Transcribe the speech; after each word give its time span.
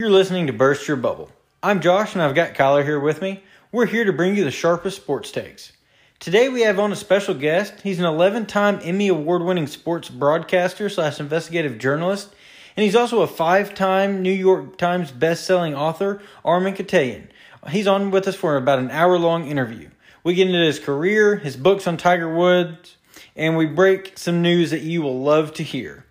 You're 0.00 0.10
listening 0.10 0.48
to 0.48 0.52
Burst 0.52 0.88
Your 0.88 0.96
Bubble. 0.96 1.30
I'm 1.62 1.80
Josh 1.80 2.14
and 2.14 2.22
I've 2.22 2.34
got 2.34 2.54
Kyler 2.54 2.82
here 2.82 2.98
with 2.98 3.22
me. 3.22 3.44
We're 3.70 3.86
here 3.86 4.04
to 4.04 4.12
bring 4.12 4.34
you 4.34 4.42
the 4.42 4.50
sharpest 4.50 4.96
sports 4.96 5.30
takes. 5.30 5.70
Today 6.18 6.48
we 6.48 6.62
have 6.62 6.80
on 6.80 6.90
a 6.90 6.96
special 6.96 7.32
guest. 7.32 7.80
He's 7.80 8.00
an 8.00 8.04
11 8.04 8.46
time 8.46 8.80
Emmy 8.82 9.06
Award 9.06 9.42
winning 9.42 9.68
sports 9.68 10.08
broadcaster 10.08 10.88
slash 10.88 11.20
investigative 11.20 11.78
journalist, 11.78 12.34
and 12.76 12.82
he's 12.82 12.96
also 12.96 13.20
a 13.20 13.28
five 13.28 13.72
time 13.72 14.20
New 14.20 14.32
York 14.32 14.78
Times 14.78 15.12
best 15.12 15.46
selling 15.46 15.76
author, 15.76 16.20
Armen 16.44 16.74
Keteyian. 16.74 17.28
He's 17.68 17.86
on 17.86 18.10
with 18.10 18.26
us 18.26 18.34
for 18.34 18.56
about 18.56 18.80
an 18.80 18.90
hour 18.90 19.16
long 19.16 19.46
interview. 19.46 19.90
We 20.24 20.34
get 20.34 20.48
into 20.48 20.58
his 20.58 20.80
career, 20.80 21.36
his 21.36 21.56
books 21.56 21.86
on 21.86 21.98
Tiger 21.98 22.34
Woods, 22.34 22.96
and 23.36 23.56
we 23.56 23.66
break 23.66 24.18
some 24.18 24.42
news 24.42 24.72
that 24.72 24.82
you 24.82 25.02
will 25.02 25.22
love 25.22 25.54
to 25.54 25.62
hear. 25.62 26.03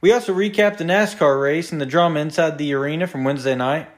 We 0.00 0.12
also 0.12 0.32
recap 0.32 0.76
the 0.76 0.84
NASCAR 0.84 1.42
race 1.42 1.72
and 1.72 1.80
the 1.80 1.86
drama 1.86 2.20
inside 2.20 2.56
the 2.56 2.72
arena 2.72 3.08
from 3.08 3.24
Wednesday 3.24 3.56
night. 3.56 3.88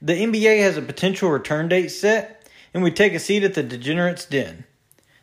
The 0.00 0.14
NBA 0.14 0.62
has 0.62 0.78
a 0.78 0.82
potential 0.82 1.30
return 1.30 1.68
date 1.68 1.88
set, 1.88 2.48
and 2.72 2.82
we 2.82 2.90
take 2.90 3.12
a 3.12 3.18
seat 3.18 3.44
at 3.44 3.52
the 3.52 3.62
Degenerates 3.62 4.24
Den. 4.24 4.64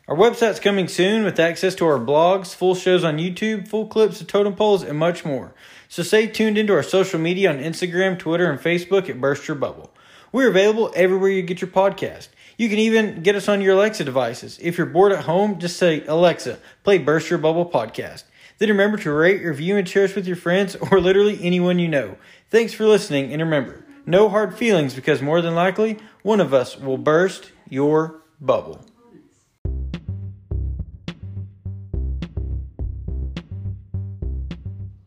Our 0.08 0.16
website's 0.16 0.60
coming 0.60 0.88
soon 0.88 1.24
with 1.24 1.40
access 1.40 1.74
to 1.76 1.86
our 1.88 2.00
blogs, 2.00 2.54
full 2.54 2.76
shows 2.76 3.04
on 3.04 3.18
YouTube, 3.18 3.68
full 3.68 3.88
clips 3.88 4.22
of 4.22 4.28
totem 4.28 4.56
poles, 4.56 4.84
and 4.84 5.00
much 5.00 5.26
more. 5.26 5.54
So 5.88 6.04
stay 6.04 6.28
tuned 6.28 6.60
into 6.60 6.74
our 6.74 6.84
social 6.84 7.20
media 7.20 7.50
on 7.50 7.58
Instagram, 7.58 8.18
Twitter, 8.20 8.52
and 8.52 8.60
Facebook 8.60 9.10
at 9.10 9.20
Burst 9.20 9.48
Your 9.48 9.56
Bubble. 9.56 9.92
We're 10.32 10.50
available 10.50 10.92
everywhere 10.96 11.32
you 11.32 11.42
get 11.42 11.62
your 11.62 11.72
podcast. 11.72 12.28
You 12.56 12.70
can 12.70 12.78
even 12.78 13.24
get 13.24 13.36
us 13.36 13.50
on 13.50 13.62
your 13.62 13.74
Alexa 13.74 14.04
devices. 14.04 14.60
If 14.62 14.78
you're 14.78 14.86
bored 14.86 15.12
at 15.12 15.24
home, 15.26 15.60
just 15.60 15.78
say, 15.78 16.06
Alexa, 16.06 16.60
play 16.84 17.00
Burst 17.00 17.32
Your 17.32 17.40
Bubble 17.40 17.68
podcast. 17.68 18.24
Then 18.60 18.68
remember 18.68 18.98
to 18.98 19.12
rate, 19.14 19.42
review, 19.42 19.78
and 19.78 19.88
share 19.88 20.04
us 20.04 20.16
with 20.16 20.28
your 20.28 20.36
friends 20.36 20.76
or 20.76 21.00
literally 21.00 21.40
anyone 21.42 21.80
you 21.80 21.88
know. 21.88 22.18
Thanks 22.50 22.74
for 22.74 22.86
listening, 22.86 23.32
and 23.32 23.42
remember, 23.42 23.86
no 24.06 24.28
hard 24.28 24.54
feelings 24.54 24.94
because 24.94 25.22
more 25.22 25.42
than 25.42 25.56
likely, 25.56 25.98
one 26.24 26.42
of 26.42 26.54
us 26.54 26.78
will 26.78 26.98
burst 26.98 27.54
your 27.70 28.22
bubble. 28.42 28.86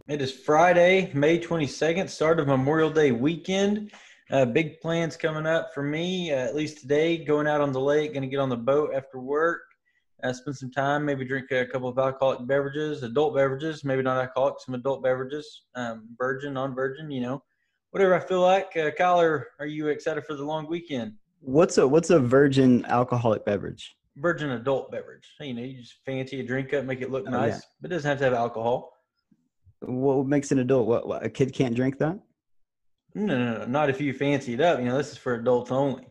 It 0.08 0.22
is 0.22 0.32
Friday, 0.32 1.10
May 1.12 1.38
22nd, 1.38 2.08
start 2.08 2.40
of 2.40 2.46
Memorial 2.46 2.90
Day 2.90 3.12
weekend. 3.12 3.92
Uh, 4.30 4.46
big 4.46 4.80
plans 4.80 5.14
coming 5.14 5.44
up 5.44 5.74
for 5.74 5.82
me, 5.82 6.32
uh, 6.32 6.36
at 6.36 6.54
least 6.54 6.80
today, 6.80 7.22
going 7.22 7.46
out 7.46 7.60
on 7.60 7.72
the 7.72 7.80
lake, 7.80 8.14
going 8.14 8.22
to 8.22 8.28
get 8.28 8.40
on 8.40 8.48
the 8.48 8.56
boat 8.56 8.92
after 8.94 9.18
work, 9.18 9.60
uh, 10.22 10.32
spend 10.32 10.56
some 10.56 10.70
time, 10.70 11.04
maybe 11.04 11.24
drink 11.24 11.50
a 11.50 11.66
couple 11.66 11.88
of 11.88 11.98
alcoholic 11.98 12.46
beverages, 12.46 13.02
adult 13.02 13.34
beverages, 13.34 13.84
maybe 13.84 14.02
not 14.02 14.18
alcoholic, 14.18 14.54
some 14.60 14.74
adult 14.74 15.02
beverages, 15.02 15.64
um, 15.74 16.08
virgin, 16.16 16.54
non-virgin, 16.54 17.10
you 17.10 17.20
know, 17.20 17.42
whatever 17.90 18.14
I 18.14 18.20
feel 18.20 18.40
like. 18.40 18.76
Uh, 18.76 18.90
Kyler, 18.90 19.44
are 19.58 19.66
you 19.66 19.88
excited 19.88 20.24
for 20.24 20.34
the 20.34 20.44
long 20.44 20.68
weekend? 20.68 21.14
What's 21.40 21.78
a 21.78 21.88
what's 21.88 22.10
a 22.10 22.20
virgin 22.20 22.84
alcoholic 22.86 23.44
beverage? 23.44 23.96
Virgin 24.16 24.50
adult 24.50 24.92
beverage. 24.92 25.26
You 25.40 25.54
know, 25.54 25.62
you 25.62 25.80
just 25.80 25.94
fancy 26.06 26.38
a 26.38 26.44
drink 26.44 26.72
up, 26.72 26.84
make 26.84 27.00
it 27.00 27.10
look 27.10 27.24
Oh, 27.26 27.30
nice, 27.30 27.54
yeah. 27.54 27.60
but 27.80 27.90
it 27.90 27.94
doesn't 27.94 28.08
have 28.08 28.18
to 28.18 28.24
have 28.24 28.34
alcohol. 28.34 28.92
What 29.80 30.26
makes 30.26 30.52
an 30.52 30.60
adult? 30.60 30.86
What, 30.86 31.08
what 31.08 31.24
a 31.24 31.28
kid 31.28 31.52
can't 31.52 31.74
drink 31.74 31.98
that? 31.98 32.18
No, 33.14 33.36
no, 33.36 33.58
no, 33.58 33.64
not 33.66 33.90
if 33.90 34.00
you 34.00 34.14
fancy 34.14 34.54
it 34.54 34.60
up. 34.60 34.78
You 34.78 34.84
know, 34.84 34.96
this 34.96 35.10
is 35.12 35.18
for 35.18 35.34
adults 35.34 35.72
only. 35.72 36.06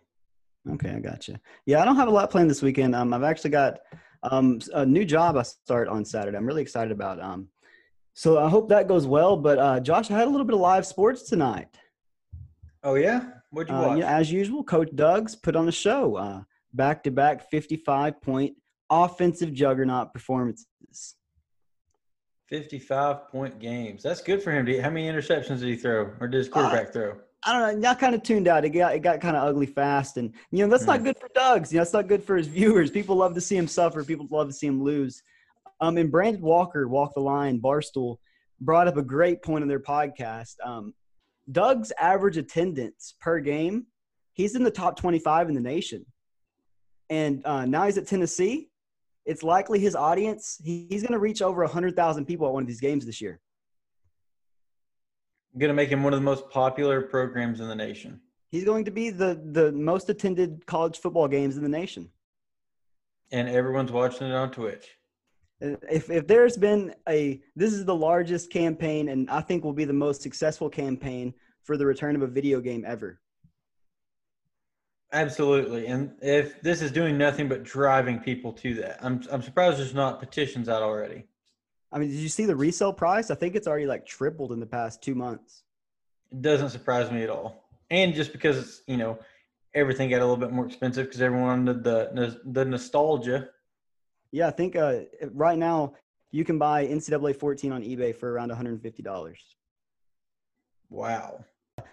Okay, 0.69 0.91
I 0.91 0.99
gotcha. 0.99 1.39
Yeah, 1.65 1.81
I 1.81 1.85
don't 1.85 1.95
have 1.95 2.07
a 2.07 2.11
lot 2.11 2.29
planned 2.29 2.49
this 2.49 2.61
weekend. 2.61 2.95
Um, 2.95 3.13
I've 3.13 3.23
actually 3.23 3.49
got 3.51 3.79
um 4.23 4.59
a 4.73 4.85
new 4.85 5.03
job 5.05 5.35
I 5.37 5.41
start 5.41 5.87
on 5.87 6.05
Saturday. 6.05 6.37
I'm 6.37 6.45
really 6.45 6.61
excited 6.61 6.91
about. 6.91 7.19
Um, 7.19 7.47
so 8.13 8.37
I 8.37 8.49
hope 8.49 8.69
that 8.69 8.87
goes 8.87 9.07
well. 9.07 9.35
But 9.37 9.57
uh, 9.57 9.79
Josh, 9.79 10.11
I 10.11 10.17
had 10.17 10.27
a 10.27 10.29
little 10.29 10.45
bit 10.45 10.53
of 10.53 10.61
live 10.61 10.85
sports 10.85 11.23
tonight. 11.23 11.67
Oh 12.83 12.95
yeah, 12.95 13.25
what'd 13.49 13.69
you 13.69 13.75
Uh, 13.75 13.87
watch? 13.87 13.99
yeah, 13.99 14.15
as 14.17 14.31
usual, 14.31 14.63
Coach 14.63 14.89
Doug's 14.95 15.35
put 15.35 15.55
on 15.55 15.67
a 15.67 15.71
show. 15.71 16.15
Uh, 16.15 16.41
back-to-back 16.73 17.49
55 17.49 18.21
point 18.21 18.55
offensive 18.89 19.53
juggernaut 19.53 20.13
performances. 20.13 20.65
Fifty-five 22.47 23.29
point 23.29 23.59
games. 23.59 24.03
That's 24.03 24.21
good 24.21 24.43
for 24.43 24.51
him. 24.51 24.65
How 24.81 24.89
many 24.89 25.07
interceptions 25.07 25.59
did 25.59 25.69
he 25.69 25.75
throw, 25.77 26.11
or 26.19 26.27
did 26.27 26.35
Uh, 26.35 26.37
his 26.39 26.49
quarterback 26.49 26.91
throw? 26.91 27.15
I 27.43 27.53
don't 27.53 27.81
know. 27.81 27.87
Y'all 27.89 27.97
kind 27.97 28.13
of 28.13 28.21
tuned 28.21 28.47
out. 28.47 28.63
It 28.65 28.69
got 28.69 28.93
it 28.95 28.99
got 28.99 29.19
kind 29.19 29.35
of 29.35 29.43
ugly 29.43 29.65
fast, 29.65 30.17
and 30.17 30.33
you 30.51 30.63
know 30.63 30.69
that's 30.69 30.85
not 30.85 30.99
Hmm. 30.99 31.05
good 31.05 31.17
for 31.19 31.29
Doug's. 31.33 31.71
You 31.73 31.77
know, 31.77 31.81
it's 31.83 31.93
not 31.93 32.07
good 32.07 32.23
for 32.23 32.37
his 32.37 32.47
viewers. 32.47 32.91
People 32.91 33.15
love 33.15 33.33
to 33.33 33.41
see 33.41 33.57
him 33.57 33.67
suffer. 33.67 34.03
People 34.03 34.27
love 34.29 34.47
to 34.47 34.53
see 34.53 34.67
him 34.67 34.83
lose. 34.83 35.21
Um, 35.79 35.97
and 35.97 36.11
Brandon 36.11 36.41
Walker, 36.41 36.87
Walk 36.87 37.13
the 37.15 37.21
Line, 37.21 37.59
Barstool, 37.59 38.17
brought 38.59 38.87
up 38.87 38.97
a 38.97 39.01
great 39.01 39.41
point 39.41 39.63
in 39.63 39.67
their 39.67 39.79
podcast. 39.79 40.53
Um, 40.63 40.93
Doug's 41.51 41.91
average 41.99 42.37
attendance 42.37 43.15
per 43.19 43.39
game, 43.39 43.87
he's 44.33 44.55
in 44.55 44.63
the 44.63 44.69
top 44.69 44.95
twenty-five 44.95 45.49
in 45.49 45.55
the 45.55 45.61
nation, 45.61 46.05
and 47.09 47.41
uh, 47.45 47.65
now 47.65 47.85
he's 47.85 47.97
at 47.97 48.07
Tennessee. 48.07 48.69
It's 49.25 49.43
likely 49.43 49.79
his 49.79 49.95
audience. 49.95 50.59
He, 50.63 50.87
he's 50.89 51.01
going 51.01 51.13
to 51.13 51.19
reach 51.19 51.41
over 51.41 51.65
hundred 51.65 51.95
thousand 51.95 52.25
people 52.25 52.47
at 52.47 52.53
one 52.53 52.61
of 52.63 52.67
these 52.67 52.81
games 52.81 53.05
this 53.05 53.19
year. 53.19 53.39
Going 55.57 55.69
to 55.69 55.73
make 55.73 55.89
him 55.89 56.03
one 56.03 56.13
of 56.13 56.19
the 56.19 56.25
most 56.25 56.49
popular 56.49 57.01
programs 57.01 57.59
in 57.59 57.67
the 57.67 57.75
nation. 57.75 58.21
He's 58.49 58.63
going 58.65 58.85
to 58.85 58.91
be 58.91 59.09
the 59.09 59.41
the 59.51 59.71
most 59.71 60.09
attended 60.09 60.65
college 60.65 60.99
football 60.99 61.27
games 61.27 61.57
in 61.57 61.63
the 61.63 61.69
nation. 61.69 62.09
and 63.31 63.47
everyone's 63.49 63.91
watching 63.91 64.27
it 64.27 64.33
on 64.33 64.51
Twitch. 64.51 64.87
If 65.59 66.09
if 66.09 66.27
there's 66.27 66.57
been 66.57 66.95
a 67.07 67.41
this 67.55 67.73
is 67.73 67.85
the 67.85 67.95
largest 67.95 68.51
campaign 68.51 69.09
and 69.09 69.29
I 69.29 69.41
think 69.41 69.63
will 69.63 69.73
be 69.73 69.85
the 69.85 69.93
most 69.93 70.21
successful 70.21 70.69
campaign 70.69 71.33
for 71.63 71.77
the 71.77 71.85
return 71.85 72.15
of 72.15 72.21
a 72.23 72.27
video 72.27 72.59
game 72.61 72.83
ever. 72.87 73.19
Absolutely, 75.13 75.87
and 75.87 76.13
if 76.21 76.61
this 76.61 76.81
is 76.81 76.91
doing 76.91 77.17
nothing 77.17 77.49
but 77.49 77.63
driving 77.63 78.19
people 78.19 78.53
to 78.53 78.73
that, 78.75 78.97
I'm 79.03 79.21
I'm 79.31 79.41
surprised 79.41 79.77
there's 79.77 79.93
not 79.93 80.19
petitions 80.19 80.69
out 80.69 80.81
already. 80.81 81.25
I 81.91 81.99
mean, 81.99 82.09
did 82.09 82.19
you 82.19 82.29
see 82.29 82.45
the 82.45 82.55
resale 82.55 82.93
price? 82.93 83.31
I 83.31 83.35
think 83.35 83.55
it's 83.55 83.67
already 83.67 83.85
like 83.85 84.05
tripled 84.05 84.51
in 84.51 84.59
the 84.59 84.65
past 84.65 85.01
2 85.01 85.13
months. 85.15 85.63
It 86.31 86.41
doesn't 86.41 86.69
surprise 86.69 87.11
me 87.11 87.23
at 87.23 87.29
all, 87.29 87.65
and 87.89 88.13
just 88.13 88.31
because 88.31 88.57
it's 88.57 88.81
you 88.87 88.97
know 88.97 89.19
everything 89.73 90.09
got 90.09 90.17
a 90.17 90.25
little 90.25 90.37
bit 90.37 90.51
more 90.51 90.65
expensive 90.65 91.07
because 91.07 91.21
everyone 91.21 91.47
wanted 91.47 91.83
the 91.83 92.39
the 92.45 92.63
nostalgia. 92.65 93.49
Yeah, 94.31 94.47
I 94.47 94.51
think 94.51 94.75
uh 94.75 95.01
right 95.33 95.57
now 95.57 95.93
you 96.31 96.45
can 96.45 96.57
buy 96.57 96.87
NCAA 96.87 97.35
14 97.35 97.71
on 97.73 97.83
eBay 97.83 98.15
for 98.15 98.31
around 98.31 98.51
$150. 98.51 99.35
Wow, 100.89 101.43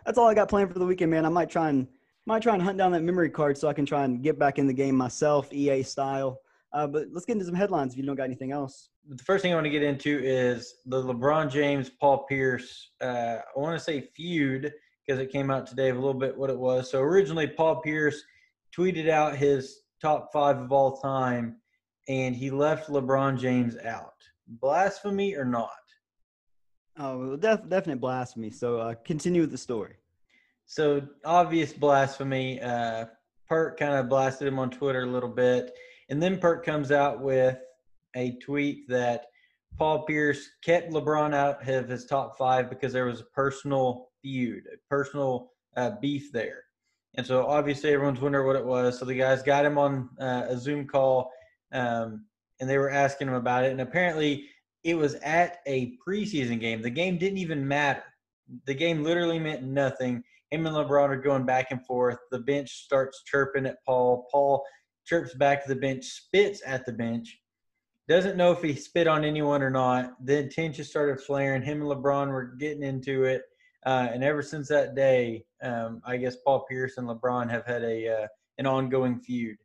That's 0.04 0.16
all 0.16 0.28
I 0.28 0.34
got 0.34 0.48
planned 0.48 0.72
for 0.72 0.78
the 0.78 0.86
weekend, 0.86 1.10
man. 1.10 1.26
I 1.26 1.28
might 1.28 1.50
try 1.50 1.68
and 1.68 1.88
might 2.26 2.42
try 2.42 2.54
and 2.54 2.62
hunt 2.62 2.78
down 2.78 2.92
that 2.92 3.02
memory 3.02 3.30
card 3.30 3.56
so 3.56 3.68
I 3.68 3.72
can 3.72 3.86
try 3.86 4.04
and 4.04 4.22
get 4.22 4.38
back 4.38 4.58
in 4.58 4.66
the 4.66 4.72
game 4.72 4.94
myself, 4.94 5.52
EA 5.52 5.82
style. 5.82 6.40
Uh, 6.72 6.86
but 6.86 7.06
let's 7.12 7.24
get 7.24 7.32
into 7.32 7.46
some 7.46 7.54
headlines 7.54 7.92
if 7.92 7.98
you 7.98 8.04
don't 8.04 8.16
got 8.16 8.24
anything 8.24 8.52
else. 8.52 8.90
The 9.08 9.24
first 9.24 9.42
thing 9.42 9.52
I 9.52 9.54
want 9.54 9.64
to 9.64 9.70
get 9.70 9.82
into 9.82 10.20
is 10.22 10.74
the 10.86 11.02
LeBron 11.02 11.50
James 11.50 11.88
Paul 11.88 12.26
Pierce. 12.28 12.90
Uh, 13.00 13.38
I 13.38 13.58
want 13.58 13.78
to 13.78 13.82
say 13.82 14.02
feud 14.14 14.72
because 15.06 15.20
it 15.20 15.32
came 15.32 15.50
out 15.50 15.66
today 15.66 15.88
of 15.88 15.96
a 15.96 16.00
little 16.00 16.18
bit 16.18 16.36
what 16.36 16.50
it 16.50 16.58
was. 16.58 16.90
So 16.90 17.00
originally, 17.00 17.46
Paul 17.46 17.80
Pierce 17.80 18.22
tweeted 18.76 19.08
out 19.08 19.36
his 19.36 19.80
top 20.02 20.30
five 20.32 20.58
of 20.58 20.72
all 20.72 20.98
time, 20.98 21.56
and 22.08 22.36
he 22.36 22.50
left 22.50 22.90
LeBron 22.90 23.38
James 23.38 23.78
out. 23.78 24.12
Blasphemy 24.46 25.34
or 25.34 25.44
not? 25.44 25.70
Oh, 26.98 27.36
def- 27.36 27.68
definite 27.68 28.00
blasphemy. 28.00 28.50
So 28.50 28.78
uh, 28.78 28.94
continue 29.04 29.40
with 29.40 29.52
the 29.52 29.58
story. 29.58 29.94
So 30.66 31.00
obvious 31.24 31.72
blasphemy. 31.72 32.60
Uh, 32.60 33.06
Perk 33.48 33.78
kind 33.78 33.94
of 33.94 34.10
blasted 34.10 34.46
him 34.46 34.58
on 34.58 34.68
Twitter 34.68 35.04
a 35.04 35.06
little 35.06 35.30
bit, 35.30 35.74
and 36.10 36.22
then 36.22 36.38
Perk 36.38 36.66
comes 36.66 36.92
out 36.92 37.22
with 37.22 37.56
a 38.18 38.36
tweet 38.42 38.88
that 38.88 39.26
Paul 39.76 40.04
Pierce 40.04 40.48
kept 40.64 40.92
LeBron 40.92 41.34
out 41.34 41.66
of 41.66 41.88
his 41.88 42.04
top 42.04 42.36
five 42.36 42.68
because 42.68 42.92
there 42.92 43.06
was 43.06 43.20
a 43.20 43.24
personal 43.24 44.08
feud, 44.22 44.64
a 44.66 44.76
personal 44.90 45.52
uh, 45.76 45.92
beef 46.00 46.32
there. 46.32 46.64
And 47.14 47.26
so 47.26 47.46
obviously 47.46 47.92
everyone's 47.92 48.20
wondering 48.20 48.46
what 48.46 48.56
it 48.56 48.64
was. 48.64 48.98
So 48.98 49.04
the 49.04 49.14
guys 49.14 49.42
got 49.42 49.64
him 49.64 49.78
on 49.78 50.10
uh, 50.20 50.46
a 50.48 50.58
Zoom 50.58 50.86
call, 50.86 51.30
um, 51.72 52.24
and 52.60 52.68
they 52.68 52.78
were 52.78 52.90
asking 52.90 53.28
him 53.28 53.34
about 53.34 53.64
it. 53.64 53.72
And 53.72 53.80
apparently 53.80 54.46
it 54.84 54.94
was 54.94 55.14
at 55.16 55.58
a 55.66 55.96
preseason 56.06 56.60
game. 56.60 56.82
The 56.82 56.90
game 56.90 57.16
didn't 57.16 57.38
even 57.38 57.66
matter. 57.66 58.04
The 58.66 58.74
game 58.74 59.04
literally 59.04 59.38
meant 59.38 59.62
nothing 59.62 60.22
him 60.50 60.66
and 60.66 60.74
LeBron 60.74 61.10
are 61.10 61.16
going 61.16 61.44
back 61.44 61.70
and 61.70 61.84
forth. 61.84 62.18
The 62.30 62.38
bench 62.38 62.84
starts 62.84 63.22
chirping 63.24 63.66
at 63.66 63.84
Paul. 63.84 64.26
Paul 64.30 64.64
chirps 65.06 65.34
back 65.34 65.62
to 65.62 65.68
the 65.68 65.80
bench, 65.80 66.04
spits 66.04 66.62
at 66.66 66.86
the 66.86 66.92
bench. 66.92 67.38
Doesn't 68.08 68.38
know 68.38 68.52
if 68.52 68.62
he 68.62 68.74
spit 68.74 69.06
on 69.06 69.22
anyone 69.22 69.62
or 69.62 69.70
not. 69.70 70.14
Then 70.24 70.48
tension 70.48 70.84
started 70.84 71.20
flaring. 71.20 71.62
Him 71.62 71.82
and 71.82 71.90
LeBron 71.90 72.28
were 72.28 72.54
getting 72.58 72.82
into 72.82 73.24
it. 73.24 73.42
Uh, 73.84 74.08
and 74.12 74.24
ever 74.24 74.42
since 74.42 74.66
that 74.68 74.94
day, 74.94 75.44
um, 75.62 76.00
I 76.04 76.16
guess 76.16 76.36
Paul 76.36 76.64
Pierce 76.68 76.96
and 76.96 77.06
LeBron 77.06 77.50
have 77.50 77.66
had 77.66 77.82
a 77.82 78.22
uh, 78.22 78.26
an 78.56 78.66
ongoing 78.66 79.18
feud. 79.18 79.56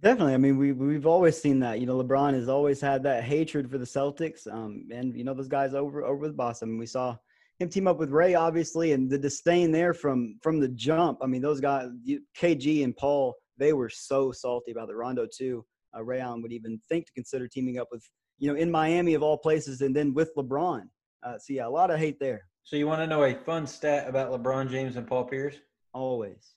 Definitely. 0.00 0.34
I 0.34 0.36
mean, 0.36 0.58
we 0.58 0.72
we've 0.72 1.06
always 1.06 1.40
seen 1.40 1.58
that. 1.60 1.80
You 1.80 1.86
know, 1.86 2.02
LeBron 2.02 2.34
has 2.34 2.48
always 2.48 2.80
had 2.80 3.02
that 3.02 3.24
hatred 3.24 3.70
for 3.70 3.78
the 3.78 3.84
Celtics. 3.84 4.46
Um, 4.46 4.88
and 4.92 5.16
you 5.16 5.24
know 5.24 5.34
those 5.34 5.48
guys 5.48 5.74
over 5.74 6.04
over 6.04 6.20
with 6.20 6.36
Boston. 6.36 6.68
I 6.68 6.70
mean, 6.70 6.78
we 6.78 6.86
saw 6.86 7.16
him 7.58 7.68
team 7.68 7.88
up 7.88 7.98
with 7.98 8.10
Ray, 8.10 8.34
obviously, 8.34 8.92
and 8.92 9.10
the 9.10 9.18
disdain 9.18 9.72
there 9.72 9.94
from 9.94 10.38
from 10.42 10.60
the 10.60 10.68
jump. 10.68 11.18
I 11.22 11.26
mean, 11.26 11.42
those 11.42 11.60
guys, 11.60 11.88
KG 12.36 12.84
and 12.84 12.96
Paul, 12.96 13.34
they 13.56 13.72
were 13.72 13.88
so 13.88 14.30
salty 14.32 14.70
about 14.70 14.88
the 14.88 14.94
Rondo 14.94 15.26
too. 15.26 15.64
Uh, 15.98 16.04
Ray 16.04 16.20
Allen 16.20 16.42
would 16.42 16.52
even 16.52 16.80
think 16.88 17.06
to 17.06 17.12
consider 17.12 17.48
teaming 17.48 17.78
up 17.78 17.88
with, 17.90 18.04
you 18.38 18.48
know, 18.50 18.58
in 18.58 18.70
Miami 18.70 19.14
of 19.14 19.22
all 19.22 19.38
places, 19.38 19.80
and 19.80 19.94
then 19.94 20.14
with 20.14 20.30
LeBron. 20.36 20.82
Uh, 21.22 21.38
so 21.38 21.52
yeah, 21.52 21.66
a 21.66 21.68
lot 21.68 21.90
of 21.90 21.98
hate 21.98 22.20
there. 22.20 22.42
So 22.62 22.76
you 22.76 22.86
want 22.86 23.00
to 23.00 23.06
know 23.06 23.24
a 23.24 23.34
fun 23.34 23.66
stat 23.66 24.08
about 24.08 24.30
LeBron 24.30 24.70
James 24.70 24.96
and 24.96 25.06
Paul 25.06 25.24
Pierce? 25.24 25.56
Always. 25.92 26.54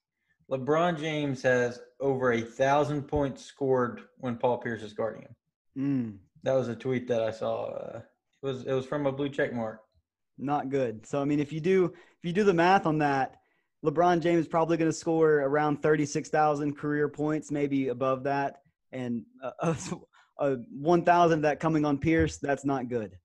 LeBron 0.51 0.99
James 0.99 1.41
has 1.43 1.79
over 1.99 2.33
a 2.33 2.41
thousand 2.41 3.03
points 3.03 3.43
scored 3.45 4.01
when 4.17 4.35
Paul 4.35 4.57
Pierce 4.57 4.81
is 4.81 4.93
guarding 4.93 5.21
him. 5.21 5.35
Mm. 5.77 6.17
That 6.43 6.53
was 6.53 6.67
a 6.67 6.75
tweet 6.75 7.07
that 7.07 7.21
I 7.21 7.31
saw. 7.31 7.71
Uh, 7.71 8.01
it 8.43 8.45
was 8.45 8.65
it 8.65 8.73
was 8.73 8.85
from 8.85 9.05
a 9.05 9.11
blue 9.11 9.29
check 9.29 9.53
mark. 9.53 9.79
Not 10.37 10.69
good. 10.69 11.05
So 11.05 11.21
I 11.21 11.25
mean, 11.25 11.39
if 11.39 11.53
you 11.53 11.61
do 11.61 11.85
if 11.85 12.23
you 12.23 12.33
do 12.33 12.43
the 12.43 12.53
math 12.53 12.85
on 12.85 12.97
that, 12.97 13.37
LeBron 13.85 14.21
James 14.21 14.41
is 14.41 14.47
probably 14.47 14.75
going 14.77 14.91
to 14.91 14.97
score 14.97 15.35
around 15.39 15.81
thirty 15.81 16.05
six 16.05 16.29
thousand 16.29 16.77
career 16.77 17.07
points, 17.07 17.51
maybe 17.51 17.87
above 17.87 18.23
that, 18.23 18.57
and 18.91 19.23
uh, 19.61 19.73
uh, 20.39 20.55
one 20.71 21.03
thousand 21.03 21.39
of 21.39 21.43
that 21.43 21.59
coming 21.59 21.85
on 21.85 21.97
Pierce. 21.97 22.37
That's 22.37 22.65
not 22.65 22.89
good. 22.89 23.17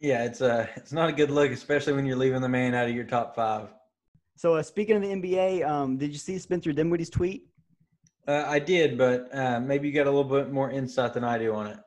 Yeah, 0.00 0.24
it's 0.24 0.40
a 0.40 0.68
it's 0.76 0.92
not 0.92 1.08
a 1.08 1.12
good 1.12 1.30
look, 1.30 1.50
especially 1.50 1.92
when 1.92 2.06
you're 2.06 2.16
leaving 2.16 2.40
the 2.40 2.48
man 2.48 2.74
out 2.74 2.88
of 2.88 2.94
your 2.94 3.04
top 3.04 3.34
five. 3.34 3.68
So 4.36 4.54
uh, 4.54 4.62
speaking 4.62 4.96
of 4.96 5.02
the 5.02 5.08
NBA, 5.08 5.68
um, 5.68 5.96
did 5.96 6.10
you 6.10 6.18
see 6.18 6.38
Spencer 6.38 6.72
Dinwiddie's 6.72 7.10
tweet? 7.10 7.46
Uh, 8.26 8.44
I 8.46 8.58
did, 8.58 8.96
but 8.96 9.28
uh, 9.34 9.60
maybe 9.60 9.88
you 9.88 9.94
got 9.94 10.06
a 10.06 10.10
little 10.10 10.24
bit 10.24 10.52
more 10.52 10.70
insight 10.70 11.14
than 11.14 11.24
I 11.24 11.38
do 11.38 11.54
on 11.54 11.66
it. 11.66 11.78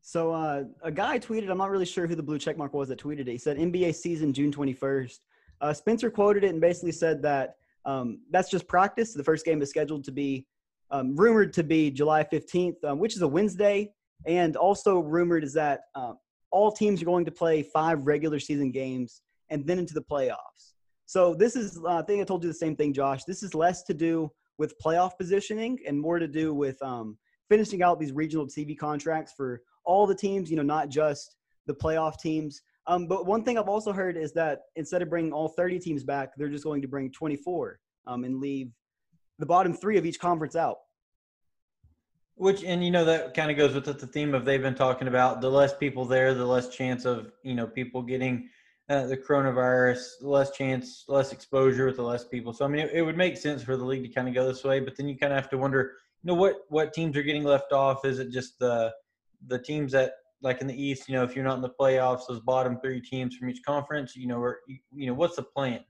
So 0.00 0.32
uh, 0.32 0.64
a 0.82 0.90
guy 0.90 1.18
tweeted, 1.18 1.48
I'm 1.48 1.58
not 1.58 1.70
really 1.70 1.86
sure 1.86 2.06
who 2.06 2.14
the 2.14 2.22
blue 2.22 2.38
checkmark 2.38 2.72
was 2.72 2.88
that 2.88 2.98
tweeted 2.98 3.20
it. 3.20 3.28
He 3.28 3.38
said 3.38 3.56
NBA 3.56 3.94
season 3.94 4.32
June 4.32 4.52
21st. 4.52 5.18
Uh, 5.60 5.72
Spencer 5.72 6.10
quoted 6.10 6.44
it 6.44 6.48
and 6.48 6.60
basically 6.60 6.92
said 6.92 7.22
that 7.22 7.56
um, 7.84 8.20
that's 8.30 8.50
just 8.50 8.66
practice. 8.66 9.14
The 9.14 9.22
first 9.22 9.44
game 9.44 9.62
is 9.62 9.70
scheduled 9.70 10.04
to 10.04 10.12
be 10.12 10.46
um, 10.92 11.16
rumored 11.16 11.52
to 11.54 11.64
be 11.64 11.90
July 11.90 12.22
15th, 12.22 12.84
um, 12.84 12.98
which 12.98 13.16
is 13.16 13.22
a 13.22 13.28
Wednesday. 13.28 13.92
And 14.26 14.56
also 14.56 15.00
rumored 15.00 15.42
is 15.42 15.54
that 15.54 15.80
uh, 15.96 16.12
all 16.52 16.70
teams 16.70 17.02
are 17.02 17.06
going 17.06 17.24
to 17.24 17.32
play 17.32 17.62
five 17.62 18.06
regular 18.06 18.38
season 18.38 18.70
games 18.70 19.22
and 19.50 19.66
then 19.66 19.78
into 19.78 19.94
the 19.94 20.02
playoffs. 20.02 20.74
So 21.06 21.34
this 21.34 21.56
is, 21.56 21.78
uh, 21.84 21.98
I 21.98 22.02
think 22.02 22.20
I 22.20 22.24
told 22.24 22.44
you 22.44 22.48
the 22.48 22.54
same 22.54 22.76
thing, 22.76 22.92
Josh. 22.92 23.24
This 23.24 23.42
is 23.42 23.54
less 23.54 23.82
to 23.84 23.94
do 23.94 24.30
with 24.58 24.74
playoff 24.78 25.16
positioning 25.18 25.78
and 25.86 25.98
more 25.98 26.18
to 26.18 26.28
do 26.28 26.54
with 26.54 26.80
um, 26.82 27.18
finishing 27.48 27.82
out 27.82 27.98
these 27.98 28.12
regional 28.12 28.46
TV 28.46 28.78
contracts 28.78 29.32
for 29.36 29.62
all 29.84 30.06
the 30.06 30.14
teams, 30.14 30.50
you 30.50 30.56
know, 30.56 30.62
not 30.62 30.88
just 30.88 31.36
the 31.66 31.74
playoff 31.74 32.18
teams. 32.20 32.62
Um, 32.86 33.06
but 33.06 33.26
one 33.26 33.44
thing 33.44 33.58
I've 33.58 33.68
also 33.68 33.92
heard 33.92 34.16
is 34.16 34.32
that 34.34 34.60
instead 34.76 35.02
of 35.02 35.10
bringing 35.10 35.32
all 35.32 35.48
30 35.48 35.78
teams 35.78 36.04
back, 36.04 36.30
they're 36.36 36.48
just 36.48 36.64
going 36.64 36.82
to 36.82 36.88
bring 36.88 37.10
24 37.10 37.78
um, 38.06 38.24
and 38.24 38.40
leave 38.40 38.70
the 39.42 39.46
bottom 39.46 39.74
three 39.74 39.98
of 39.98 40.06
each 40.06 40.20
conference 40.20 40.54
out. 40.54 40.78
Which 42.36 42.62
and 42.62 42.84
you 42.84 42.92
know 42.92 43.04
that 43.04 43.34
kind 43.34 43.50
of 43.50 43.56
goes 43.56 43.74
with 43.74 43.84
the 43.84 44.06
theme 44.06 44.34
of 44.34 44.44
they've 44.44 44.62
been 44.62 44.76
talking 44.76 45.08
about 45.08 45.40
the 45.40 45.50
less 45.50 45.76
people 45.76 46.04
there, 46.04 46.32
the 46.32 46.46
less 46.46 46.68
chance 46.68 47.04
of 47.04 47.32
you 47.42 47.56
know 47.56 47.66
people 47.66 48.02
getting 48.02 48.48
uh, 48.88 49.06
the 49.06 49.16
coronavirus, 49.16 50.04
less 50.20 50.52
chance, 50.52 51.04
less 51.08 51.32
exposure 51.32 51.86
with 51.86 51.96
the 51.96 52.02
less 52.02 52.24
people. 52.24 52.52
So 52.52 52.64
I 52.64 52.68
mean, 52.68 52.82
it, 52.82 52.92
it 52.94 53.02
would 53.02 53.16
make 53.16 53.36
sense 53.36 53.64
for 53.64 53.76
the 53.76 53.84
league 53.84 54.04
to 54.04 54.08
kind 54.08 54.28
of 54.28 54.34
go 54.34 54.46
this 54.46 54.62
way, 54.62 54.78
but 54.78 54.96
then 54.96 55.08
you 55.08 55.18
kind 55.18 55.32
of 55.32 55.40
have 55.40 55.50
to 55.50 55.58
wonder, 55.58 55.94
you 56.22 56.28
know, 56.28 56.34
what 56.34 56.60
what 56.68 56.94
teams 56.94 57.16
are 57.16 57.22
getting 57.24 57.42
left 57.42 57.72
off? 57.72 58.04
Is 58.04 58.20
it 58.20 58.30
just 58.30 58.60
the 58.60 58.92
the 59.48 59.58
teams 59.58 59.90
that 59.90 60.12
like 60.40 60.60
in 60.60 60.68
the 60.68 60.80
East, 60.80 61.08
you 61.08 61.16
know, 61.16 61.24
if 61.24 61.34
you're 61.34 61.44
not 61.44 61.56
in 61.56 61.62
the 61.62 61.74
playoffs, 61.80 62.28
those 62.28 62.40
bottom 62.40 62.78
three 62.80 63.00
teams 63.00 63.36
from 63.36 63.50
each 63.50 63.62
conference, 63.66 64.14
you 64.14 64.28
know, 64.28 64.38
or 64.38 64.60
you 64.94 65.08
know, 65.08 65.14
what's 65.14 65.34
the 65.34 65.42
plan? 65.42 65.80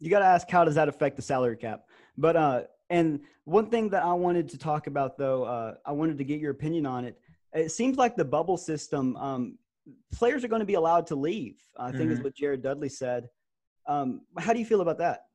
You 0.00 0.10
got 0.10 0.18
to 0.18 0.26
ask 0.26 0.50
how 0.50 0.64
does 0.64 0.74
that 0.74 0.88
affect 0.88 1.14
the 1.14 1.22
salary 1.22 1.56
cap? 1.56 1.84
But 2.18 2.36
uh, 2.36 2.62
and 2.90 3.20
one 3.44 3.70
thing 3.70 3.90
that 3.90 4.02
I 4.02 4.12
wanted 4.12 4.48
to 4.50 4.58
talk 4.58 4.86
about 4.86 5.16
though, 5.16 5.44
uh, 5.44 5.74
I 5.84 5.92
wanted 5.92 6.18
to 6.18 6.24
get 6.24 6.40
your 6.40 6.52
opinion 6.52 6.86
on 6.86 7.04
it. 7.04 7.18
It 7.52 7.70
seems 7.70 7.96
like 7.96 8.16
the 8.16 8.24
bubble 8.24 8.56
system, 8.56 9.16
um, 9.16 9.58
players 10.12 10.44
are 10.44 10.48
going 10.48 10.60
to 10.60 10.66
be 10.66 10.74
allowed 10.74 11.06
to 11.08 11.14
leave. 11.14 11.56
I 11.78 11.90
think 11.90 12.04
mm-hmm. 12.04 12.12
is 12.12 12.20
what 12.20 12.34
Jared 12.34 12.62
Dudley 12.62 12.88
said. 12.88 13.28
Um, 13.86 14.22
how 14.38 14.52
do 14.52 14.58
you 14.58 14.66
feel 14.66 14.80
about 14.80 14.98
that? 14.98 15.26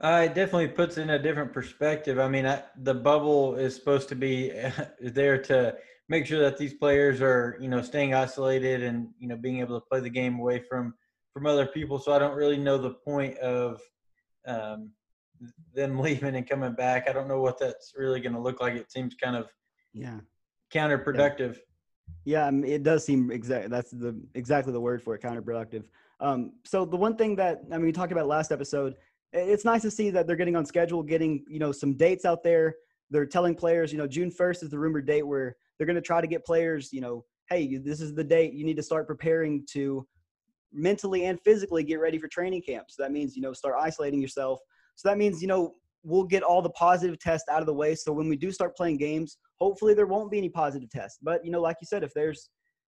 Uh, 0.00 0.22
it 0.26 0.34
definitely 0.34 0.68
puts 0.68 0.98
in 0.98 1.10
a 1.10 1.18
different 1.18 1.52
perspective. 1.52 2.18
I 2.18 2.28
mean, 2.28 2.46
I, 2.46 2.62
the 2.82 2.94
bubble 2.94 3.56
is 3.56 3.74
supposed 3.74 4.08
to 4.10 4.14
be 4.14 4.52
there 5.00 5.38
to 5.42 5.74
make 6.08 6.26
sure 6.26 6.40
that 6.40 6.58
these 6.58 6.74
players 6.74 7.20
are, 7.20 7.56
you 7.60 7.68
know, 7.68 7.80
staying 7.80 8.14
isolated 8.14 8.82
and 8.82 9.08
you 9.18 9.26
know 9.26 9.36
being 9.36 9.60
able 9.60 9.80
to 9.80 9.86
play 9.86 10.00
the 10.00 10.10
game 10.10 10.38
away 10.38 10.62
from 10.68 10.94
from 11.32 11.46
other 11.46 11.66
people. 11.66 11.98
So 11.98 12.12
I 12.12 12.18
don't 12.18 12.36
really 12.36 12.58
know 12.58 12.78
the 12.78 12.90
point 12.90 13.38
of 13.38 13.80
um, 14.46 14.90
them 15.74 15.98
leaving 16.00 16.36
and 16.36 16.48
coming 16.48 16.74
back. 16.74 17.08
I 17.08 17.12
don't 17.12 17.28
know 17.28 17.40
what 17.40 17.58
that's 17.58 17.92
really 17.96 18.20
going 18.20 18.34
to 18.34 18.40
look 18.40 18.60
like. 18.60 18.74
It 18.74 18.90
seems 18.90 19.14
kind 19.14 19.36
of 19.36 19.48
yeah 19.92 20.18
counterproductive. 20.72 21.58
Yeah, 22.24 22.40
yeah 22.40 22.46
I 22.46 22.50
mean, 22.50 22.70
it 22.70 22.82
does 22.82 23.04
seem 23.04 23.30
exact. 23.30 23.70
That's 23.70 23.90
the 23.90 24.20
exactly 24.34 24.72
the 24.72 24.80
word 24.80 25.02
for 25.02 25.14
it, 25.14 25.22
counterproductive. 25.22 25.84
Um, 26.20 26.52
so 26.64 26.84
the 26.84 26.96
one 26.96 27.16
thing 27.16 27.36
that 27.36 27.60
I 27.70 27.76
mean, 27.76 27.86
we 27.86 27.92
talked 27.92 28.12
about 28.12 28.26
last 28.26 28.52
episode 28.52 28.96
it's 29.32 29.64
nice 29.64 29.82
to 29.82 29.90
see 29.90 30.10
that 30.10 30.26
they're 30.26 30.36
getting 30.36 30.56
on 30.56 30.64
schedule, 30.64 31.02
getting 31.02 31.44
you 31.48 31.58
know 31.58 31.72
some 31.72 31.94
dates 31.94 32.24
out 32.24 32.42
there. 32.42 32.76
They're 33.10 33.26
telling 33.26 33.54
players, 33.54 33.92
you 33.92 33.98
know, 33.98 34.06
June 34.06 34.30
first 34.30 34.62
is 34.62 34.70
the 34.70 34.78
rumored 34.78 35.06
date 35.06 35.22
where 35.22 35.56
they're 35.78 35.86
going 35.86 35.96
to 35.96 36.02
try 36.02 36.20
to 36.20 36.26
get 36.26 36.44
players, 36.44 36.92
you 36.92 37.00
know, 37.00 37.24
hey, 37.48 37.76
this 37.76 38.00
is 38.00 38.14
the 38.14 38.24
date 38.24 38.52
you 38.52 38.64
need 38.64 38.76
to 38.76 38.82
start 38.82 39.06
preparing 39.06 39.64
to 39.70 40.04
mentally 40.72 41.26
and 41.26 41.40
physically 41.42 41.84
get 41.84 42.00
ready 42.00 42.18
for 42.18 42.26
training 42.26 42.62
camp. 42.62 42.86
So 42.88 43.02
that 43.02 43.12
means 43.12 43.36
you 43.36 43.42
know 43.42 43.52
start 43.52 43.76
isolating 43.78 44.20
yourself. 44.20 44.60
So 44.96 45.08
that 45.08 45.18
means 45.18 45.40
you 45.40 45.48
know 45.48 45.74
we'll 46.02 46.24
get 46.24 46.42
all 46.42 46.62
the 46.62 46.70
positive 46.70 47.18
tests 47.18 47.48
out 47.50 47.60
of 47.60 47.66
the 47.66 47.74
way. 47.74 47.94
So 47.94 48.12
when 48.12 48.28
we 48.28 48.36
do 48.36 48.52
start 48.52 48.76
playing 48.76 48.98
games, 48.98 49.38
hopefully 49.60 49.92
there 49.92 50.06
won't 50.06 50.30
be 50.30 50.38
any 50.38 50.48
positive 50.48 50.90
tests. 50.90 51.18
But 51.22 51.44
you 51.44 51.50
know, 51.50 51.60
like 51.60 51.76
you 51.80 51.86
said, 51.86 52.02
if 52.02 52.12
there's 52.14 52.48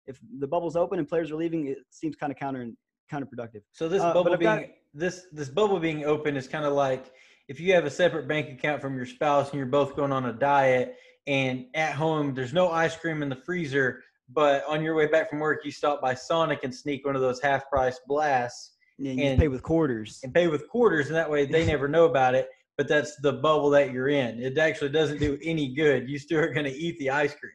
if 0.07 0.19
the 0.39 0.47
bubble's 0.47 0.75
open 0.75 0.99
and 0.99 1.07
players 1.07 1.31
are 1.31 1.35
leaving, 1.35 1.67
it 1.67 1.79
seems 1.89 2.15
kind 2.15 2.31
of 2.31 2.37
counter 2.37 2.61
and 2.61 2.75
counterproductive. 3.11 3.61
So 3.71 3.87
this 3.87 4.01
uh, 4.01 4.13
bubble 4.13 4.37
being 4.37 4.59
got, 4.59 4.63
this 4.93 5.27
this 5.31 5.49
bubble 5.49 5.79
being 5.79 6.05
open 6.05 6.35
is 6.35 6.47
kind 6.47 6.65
of 6.65 6.73
like 6.73 7.11
if 7.47 7.59
you 7.59 7.73
have 7.73 7.85
a 7.85 7.89
separate 7.89 8.27
bank 8.27 8.49
account 8.49 8.81
from 8.81 8.95
your 8.95 9.05
spouse 9.05 9.49
and 9.49 9.57
you're 9.57 9.67
both 9.67 9.95
going 9.95 10.11
on 10.11 10.25
a 10.25 10.33
diet 10.33 10.95
and 11.27 11.65
at 11.73 11.93
home 11.93 12.33
there's 12.33 12.53
no 12.53 12.69
ice 12.69 12.95
cream 12.95 13.21
in 13.21 13.29
the 13.29 13.35
freezer, 13.35 14.01
but 14.29 14.63
on 14.67 14.81
your 14.81 14.95
way 14.95 15.07
back 15.07 15.29
from 15.29 15.39
work 15.39 15.63
you 15.63 15.71
stop 15.71 16.01
by 16.01 16.13
Sonic 16.13 16.63
and 16.63 16.73
sneak 16.73 17.05
one 17.05 17.15
of 17.15 17.21
those 17.21 17.41
half 17.41 17.69
price 17.69 17.99
blasts. 18.07 18.73
And, 18.97 19.19
and 19.19 19.39
pay 19.39 19.47
with 19.47 19.61
quarters. 19.61 20.21
And 20.23 20.33
pay 20.33 20.47
with 20.47 20.69
quarters, 20.69 21.07
and 21.07 21.15
that 21.15 21.29
way 21.29 21.45
they 21.45 21.65
never 21.65 21.87
know 21.87 22.05
about 22.05 22.35
it. 22.35 22.49
But 22.77 22.87
that's 22.87 23.15
the 23.17 23.33
bubble 23.33 23.69
that 23.71 23.91
you're 23.91 24.09
in. 24.09 24.41
It 24.41 24.57
actually 24.57 24.89
doesn't 24.89 25.19
do 25.19 25.37
any 25.43 25.73
good. 25.73 26.09
You 26.09 26.19
still 26.19 26.39
are 26.39 26.53
going 26.53 26.65
to 26.65 26.73
eat 26.73 26.97
the 26.99 27.09
ice 27.09 27.33
cream. 27.33 27.53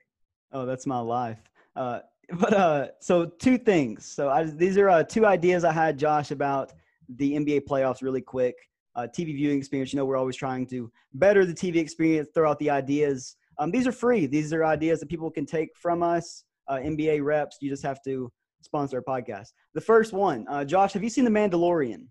Oh, 0.53 0.67
that's 0.67 0.87
my 0.87 0.99
life. 0.99 1.39
Uh, 1.77 2.01
but 2.33 2.55
uh, 2.55 2.89
so 3.01 3.27
two 3.27 3.59
things. 3.59 4.05
So 4.05 4.29
I, 4.29 4.45
these 4.45 4.79
are 4.79 4.89
uh, 4.89 5.03
two 5.03 5.27
ideas 5.27 5.65
I 5.65 5.73
had, 5.73 5.99
Josh, 5.99 6.31
about 6.31 6.73
the 7.17 7.33
NBA 7.33 7.63
playoffs 7.69 8.03
really 8.03 8.21
quick. 8.21 8.55
Uh, 8.97 9.07
TV 9.07 9.27
viewing 9.27 9.59
experience. 9.59 9.93
You 9.93 9.99
know, 9.99 10.05
we're 10.05 10.17
always 10.17 10.37
trying 10.37 10.67
to 10.69 10.91
better 11.15 11.45
the 11.45 11.55
TV 11.55 11.77
experience, 11.77 12.29
throw 12.35 12.51
out 12.51 12.59
the 12.59 12.71
ideas. 12.71 13.37
Um, 13.59 13.71
these 13.71 13.87
are 13.87 13.93
free. 13.93 14.27
These 14.27 14.53
are 14.53 14.65
ideas 14.65 15.01
that 15.01 15.09
people 15.09 15.31
can 15.31 15.47
take 15.47 15.71
from 15.77 16.03
us, 16.03 16.45
uh, 16.69 16.77
NBA 16.77 17.23
reps. 17.23 17.59
You 17.61 17.71
just 17.71 17.85
have 17.85 18.03
to 18.05 18.33
sponsor 18.61 18.99
our 18.99 19.03
podcast. 19.03 19.53
The 19.75 19.81
first 19.81 20.13
one, 20.13 20.47
uh, 20.49 20.65
Josh, 20.65 20.93
have 20.93 21.03
you 21.03 21.11
seen 21.11 21.25
The 21.25 21.31
Mandalorian? 21.31 22.07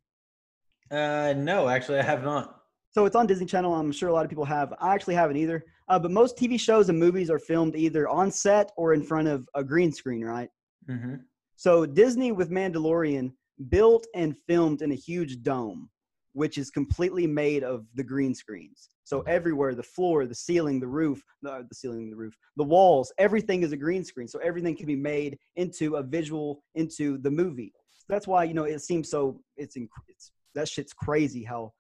Uh, 0.91 1.34
no, 1.38 1.68
actually, 1.68 2.00
I 2.00 2.03
have 2.03 2.24
not. 2.24 2.62
So 2.91 3.06
it's 3.06 3.15
on 3.15 3.27
Disney 3.27 3.46
Channel. 3.46 3.74
I'm 3.74 3.91
sure 3.91 4.10
a 4.10 4.13
lot 4.13 4.25
of 4.25 4.29
people 4.29 4.46
have. 4.46 4.74
I 4.79 4.94
actually 4.94 5.15
haven't 5.15 5.38
either. 5.38 5.63
Uh, 5.88 6.00
but 6.00 6.12
most 6.12 6.38
TV 6.38 6.60
shows 6.60 6.89
and 6.89 6.98
movies 6.98 7.29
are 7.29 7.39
filmed 7.39 7.75
either 7.75 8.08
on 8.10 8.32
set 8.32 8.72
or 8.77 8.94
in 8.94 9.03
front 9.03 9.27
of 9.27 9.48
a 9.53 9.63
green 9.63 9.91
screen, 9.91 10.24
right? 10.24 10.50
Mm-hmm. 10.89 11.15
So 11.56 11.86
Disney 11.86 12.32
with 12.32 12.50
Mandalorian 12.50 13.32
built 13.70 14.08
and 14.15 14.36
filmed 14.48 14.82
in 14.82 14.91
a 14.91 14.96
huge 14.96 15.44
dome, 15.44 15.89
which 16.33 16.57
is 16.57 16.69
completely 16.69 17.25
made 17.27 17.63
of 17.63 17.86
the 17.95 18.03
green 18.03 18.33
screens. 18.33 18.89
So 19.03 19.19
mm-hmm. 19.19 19.29
everywhere, 19.29 19.75
the 19.75 19.83
floor, 19.83 20.25
the 20.25 20.36
ceiling, 20.36 20.79
the 20.79 20.88
roof, 20.88 21.24
the, 21.41 21.65
the 21.67 21.75
ceiling, 21.75 22.09
the 22.09 22.15
roof, 22.15 22.36
the 22.57 22.63
walls, 22.63 23.12
everything 23.17 23.63
is 23.63 23.71
a 23.71 23.77
green 23.77 24.03
screen. 24.03 24.27
So 24.27 24.39
everything 24.39 24.75
can 24.75 24.86
be 24.86 24.95
made 24.95 25.38
into 25.55 25.95
a 25.95 26.03
visual, 26.03 26.63
into 26.75 27.17
the 27.17 27.31
movie. 27.31 27.74
So 27.98 28.05
that's 28.07 28.27
why 28.27 28.43
you 28.43 28.53
know 28.53 28.63
it 28.63 28.79
seems 28.81 29.09
so. 29.09 29.41
It's, 29.57 29.75
it's 29.75 30.31
that 30.55 30.67
shit's 30.67 30.93
crazy 30.93 31.43
how 31.43 31.74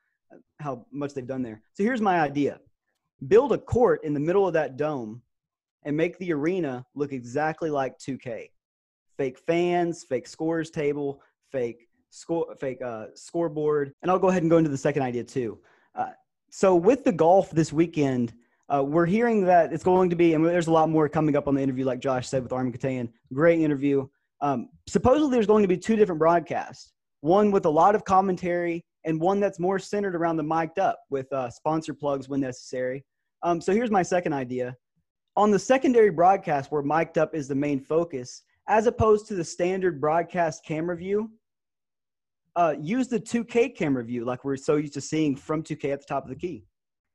how 0.59 0.85
much 0.91 1.13
they've 1.13 1.25
done 1.27 1.41
there. 1.41 1.61
So 1.73 1.83
here's 1.83 2.01
my 2.01 2.19
idea: 2.19 2.59
build 3.27 3.51
a 3.51 3.57
court 3.57 4.03
in 4.03 4.13
the 4.13 4.19
middle 4.19 4.47
of 4.47 4.53
that 4.53 4.77
dome, 4.77 5.21
and 5.83 5.95
make 5.95 6.17
the 6.17 6.33
arena 6.33 6.85
look 6.95 7.13
exactly 7.13 7.69
like 7.69 7.97
2K. 7.99 8.49
Fake 9.17 9.39
fans, 9.45 10.05
fake 10.07 10.27
scores 10.27 10.69
table, 10.69 11.21
fake 11.51 11.88
score, 12.09 12.55
fake 12.59 12.81
uh, 12.81 13.07
scoreboard. 13.13 13.93
And 14.01 14.11
I'll 14.11 14.19
go 14.19 14.29
ahead 14.29 14.43
and 14.43 14.49
go 14.49 14.57
into 14.57 14.69
the 14.69 14.77
second 14.77 15.03
idea 15.03 15.23
too. 15.23 15.59
Uh, 15.95 16.09
so 16.51 16.75
with 16.75 17.03
the 17.03 17.11
golf 17.11 17.51
this 17.51 17.71
weekend, 17.71 18.33
uh, 18.73 18.83
we're 18.83 19.05
hearing 19.05 19.43
that 19.45 19.73
it's 19.73 19.83
going 19.83 20.09
to 20.09 20.15
be, 20.15 20.33
and 20.33 20.45
there's 20.45 20.67
a 20.67 20.71
lot 20.71 20.89
more 20.89 21.09
coming 21.09 21.35
up 21.35 21.47
on 21.47 21.55
the 21.55 21.61
interview, 21.61 21.85
like 21.85 21.99
Josh 21.99 22.27
said 22.27 22.43
with 22.43 22.53
Armen 22.53 22.71
Keteyian. 22.71 23.09
Great 23.33 23.59
interview. 23.59 24.07
Um, 24.41 24.69
supposedly, 24.87 25.31
there's 25.31 25.47
going 25.47 25.63
to 25.63 25.67
be 25.67 25.77
two 25.77 25.95
different 25.95 26.19
broadcasts 26.19 26.93
one 27.21 27.51
with 27.51 27.65
a 27.65 27.69
lot 27.69 27.95
of 27.95 28.05
commentary 28.05 28.85
and 29.03 29.19
one 29.19 29.39
that's 29.39 29.59
more 29.59 29.79
centered 29.79 30.15
around 30.15 30.37
the 30.37 30.43
mic'd 30.43 30.79
up 30.79 30.99
with 31.09 31.31
uh, 31.33 31.49
sponsor 31.49 31.93
plugs 31.93 32.29
when 32.29 32.39
necessary. 32.39 33.03
Um, 33.43 33.59
so 33.59 33.73
here's 33.73 33.91
my 33.91 34.03
second 34.03 34.33
idea. 34.33 34.75
On 35.35 35.51
the 35.51 35.59
secondary 35.59 36.09
broadcast, 36.09 36.71
where 36.71 36.81
mic'd 36.81 37.17
up 37.17 37.35
is 37.35 37.47
the 37.47 37.55
main 37.55 37.79
focus, 37.79 38.43
as 38.67 38.87
opposed 38.87 39.27
to 39.27 39.35
the 39.35 39.43
standard 39.43 39.99
broadcast 39.99 40.63
camera 40.65 40.95
view, 40.95 41.31
uh, 42.59 42.75
use 42.81 43.07
the 43.07 43.19
2K 43.19 43.73
camera 43.73 44.03
view 44.03 44.25
like 44.25 44.43
we're 44.43 44.57
so 44.57 44.75
used 44.75 44.93
to 44.93 45.01
seeing 45.01 45.33
from 45.33 45.63
2K 45.63 45.93
at 45.93 46.01
the 46.01 46.05
top 46.05 46.23
of 46.23 46.29
the 46.29 46.35
key. 46.35 46.65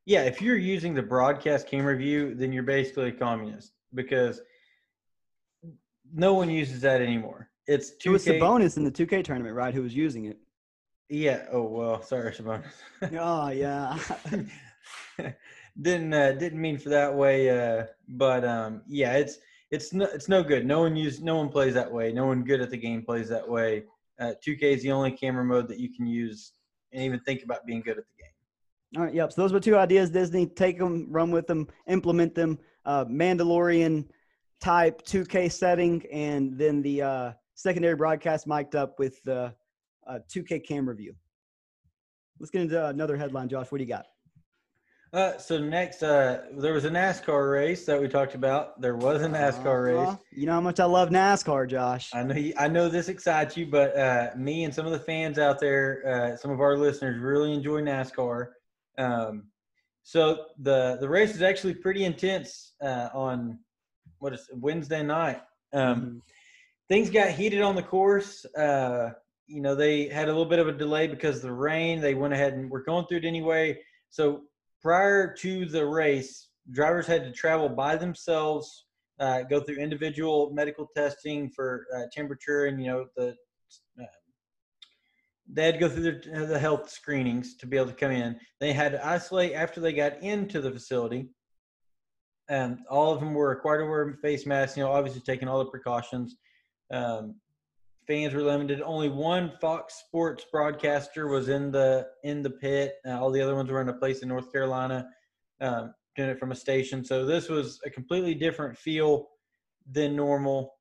Yeah, 0.06 0.22
if 0.22 0.40
you're 0.40 0.56
using 0.56 0.94
the 0.94 1.02
broadcast 1.02 1.68
camera 1.68 1.96
view, 1.96 2.34
then 2.34 2.50
you're 2.50 2.62
basically 2.62 3.08
a 3.08 3.12
communist 3.12 3.72
because 3.92 4.40
no 6.14 6.32
one 6.32 6.48
uses 6.48 6.80
that 6.80 7.02
anymore. 7.02 7.50
It's 7.66 7.90
2K. 7.90 8.06
It 8.06 8.10
was 8.10 8.26
Sabonis 8.26 8.76
in 8.78 8.84
the 8.84 8.90
2K 8.90 9.22
tournament, 9.22 9.54
right? 9.54 9.74
Who 9.74 9.82
was 9.82 9.94
using 9.94 10.24
it? 10.26 10.38
Yeah. 11.10 11.44
Oh 11.52 11.62
well, 11.62 12.02
sorry, 12.02 12.32
Sabonis. 12.32 12.64
oh 13.20 13.50
yeah. 13.50 13.98
didn't 15.82 16.14
uh, 16.14 16.32
didn't 16.32 16.60
mean 16.60 16.78
for 16.78 16.88
that 16.88 17.14
way, 17.14 17.50
uh, 17.50 17.84
but 18.08 18.46
um, 18.46 18.80
yeah, 18.86 19.12
it's 19.12 19.36
it's 19.70 19.92
no 19.92 20.06
it's 20.06 20.28
no 20.28 20.42
good. 20.42 20.64
No 20.66 20.80
one 20.80 20.96
use 20.96 21.20
no 21.20 21.36
one 21.36 21.50
plays 21.50 21.74
that 21.74 21.90
way. 21.90 22.12
No 22.12 22.24
one 22.26 22.44
good 22.44 22.62
at 22.62 22.70
the 22.70 22.78
game 22.78 23.02
plays 23.02 23.28
that 23.28 23.46
way. 23.46 23.84
Uh, 24.20 24.32
2K 24.46 24.62
is 24.62 24.82
the 24.82 24.92
only 24.92 25.10
camera 25.10 25.44
mode 25.44 25.68
that 25.68 25.78
you 25.78 25.92
can 25.92 26.06
use 26.06 26.52
and 26.92 27.02
even 27.02 27.20
think 27.20 27.42
about 27.42 27.66
being 27.66 27.80
good 27.80 27.98
at 27.98 28.04
the 28.04 28.22
game. 28.22 28.30
All 28.96 29.02
right. 29.02 29.14
Yep. 29.14 29.32
So 29.32 29.42
those 29.42 29.52
were 29.52 29.60
two 29.60 29.76
ideas. 29.76 30.10
Disney 30.10 30.46
take 30.46 30.78
them, 30.78 31.06
run 31.10 31.30
with 31.30 31.46
them, 31.46 31.66
implement 31.88 32.34
them. 32.34 32.58
Uh, 32.84 33.04
Mandalorian 33.06 34.06
type 34.60 35.02
2K 35.04 35.50
setting, 35.50 36.04
and 36.12 36.56
then 36.56 36.80
the 36.82 37.02
uh, 37.02 37.32
secondary 37.54 37.96
broadcast 37.96 38.46
mic'd 38.46 38.76
up 38.76 38.98
with 38.98 39.22
the 39.24 39.52
uh, 40.06 40.18
2K 40.32 40.64
camera 40.66 40.94
view. 40.94 41.14
Let's 42.38 42.50
get 42.50 42.62
into 42.62 42.86
another 42.86 43.16
headline, 43.16 43.48
Josh. 43.48 43.72
What 43.72 43.78
do 43.78 43.84
you 43.84 43.88
got? 43.88 44.06
Uh, 45.14 45.38
so 45.38 45.60
next, 45.60 46.02
uh, 46.02 46.42
there 46.56 46.72
was 46.72 46.84
a 46.84 46.90
NASCAR 46.90 47.52
race 47.52 47.86
that 47.86 48.00
we 48.00 48.08
talked 48.08 48.34
about. 48.34 48.80
There 48.80 48.96
was 48.96 49.22
a 49.22 49.26
NASCAR 49.26 49.66
uh, 49.66 50.06
race. 50.06 50.16
You 50.32 50.46
know 50.46 50.54
how 50.54 50.60
much 50.60 50.80
I 50.80 50.86
love 50.86 51.10
NASCAR, 51.10 51.68
Josh. 51.68 52.10
I 52.12 52.24
know. 52.24 52.34
You, 52.34 52.52
I 52.58 52.66
know 52.66 52.88
this 52.88 53.08
excites 53.08 53.56
you, 53.56 53.66
but 53.66 53.96
uh, 53.96 54.30
me 54.36 54.64
and 54.64 54.74
some 54.74 54.86
of 54.86 54.92
the 54.92 54.98
fans 54.98 55.38
out 55.38 55.60
there, 55.60 56.02
uh, 56.04 56.36
some 56.36 56.50
of 56.50 56.60
our 56.60 56.76
listeners, 56.76 57.22
really 57.22 57.52
enjoy 57.52 57.80
NASCAR. 57.80 58.48
Um, 58.98 59.44
so 60.02 60.46
the 60.58 60.98
the 61.00 61.08
race 61.08 61.32
is 61.32 61.42
actually 61.42 61.74
pretty 61.74 62.04
intense 62.04 62.72
uh, 62.82 63.10
on 63.14 63.60
what 64.18 64.32
is 64.32 64.50
Wednesday 64.52 65.04
night. 65.04 65.42
Um, 65.72 65.96
mm-hmm. 65.96 66.18
Things 66.88 67.08
got 67.08 67.30
heated 67.30 67.62
on 67.62 67.76
the 67.76 67.84
course. 67.84 68.44
you 69.46 69.60
know, 69.60 69.76
they 69.76 70.08
had 70.08 70.24
a 70.24 70.32
little 70.32 70.44
bit 70.44 70.58
of 70.58 70.66
a 70.66 70.72
delay 70.72 71.06
because 71.06 71.36
of 71.36 71.42
the 71.42 71.52
rain. 71.52 72.00
They 72.00 72.14
went 72.14 72.34
ahead 72.34 72.54
and 72.54 72.68
were 72.68 72.82
going 72.82 73.06
through 73.06 73.18
it 73.18 73.24
anyway. 73.24 73.78
So 74.10 74.42
prior 74.84 75.34
to 75.34 75.64
the 75.64 75.84
race, 75.84 76.50
drivers 76.70 77.06
had 77.06 77.24
to 77.24 77.32
travel 77.32 77.70
by 77.70 77.96
themselves, 77.96 78.84
uh, 79.18 79.42
go 79.42 79.58
through 79.58 79.76
individual 79.76 80.50
medical 80.52 80.86
testing 80.94 81.50
for 81.50 81.86
uh, 81.96 82.02
temperature 82.12 82.66
and 82.66 82.80
you 82.80 82.88
know 82.88 83.06
the. 83.16 83.34
Uh, 84.00 84.04
they 85.50 85.64
had 85.66 85.74
to 85.74 85.80
go 85.80 85.88
through 85.88 86.20
the, 86.20 86.46
the 86.46 86.58
health 86.58 86.88
screenings 86.88 87.56
to 87.56 87.66
be 87.66 87.76
able 87.76 87.88
to 87.88 87.94
come 87.94 88.10
in. 88.10 88.38
They 88.60 88.72
had 88.72 88.92
to 88.92 89.06
isolate 89.06 89.52
after 89.52 89.80
they 89.80 89.92
got 89.92 90.22
into 90.22 90.60
the 90.60 90.70
facility. 90.70 91.28
And 92.48 92.78
all 92.90 93.12
of 93.12 93.20
them 93.20 93.34
were 93.34 93.50
required 93.50 93.80
to 93.80 93.84
wear 93.84 94.18
face 94.22 94.46
masks. 94.46 94.76
You 94.76 94.84
know, 94.84 94.92
obviously 94.92 95.20
taking 95.20 95.48
all 95.48 95.58
the 95.58 95.70
precautions. 95.70 96.36
Um, 96.90 97.36
fans 98.06 98.34
were 98.34 98.42
limited. 98.42 98.82
Only 98.82 99.08
one 99.08 99.52
Fox 99.60 100.02
Sports 100.06 100.44
broadcaster 100.50 101.28
was 101.28 101.48
in 101.48 101.70
the 101.70 102.06
in 102.22 102.42
the 102.42 102.50
pit. 102.50 102.94
Uh, 103.06 103.20
all 103.20 103.30
the 103.30 103.40
other 103.40 103.54
ones 103.54 103.70
were 103.70 103.80
in 103.80 103.88
a 103.88 103.94
place 103.94 104.22
in 104.22 104.28
North 104.28 104.52
Carolina, 104.52 105.08
um, 105.60 105.94
doing 106.16 106.30
it 106.30 106.38
from 106.38 106.52
a 106.52 106.54
station. 106.54 107.04
So 107.04 107.24
this 107.24 107.48
was 107.48 107.80
a 107.84 107.90
completely 107.90 108.34
different 108.34 108.76
feel 108.76 109.28
than 109.90 110.16
normal. 110.16 110.74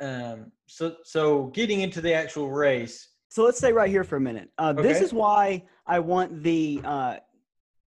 Um, 0.00 0.52
so 0.66 0.96
so 1.04 1.46
getting 1.48 1.80
into 1.80 2.00
the 2.00 2.12
actual 2.12 2.50
race. 2.50 3.08
So 3.28 3.44
let's 3.44 3.58
stay 3.58 3.72
right 3.72 3.90
here 3.90 4.04
for 4.04 4.16
a 4.16 4.20
minute. 4.20 4.50
Uh, 4.58 4.74
okay. 4.76 4.82
This 4.82 5.00
is 5.00 5.12
why 5.12 5.64
I 5.86 6.00
want 6.00 6.42
the 6.42 6.80
uh, 6.84 7.16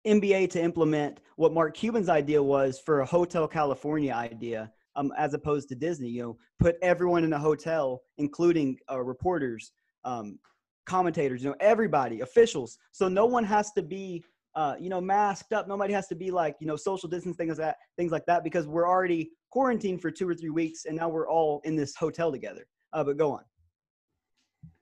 NBA 0.07 0.51
to 0.51 0.63
implement 0.63 1.21
what 1.37 1.55
Mark 1.55 1.75
Cuban's 1.75 2.09
idea 2.09 2.43
was 2.43 2.79
for 2.79 3.01
a 3.01 3.07
Hotel 3.07 3.49
California 3.49 4.13
idea 4.13 4.71
um, 4.97 5.13
as 5.17 5.35
opposed 5.35 5.69
to 5.71 5.75
Disney. 5.75 6.09
You 6.09 6.23
know, 6.23 6.37
put 6.59 6.77
everyone 6.83 7.25
in 7.25 7.33
a 7.33 7.39
hotel, 7.39 8.03
including 8.19 8.79
uh, 8.91 9.01
reporters, 9.01 9.73
um, 10.05 10.39
commentators, 10.87 11.43
you 11.43 11.51
know, 11.51 11.57
everybody, 11.61 12.21
officials. 12.21 12.79
So 12.93 13.09
no 13.09 13.27
one 13.27 13.45
has 13.45 13.73
to 13.73 13.83
be, 13.83 14.25
uh, 14.55 14.75
you 14.79 14.89
know, 14.89 15.01
masked 15.01 15.53
up. 15.53 15.69
Nobody 15.69 15.93
has 15.93 16.09
to 16.09 16.15
be 16.15 16.31
like, 16.31 16.57
you 16.61 16.67
know, 16.67 16.77
social 16.77 17.09
distance 17.09 17.37
things 17.37 17.59
like 17.59 17.67
that, 17.69 17.77
things 17.97 18.13
like 18.13 18.27
that, 18.27 18.45
because 18.45 18.67
we're 18.67 18.89
already 18.89 19.31
quarantined 19.51 20.01
for 20.01 20.11
two 20.11 20.29
or 20.29 20.35
three 20.35 20.51
weeks, 20.51 20.87
and 20.87 20.97
now 20.97 21.09
we're 21.09 21.29
all 21.29 21.61
in 21.65 21.77
this 21.77 21.95
hotel 21.95 22.33
together. 22.33 22.67
Uh, 22.93 23.05
but 23.05 23.17
go 23.17 23.33
on. 23.33 23.43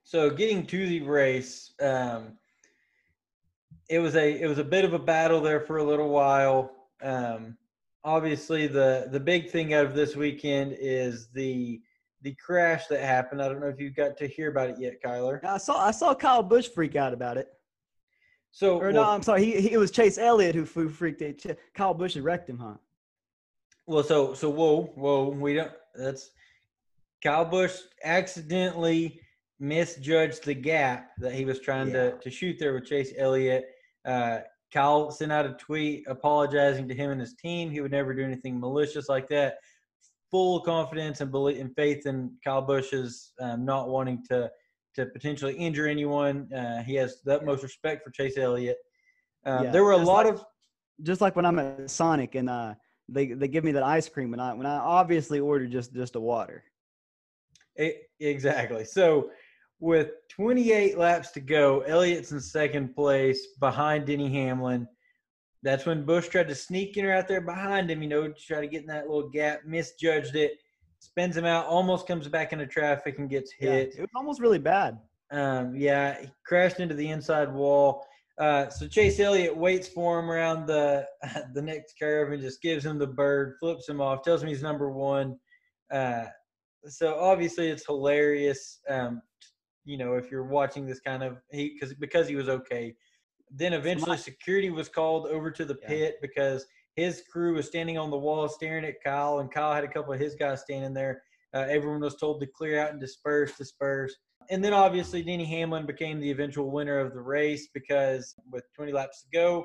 So 0.02 0.31
getting 0.31 0.67
to 0.67 0.87
the 0.87 1.02
race, 1.02 1.73
um, 1.81 2.38
it 3.88 3.99
was 3.99 4.17
a 4.17 4.40
it 4.40 4.47
was 4.47 4.59
a 4.59 4.64
bit 4.64 4.85
of 4.85 4.95
a 4.95 4.99
battle 4.99 5.40
there 5.40 5.61
for 5.61 5.79
a 5.79 5.85
little 5.85 6.09
while. 6.09 6.88
Um, 7.02 7.57
obviously 8.04 8.66
the 8.66 9.09
the 9.11 9.21
big 9.21 9.50
thing 9.50 9.75
out 9.75 9.87
of 9.87 9.95
this 9.95 10.16
weekend 10.16 10.76
is 10.78 11.28
the 11.28 11.80
the 12.23 12.35
crash 12.35 12.87
that 12.88 13.00
happened. 13.00 13.42
I 13.42 13.49
don't 13.49 13.61
know 13.61 13.69
if 13.69 13.80
you 13.80 13.90
got 13.90 14.16
to 14.19 14.26
hear 14.26 14.50
about 14.50 14.71
it 14.71 14.76
yet, 14.78 15.02
Kyler. 15.02 15.42
I 15.45 15.59
saw 15.59 15.78
I 15.85 15.90
saw 15.90 16.14
Kyle 16.14 16.42
Busch 16.42 16.69
freak 16.69 16.97
out 16.97 17.12
about 17.12 17.37
it. 17.37 17.49
So 18.52 18.78
or 18.78 18.87
well, 18.87 18.92
no, 18.92 19.04
I'm 19.04 19.23
sorry. 19.23 19.45
He, 19.45 19.61
he, 19.61 19.73
it 19.73 19.78
was 19.78 19.90
Chase 19.90 20.19
Elliott 20.19 20.54
who 20.54 20.64
freaked 20.64 21.23
it. 21.23 21.59
Kyle 21.75 21.95
Busch 21.95 22.14
had 22.14 22.25
wrecked 22.25 22.49
him, 22.49 22.59
huh? 22.59 22.75
Well, 23.87 24.02
so 24.02 24.35
so 24.35 24.50
whoa 24.50 24.92
whoa 24.95 25.28
we 25.28 25.54
don't. 25.54 25.73
That's 25.95 26.30
Kyle 27.23 27.45
Busch 27.45 27.76
accidentally 28.04 29.21
misjudged 29.59 30.45
the 30.45 30.54
gap 30.54 31.11
that 31.19 31.35
he 31.35 31.45
was 31.45 31.61
trying 31.61 31.88
yeah. 31.88 32.11
to 32.11 32.19
to 32.19 32.30
shoot 32.30 32.59
there 32.59 32.75
with 32.75 32.87
Chase 32.87 33.12
Elliott. 33.16 33.66
Uh, 34.04 34.40
Kyle 34.72 35.10
sent 35.10 35.32
out 35.32 35.46
a 35.46 35.52
tweet 35.54 36.04
apologizing 36.06 36.88
to 36.88 36.94
him 36.94 37.10
and 37.10 37.20
his 37.20 37.34
team. 37.34 37.70
He 37.70 37.80
would 37.80 37.90
never 37.90 38.14
do 38.14 38.24
anything 38.24 38.58
malicious 38.58 39.08
like 39.08 39.28
that. 39.28 39.58
Full 40.30 40.60
confidence 40.60 41.20
and 41.20 41.30
belief 41.30 41.60
and 41.60 41.74
faith 41.74 42.06
in 42.06 42.32
Kyle 42.44 42.62
Busch's 42.62 43.32
um, 43.40 43.64
not 43.64 43.88
wanting 43.88 44.22
to 44.30 44.50
to 44.94 45.06
potentially 45.06 45.54
injure 45.54 45.86
anyone. 45.86 46.52
Uh, 46.52 46.82
he 46.82 46.94
has 46.94 47.20
the 47.24 47.36
utmost 47.36 47.62
respect 47.62 48.04
for 48.04 48.10
Chase 48.10 48.36
Elliott. 48.36 48.76
Um, 49.44 49.64
yeah, 49.64 49.70
there 49.70 49.84
were 49.84 49.92
a 49.92 49.96
lot 49.96 50.26
like, 50.26 50.34
of 50.34 50.44
just 51.02 51.20
like 51.20 51.36
when 51.36 51.46
I'm 51.46 51.58
at 51.58 51.90
Sonic 51.90 52.34
and 52.34 52.48
uh, 52.48 52.74
they 53.08 53.32
they 53.32 53.48
give 53.48 53.64
me 53.64 53.72
that 53.72 53.82
ice 53.82 54.08
cream 54.08 54.32
and 54.32 54.42
I 54.42 54.52
when 54.52 54.66
I 54.66 54.76
obviously 54.76 55.40
ordered 55.40 55.72
just 55.72 55.92
just 55.94 56.14
a 56.14 56.20
water. 56.20 56.62
It, 57.76 58.02
exactly. 58.18 58.84
So 58.84 59.30
with 59.80 60.10
28 60.28 60.99
laps 60.99 61.30
to 61.32 61.40
go, 61.40 61.80
Elliott's 61.80 62.32
in 62.32 62.40
second 62.40 62.94
place 62.94 63.46
behind 63.58 64.06
Denny 64.06 64.30
Hamlin. 64.30 64.87
That's 65.62 65.87
when 65.87 66.04
Busch 66.04 66.28
tried 66.28 66.49
to 66.49 66.54
sneak 66.54 66.96
in 66.96 67.06
out 67.06 67.28
there 67.28 67.40
behind 67.40 67.90
him, 67.90 68.02
you 68.02 68.08
know, 68.08 68.28
to 68.28 68.34
try 68.34 68.60
to 68.60 68.66
get 68.66 68.82
in 68.82 68.87
that 68.87 69.08
little 69.08 69.28
gap, 69.28 69.60
misjudged 69.66 70.37
it, 70.37 70.52
spins 71.00 71.37
him 71.37 71.44
out, 71.44 71.66
almost 71.66 72.06
comes 72.06 72.28
back 72.28 72.52
into 72.52 72.66
traffic 72.66 73.18
and 73.18 73.28
gets 73.28 73.52
hit. 73.52 73.92
Yeah, 73.94 73.99
it 73.99 74.00
was 74.00 74.10
almost 74.14 74.40
really 74.40 74.58
bad. 74.58 74.99
Um, 75.30 75.75
yeah, 75.75 76.20
he 76.20 76.30
crashed 76.46 76.80
into 76.80 76.94
the 76.94 77.08
inside 77.08 77.52
wall. 77.52 78.04
Uh, 78.38 78.70
so 78.70 78.88
Chase 78.88 79.20
Elliott 79.20 79.54
waits 79.54 79.87
for 79.87 80.18
him 80.18 80.30
around 80.30 80.66
the 80.66 81.06
the 81.54 81.60
next 81.60 81.94
curve 81.99 82.32
and 82.32 82.40
just 82.40 82.62
gives 82.62 82.84
him 82.84 82.99
the 82.99 83.06
bird, 83.06 83.56
flips 83.60 83.88
him 83.88 84.00
off, 84.00 84.22
tells 84.22 84.42
him 84.42 84.49
he's 84.49 84.62
number 84.62 84.90
one. 84.90 85.38
Uh, 85.92 86.25
so 86.87 87.18
obviously 87.18 87.68
it's 87.68 87.84
hilarious. 87.84 88.80
Um, 88.88 89.20
you 89.84 89.99
know, 89.99 90.14
if 90.14 90.30
you're 90.30 90.44
watching 90.44 90.87
this 90.87 91.00
kind 91.00 91.22
of 91.22 91.38
he 91.50 91.75
because 91.75 91.94
because 91.94 92.28
he 92.28 92.37
was 92.37 92.49
okay. 92.49 92.94
Then 93.52 93.72
eventually 93.72 94.16
security 94.16 94.70
was 94.70 94.88
called 94.88 95.26
over 95.26 95.50
to 95.50 95.64
the 95.64 95.75
pit 95.75 96.18
because 96.22 96.66
his 96.94 97.22
crew 97.32 97.54
was 97.54 97.66
standing 97.66 97.99
on 97.99 98.10
the 98.10 98.18
wall 98.18 98.49
staring 98.49 98.84
at 98.84 99.02
Kyle, 99.02 99.40
and 99.40 99.50
Kyle 99.50 99.75
had 99.75 99.84
a 99.84 99.88
couple 99.88 100.12
of 100.12 100.20
his 100.20 100.34
guys 100.37 100.60
standing 100.60 100.94
there. 100.94 101.22
Uh, 101.52 101.66
everyone 101.68 102.00
was 102.00 102.16
told 102.16 102.40
to 102.40 102.46
clear 102.46 102.80
out 102.80 102.90
and 102.90 103.00
disperse, 103.00 103.56
disperse. 103.56 104.14
And 104.50 104.64
then 104.64 104.72
obviously 104.72 105.22
Denny 105.22 105.44
Hamlin 105.44 105.87
became 105.87 106.20
the 106.20 106.30
eventual 106.30 106.70
winner 106.70 106.99
of 106.99 107.12
the 107.12 107.20
race 107.20 107.68
because 107.72 108.34
with 108.50 108.64
20 108.75 108.92
laps 108.92 109.22
to 109.22 109.28
go, 109.32 109.64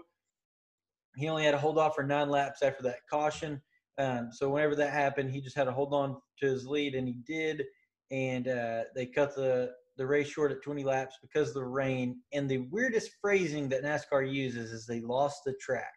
he 1.16 1.28
only 1.28 1.44
had 1.44 1.52
to 1.52 1.58
hold 1.58 1.78
off 1.78 1.96
for 1.96 2.04
nine 2.04 2.30
laps 2.30 2.62
after 2.62 2.84
that 2.84 3.00
caution. 3.10 3.62
Um, 3.98 4.30
so 4.32 4.50
whenever 4.50 4.76
that 4.76 4.92
happened, 4.92 5.32
he 5.32 5.42
just 5.42 5.56
had 5.56 5.64
to 5.66 5.72
hold 5.72 5.94
on 5.94 6.18
to 6.40 6.46
his 6.46 6.68
lead, 6.68 6.96
and 6.96 7.08
he 7.08 7.16
did. 7.26 7.64
And 8.12 8.48
uh, 8.48 8.84
they 8.94 9.06
cut 9.06 9.36
the 9.36 9.72
the 9.98 10.06
race 10.06 10.28
short 10.28 10.52
at 10.52 10.62
20 10.62 10.84
laps 10.84 11.16
because 11.22 11.50
of 11.50 11.56
the 11.56 11.64
rain. 11.66 12.20
And 12.34 12.50
the 12.50 12.68
weirdest 12.72 13.12
phrasing 13.22 13.70
that 13.70 13.84
NASCAR 13.84 14.32
uses 14.32 14.72
is 14.72 14.86
they 14.86 15.02
lost 15.02 15.44
the 15.46 15.54
track. 15.54 15.94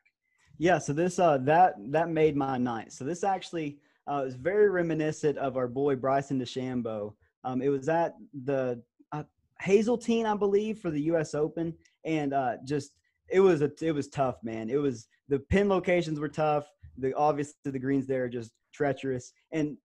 Yeah, 0.59 0.78
so 0.78 0.93
this 0.93 1.19
uh 1.19 1.38
that 1.38 1.75
that 1.90 2.09
made 2.09 2.37
my 2.37 2.59
night. 2.59 2.93
So 2.93 3.05
this 3.05 3.23
actually 3.25 3.78
Uh, 4.09 4.23
was 4.25 4.37
very 4.37 4.71
reminiscent 4.71 5.37
of 5.37 5.57
our 5.59 5.69
boy 5.69 5.95
Bryson 5.95 6.40
DeChambeau. 6.40 7.12
Um, 7.45 7.61
it 7.61 7.69
was 7.69 7.88
at 7.88 8.14
the 8.45 8.83
uh, 9.12 9.25
Hazeltine, 9.61 10.25
I 10.25 10.35
believe, 10.35 10.78
for 10.78 10.90
the 10.90 11.02
U.S. 11.12 11.35
Open, 11.35 11.75
and 12.05 12.33
uh, 12.33 12.55
just 12.64 12.93
it 13.28 13.40
was 13.40 13.61
a 13.61 13.71
it 13.83 13.93
was 13.93 14.09
tough, 14.09 14.37
man. 14.43 14.71
It 14.71 14.81
was 14.81 15.09
the 15.28 15.38
pin 15.38 15.69
locations 15.69 16.19
were 16.19 16.31
tough. 16.45 16.64
The 16.97 17.12
obviously 17.14 17.71
the 17.71 17.78
greens 17.78 18.07
there 18.07 18.25
are 18.25 18.31
just 18.40 18.50
treacherous. 18.78 19.32
And 19.52 19.76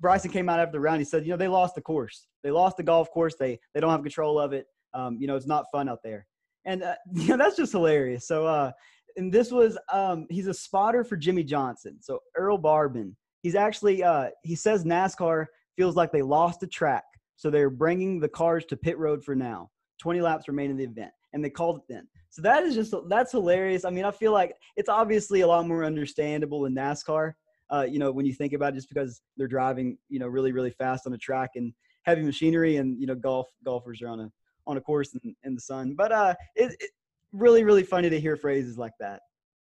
Bryson 0.00 0.30
came 0.30 0.48
out 0.48 0.58
after 0.58 0.72
the 0.72 0.80
round. 0.80 0.98
He 0.98 1.04
said, 1.04 1.24
you 1.24 1.30
know, 1.30 1.36
they 1.36 1.48
lost 1.48 1.74
the 1.74 1.82
course. 1.82 2.26
They 2.42 2.50
lost 2.50 2.78
the 2.78 2.82
golf 2.82 3.10
course. 3.10 3.36
They 3.38 3.60
they 3.74 3.80
don't 3.80 3.90
have 3.90 4.02
control 4.02 4.40
of 4.40 4.52
it. 4.52 4.66
Um, 4.94 5.18
you 5.20 5.26
know, 5.26 5.36
it's 5.36 5.46
not 5.46 5.66
fun 5.70 5.88
out 5.88 5.98
there. 6.02 6.26
And 6.64 6.82
uh, 6.82 6.94
you 7.12 7.28
know, 7.28 7.36
that's 7.36 7.56
just 7.56 7.72
hilarious. 7.72 8.26
So 8.26 8.46
uh, 8.46 8.72
and 9.16 9.32
this 9.32 9.52
was 9.52 9.78
um, 9.92 10.26
he's 10.30 10.46
a 10.46 10.54
spotter 10.54 11.04
for 11.04 11.16
Jimmie 11.16 11.44
Johnson. 11.44 11.98
So 12.00 12.18
Earl 12.34 12.58
Barban. 12.58 13.14
He's 13.42 13.54
actually 13.54 14.02
uh, 14.02 14.30
he 14.42 14.56
says 14.56 14.84
NASCAR 14.84 15.46
feels 15.76 15.94
like 15.94 16.10
they 16.10 16.22
lost 16.22 16.58
the 16.58 16.66
track, 16.66 17.04
so 17.36 17.50
they're 17.50 17.70
bringing 17.70 18.18
the 18.18 18.28
cars 18.28 18.64
to 18.66 18.76
pit 18.76 18.98
road 18.98 19.22
for 19.22 19.36
now. 19.36 19.70
20 20.00 20.20
laps 20.20 20.48
remain 20.48 20.70
in 20.70 20.76
the 20.76 20.84
event, 20.84 21.12
and 21.32 21.44
they 21.44 21.50
called 21.50 21.76
it 21.76 21.82
then. 21.88 22.08
So 22.30 22.42
that 22.42 22.62
is 22.62 22.74
just 22.74 22.94
that's 23.08 23.32
hilarious. 23.32 23.84
I 23.84 23.90
mean, 23.90 24.04
I 24.04 24.10
feel 24.10 24.32
like 24.32 24.54
it's 24.76 24.88
obviously 24.88 25.42
a 25.42 25.46
lot 25.46 25.66
more 25.66 25.84
understandable 25.84 26.66
in 26.66 26.74
NASCAR. 26.74 27.32
Uh, 27.70 27.86
you 27.88 27.98
know, 27.98 28.10
when 28.10 28.26
you 28.26 28.32
think 28.32 28.52
about 28.52 28.72
it, 28.72 28.76
just 28.76 28.88
because 28.88 29.20
they're 29.36 29.48
driving, 29.48 29.98
you 30.08 30.18
know, 30.18 30.26
really 30.26 30.52
really 30.52 30.70
fast 30.70 31.06
on 31.06 31.12
a 31.12 31.18
track 31.18 31.50
and 31.54 31.72
heavy 32.02 32.22
machinery, 32.22 32.76
and 32.76 33.00
you 33.00 33.06
know, 33.06 33.14
golf 33.14 33.48
golfers 33.64 34.02
are 34.02 34.08
on 34.08 34.20
a 34.20 34.30
on 34.66 34.76
a 34.76 34.80
course 34.80 35.14
in, 35.22 35.34
in 35.44 35.54
the 35.54 35.60
sun. 35.60 35.94
But 35.96 36.12
uh, 36.12 36.34
it, 36.54 36.74
it 36.80 36.90
really 37.32 37.64
really 37.64 37.82
funny 37.82 38.10
to 38.10 38.20
hear 38.20 38.36
phrases 38.36 38.78
like 38.78 38.92
that. 39.00 39.20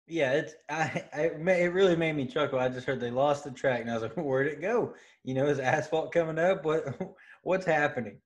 Yeah, 0.08 0.34
it's 0.34 0.54
I, 0.70 1.04
I 1.14 1.22
it 1.22 1.74
really 1.74 1.96
made 1.96 2.16
me 2.16 2.26
chuckle. 2.26 2.60
I 2.60 2.70
just 2.70 2.88
heard 2.88 3.00
they 3.00 3.12
lost 3.12 3.44
the 3.44 3.52
track, 3.52 3.82
and 3.82 3.90
I 3.90 3.94
was 3.94 4.04
like, 4.04 4.14
"Where'd 4.18 4.48
it 4.48 4.62
go? 4.62 4.94
You 5.24 5.34
know, 5.34 5.48
is 5.48 5.60
asphalt 5.60 6.12
coming 6.14 6.40
up? 6.40 6.66
What 6.66 6.86
what's 7.44 7.66
happening?" 7.66 8.20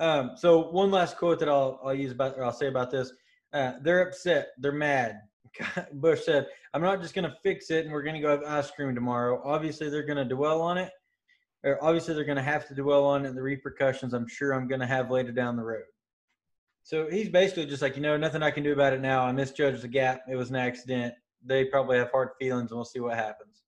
Um, 0.00 0.32
so 0.36 0.70
one 0.70 0.90
last 0.90 1.16
quote 1.16 1.38
that 1.40 1.48
I'll 1.48 1.80
I'll 1.84 1.94
use 1.94 2.12
about 2.12 2.36
or 2.36 2.44
I'll 2.44 2.52
say 2.52 2.68
about 2.68 2.90
this: 2.90 3.12
uh, 3.52 3.74
they're 3.82 4.06
upset, 4.06 4.48
they're 4.58 4.72
mad. 4.72 5.20
Busch 5.94 6.24
said, 6.24 6.46
"I'm 6.72 6.82
not 6.82 7.00
just 7.00 7.14
going 7.14 7.28
to 7.28 7.36
fix 7.42 7.70
it, 7.70 7.84
and 7.84 7.92
we're 7.92 8.02
going 8.02 8.16
to 8.16 8.20
go 8.20 8.30
have 8.30 8.42
ice 8.44 8.70
cream 8.70 8.94
tomorrow. 8.94 9.40
Obviously, 9.44 9.90
they're 9.90 10.06
going 10.06 10.28
to 10.28 10.34
dwell 10.34 10.60
on 10.60 10.78
it, 10.78 10.90
or 11.62 11.82
obviously 11.82 12.14
they're 12.14 12.24
going 12.24 12.36
to 12.36 12.42
have 12.42 12.66
to 12.68 12.74
dwell 12.74 13.04
on 13.04 13.24
it. 13.24 13.28
And 13.28 13.36
the 13.36 13.42
repercussions, 13.42 14.14
I'm 14.14 14.28
sure, 14.28 14.52
I'm 14.52 14.68
going 14.68 14.80
to 14.80 14.86
have 14.86 15.10
later 15.10 15.32
down 15.32 15.56
the 15.56 15.64
road." 15.64 15.84
So 16.82 17.08
he's 17.10 17.30
basically 17.30 17.64
just 17.64 17.80
like, 17.80 17.96
you 17.96 18.02
know, 18.02 18.16
nothing 18.18 18.42
I 18.42 18.50
can 18.50 18.62
do 18.62 18.72
about 18.72 18.92
it 18.92 19.00
now. 19.00 19.24
I 19.24 19.32
misjudged 19.32 19.80
the 19.80 19.88
gap. 19.88 20.20
It 20.30 20.36
was 20.36 20.50
an 20.50 20.56
accident 20.56 21.14
they 21.44 21.64
probably 21.64 21.98
have 21.98 22.10
hard 22.10 22.30
feelings, 22.38 22.70
and 22.70 22.78
we'll 22.78 22.84
see 22.84 23.00
what 23.00 23.16
happens. 23.16 23.62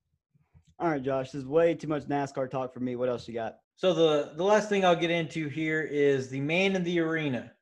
All 0.79 0.89
right, 0.89 1.03
Josh. 1.03 1.31
This 1.31 1.43
is 1.43 1.47
way 1.47 1.75
too 1.75 1.89
much 1.89 2.05
NASCAR 2.05 2.51
talk 2.51 2.73
for 2.73 2.81
me. 2.81 2.97
What 2.97 3.09
else 3.09 3.27
you 3.29 3.35
got? 3.35 3.57
So 3.77 3.93
the 3.93 4.33
the 4.37 4.45
last 4.45 4.69
thing 4.69 4.85
I'll 4.85 4.97
get 4.97 5.11
into 5.11 5.49
here 5.49 5.83
is 5.83 6.29
the 6.29 6.41
man 6.41 6.77
in 6.77 6.85
the 6.85 7.01
arena. 7.01 7.53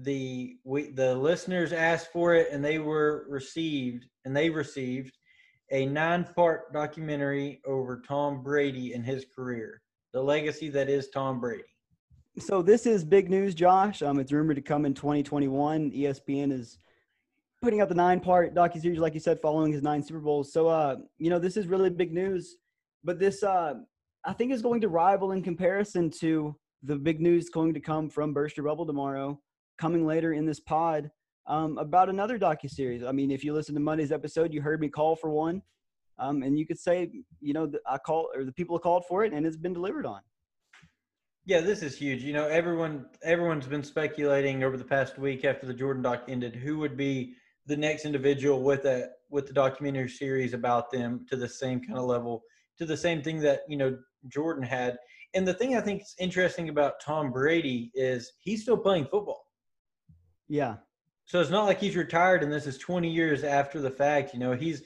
The 0.00 0.56
we 0.64 0.90
the 0.90 1.14
listeners 1.14 1.72
asked 1.72 2.08
for 2.12 2.34
it, 2.34 2.48
and 2.50 2.64
they 2.64 2.78
were 2.78 3.26
received, 3.28 4.06
and 4.24 4.36
they 4.36 4.50
received 4.50 5.16
a 5.70 5.86
nine-part 5.86 6.72
documentary 6.72 7.60
over 7.66 8.02
Tom 8.06 8.42
Brady 8.42 8.92
and 8.92 9.04
his 9.04 9.24
career, 9.34 9.80
the 10.12 10.22
legacy 10.22 10.68
that 10.70 10.88
is 10.88 11.08
Tom 11.08 11.40
Brady. 11.40 11.64
So 12.38 12.62
this 12.62 12.86
is 12.86 13.04
big 13.04 13.30
news, 13.30 13.54
Josh. 13.54 14.02
Um, 14.02 14.18
it's 14.18 14.32
rumored 14.32 14.56
to 14.56 14.62
come 14.62 14.84
in 14.84 14.94
2021. 14.94 15.92
ESPN 15.92 16.52
is 16.52 16.78
putting 17.62 17.80
out 17.80 17.88
the 17.88 17.94
nine 17.94 18.20
part 18.20 18.54
docu 18.54 18.80
series, 18.80 18.98
like 18.98 19.14
you 19.14 19.20
said, 19.20 19.40
following 19.40 19.72
his 19.72 19.82
nine 19.82 20.02
Super 20.02 20.20
Bowls. 20.20 20.52
So, 20.52 20.66
uh, 20.66 20.96
you 21.18 21.30
know, 21.30 21.38
this 21.38 21.56
is 21.56 21.66
really 21.66 21.90
big 21.90 22.12
news. 22.12 22.56
But 23.04 23.20
this, 23.20 23.42
uh, 23.42 23.74
I 24.24 24.32
think, 24.32 24.52
is 24.52 24.62
going 24.62 24.80
to 24.80 24.88
rival 24.88 25.32
in 25.32 25.42
comparison 25.42 26.10
to 26.20 26.56
the 26.82 26.96
big 26.96 27.20
news 27.20 27.48
going 27.48 27.72
to 27.74 27.80
come 27.80 28.10
from 28.10 28.34
Burst 28.34 28.56
Your 28.56 28.66
Bubble 28.66 28.86
tomorrow, 28.86 29.40
coming 29.78 30.06
later 30.06 30.32
in 30.32 30.46
this 30.46 30.60
pod 30.60 31.10
um, 31.46 31.78
about 31.78 32.08
another 32.08 32.38
docu 32.38 32.68
series. 32.68 33.02
I 33.02 33.12
mean, 33.12 33.30
if 33.30 33.44
you 33.44 33.52
listen 33.52 33.74
to 33.74 33.80
Monday's 33.80 34.12
episode, 34.12 34.52
you 34.52 34.62
heard 34.62 34.80
me 34.80 34.88
call 34.88 35.16
for 35.16 35.30
one, 35.30 35.62
um, 36.18 36.42
and 36.42 36.58
you 36.58 36.66
could 36.66 36.78
say, 36.78 37.10
you 37.40 37.52
know, 37.52 37.70
I 37.86 37.98
call 37.98 38.30
or 38.34 38.44
the 38.44 38.52
people 38.52 38.78
called 38.78 39.04
for 39.08 39.24
it, 39.24 39.32
and 39.32 39.46
it's 39.46 39.56
been 39.56 39.74
delivered 39.74 40.06
on. 40.06 40.20
Yeah, 41.46 41.60
this 41.60 41.82
is 41.82 41.98
huge. 41.98 42.22
You 42.22 42.32
know, 42.32 42.46
everyone 42.48 43.06
everyone's 43.22 43.66
been 43.66 43.82
speculating 43.82 44.64
over 44.64 44.76
the 44.76 44.84
past 44.84 45.18
week 45.18 45.44
after 45.44 45.66
the 45.66 45.74
Jordan 45.74 46.02
doc 46.02 46.24
ended 46.28 46.54
who 46.54 46.78
would 46.78 46.96
be 46.96 47.34
the 47.66 47.76
next 47.76 48.06
individual 48.06 48.62
with 48.62 48.86
a 48.86 49.10
with 49.28 49.46
the 49.46 49.52
documentary 49.52 50.08
series 50.08 50.54
about 50.54 50.90
them 50.90 51.26
to 51.28 51.36
the 51.36 51.48
same 51.48 51.80
kind 51.80 51.98
of 51.98 52.04
level 52.04 52.42
to 52.78 52.86
the 52.86 52.96
same 52.96 53.22
thing 53.22 53.40
that 53.40 53.60
you 53.68 53.76
know 53.76 53.96
Jordan 54.28 54.62
had. 54.62 54.96
And 55.34 55.46
the 55.46 55.54
thing 55.54 55.76
I 55.76 55.80
think 55.80 56.02
is 56.02 56.14
interesting 56.18 56.68
about 56.68 57.00
Tom 57.00 57.32
Brady 57.32 57.90
is 57.94 58.32
he's 58.40 58.62
still 58.62 58.76
playing 58.76 59.06
football. 59.06 59.43
Yeah. 60.48 60.76
So 61.26 61.40
it's 61.40 61.50
not 61.50 61.64
like 61.64 61.80
he's 61.80 61.96
retired 61.96 62.42
and 62.42 62.52
this 62.52 62.66
is 62.66 62.78
20 62.78 63.10
years 63.10 63.44
after 63.44 63.80
the 63.80 63.90
fact. 63.90 64.34
You 64.34 64.40
know, 64.40 64.52
he's 64.52 64.82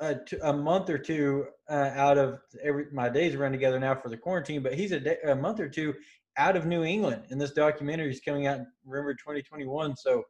a, 0.00 0.16
a 0.42 0.52
month 0.52 0.90
or 0.90 0.98
two 0.98 1.46
uh, 1.68 1.90
out 1.94 2.18
of 2.18 2.40
every 2.62 2.86
my 2.92 3.08
days 3.08 3.36
run 3.36 3.52
together 3.52 3.78
now 3.78 3.94
for 3.94 4.08
the 4.08 4.16
quarantine, 4.16 4.62
but 4.62 4.74
he's 4.74 4.92
a, 4.92 5.00
day, 5.00 5.18
a 5.26 5.34
month 5.34 5.60
or 5.60 5.68
two 5.68 5.94
out 6.36 6.56
of 6.56 6.64
New 6.66 6.84
England, 6.84 7.24
and 7.30 7.40
this 7.40 7.52
documentary 7.52 8.10
is 8.10 8.20
coming 8.20 8.46
out 8.46 8.58
in 8.58 8.66
November 8.86 9.14
2021. 9.14 9.96
So 9.96 10.24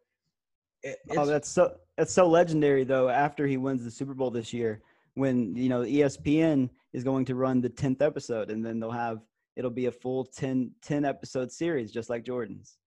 it's 0.82 0.98
oh, 1.16 1.26
that's 1.26 1.48
so 1.48 1.76
that's 1.96 2.12
so 2.12 2.28
legendary 2.28 2.84
though. 2.84 3.08
After 3.08 3.46
he 3.46 3.56
wins 3.56 3.84
the 3.84 3.90
Super 3.90 4.14
Bowl 4.14 4.30
this 4.30 4.52
year, 4.52 4.82
when 5.14 5.54
you 5.54 5.68
know 5.68 5.82
ESPN 5.82 6.68
is 6.92 7.04
going 7.04 7.24
to 7.26 7.34
run 7.36 7.60
the 7.60 7.68
tenth 7.68 8.02
episode, 8.02 8.50
and 8.50 8.64
then 8.64 8.80
they'll 8.80 8.90
have 8.90 9.20
it'll 9.56 9.70
be 9.70 9.86
a 9.86 9.92
full 9.92 10.24
10, 10.24 10.70
10 10.82 11.04
episode 11.04 11.52
series, 11.52 11.92
just 11.92 12.08
like 12.08 12.24
Jordan's. 12.24 12.78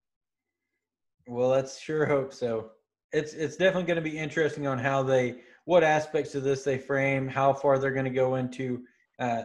Well, 1.28 1.50
let's 1.50 1.80
sure 1.80 2.06
hope 2.06 2.34
so. 2.34 2.72
It's 3.12 3.34
it's 3.34 3.56
definitely 3.56 3.88
going 3.88 4.04
to 4.04 4.10
be 4.10 4.18
interesting 4.18 4.68
on 4.68 4.78
how 4.78 5.04
they 5.04 5.42
what 5.66 5.84
aspects 5.84 6.36
of 6.36 6.44
this 6.44 6.64
they 6.64 6.78
frame, 6.78 7.28
how 7.28 7.54
far 7.54 7.80
they're 7.80 7.92
going 7.92 8.06
to 8.06 8.12
go 8.12 8.36
into, 8.36 8.82
uh, 9.20 9.44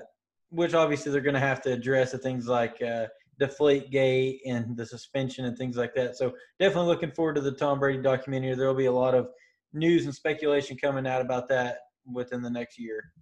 which 0.50 0.74
obviously 0.74 1.12
they're 1.12 1.20
going 1.20 1.34
to 1.34 1.40
have 1.40 1.62
to 1.62 1.72
address 1.72 2.12
the 2.12 2.18
things 2.18 2.48
like 2.48 2.82
uh, 2.82 3.06
deflate 3.38 3.90
gate 3.90 4.40
and 4.46 4.76
the 4.76 4.84
suspension 4.84 5.44
and 5.44 5.56
things 5.56 5.76
like 5.76 5.94
that. 5.94 6.16
So 6.16 6.34
definitely 6.58 6.88
looking 6.88 7.12
forward 7.12 7.36
to 7.36 7.40
the 7.40 7.52
Tom 7.52 7.78
Brady 7.78 8.02
documentary. 8.02 8.54
There 8.54 8.66
will 8.66 8.74
be 8.74 8.86
a 8.86 8.92
lot 8.92 9.14
of 9.14 9.28
news 9.72 10.06
and 10.06 10.14
speculation 10.14 10.76
coming 10.76 11.06
out 11.06 11.20
about 11.20 11.48
that 11.48 11.78
within 12.10 12.42
the 12.42 12.50
next 12.50 12.78
year. 12.78 13.12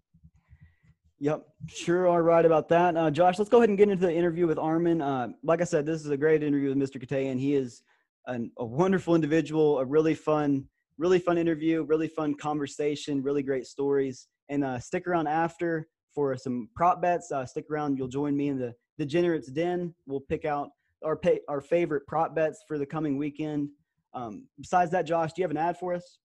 Yep, 1.18 1.46
sure 1.66 2.08
are 2.08 2.22
right 2.22 2.44
about 2.44 2.68
that. 2.68 2.96
Uh, 2.96 3.10
Josh, 3.10 3.38
let's 3.38 3.48
go 3.48 3.58
ahead 3.58 3.70
and 3.70 3.78
get 3.78 3.88
into 3.88 4.06
the 4.06 4.14
interview 4.14 4.46
with 4.46 4.58
Armen. 4.58 5.00
Uh, 5.00 5.28
like 5.42 5.62
I 5.62 5.64
said, 5.64 5.86
this 5.86 6.02
is 6.02 6.10
a 6.10 6.16
great 6.16 6.42
interview 6.42 6.74
with 6.74 6.78
Mr. 6.78 7.02
Keteyian. 7.02 7.38
He 7.38 7.54
is 7.54 7.82
an, 8.26 8.50
a 8.58 8.64
wonderful 8.64 9.14
individual, 9.14 9.78
a 9.78 9.84
really 9.84 10.14
fun, 10.14 10.64
really 10.98 11.18
fun 11.18 11.38
interview, 11.38 11.84
really 11.84 12.08
fun 12.08 12.34
conversation, 12.34 13.22
really 13.22 13.42
great 13.42 13.66
stories. 13.66 14.28
And 14.48 14.64
uh, 14.64 14.78
stick 14.78 15.06
around 15.06 15.26
after 15.26 15.88
for 16.14 16.36
some 16.36 16.68
prop 16.74 17.02
bets. 17.02 17.30
Uh, 17.32 17.44
stick 17.44 17.66
around. 17.70 17.98
You'll 17.98 18.08
join 18.08 18.36
me 18.36 18.48
in 18.48 18.58
the 18.58 18.74
Degenerates 18.98 19.48
Den. 19.48 19.94
We'll 20.06 20.20
pick 20.20 20.44
out 20.44 20.70
our 21.04 21.16
pay, 21.16 21.40
our 21.48 21.60
favorite 21.60 22.06
prop 22.06 22.34
bets 22.34 22.64
for 22.66 22.78
the 22.78 22.86
coming 22.86 23.18
weekend. 23.18 23.68
Um, 24.14 24.46
besides 24.58 24.92
that, 24.92 25.02
Josh, 25.02 25.32
do 25.32 25.42
you 25.42 25.44
have 25.44 25.50
an 25.50 25.58
ad 25.58 25.78
for 25.78 25.94
us? 25.94 26.18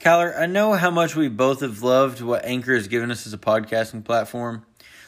Kyler, 0.00 0.38
I 0.38 0.46
know 0.46 0.74
how 0.74 0.90
much 0.90 1.16
we 1.16 1.28
both 1.28 1.60
have 1.60 1.82
loved 1.82 2.20
what 2.20 2.44
Anchor 2.44 2.74
has 2.74 2.88
given 2.88 3.10
us 3.10 3.26
as 3.26 3.32
a 3.32 3.38
podcasting 3.38 4.04
platform. 4.04 4.64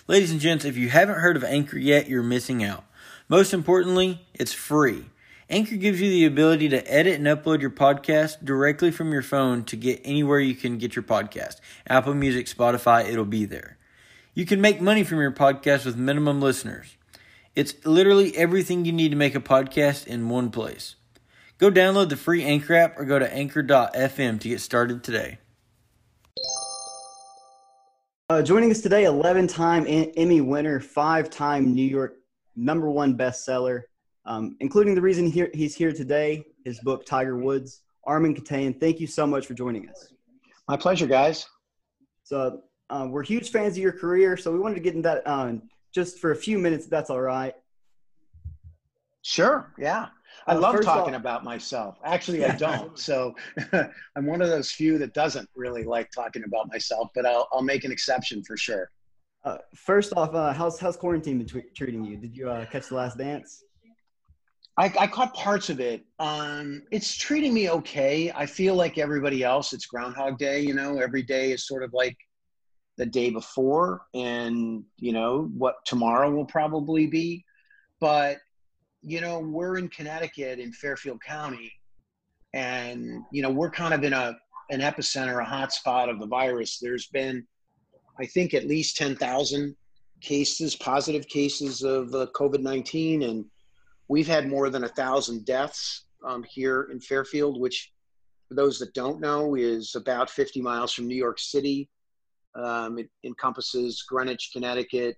Ladies 0.09 0.33
and 0.33 0.41
gents, 0.41 0.65
if 0.65 0.77
you 0.77 0.89
haven't 0.89 1.21
heard 1.21 1.37
of 1.37 1.45
Anchor 1.45 1.79
yet, 1.79 2.09
you're 2.09 2.23
missing 2.23 2.65
out. 2.65 2.85
Most 3.31 3.55
importantly, 3.55 4.27
it's 4.35 4.53
free. 4.53 5.05
Anchor 5.49 5.77
gives 5.77 6.01
you 6.01 6.11
the 6.11 6.25
ability 6.25 6.69
to 6.71 6.93
edit 6.93 7.15
and 7.15 7.27
upload 7.29 7.61
your 7.61 7.71
podcast 7.71 8.45
directly 8.45 8.91
from 8.91 9.13
your 9.13 9.23
phone 9.23 9.63
to 9.67 9.77
get 9.77 10.01
anywhere 10.05 10.41
you 10.41 10.57
can 10.57 10.79
get 10.79 10.97
your 10.97 11.05
podcast. 11.05 11.61
Apple 11.87 12.15
Music, 12.15 12.47
Spotify, 12.47 13.09
it'll 13.09 13.25
be 13.25 13.45
there. 13.45 13.79
You 14.35 14.45
can 14.47 14.61
make 14.61 14.81
money 14.81 15.05
from 15.05 15.19
your 15.21 15.31
podcast 15.31 15.87
with 15.87 15.97
minimum 15.97 16.41
listeners. 16.41 16.97
It's 17.55 17.75
literally 17.87 18.37
everything 18.37 18.85
you 18.85 18.91
need 18.91 19.11
to 19.11 19.17
make 19.17 19.37
a 19.37 19.41
podcast 19.41 20.09
in 20.09 20.29
one 20.29 20.51
place. 20.51 20.97
Go 21.59 21.71
download 21.71 22.09
the 22.09 22.17
free 22.17 22.43
Anchor 22.43 22.75
app 22.75 22.99
or 22.99 23.05
go 23.05 23.21
to 23.21 23.33
anchor.fm 23.33 24.41
to 24.41 24.49
get 24.49 24.61
started 24.61 25.05
today. 25.05 25.39
Uh, 28.29 28.43
joining 28.43 28.73
us 28.73 28.81
today, 28.81 29.05
11 29.05 29.47
time 29.47 29.87
Emmy 29.87 30.41
winner, 30.41 30.81
five 30.81 31.31
time 31.31 31.73
New 31.73 31.87
York 31.87 32.20
number 32.57 32.91
one 32.91 33.17
bestseller, 33.17 33.83
um, 34.27 34.57
including 34.61 34.95
the 34.95 35.01
reason 35.01 35.27
he, 35.27 35.47
he's 35.55 35.75
here 35.75 35.93
today, 35.93 36.45
his 36.65 36.81
book, 36.81 37.07
Tiger 37.07 37.39
Woods. 37.39 37.83
Armen 38.05 38.35
Keteyian, 38.35 38.79
thank 38.81 38.99
you 38.99 39.07
so 39.07 39.27
much 39.27 39.47
for 39.47 39.55
joining 39.55 39.89
us. 39.89 40.13
My 40.69 40.77
pleasure, 40.77 41.07
guys. 41.07 41.47
So, 42.25 42.63
um, 42.89 43.11
we're 43.11 43.23
huge 43.23 43.51
fans 43.51 43.77
of 43.77 43.83
your 43.83 43.93
career, 43.93 44.37
so 44.37 44.53
we 44.53 44.59
wanted 44.59 44.75
to 44.75 44.81
get 44.81 44.95
into 44.95 45.09
that 45.09 45.27
um, 45.27 45.63
just 45.95 46.19
for 46.19 46.33
a 46.33 46.37
few 46.37 46.59
minutes. 46.59 46.87
That's 46.87 47.11
all 47.11 47.21
right. 47.21 47.55
Sure. 49.23 49.73
Yeah. 49.79 50.09
I 50.47 50.55
uh, 50.55 50.61
love 50.61 50.81
talking 50.83 51.15
off, 51.15 51.21
about 51.21 51.45
myself. 51.45 51.99
Actually, 52.05 52.45
I 52.45 52.57
don't. 52.57 52.99
so 53.09 53.35
I'm 53.73 54.27
one 54.27 54.43
of 54.43 54.49
those 54.49 54.71
few 54.71 54.99
that 54.99 55.15
doesn't 55.15 55.49
really 55.55 55.85
like 55.85 56.11
talking 56.11 56.43
about 56.45 56.69
myself, 56.69 57.11
but 57.15 57.27
I'll, 57.27 57.49
I'll 57.53 57.63
make 57.63 57.85
an 57.85 57.93
exception 57.93 58.43
for 58.43 58.57
sure. 58.57 58.91
Uh, 59.45 59.59
first 59.75 60.13
off, 60.17 60.35
uh, 60.35 60.53
how's, 60.53 60.79
how's 60.79 60.97
quarantine 60.97 61.47
treating 61.75 62.05
you? 62.05 62.17
Did 62.17 62.37
you 62.37 62.51
uh, 62.51 62.67
catch 62.67 62.89
the 62.89 62.97
last 62.97 63.17
dance? 63.17 63.65
I, 64.77 64.93
I 64.99 65.07
caught 65.07 65.35
parts 65.35 65.69
of 65.69 65.81
it. 65.81 66.05
Um, 66.19 66.83
it's 66.91 67.17
treating 67.17 67.53
me 67.53 67.71
okay. 67.71 68.33
I 68.35 68.47
feel 68.47 68.75
like 68.75 68.99
everybody 68.99 69.43
else, 69.43 69.73
it's 69.73 69.87
Groundhog 69.87 70.39
Day. 70.39 70.61
You 70.61 70.75
know, 70.75 70.99
every 70.99 71.23
day 71.23 71.53
is 71.53 71.67
sort 71.67 71.83
of 71.83 71.93
like 71.93 72.17
the 72.97 73.07
day 73.07 73.31
before, 73.31 74.03
and 74.15 74.85
you 74.97 75.13
know 75.13 75.51
what 75.57 75.77
tomorrow 75.85 76.31
will 76.31 76.45
probably 76.45 77.07
be. 77.07 77.45
But 77.99 78.39
you 79.03 79.21
know, 79.21 79.41
we're 79.41 79.79
in 79.79 79.89
Connecticut 79.89 80.59
in 80.59 80.73
Fairfield 80.73 81.21
County, 81.23 81.73
and 82.55 83.23
you 83.33 83.43
know 83.43 83.51
we're 83.51 83.71
kind 83.71 83.93
of 83.93 84.05
in 84.05 84.13
a 84.13 84.37
an 84.71 84.81
epicenter, 84.81 85.43
a 85.43 85.47
hotspot 85.47 86.09
of 86.09 86.21
the 86.21 86.27
virus. 86.27 86.79
There's 86.79 87.09
been, 87.09 87.47
I 88.21 88.27
think, 88.27 88.55
at 88.55 88.67
least 88.67 88.97
ten 88.97 89.17
thousand 89.17 89.77
cases, 90.21 90.77
positive 90.77 91.27
cases 91.29 91.83
of 91.83 92.15
uh, 92.15 92.27
COVID 92.35 92.61
nineteen, 92.61 93.23
and 93.23 93.45
We've 94.11 94.27
had 94.27 94.49
more 94.49 94.71
than 94.71 94.83
a 94.83 94.89
thousand 94.89 95.45
deaths 95.45 96.07
um, 96.27 96.43
here 96.43 96.89
in 96.91 96.99
Fairfield, 96.99 97.61
which, 97.61 97.93
for 98.49 98.55
those 98.55 98.77
that 98.81 98.93
don't 98.93 99.21
know, 99.21 99.55
is 99.55 99.95
about 99.95 100.29
50 100.29 100.61
miles 100.61 100.93
from 100.93 101.07
New 101.07 101.15
York 101.15 101.39
City. 101.39 101.89
Um, 102.57 102.99
it 102.99 103.09
encompasses 103.23 104.03
Greenwich, 104.03 104.51
Connecticut, 104.53 105.17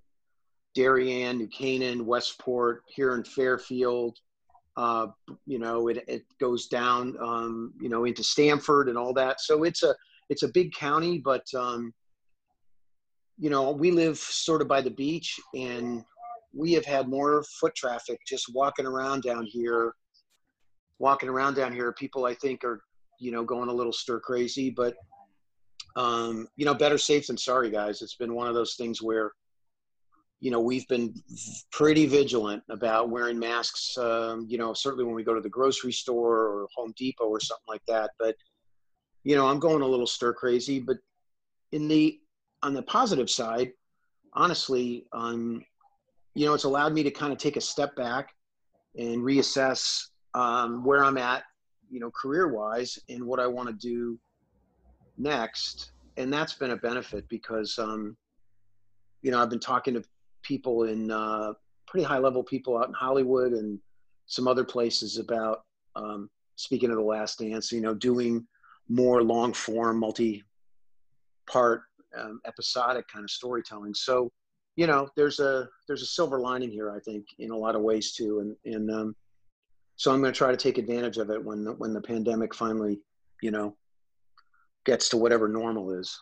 Darien, 0.74 1.38
New 1.38 1.48
Canaan, 1.48 2.04
Westport, 2.04 2.82
here 2.86 3.14
in 3.14 3.24
Fairfield. 3.24 4.18
Uh, 4.76 5.06
you 5.46 5.58
know, 5.58 5.88
it, 5.88 6.04
it 6.06 6.24
goes 6.38 6.66
down, 6.66 7.16
um, 7.18 7.72
you 7.80 7.88
know, 7.88 8.04
into 8.04 8.22
Stamford 8.22 8.90
and 8.90 8.98
all 8.98 9.14
that. 9.14 9.40
So 9.40 9.64
it's 9.64 9.82
a 9.82 9.94
it's 10.28 10.42
a 10.42 10.48
big 10.48 10.70
county, 10.74 11.16
but 11.16 11.46
um, 11.54 11.94
you 13.42 13.50
know, 13.50 13.72
we 13.72 13.90
live 13.90 14.18
sort 14.18 14.62
of 14.62 14.68
by 14.68 14.80
the 14.80 14.90
beach, 14.90 15.40
and 15.52 16.04
we 16.54 16.72
have 16.74 16.84
had 16.84 17.08
more 17.08 17.42
foot 17.58 17.74
traffic 17.74 18.20
just 18.24 18.54
walking 18.54 18.86
around 18.86 19.24
down 19.24 19.44
here 19.44 19.94
walking 21.00 21.28
around 21.28 21.54
down 21.54 21.72
here. 21.72 21.92
People 21.92 22.24
i 22.24 22.34
think 22.34 22.62
are 22.62 22.84
you 23.18 23.32
know 23.32 23.42
going 23.42 23.68
a 23.68 23.72
little 23.72 23.92
stir 23.92 24.20
crazy 24.20 24.70
but 24.70 24.94
um 25.96 26.46
you 26.56 26.64
know 26.64 26.74
better 26.74 26.98
safe 26.98 27.26
than 27.26 27.36
sorry 27.36 27.68
guys. 27.68 28.00
It's 28.00 28.14
been 28.14 28.34
one 28.34 28.46
of 28.46 28.54
those 28.54 28.76
things 28.76 29.02
where 29.02 29.32
you 30.38 30.52
know 30.52 30.60
we've 30.60 30.86
been 30.86 31.12
pretty 31.72 32.06
vigilant 32.06 32.62
about 32.70 33.10
wearing 33.10 33.40
masks 33.40 33.98
um, 33.98 34.46
you 34.48 34.56
know 34.56 34.72
certainly 34.72 35.04
when 35.04 35.16
we 35.16 35.24
go 35.24 35.34
to 35.34 35.40
the 35.40 35.48
grocery 35.48 35.92
store 35.92 36.46
or 36.46 36.68
home 36.76 36.94
depot 36.96 37.26
or 37.26 37.40
something 37.40 37.64
like 37.66 37.84
that 37.88 38.10
but 38.20 38.36
you 39.24 39.34
know 39.34 39.46
i'm 39.46 39.58
going 39.58 39.82
a 39.82 39.86
little 39.86 40.06
stir 40.06 40.32
crazy 40.32 40.80
but 40.80 40.96
in 41.70 41.86
the 41.86 42.18
on 42.62 42.74
the 42.74 42.82
positive 42.82 43.28
side 43.28 43.72
honestly 44.34 45.06
um 45.12 45.62
you 46.34 46.46
know, 46.46 46.54
it's 46.54 46.64
allowed 46.64 46.94
me 46.94 47.02
to 47.02 47.10
kind 47.10 47.32
of 47.32 47.38
take 47.38 47.56
a 47.56 47.60
step 47.60 47.94
back 47.96 48.30
and 48.96 49.22
reassess 49.22 50.06
um, 50.34 50.84
where 50.84 51.04
I'm 51.04 51.18
at, 51.18 51.44
you 51.90 52.00
know, 52.00 52.10
career 52.10 52.48
wise 52.48 52.98
and 53.08 53.24
what 53.24 53.38
I 53.38 53.46
want 53.46 53.68
to 53.68 53.74
do 53.74 54.18
next. 55.18 55.92
And 56.16 56.32
that's 56.32 56.54
been 56.54 56.70
a 56.70 56.76
benefit 56.76 57.28
because, 57.28 57.78
um, 57.78 58.16
you 59.20 59.30
know, 59.30 59.42
I've 59.42 59.50
been 59.50 59.60
talking 59.60 59.94
to 59.94 60.02
people 60.42 60.84
in 60.84 61.10
uh, 61.10 61.52
pretty 61.86 62.04
high 62.04 62.18
level 62.18 62.42
people 62.42 62.78
out 62.78 62.88
in 62.88 62.94
Hollywood 62.94 63.52
and 63.52 63.78
some 64.26 64.48
other 64.48 64.64
places 64.64 65.18
about, 65.18 65.64
um, 65.96 66.30
speaking 66.56 66.90
of 66.90 66.96
the 66.96 67.02
last 67.02 67.38
dance, 67.38 67.72
you 67.72 67.80
know, 67.80 67.94
doing 67.94 68.46
more 68.88 69.22
long 69.22 69.52
form, 69.52 70.00
multi 70.00 70.42
part, 71.46 71.82
um, 72.18 72.40
episodic 72.46 73.06
kind 73.08 73.24
of 73.24 73.30
storytelling. 73.30 73.94
So, 73.94 74.30
you 74.76 74.86
know, 74.86 75.08
there's 75.16 75.38
a 75.40 75.68
there's 75.86 76.02
a 76.02 76.06
silver 76.06 76.40
lining 76.40 76.70
here, 76.70 76.90
I 76.90 77.00
think, 77.00 77.26
in 77.38 77.50
a 77.50 77.56
lot 77.56 77.74
of 77.74 77.82
ways 77.82 78.12
too, 78.12 78.40
and 78.40 78.74
and 78.74 78.90
um, 78.90 79.16
so 79.96 80.12
I'm 80.12 80.20
going 80.20 80.32
to 80.32 80.36
try 80.36 80.50
to 80.50 80.56
take 80.56 80.78
advantage 80.78 81.18
of 81.18 81.30
it 81.30 81.44
when 81.44 81.64
the, 81.64 81.72
when 81.72 81.92
the 81.92 82.00
pandemic 82.00 82.54
finally, 82.54 83.00
you 83.40 83.50
know, 83.50 83.76
gets 84.84 85.08
to 85.10 85.16
whatever 85.16 85.48
normal 85.48 85.92
is. 85.92 86.18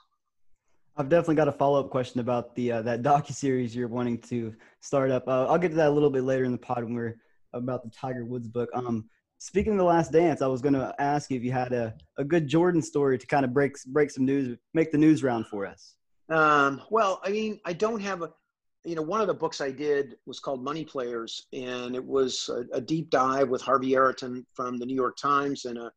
I've 0.97 1.09
definitely 1.09 1.37
got 1.37 1.49
a 1.49 1.53
follow 1.53 1.81
up 1.81 1.91
question 1.91 2.21
about 2.21 2.55
the 2.57 2.73
uh, 2.73 2.83
that 2.83 3.03
docu 3.03 3.33
series 3.33 3.75
you're 3.75 3.89
wanting 3.89 4.19
to 4.23 4.55
start 4.81 5.11
up. 5.11 5.27
Uh, 5.27 5.47
I'll 5.47 5.59
get 5.59 5.71
to 5.71 5.77
that 5.77 5.89
a 5.89 5.91
little 5.91 6.11
bit 6.11 6.25
later 6.25 6.45
in 6.45 6.53
the 6.53 6.59
pod 6.59 6.85
when 6.85 6.95
we're 6.95 7.17
about 7.53 7.85
the 7.85 7.91
Tiger 7.91 8.25
Woods 8.25 8.49
book. 8.49 8.69
Um, 8.75 9.09
speaking 9.41 9.73
of 9.73 9.79
the 9.79 9.85
Last 9.85 10.13
Dance, 10.13 10.43
I 10.43 10.47
was 10.47 10.63
going 10.63 10.75
to 10.75 10.95
ask 11.01 11.31
you 11.31 11.37
if 11.37 11.43
you 11.43 11.51
had 11.51 11.73
a, 11.73 11.95
a 12.19 12.25
good 12.25 12.47
Jordan 12.47 12.83
story 12.83 13.19
to 13.19 13.27
kind 13.27 13.45
of 13.45 13.53
break 13.53 13.75
break 13.87 14.11
some 14.11 14.25
news, 14.25 14.57
make 14.75 14.93
the 14.93 14.99
news 14.99 15.25
round 15.25 15.47
for 15.49 15.67
us. 15.67 15.97
Um, 16.29 16.83
well, 16.91 17.21
I 17.25 17.31
mean, 17.31 17.59
I 17.65 17.73
don't 17.73 18.01
have 18.01 18.23
a 18.23 18.31
you 18.85 18.95
know, 18.95 19.03
one 19.03 19.21
of 19.21 19.27
the 19.27 19.35
books 19.35 19.61
I 19.61 19.71
did 19.71 20.17
was 20.27 20.41
called 20.41 20.65
Money 20.65 20.85
Players, 20.85 21.47
and 21.53 21.95
it 21.95 22.05
was 22.05 22.49
a, 22.49 22.77
a 22.77 22.81
deep 22.81 23.11
dive 23.11 23.49
with 23.49 23.61
Harvey 23.61 23.95
Araton 23.95 24.47
from 24.55 24.79
the 24.79 24.87
New 24.87 24.95
York 24.95 25.17
Times 25.19 25.67
and 25.67 25.77
a, 25.77 25.93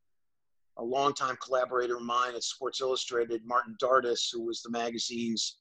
a 0.78 0.84
longtime 0.84 1.38
collaborator 1.42 1.96
of 1.96 2.02
mine 2.02 2.36
at 2.36 2.44
Sports 2.44 2.82
Illustrated, 2.82 3.42
Martin 3.46 3.78
Dardis, 3.82 4.28
who 4.34 4.46
was 4.46 4.62
the 4.62 4.70
magazine's 4.70 5.60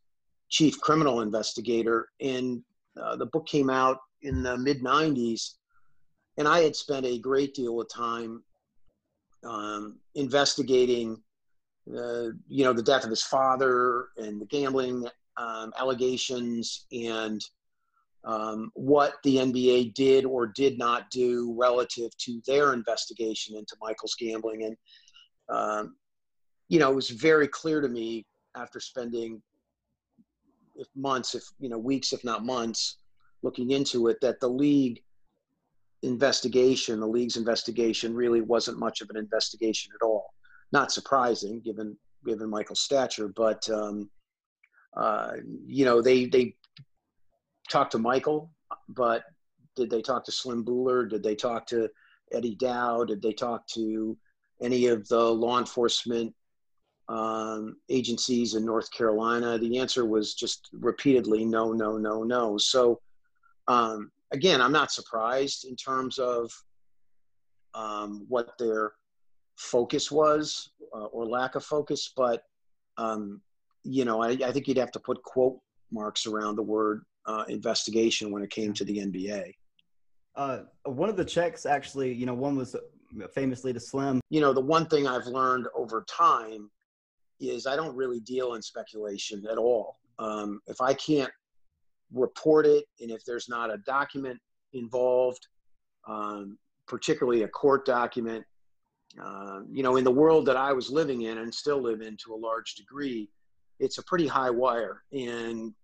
chief 0.49 0.81
criminal 0.81 1.21
investigator. 1.21 2.09
And 2.21 2.62
uh, 3.01 3.14
the 3.16 3.27
book 3.27 3.47
came 3.47 3.71
out 3.71 3.99
in 4.23 4.42
the 4.42 4.59
mid 4.59 4.83
90s, 4.83 5.55
and 6.38 6.49
I 6.49 6.61
had 6.61 6.77
spent 6.77 7.07
a 7.07 7.18
great 7.18 7.55
deal 7.55 7.81
of 7.81 7.88
time 7.88 8.42
um, 9.45 9.99
investigating, 10.14 11.23
uh, 11.88 12.31
you 12.49 12.64
know, 12.64 12.73
the 12.73 12.83
death 12.83 13.05
of 13.05 13.11
his 13.11 13.23
father 13.23 14.07
and 14.16 14.40
the 14.40 14.47
gambling 14.47 15.07
um, 15.37 15.73
allegations 15.79 16.87
and 16.92 17.40
um, 18.25 18.71
what 18.75 19.14
the 19.25 19.37
NBA 19.37 19.95
did 19.95 20.25
or 20.25 20.47
did 20.47 20.79
not 20.79 21.11
do 21.11 21.55
relative 21.59 22.16
to 22.18 22.40
their 22.47 22.73
investigation 22.73 23.57
into 23.57 23.77
Michael's 23.81 24.14
gambling. 24.18 24.64
And, 24.64 24.77
um, 25.49 25.97
you 26.68 26.79
know, 26.79 26.92
it 26.92 26.95
was 26.95 27.11
very 27.11 27.49
clear 27.49 27.81
to 27.81 27.88
me 27.88 28.25
after 28.57 28.79
spending 28.81 29.42
months, 30.95 31.35
if, 31.35 31.42
you 31.59 31.68
know, 31.68 31.79
weeks, 31.79 32.12
if 32.12 32.25
not 32.25 32.45
months, 32.45 32.99
looking 33.42 33.73
into 33.73 34.07
it, 34.07 34.18
that 34.21 34.40
the 34.40 34.49
league 34.49 35.03
investigation, 36.03 37.01
the 37.01 37.07
league's 37.07 37.37
investigation 37.37 38.15
really 38.15 38.41
wasn't 38.41 38.79
much 38.79 39.01
of 39.01 39.11
an 39.11 39.17
investigation 39.17 39.93
at 39.95 40.05
all. 40.05 40.35
Not 40.73 40.93
surprising 40.93 41.61
given, 41.61 41.97
given 42.25 42.51
Michael's 42.51 42.81
stature, 42.81 43.29
but, 43.29 43.69
um, 43.71 44.11
uh, 44.97 45.33
you 45.67 45.85
know, 45.85 46.03
they 46.03 46.27
they 46.27 46.55
talked 47.71 47.93
to 47.93 47.99
Michael, 47.99 48.51
but 48.88 49.23
did 49.77 49.91
they 49.91 50.03
talk 50.03 50.25
to 50.25 50.33
Slim 50.33 50.62
Bouler? 50.62 51.07
Did 51.07 51.23
they 51.23 51.35
talk 51.35 51.67
to 51.69 51.88
Eddie 52.33 52.57
Dow? 52.57 53.05
Did 53.05 53.23
they 53.23 53.33
talk 53.33 53.67
to 53.69 54.17
any 54.61 54.87
of 54.87 55.09
the 55.09 55.19
law 55.19 55.59
enforcement 55.59 56.35
um, 57.09 57.77
agencies 57.88 58.55
in 58.55 58.65
North 58.65 58.91
Carolina? 58.93 59.59
The 59.59 59.79
answer 59.79 60.05
was 60.05 60.35
just 60.35 60.69
repeatedly 60.73 61.45
no, 61.45 61.73
no, 61.73 61.97
no, 61.97 62.23
no. 62.23 62.59
So 62.59 63.01
um, 63.69 64.11
again, 64.33 64.61
I'm 64.61 64.73
not 64.73 64.90
surprised 64.90 65.64
in 65.64 65.77
terms 65.77 66.18
of 66.18 66.51
um, 67.75 68.27
what 68.29 68.59
their 68.59 68.92
focus 69.57 70.11
was 70.11 70.71
uh, 70.95 71.05
or 71.07 71.27
lack 71.27 71.55
of 71.55 71.64
focus, 71.64 72.12
but 72.16 72.42
um, 72.99 73.40
you 73.85 74.05
know, 74.05 74.23
I, 74.23 74.31
I 74.31 74.53
think 74.53 74.68
you'd 74.68 74.77
have 74.79 74.92
to 74.92 75.01
put 75.01 75.23
quote 75.23 75.59
marks 75.90 76.27
around 76.27 76.57
the 76.57 76.62
word 76.62 77.05
uh, 77.27 77.45
investigation 77.49 78.31
when 78.31 78.42
it 78.42 78.51
came 78.51 78.73
to 78.75 78.85
the 78.85 78.99
NBA. 78.99 79.53
Uh, 80.35 80.61
one 80.85 81.09
of 81.09 81.16
the 81.16 81.25
checks, 81.25 81.66
actually, 81.66 82.12
you 82.12 82.27
know, 82.27 82.35
one 82.35 82.57
was 82.57 82.75
famously 83.35 83.73
to 83.73 83.81
Slim. 83.81 84.21
You 84.31 84.40
know, 84.40 84.53
the 84.53 84.61
one 84.61 84.87
thing 84.87 85.07
I've 85.07 85.27
learned 85.27 85.66
over 85.75 86.05
time 86.09 86.71
is 87.40 87.66
I 87.66 87.77
don't 87.77 87.95
really 87.95 88.21
deal 88.21 88.55
in 88.55 88.62
speculation 88.62 89.45
at 89.51 89.59
all. 89.59 89.99
Um, 90.18 90.61
if 90.66 90.81
I 90.81 90.95
can't 90.95 91.33
report 92.14 92.66
it, 92.66 92.85
and 93.01 93.11
if 93.11 93.25
there's 93.25 93.48
not 93.48 93.72
a 93.72 93.79
document 93.79 94.38
involved, 94.72 95.46
um, 96.09 96.59
particularly 96.87 97.42
a 97.42 97.48
court 97.48 97.85
document, 97.85 98.44
uh, 99.22 99.61
you 99.70 99.83
know, 99.83 99.96
in 99.96 100.05
the 100.05 100.11
world 100.11 100.46
that 100.46 100.57
I 100.57 100.72
was 100.72 100.90
living 100.90 101.22
in 101.22 101.38
and 101.38 101.55
still 101.55 101.81
live 101.81 102.01
in 102.01 102.16
to 102.25 102.35
a 102.35 102.37
large 102.37 102.75
degree, 102.75 103.29
it's 103.79 103.98
a 103.98 104.05
pretty 104.05 104.27
high 104.27 104.51
wire. 104.51 105.03
And 105.12 105.75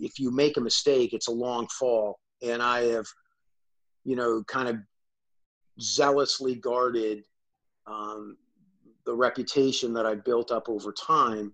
if 0.00 0.18
you 0.18 0.30
make 0.30 0.56
a 0.56 0.60
mistake, 0.60 1.12
it's 1.12 1.28
a 1.28 1.32
long 1.32 1.66
fall. 1.68 2.20
And 2.42 2.62
I 2.62 2.82
have, 2.82 3.06
you 4.04 4.14
know, 4.14 4.44
kind 4.44 4.68
of 4.68 4.76
zealously 5.80 6.54
guarded 6.54 7.24
um, 7.86 8.36
the 9.04 9.14
reputation 9.14 9.92
that 9.94 10.06
I 10.06 10.14
built 10.14 10.50
up 10.50 10.68
over 10.68 10.92
time 10.92 11.52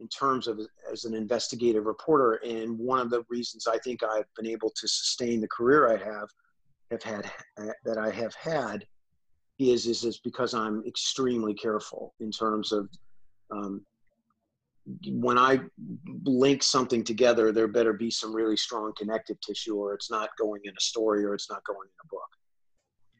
in 0.00 0.08
terms 0.08 0.46
of 0.46 0.60
as 0.90 1.04
an 1.04 1.14
investigative 1.14 1.86
reporter. 1.86 2.34
And 2.44 2.78
one 2.78 3.00
of 3.00 3.10
the 3.10 3.24
reasons 3.28 3.66
I 3.66 3.78
think 3.78 4.02
I've 4.02 4.32
been 4.36 4.46
able 4.46 4.70
to 4.70 4.88
sustain 4.88 5.40
the 5.40 5.48
career 5.48 5.88
I 5.88 5.96
have 5.96 6.28
have 6.90 7.02
had 7.02 7.30
that 7.84 7.98
I 7.98 8.10
have 8.10 8.34
had 8.34 8.86
is 9.58 9.86
is 9.86 10.04
is 10.04 10.18
because 10.20 10.54
I'm 10.54 10.84
extremely 10.86 11.54
careful 11.54 12.14
in 12.20 12.30
terms 12.30 12.72
of 12.72 12.88
um, 13.50 13.84
when 15.06 15.36
I 15.38 15.60
link 16.24 16.62
something 16.62 17.04
together, 17.04 17.52
there 17.52 17.68
better 17.68 17.92
be 17.92 18.10
some 18.10 18.34
really 18.34 18.56
strong 18.56 18.92
connective 18.96 19.38
tissue, 19.40 19.76
or 19.76 19.92
it's 19.94 20.10
not 20.10 20.30
going 20.38 20.62
in 20.64 20.72
a 20.76 20.80
story, 20.80 21.24
or 21.24 21.34
it's 21.34 21.50
not 21.50 21.62
going 21.64 21.88
in 21.88 22.04
a 22.04 22.08
book. 22.08 22.28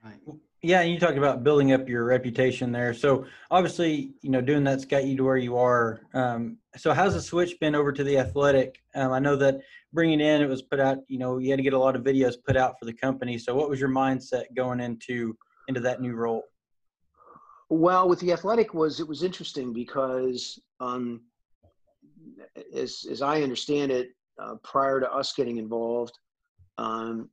Right. 0.05 0.38
Yeah, 0.62 0.81
and 0.81 0.93
you 0.93 0.99
talked 0.99 1.19
about 1.19 1.45
building 1.45 1.73
up 1.73 1.88
your 1.88 2.05
reputation 2.05 2.73
there. 2.73 2.95
So 2.95 3.27
obviously, 3.51 4.14
you 4.23 4.31
know, 4.31 4.41
doing 4.41 4.64
that's 4.64 4.85
got 4.85 5.05
you 5.05 5.17
to 5.17 5.25
where 5.25 5.37
you 5.37 5.57
are. 5.57 6.01
Um, 6.14 6.59
so 6.79 6.93
how's 6.93 7.14
the 7.14 7.21
switch 7.21 7.59
been 7.61 7.75
over 7.75 7.93
to 7.93 8.05
the 8.05 8.19
athletic? 8.19 8.81
Um, 8.95 9.12
I 9.12 9.19
know 9.19 9.37
that 9.37 9.61
bringing 9.93 10.21
in 10.21 10.43
it 10.43 10.49
was 10.49 10.62
put 10.62 10.81
out. 10.81 10.99
You 11.09 11.19
know, 11.19 11.38
you 11.38 11.51
had 11.51 11.57
to 11.57 11.62
get 11.62 11.73
a 11.73 11.79
lot 11.79 11.97
of 11.97 12.03
videos 12.03 12.35
put 12.47 12.57
out 12.57 12.79
for 12.79 12.85
the 12.85 12.93
company. 12.93 13.38
So 13.38 13.55
what 13.55 13.69
was 13.69 13.81
your 13.81 13.88
mindset 13.88 14.45
going 14.57 14.81
into 14.81 15.37
into 15.69 15.81
that 15.81 16.01
new 16.01 16.14
role? 16.14 16.43
Well, 17.71 18.09
with 18.09 18.21
the 18.21 18.33
athletic 18.33 18.73
was 18.73 19.01
it 19.01 19.09
was 19.09 19.23
interesting 19.23 19.73
because 19.73 20.59
um, 20.81 21.23
as 22.75 23.05
as 23.11 23.23
I 23.23 23.43
understand 23.43 23.93
it, 23.93 24.11
uh, 24.41 24.55
prior 24.62 25.01
to 25.01 25.12
us 25.12 25.33
getting 25.33 25.59
involved, 25.59 26.17
um, 26.79 27.29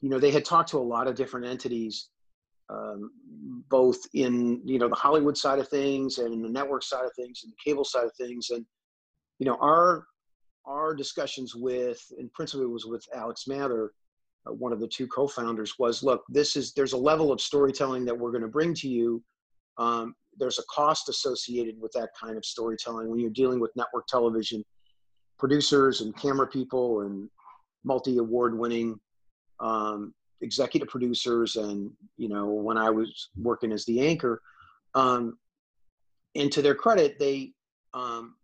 you 0.00 0.08
know, 0.08 0.18
they 0.18 0.30
had 0.30 0.44
talked 0.44 0.70
to 0.70 0.78
a 0.78 0.80
lot 0.80 1.06
of 1.06 1.14
different 1.14 1.46
entities, 1.46 2.10
um, 2.68 3.10
both 3.68 3.98
in 4.14 4.60
you 4.64 4.78
know 4.78 4.88
the 4.88 4.94
Hollywood 4.94 5.36
side 5.36 5.58
of 5.58 5.68
things 5.68 6.18
and 6.18 6.44
the 6.44 6.48
network 6.48 6.82
side 6.82 7.04
of 7.04 7.12
things 7.16 7.40
and 7.42 7.52
the 7.52 7.56
cable 7.64 7.84
side 7.84 8.04
of 8.04 8.12
things, 8.16 8.50
and 8.50 8.64
you 9.42 9.46
know 9.46 9.58
our 9.60 10.06
our 10.66 10.94
discussions 10.94 11.56
with 11.56 12.00
and 12.16 12.32
principally 12.32 12.66
was 12.66 12.86
with 12.86 13.04
Alex 13.12 13.48
Mather, 13.48 13.92
uh, 14.46 14.52
one 14.52 14.72
of 14.72 14.78
the 14.78 14.86
two 14.86 15.08
co-founders, 15.08 15.80
was 15.80 16.04
look, 16.04 16.22
this 16.28 16.54
is 16.54 16.72
there's 16.74 16.92
a 16.92 16.96
level 16.96 17.32
of 17.32 17.40
storytelling 17.40 18.04
that 18.04 18.16
we're 18.16 18.30
going 18.30 18.42
to 18.42 18.48
bring 18.48 18.72
to 18.74 18.88
you. 18.88 19.20
Um, 19.78 20.14
there's 20.38 20.60
a 20.60 20.62
cost 20.72 21.08
associated 21.08 21.74
with 21.80 21.90
that 21.90 22.10
kind 22.18 22.36
of 22.36 22.44
storytelling 22.44 23.10
when 23.10 23.18
you're 23.18 23.30
dealing 23.30 23.58
with 23.58 23.72
network 23.74 24.06
television 24.06 24.62
producers 25.40 26.02
and 26.02 26.16
camera 26.16 26.46
people 26.46 27.00
and 27.00 27.28
multi 27.82 28.18
award 28.18 28.56
winning 28.56 28.94
um, 29.58 30.14
executive 30.40 30.88
producers 30.88 31.56
and 31.56 31.90
you 32.16 32.28
know 32.28 32.46
when 32.46 32.76
i 32.76 32.88
was 32.88 33.30
working 33.36 33.72
as 33.72 33.84
the 33.86 34.00
anchor 34.00 34.40
um, 34.94 35.36
and 36.36 36.52
to 36.52 36.62
their 36.62 36.74
credit 36.74 37.18
they 37.18 37.52
um, 37.94 38.34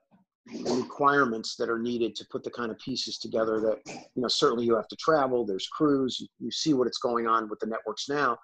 requirements 0.47 1.57
that 1.57 1.71
are 1.71 1.79
needed 1.79 2.15
to 2.15 2.27
put 2.31 2.45
the 2.45 2.51
kind 2.51 2.71
of 2.71 2.79
pieces 2.79 3.19
together 3.19 3.61
that 3.61 3.79
you 4.15 4.23
know 4.23 4.29
certainly 4.29 4.67
you 4.67 4.75
have 4.77 4.89
to 4.89 4.97
travel 4.97 5.45
there's 5.45 5.69
crews 5.69 6.21
you, 6.21 6.27
you 6.39 6.51
see 6.51 6.75
what 6.75 6.87
it's 6.87 6.99
going 6.99 7.27
on 7.27 7.49
with 7.49 7.59
the 7.61 7.67
networks 7.67 8.11
now 8.11 8.37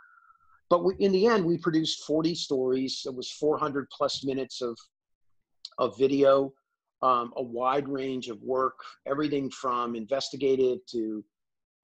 but 0.70 0.83
we, 0.83 0.94
in 0.98 1.12
the 1.12 1.26
end 1.26 1.44
we 1.44 1.59
produced 1.59 2.05
40 2.05 2.35
stories 2.35 3.03
it 3.05 3.14
was 3.14 3.31
400 3.33 3.87
plus 3.90 4.24
minutes 4.24 4.62
of 4.62 4.79
of 5.81 5.99
video 5.99 6.53
um, 7.03 7.33
a 7.37 7.43
wide 7.43 7.88
range 7.88 8.29
of 8.29 8.40
work 8.43 8.79
everything 9.07 9.51
from 9.51 9.97
investigative 9.97 10.79
to 10.87 11.25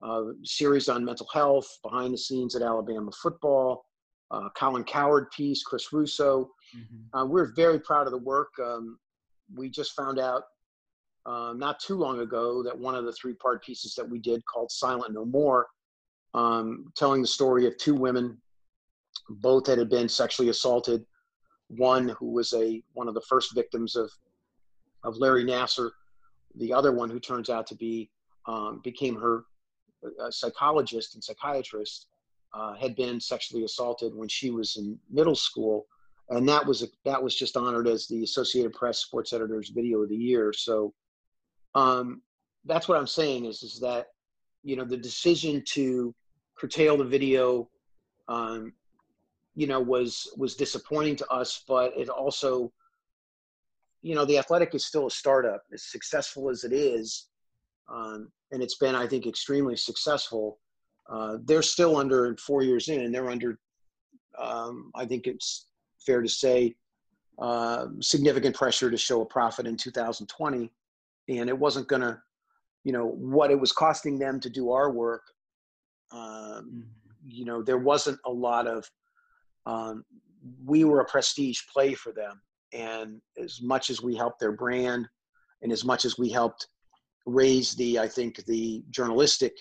uh, 0.01 0.23
series 0.43 0.87
on 0.87 1.03
mental 1.03 1.27
health 1.33 1.67
behind 1.83 2.13
the 2.13 2.17
scenes 2.17 2.55
at 2.55 2.61
alabama 2.61 3.11
football 3.11 3.83
uh, 4.31 4.49
Colin 4.57 4.83
Cowherd 4.83 5.31
piece, 5.31 5.63
Chris 5.63 5.93
Russo. 5.93 6.51
Mm-hmm. 6.75 7.17
Uh, 7.17 7.25
we're 7.25 7.53
very 7.55 7.79
proud 7.79 8.07
of 8.07 8.11
the 8.11 8.17
work. 8.17 8.49
Um, 8.63 8.99
we 9.55 9.69
just 9.69 9.93
found 9.93 10.19
out 10.19 10.43
uh, 11.25 11.53
not 11.55 11.79
too 11.79 11.95
long 11.95 12.19
ago 12.19 12.63
that 12.63 12.77
one 12.77 12.95
of 12.95 13.05
the 13.05 13.13
three 13.13 13.33
part 13.33 13.63
pieces 13.63 13.95
that 13.95 14.07
we 14.07 14.19
did 14.19 14.41
called 14.45 14.71
Silent 14.71 15.13
No 15.13 15.25
More, 15.25 15.67
um, 16.33 16.91
telling 16.95 17.21
the 17.21 17.27
story 17.27 17.65
of 17.67 17.77
two 17.77 17.95
women, 17.95 18.37
both 19.29 19.65
that 19.65 19.77
had 19.77 19.89
been 19.89 20.09
sexually 20.09 20.49
assaulted. 20.49 21.05
One 21.69 22.09
who 22.19 22.31
was 22.31 22.53
a 22.53 22.81
one 22.93 23.07
of 23.07 23.13
the 23.13 23.21
first 23.21 23.53
victims 23.53 23.95
of 23.95 24.11
of 25.03 25.17
Larry 25.17 25.43
Nassar, 25.43 25.91
the 26.55 26.73
other 26.73 26.91
one 26.91 27.09
who 27.09 27.19
turns 27.19 27.49
out 27.49 27.67
to 27.67 27.75
be 27.75 28.09
um, 28.47 28.81
became 28.83 29.15
her 29.15 29.43
uh, 30.21 30.31
psychologist 30.31 31.15
and 31.15 31.23
psychiatrist 31.23 32.07
uh, 32.53 32.73
had 32.75 32.95
been 32.95 33.19
sexually 33.19 33.63
assaulted 33.63 34.15
when 34.15 34.27
she 34.27 34.49
was 34.49 34.77
in 34.77 34.97
middle 35.09 35.35
school, 35.35 35.85
and 36.29 36.47
that 36.47 36.65
was 36.65 36.83
a, 36.83 36.87
that 37.03 37.21
was 37.21 37.35
just 37.35 37.57
honored 37.57 37.87
as 37.87 38.07
the 38.07 38.23
Associated 38.23 38.73
Press 38.73 38.99
Sports 38.99 39.33
Editors 39.33 39.69
Video 39.69 40.01
of 40.01 40.09
the 40.09 40.15
Year. 40.15 40.53
So 40.53 40.93
um, 41.75 42.21
that's 42.65 42.87
what 42.87 42.97
I'm 42.97 43.07
saying 43.07 43.45
is 43.45 43.63
is 43.63 43.79
that 43.81 44.07
you 44.63 44.75
know 44.75 44.85
the 44.85 44.97
decision 44.97 45.63
to 45.73 46.13
curtail 46.57 46.97
the 46.97 47.03
video, 47.03 47.69
um, 48.27 48.73
you 49.57 49.67
know, 49.67 49.81
was 49.81 50.31
was 50.37 50.55
disappointing 50.55 51.17
to 51.17 51.27
us, 51.27 51.63
but 51.67 51.91
it 51.97 52.07
also 52.07 52.71
you 54.01 54.15
know 54.15 54.23
the 54.23 54.37
athletic 54.37 54.73
is 54.73 54.85
still 54.85 55.07
a 55.07 55.11
startup 55.11 55.63
as 55.73 55.83
successful 55.83 56.49
as 56.49 56.63
it 56.63 56.71
is 56.71 57.27
um, 57.89 58.31
and 58.51 58.61
it's 58.61 58.77
been 58.77 58.93
i 58.93 59.07
think 59.07 59.25
extremely 59.25 59.75
successful 59.75 60.59
uh, 61.09 61.37
they're 61.45 61.61
still 61.61 61.97
under 61.97 62.35
four 62.37 62.63
years 62.63 62.89
in, 62.89 63.01
and 63.01 63.13
they're 63.13 63.29
under. 63.29 63.59
Um, 64.37 64.91
I 64.93 65.05
think 65.05 65.25
it's 65.25 65.67
fair 65.99 66.21
to 66.21 66.29
say 66.29 66.75
uh, 67.39 67.87
significant 68.01 68.55
pressure 68.55 68.91
to 68.91 68.97
show 68.97 69.21
a 69.21 69.25
profit 69.25 69.67
in 69.67 69.77
2020, 69.77 70.71
and 71.29 71.49
it 71.49 71.57
wasn't 71.57 71.87
going 71.87 72.01
to, 72.01 72.19
you 72.83 72.91
know, 72.91 73.07
what 73.07 73.51
it 73.51 73.59
was 73.59 73.71
costing 73.71 74.19
them 74.19 74.39
to 74.41 74.49
do 74.49 74.71
our 74.71 74.91
work. 74.91 75.23
Um, 76.11 76.19
mm-hmm. 76.21 76.81
you 77.25 77.45
know, 77.45 77.61
there 77.61 77.79
wasn't 77.79 78.19
a 78.25 78.31
lot 78.31 78.67
of. 78.67 78.89
Um, 79.67 80.05
we 80.65 80.85
were 80.85 81.01
a 81.01 81.05
prestige 81.05 81.61
play 81.71 81.93
for 81.93 82.11
them, 82.13 82.41
and 82.73 83.21
as 83.37 83.61
much 83.61 83.89
as 83.89 84.01
we 84.01 84.15
helped 84.15 84.39
their 84.39 84.53
brand, 84.53 85.07
and 85.61 85.71
as 85.71 85.83
much 85.83 86.05
as 86.05 86.17
we 86.17 86.29
helped 86.29 86.67
raise 87.25 87.75
the, 87.75 87.99
I 87.99 88.07
think 88.07 88.43
the 88.45 88.83
journalistic 88.89 89.53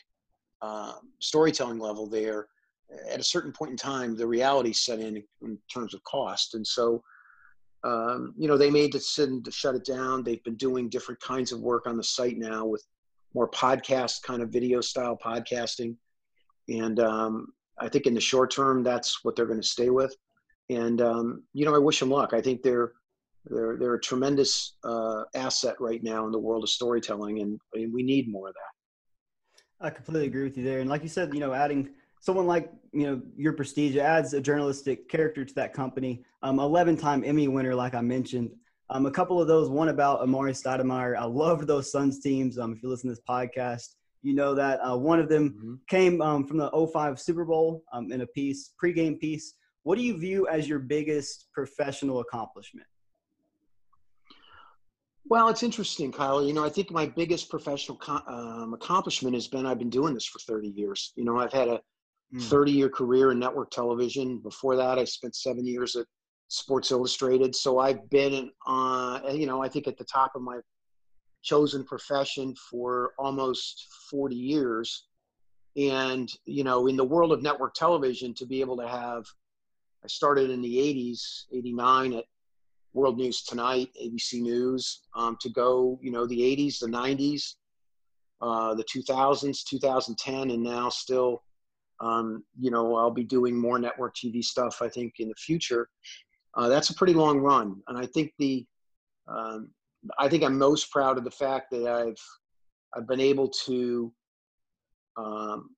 um, 0.63 1.13
storytelling 1.19 1.81
level 1.81 2.07
there, 2.07 2.47
at 3.11 3.19
a 3.19 3.25
certain 3.25 3.53
point 3.53 3.73
in 3.73 3.77
time, 3.77 4.17
the 4.17 4.27
reality 4.27 4.73
set 4.73 5.01
in 5.01 5.23
in 5.43 5.59
terms 5.73 5.93
of 5.93 6.03
cost. 6.05 6.55
And 6.55 6.65
so, 6.65 7.03
um, 7.83 8.33
you 8.39 8.47
know, 8.47 8.57
they 8.57 8.71
made 8.71 8.93
the 8.93 8.99
decision 8.99 9.43
to 9.43 9.51
shut 9.51 9.75
it 9.75 9.85
down. 9.85 10.23
They've 10.23 10.45
been 10.45 10.55
doing 10.57 10.89
different 10.89 11.21
kinds 11.21 11.51
of 11.51 11.61
work 11.61 11.87
on 11.87 11.97
the 11.97 12.05
site 12.05 12.39
now 12.39 12.65
with 12.65 12.87
more 13.35 13.51
podcast 13.51 14.23
kind 14.23 14.41
of 14.41 14.51
video 14.51 14.81
style 14.81 15.19
podcasting. 15.23 15.97
And 16.69 17.01
um, 17.01 17.49
I 17.79 17.89
think 17.89 18.07
in 18.07 18.15
the 18.15 18.21
short 18.21 18.51
term, 18.51 18.83
that's 18.83 19.25
what 19.25 19.37
they're 19.37 19.47
going 19.47 19.61
to 19.61 19.67
stay 19.67 19.91
with. 19.91 20.15
And 20.71 21.01
um, 21.01 21.43
you 21.53 21.65
know, 21.65 21.75
I 21.75 21.79
wish 21.79 22.01
them 22.01 22.11
luck. 22.11 22.33
I 22.33 22.41
think 22.41 22.63
they're 22.63 22.93
they're 23.45 23.77
they're 23.77 23.95
a 23.95 24.01
tremendous 24.01 24.77
uh, 24.85 25.23
asset 25.35 25.77
right 25.81 26.03
now 26.03 26.27
in 26.27 26.33
the 26.33 26.39
world 26.39 26.65
of 26.65 26.71
storytelling, 26.71 27.41
and, 27.41 27.61
and 27.75 27.93
we 27.93 28.03
need 28.03 28.31
more 28.31 28.49
of 28.49 28.55
that. 28.55 29.87
I 29.87 29.91
completely 29.91 30.27
agree 30.27 30.45
with 30.45 30.57
you 30.57 30.65
there. 30.65 30.81
And 30.81 30.89
like 30.89 31.03
you 31.03 31.09
said, 31.09 31.35
you 31.35 31.41
know, 31.41 31.53
adding 31.53 31.91
someone 32.21 32.47
like 32.47 32.73
you 32.93 33.07
know 33.07 33.21
your 33.37 33.53
prestige 33.53 33.97
adds 33.97 34.35
a 34.35 34.41
journalistic 34.41 35.09
character 35.09 35.45
to 35.45 35.55
that 35.55 35.73
company. 35.73 36.25
Um, 36.43 36.57
11-time 36.59 37.25
Emmy 37.25 37.49
winner, 37.49 37.75
like 37.75 37.95
I 37.95 38.01
mentioned. 38.01 38.51
Um, 38.89 39.07
a 39.07 39.11
couple 39.11 39.41
of 39.41 39.49
those. 39.49 39.69
One 39.69 39.89
about 39.89 40.21
Amar'e 40.21 40.51
Stoudemire. 40.51 41.17
I 41.17 41.25
love 41.25 41.67
those 41.67 41.91
Suns 41.91 42.21
teams. 42.21 42.59
Um, 42.59 42.73
if 42.73 42.83
you 42.83 42.89
listen 42.89 43.11
to 43.11 43.15
this 43.15 43.23
podcast, 43.29 43.95
you 44.23 44.35
know 44.35 44.55
that 44.55 44.81
uh, 44.81 44.97
one 44.97 45.21
of 45.21 45.29
them 45.29 45.51
mm-hmm. 45.51 45.75
came 45.89 46.21
um, 46.21 46.47
from 46.47 46.59
the 46.59 46.71
05 46.93 47.21
Super 47.21 47.45
Bowl 47.45 47.83
um, 47.93 48.11
in 48.13 48.23
a 48.23 48.27
piece, 48.27 48.73
pregame 48.83 49.19
piece. 49.19 49.55
What 49.83 49.97
do 49.97 50.03
you 50.03 50.19
view 50.19 50.49
as 50.49 50.69
your 50.69 50.81
biggest 50.81 51.49
professional 51.53 52.21
accomplishment? 52.21 52.87
Well, 55.29 55.49
it's 55.49 55.63
interesting, 55.63 56.13
Kyle. 56.13 56.45
You 56.45 56.53
know, 56.53 56.65
I 56.65 56.69
think 56.69 56.91
my 56.91 57.07
biggest 57.07 57.51
professional 57.51 57.99
um, 58.29 58.75
accomplishment 58.75 59.35
has 59.35 59.49
been 59.49 59.67
I've 59.67 59.79
been 59.79 59.91
doing 59.91 60.15
this 60.15 60.27
for 60.27 60.39
30 60.39 60.69
years. 60.69 61.13
You 61.17 61.25
know, 61.25 61.39
I've 61.39 61.53
had 61.53 61.69
a 61.69 61.81
mm. 62.35 62.43
30 62.43 62.73
year 62.73 62.89
career 62.89 63.33
in 63.33 63.39
network 63.39 63.71
television. 63.71 64.39
Before 64.39 64.77
that, 64.77 64.99
I 64.99 65.05
spent 65.05 65.35
seven 65.35 65.67
years 65.67 65.97
at 65.97 66.07
Sports 66.49 66.93
Illustrated. 66.93 67.57
So 67.57 67.81
I've 67.81 68.09
been, 68.09 68.51
uh, 68.67 69.21
you 69.33 69.47
know, 69.47 69.63
I 69.63 69.69
think 69.69 69.89
at 69.89 69.99
the 69.99 70.05
top 70.05 70.33
of 70.37 70.43
my 70.43 70.59
chosen 71.43 71.85
profession 71.85 72.55
for 72.71 73.13
almost 73.19 73.87
40 74.11 74.35
years. 74.35 75.07
And, 75.77 76.33
you 76.45 76.65
know, 76.65 76.87
in 76.87 76.97
the 76.97 77.05
world 77.05 77.33
of 77.33 77.43
network 77.43 77.75
television, 77.75 78.35
to 78.35 78.47
be 78.47 78.61
able 78.61 78.77
to 78.79 78.89
have, 78.89 79.25
I 80.03 80.09
started 80.09 80.51
in 80.51 80.63
the 80.63 80.77
80s, 80.77 81.45
89 81.53 82.15
at 82.15 82.25
World 82.95 83.19
News 83.19 83.43
Tonight, 83.43 83.91
ABC 84.03 84.41
News, 84.41 85.03
um, 85.15 85.37
to 85.41 85.51
go, 85.51 85.99
you 86.03 86.11
know, 86.11 86.27
the 86.27 86.41
80s, 86.41 86.79
the 86.81 86.87
90s, 86.87 87.57
uh, 88.41 88.75
the 88.75 88.85
2000s, 88.85 89.65
2010, 89.65 90.51
and 90.51 90.63
now 90.63 90.89
still, 90.89 91.43
um, 92.01 92.43
you 92.59 92.71
know, 92.71 92.97
I'll 92.97 93.11
be 93.11 93.25
doing 93.25 93.55
more 93.55 93.79
network 93.79 94.15
TV 94.15 94.43
stuff, 94.43 94.81
I 94.81 94.89
think, 94.89 95.15
in 95.19 95.29
the 95.29 95.35
future. 95.35 95.89
Uh, 96.55 96.69
that's 96.69 96.89
a 96.89 96.95
pretty 96.95 97.13
long 97.13 97.39
run. 97.39 97.83
And 97.89 97.99
I 97.99 98.07
think 98.07 98.33
the, 98.39 98.65
um, 99.29 99.71
I 100.19 100.29
think 100.29 100.43
I'm 100.43 100.59
most 100.59 100.91
proud 100.91 101.19
of 101.19 101.25
the 101.25 101.31
fact 101.31 101.71
that 101.71 101.87
I've, 101.87 102.21
I've 102.95 103.07
been 103.07 103.21
able 103.21 103.49
to, 103.67 104.13
um, 105.17 105.71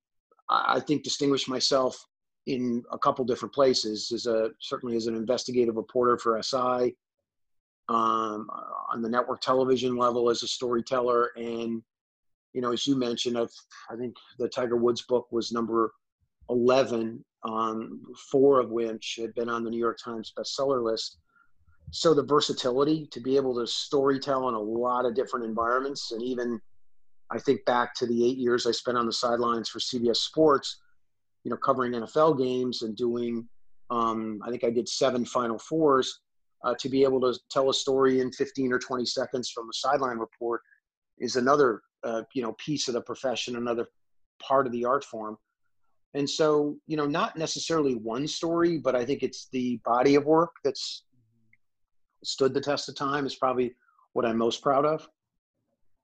I 0.48 0.80
think, 0.80 1.02
distinguish 1.02 1.48
myself 1.48 2.02
in 2.46 2.82
a 2.90 2.98
couple 2.98 3.24
different 3.24 3.54
places 3.54 4.10
as 4.12 4.26
a 4.26 4.50
certainly 4.60 4.96
as 4.96 5.06
an 5.06 5.14
investigative 5.14 5.76
reporter 5.76 6.16
for 6.16 6.40
SI, 6.42 6.94
um, 7.88 8.48
on 8.92 9.02
the 9.02 9.08
network 9.08 9.40
television 9.40 9.96
level 9.96 10.30
as 10.30 10.42
a 10.42 10.48
storyteller. 10.48 11.30
And, 11.36 11.82
you 12.52 12.60
know, 12.60 12.72
as 12.72 12.86
you 12.86 12.96
mentioned, 12.96 13.38
I've, 13.38 13.52
I 13.90 13.96
think 13.96 14.14
the 14.38 14.48
Tiger 14.48 14.76
Woods 14.76 15.02
book 15.02 15.26
was 15.30 15.52
number 15.52 15.92
11, 16.50 17.24
um, 17.44 18.02
four 18.30 18.60
of 18.60 18.70
which 18.70 19.18
had 19.20 19.34
been 19.34 19.48
on 19.48 19.64
the 19.64 19.70
New 19.70 19.78
York 19.78 19.98
Times 20.02 20.32
bestseller 20.38 20.82
list. 20.82 21.18
So 21.90 22.14
the 22.14 22.22
versatility 22.22 23.06
to 23.12 23.20
be 23.20 23.36
able 23.36 23.54
to 23.54 23.62
storytell 23.62 24.48
in 24.48 24.54
a 24.54 24.60
lot 24.60 25.06
of 25.06 25.14
different 25.14 25.46
environments, 25.46 26.12
and 26.12 26.22
even 26.22 26.60
I 27.30 27.38
think 27.38 27.64
back 27.64 27.94
to 27.96 28.06
the 28.06 28.28
eight 28.28 28.38
years 28.38 28.66
I 28.66 28.72
spent 28.72 28.98
on 28.98 29.06
the 29.06 29.12
sidelines 29.12 29.68
for 29.68 29.78
CBS 29.78 30.16
Sports, 30.16 30.80
you 31.44 31.50
know, 31.50 31.56
covering 31.56 31.92
NFL 31.92 32.38
games 32.38 32.82
and 32.82 32.96
doing, 32.96 33.48
um, 33.90 34.40
I 34.44 34.50
think 34.50 34.64
I 34.64 34.70
did 34.70 34.88
seven 34.88 35.24
Final 35.24 35.58
Fours 35.58 36.20
uh, 36.64 36.74
to 36.78 36.88
be 36.88 37.04
able 37.04 37.20
to 37.20 37.38
tell 37.50 37.70
a 37.70 37.74
story 37.74 38.20
in 38.20 38.32
15 38.32 38.72
or 38.72 38.78
20 38.78 39.04
seconds 39.06 39.50
from 39.50 39.68
a 39.68 39.72
sideline 39.72 40.18
report 40.18 40.62
is 41.18 41.36
another 41.36 41.82
uh, 42.04 42.22
you 42.34 42.42
know 42.42 42.52
piece 42.52 42.88
of 42.88 42.94
the 42.94 43.00
profession 43.00 43.56
another 43.56 43.86
part 44.40 44.66
of 44.66 44.72
the 44.72 44.84
art 44.84 45.04
form. 45.04 45.36
And 46.14 46.28
so 46.28 46.76
you 46.86 46.96
know 46.96 47.06
not 47.06 47.36
necessarily 47.36 47.94
one 47.94 48.26
story 48.26 48.78
but 48.78 48.96
i 48.96 49.04
think 49.04 49.22
it's 49.22 49.48
the 49.52 49.78
body 49.84 50.14
of 50.14 50.24
work 50.24 50.50
that's 50.64 51.04
stood 52.24 52.54
the 52.54 52.60
test 52.60 52.88
of 52.88 52.94
time 52.94 53.26
is 53.26 53.34
probably 53.34 53.74
what 54.12 54.24
i'm 54.24 54.38
most 54.38 54.62
proud 54.62 54.84
of 54.84 55.08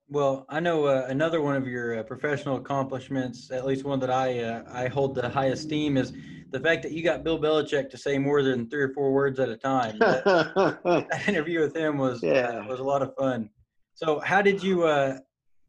well, 0.08 0.44
I 0.48 0.60
know 0.60 0.84
uh, 0.84 1.06
another 1.08 1.40
one 1.40 1.56
of 1.56 1.66
your 1.66 1.98
uh, 1.98 2.02
professional 2.02 2.56
accomplishments, 2.56 3.50
at 3.50 3.64
least 3.64 3.84
one 3.84 4.00
that 4.00 4.10
I 4.10 4.40
uh, 4.40 4.62
I 4.70 4.88
hold 4.88 5.14
the 5.14 5.28
highest 5.28 5.64
esteem, 5.64 5.96
is 5.96 6.12
the 6.50 6.60
fact 6.60 6.82
that 6.82 6.92
you 6.92 7.02
got 7.02 7.24
Bill 7.24 7.38
Belichick 7.38 7.88
to 7.90 7.96
say 7.96 8.18
more 8.18 8.42
than 8.42 8.68
three 8.68 8.82
or 8.82 8.92
four 8.92 9.12
words 9.12 9.40
at 9.40 9.48
a 9.48 9.56
time. 9.56 9.98
That, 9.98 10.24
that 11.10 11.28
interview 11.28 11.60
with 11.60 11.74
him 11.74 11.96
was 11.96 12.22
uh, 12.22 12.26
yeah. 12.26 12.66
was 12.66 12.80
a 12.80 12.84
lot 12.84 13.00
of 13.00 13.14
fun. 13.16 13.48
So, 13.94 14.20
how 14.20 14.42
did 14.42 14.62
you 14.62 14.84
uh, 14.84 15.18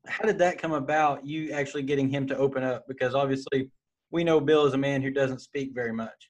how 0.05 0.25
did 0.25 0.37
that 0.39 0.57
come 0.57 0.73
about? 0.73 1.25
You 1.25 1.51
actually 1.51 1.83
getting 1.83 2.09
him 2.09 2.27
to 2.27 2.37
open 2.37 2.61
up 2.61 2.85
because 2.89 3.15
obviously 3.15 3.71
we 4.11 4.25
know 4.25 4.41
Bill 4.41 4.65
is 4.65 4.73
a 4.73 4.77
man 4.77 5.01
who 5.01 5.11
doesn't 5.11 5.39
speak 5.39 5.71
very 5.73 5.93
much. 5.93 6.29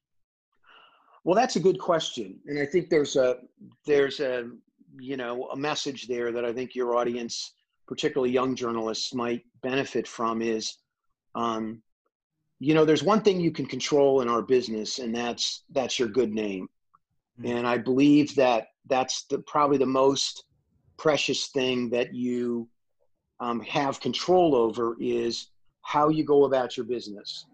Well, 1.25 1.35
that's 1.35 1.57
a 1.57 1.59
good 1.59 1.79
question, 1.79 2.39
and 2.45 2.57
I 2.59 2.65
think 2.65 2.89
there's 2.89 3.17
a 3.17 3.39
there's 3.85 4.21
a 4.21 4.49
you 4.97 5.17
know 5.17 5.49
a 5.49 5.57
message 5.57 6.07
there 6.07 6.31
that 6.31 6.45
I 6.45 6.53
think 6.53 6.75
your 6.75 6.95
audience 6.95 7.51
particularly 7.87 8.31
young 8.31 8.55
journalists 8.55 9.13
might 9.13 9.43
benefit 9.61 10.07
from 10.07 10.41
is 10.41 10.77
um, 11.35 11.81
you 12.59 12.73
know 12.73 12.85
there's 12.85 13.03
one 13.03 13.21
thing 13.21 13.39
you 13.39 13.51
can 13.51 13.65
control 13.65 14.21
in 14.21 14.29
our 14.29 14.41
business 14.41 14.99
and 14.99 15.13
that's 15.13 15.63
that's 15.71 15.99
your 15.99 16.07
good 16.07 16.31
name 16.31 16.67
mm-hmm. 17.39 17.57
and 17.57 17.67
i 17.67 17.77
believe 17.77 18.33
that 18.35 18.67
that's 18.87 19.25
the 19.29 19.39
probably 19.39 19.77
the 19.77 19.85
most 19.85 20.45
precious 20.97 21.47
thing 21.47 21.89
that 21.89 22.13
you 22.13 22.67
um, 23.41 23.59
have 23.61 23.99
control 23.99 24.55
over 24.55 24.95
is 24.99 25.49
how 25.81 26.07
you 26.09 26.23
go 26.23 26.45
about 26.45 26.77
your 26.77 26.85
business 26.85 27.45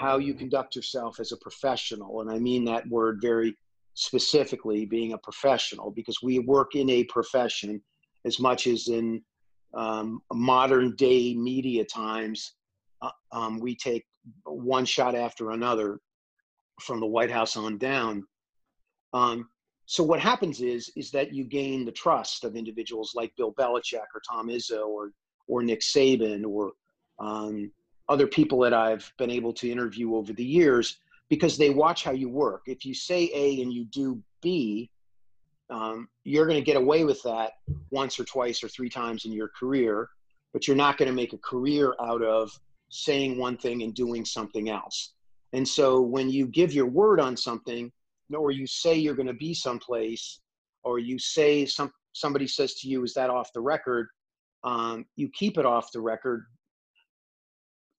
how 0.00 0.18
you 0.18 0.34
conduct 0.34 0.74
yourself 0.74 1.20
as 1.20 1.32
a 1.32 1.36
professional 1.38 2.20
and 2.20 2.30
i 2.30 2.38
mean 2.38 2.64
that 2.64 2.88
word 2.88 3.18
very 3.20 3.54
specifically 3.94 4.86
being 4.86 5.12
a 5.12 5.18
professional 5.18 5.90
because 5.90 6.22
we 6.22 6.38
work 6.38 6.74
in 6.74 6.88
a 6.90 7.04
profession 7.04 7.80
as 8.24 8.38
much 8.38 8.66
as 8.66 8.88
in 8.88 9.22
um, 9.74 10.20
modern 10.32 10.94
day 10.96 11.34
media 11.34 11.84
times, 11.84 12.54
uh, 13.02 13.10
um, 13.32 13.60
we 13.60 13.74
take 13.76 14.04
one 14.44 14.84
shot 14.84 15.14
after 15.14 15.50
another 15.50 16.00
from 16.80 17.00
the 17.00 17.06
White 17.06 17.30
House 17.30 17.56
on 17.56 17.78
down. 17.78 18.24
Um, 19.12 19.48
so 19.86 20.04
what 20.04 20.20
happens 20.20 20.60
is 20.60 20.90
is 20.96 21.10
that 21.10 21.34
you 21.34 21.44
gain 21.44 21.84
the 21.84 21.92
trust 21.92 22.44
of 22.44 22.54
individuals 22.54 23.12
like 23.14 23.32
Bill 23.36 23.52
Belichick 23.52 24.06
or 24.14 24.22
Tom 24.28 24.48
Izzo 24.48 24.86
or 24.86 25.10
or 25.48 25.62
Nick 25.62 25.80
Saban 25.80 26.44
or 26.44 26.72
um, 27.18 27.72
other 28.10 28.26
people 28.26 28.58
that 28.60 28.74
I've 28.74 29.10
been 29.18 29.30
able 29.30 29.52
to 29.54 29.70
interview 29.70 30.16
over 30.16 30.32
the 30.32 30.44
years 30.44 30.98
because 31.30 31.56
they 31.56 31.70
watch 31.70 32.02
how 32.04 32.10
you 32.10 32.28
work. 32.28 32.62
If 32.66 32.84
you 32.84 32.92
say 32.92 33.30
A 33.32 33.62
and 33.62 33.72
you 33.72 33.84
do 33.84 34.20
B, 34.42 34.90
um, 35.70 36.08
you're 36.24 36.46
going 36.46 36.58
to 36.58 36.64
get 36.64 36.76
away 36.76 37.04
with 37.04 37.22
that 37.22 37.52
once 37.90 38.18
or 38.18 38.24
twice 38.24 38.64
or 38.64 38.68
three 38.68 38.88
times 38.88 39.24
in 39.24 39.32
your 39.32 39.48
career, 39.58 40.08
but 40.52 40.66
you're 40.66 40.76
not 40.76 40.98
going 40.98 41.08
to 41.08 41.14
make 41.14 41.32
a 41.32 41.38
career 41.38 41.94
out 42.02 42.22
of 42.22 42.50
saying 42.88 43.38
one 43.38 43.56
thing 43.56 43.84
and 43.84 43.94
doing 43.94 44.24
something 44.24 44.68
else. 44.68 45.12
And 45.52 45.66
so 45.66 46.00
when 46.00 46.28
you 46.28 46.46
give 46.46 46.72
your 46.72 46.86
word 46.86 47.20
on 47.20 47.36
something, 47.36 47.92
or 48.34 48.50
you 48.50 48.66
say 48.66 48.94
you're 48.96 49.14
going 49.14 49.26
to 49.26 49.32
be 49.32 49.54
someplace, 49.54 50.40
or 50.82 50.98
you 50.98 51.18
say 51.18 51.66
some 51.66 51.92
somebody 52.12 52.46
says 52.46 52.74
to 52.74 52.88
you, 52.88 53.04
"Is 53.04 53.14
that 53.14 53.30
off 53.30 53.52
the 53.52 53.60
record?" 53.60 54.08
Um, 54.64 55.06
you 55.16 55.28
keep 55.30 55.58
it 55.58 55.66
off 55.66 55.92
the 55.92 56.00
record. 56.00 56.46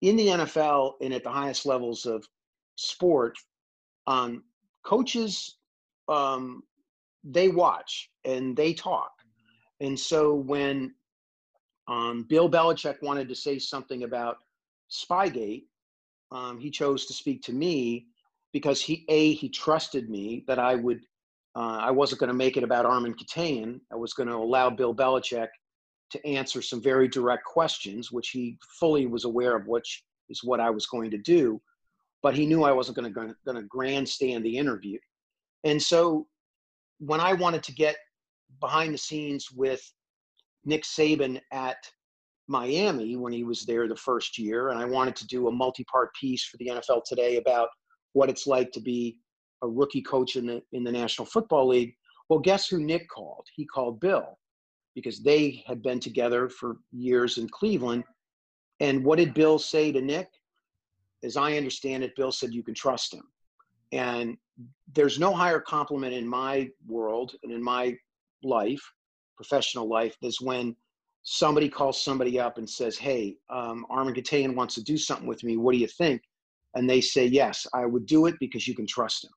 In 0.01 0.15
the 0.15 0.27
NFL 0.27 0.93
and 1.01 1.13
at 1.13 1.23
the 1.23 1.29
highest 1.29 1.65
levels 1.65 2.05
of 2.05 2.27
sport, 2.75 3.37
um, 4.07 4.43
coaches 4.83 5.57
um, 6.07 6.63
they 7.23 7.49
watch 7.49 8.09
and 8.25 8.55
they 8.55 8.73
talk. 8.73 9.11
And 9.79 9.99
so 9.99 10.33
when 10.33 10.93
um, 11.87 12.25
Bill 12.29 12.49
Belichick 12.49 13.01
wanted 13.01 13.27
to 13.29 13.35
say 13.35 13.59
something 13.59 14.03
about 14.03 14.37
Spygate, 14.89 15.63
um, 16.31 16.59
he 16.59 16.69
chose 16.69 17.05
to 17.05 17.13
speak 17.13 17.41
to 17.43 17.53
me 17.53 18.07
because 18.53 18.81
he 18.81 19.05
a 19.09 19.33
he 19.33 19.49
trusted 19.49 20.09
me 20.09 20.43
that 20.47 20.59
I 20.59 20.75
would 20.75 21.01
uh, 21.55 21.79
I 21.81 21.91
wasn't 21.91 22.19
going 22.19 22.29
to 22.29 22.33
make 22.33 22.55
it 22.55 22.63
about 22.63 22.85
Armen-Keteyian. 22.85 23.81
I 23.91 23.95
was 23.95 24.13
going 24.13 24.29
to 24.29 24.35
allow 24.35 24.69
Bill 24.69 24.95
Belichick 24.95 25.49
to 26.12 26.28
answer 26.28 26.62
some 26.62 26.82
very 26.82 27.08
direct 27.08 27.45
questions, 27.45 28.12
which 28.12 28.30
he 28.30 28.58
fully 28.80 29.06
was 29.06 29.26
aware 29.26 29.56
of, 29.56 29.67
which 29.67 30.04
is 30.30 30.43
what 30.43 30.60
I 30.60 30.69
was 30.69 30.86
going 30.86 31.12
to 31.12 31.17
do. 31.17 31.62
But 32.24 32.36
he 32.36 32.45
knew 32.45 32.63
I 32.63 32.71
wasn't 32.71 32.97
going 32.97 33.13
to 33.13 33.36
going 33.45 33.58
to 33.58 33.63
grandstand 33.63 34.45
the 34.45 34.58
interview, 34.58 35.00
and 35.63 35.82
so 35.82 36.28
when 37.00 37.19
I 37.19 37.34
wanted 37.34 37.63
to 37.63 37.74
get 37.74 37.95
behind 38.60 38.93
the 38.93 38.97
scenes 38.97 39.47
with 39.52 39.82
Nick 40.65 40.84
Saban 40.84 41.41
at 41.52 41.78
Miami 42.47 43.15
when 43.15 43.34
he 43.34 43.43
was 43.43 43.65
there 43.65 43.88
the 43.88 43.95
first 43.95 44.38
year, 44.38 44.69
and 44.69 44.80
I 44.80 44.86
wanted 44.86 45.15
to 45.15 45.28
do 45.28 45.47
a 45.47 45.52
multi-part 45.52 46.13
piece 46.13 46.43
for 46.43 46.58
the 46.58 46.67
NFL 46.67 47.04
Today 47.06 47.38
about 47.38 47.69
what 48.13 48.30
it's 48.30 48.45
like 48.45 48.71
to 48.74 48.80
be 48.80 49.17
a 49.63 49.67
rookie 49.67 50.02
coach 50.02 50.36
in 50.36 50.45
the 50.45 50.62
in 50.74 50.84
the 50.84 50.91
National 50.91 51.26
Football 51.26 51.69
League. 51.69 51.95
Well, 52.30 52.39
guess 52.39 52.67
who 52.67 52.80
Nick 52.80 53.10
called? 53.10 53.45
He 53.56 53.65
called 53.65 54.00
Bill 54.00 54.38
because 54.95 55.21
they 55.21 55.63
had 55.67 55.81
been 55.81 56.00
together 56.00 56.50
for 56.50 56.77
years 56.92 57.37
in 57.37 57.48
Cleveland. 57.50 58.04
And 58.79 59.04
what 59.04 59.17
did 59.17 59.33
Bill 59.33 59.60
say 59.60 59.92
to 59.92 60.02
Nick? 60.02 60.29
As 61.23 61.37
I 61.37 61.58
understand 61.58 62.04
it, 62.04 62.15
Bill 62.15 62.31
said 62.31 62.54
you 62.54 62.63
can 62.63 62.73
trust 62.73 63.13
him. 63.13 63.23
And 63.92 64.37
there's 64.94 65.19
no 65.19 65.33
higher 65.33 65.60
compliment 65.60 66.13
in 66.13 66.27
my 66.27 66.69
world 66.87 67.35
and 67.44 67.52
in 67.52 67.63
my 67.63 67.96
life, 68.44 68.81
professional 69.35 69.87
life, 69.87 70.15
is 70.21 70.42
when 70.42 70.75
somebody 71.23 71.69
calls 71.69 72.04
somebody 72.04 72.39
up 72.39 72.58
and 72.58 72.69
says, 72.69 72.98
Hey, 72.98 73.37
um, 73.50 73.85
Armen-Keteyian 73.89 74.56
wants 74.56 74.75
to 74.75 74.83
do 74.83 74.98
something 74.98 75.27
with 75.27 75.44
me. 75.44 75.58
What 75.58 75.73
do 75.73 75.77
you 75.77 75.87
think? 75.87 76.21
And 76.75 76.89
they 76.89 77.02
say, 77.02 77.25
Yes, 77.25 77.67
I 77.73 77.85
would 77.85 78.06
do 78.06 78.25
it 78.25 78.35
because 78.39 78.67
you 78.67 78.75
can 78.75 78.87
trust 78.87 79.25
him. 79.25 79.31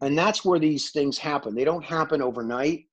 And 0.00 0.16
that's 0.16 0.44
where 0.44 0.60
these 0.60 0.90
things 0.90 1.18
happen. 1.18 1.54
They 1.54 1.64
don't 1.64 1.84
happen 1.84 2.22
overnight. 2.22 2.84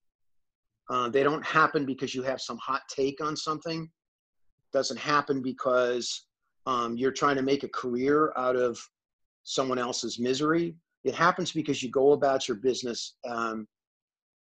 Uh, 0.90 1.10
they 1.10 1.24
don't 1.24 1.44
happen 1.46 1.86
because 1.86 2.14
you 2.14 2.22
have 2.24 2.42
some 2.42 2.58
hot 2.58 2.82
take 2.90 3.22
on 3.22 3.36
something. 3.36 3.90
Doesn't 4.72 5.00
happen 5.00 5.42
because 5.42 6.28
um, 6.66 6.96
you're 6.98 7.12
trying 7.12 7.36
to 7.38 7.42
make 7.42 7.64
a 7.64 7.70
career 7.70 8.34
out 8.38 8.56
of 8.56 8.78
someone 9.44 9.80
else's 9.80 10.20
misery. 10.20 10.76
It 11.04 11.16
happens 11.16 11.52
because 11.52 11.82
you 11.82 11.90
go 11.90 12.14
about 12.14 12.48
your 12.48 12.58
business 12.58 13.16
um, 13.28 13.68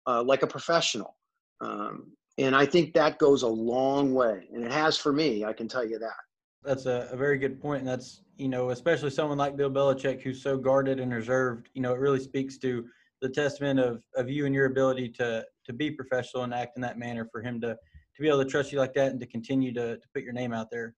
uh, 0.06 0.22
like 0.22 0.42
a 0.42 0.46
professional. 0.46 1.16
Um, 1.60 2.12
and 2.38 2.54
I 2.54 2.66
think 2.66 2.92
that 2.94 3.18
goes 3.18 3.42
a 3.42 3.48
long 3.48 4.12
way, 4.12 4.48
and 4.52 4.62
it 4.64 4.72
has 4.72 4.96
for 4.96 5.12
me. 5.12 5.44
I 5.44 5.52
can 5.52 5.68
tell 5.68 5.86
you 5.86 5.98
that. 5.98 6.16
That's 6.62 6.86
a, 6.86 7.08
a 7.10 7.16
very 7.16 7.38
good 7.38 7.60
point. 7.60 7.80
and 7.80 7.88
that's 7.88 8.22
you 8.36 8.48
know, 8.48 8.70
especially 8.70 9.10
someone 9.10 9.38
like 9.38 9.56
Bill 9.56 9.70
Belichick 9.70 10.20
who's 10.20 10.42
so 10.42 10.58
guarded 10.58 11.00
and 11.00 11.12
reserved. 11.12 11.70
You 11.72 11.80
know, 11.80 11.94
it 11.94 12.00
really 12.00 12.20
speaks 12.20 12.58
to 12.58 12.84
the 13.22 13.28
testament 13.28 13.80
of 13.80 14.02
of 14.14 14.28
you 14.28 14.44
and 14.44 14.54
your 14.54 14.66
ability 14.66 15.08
to 15.10 15.44
to 15.66 15.72
be 15.72 15.90
professional 15.90 16.44
and 16.44 16.54
act 16.54 16.76
in 16.76 16.82
that 16.82 16.98
manner 16.98 17.28
for 17.30 17.42
him 17.42 17.60
to 17.60 17.68
to 17.68 18.22
be 18.22 18.28
able 18.28 18.42
to 18.42 18.50
trust 18.50 18.72
you 18.72 18.78
like 18.78 18.94
that 18.94 19.10
and 19.10 19.20
to 19.20 19.26
continue 19.26 19.72
to 19.74 19.96
to 19.96 20.08
put 20.14 20.22
your 20.22 20.32
name 20.32 20.52
out 20.52 20.70
there. 20.70 20.94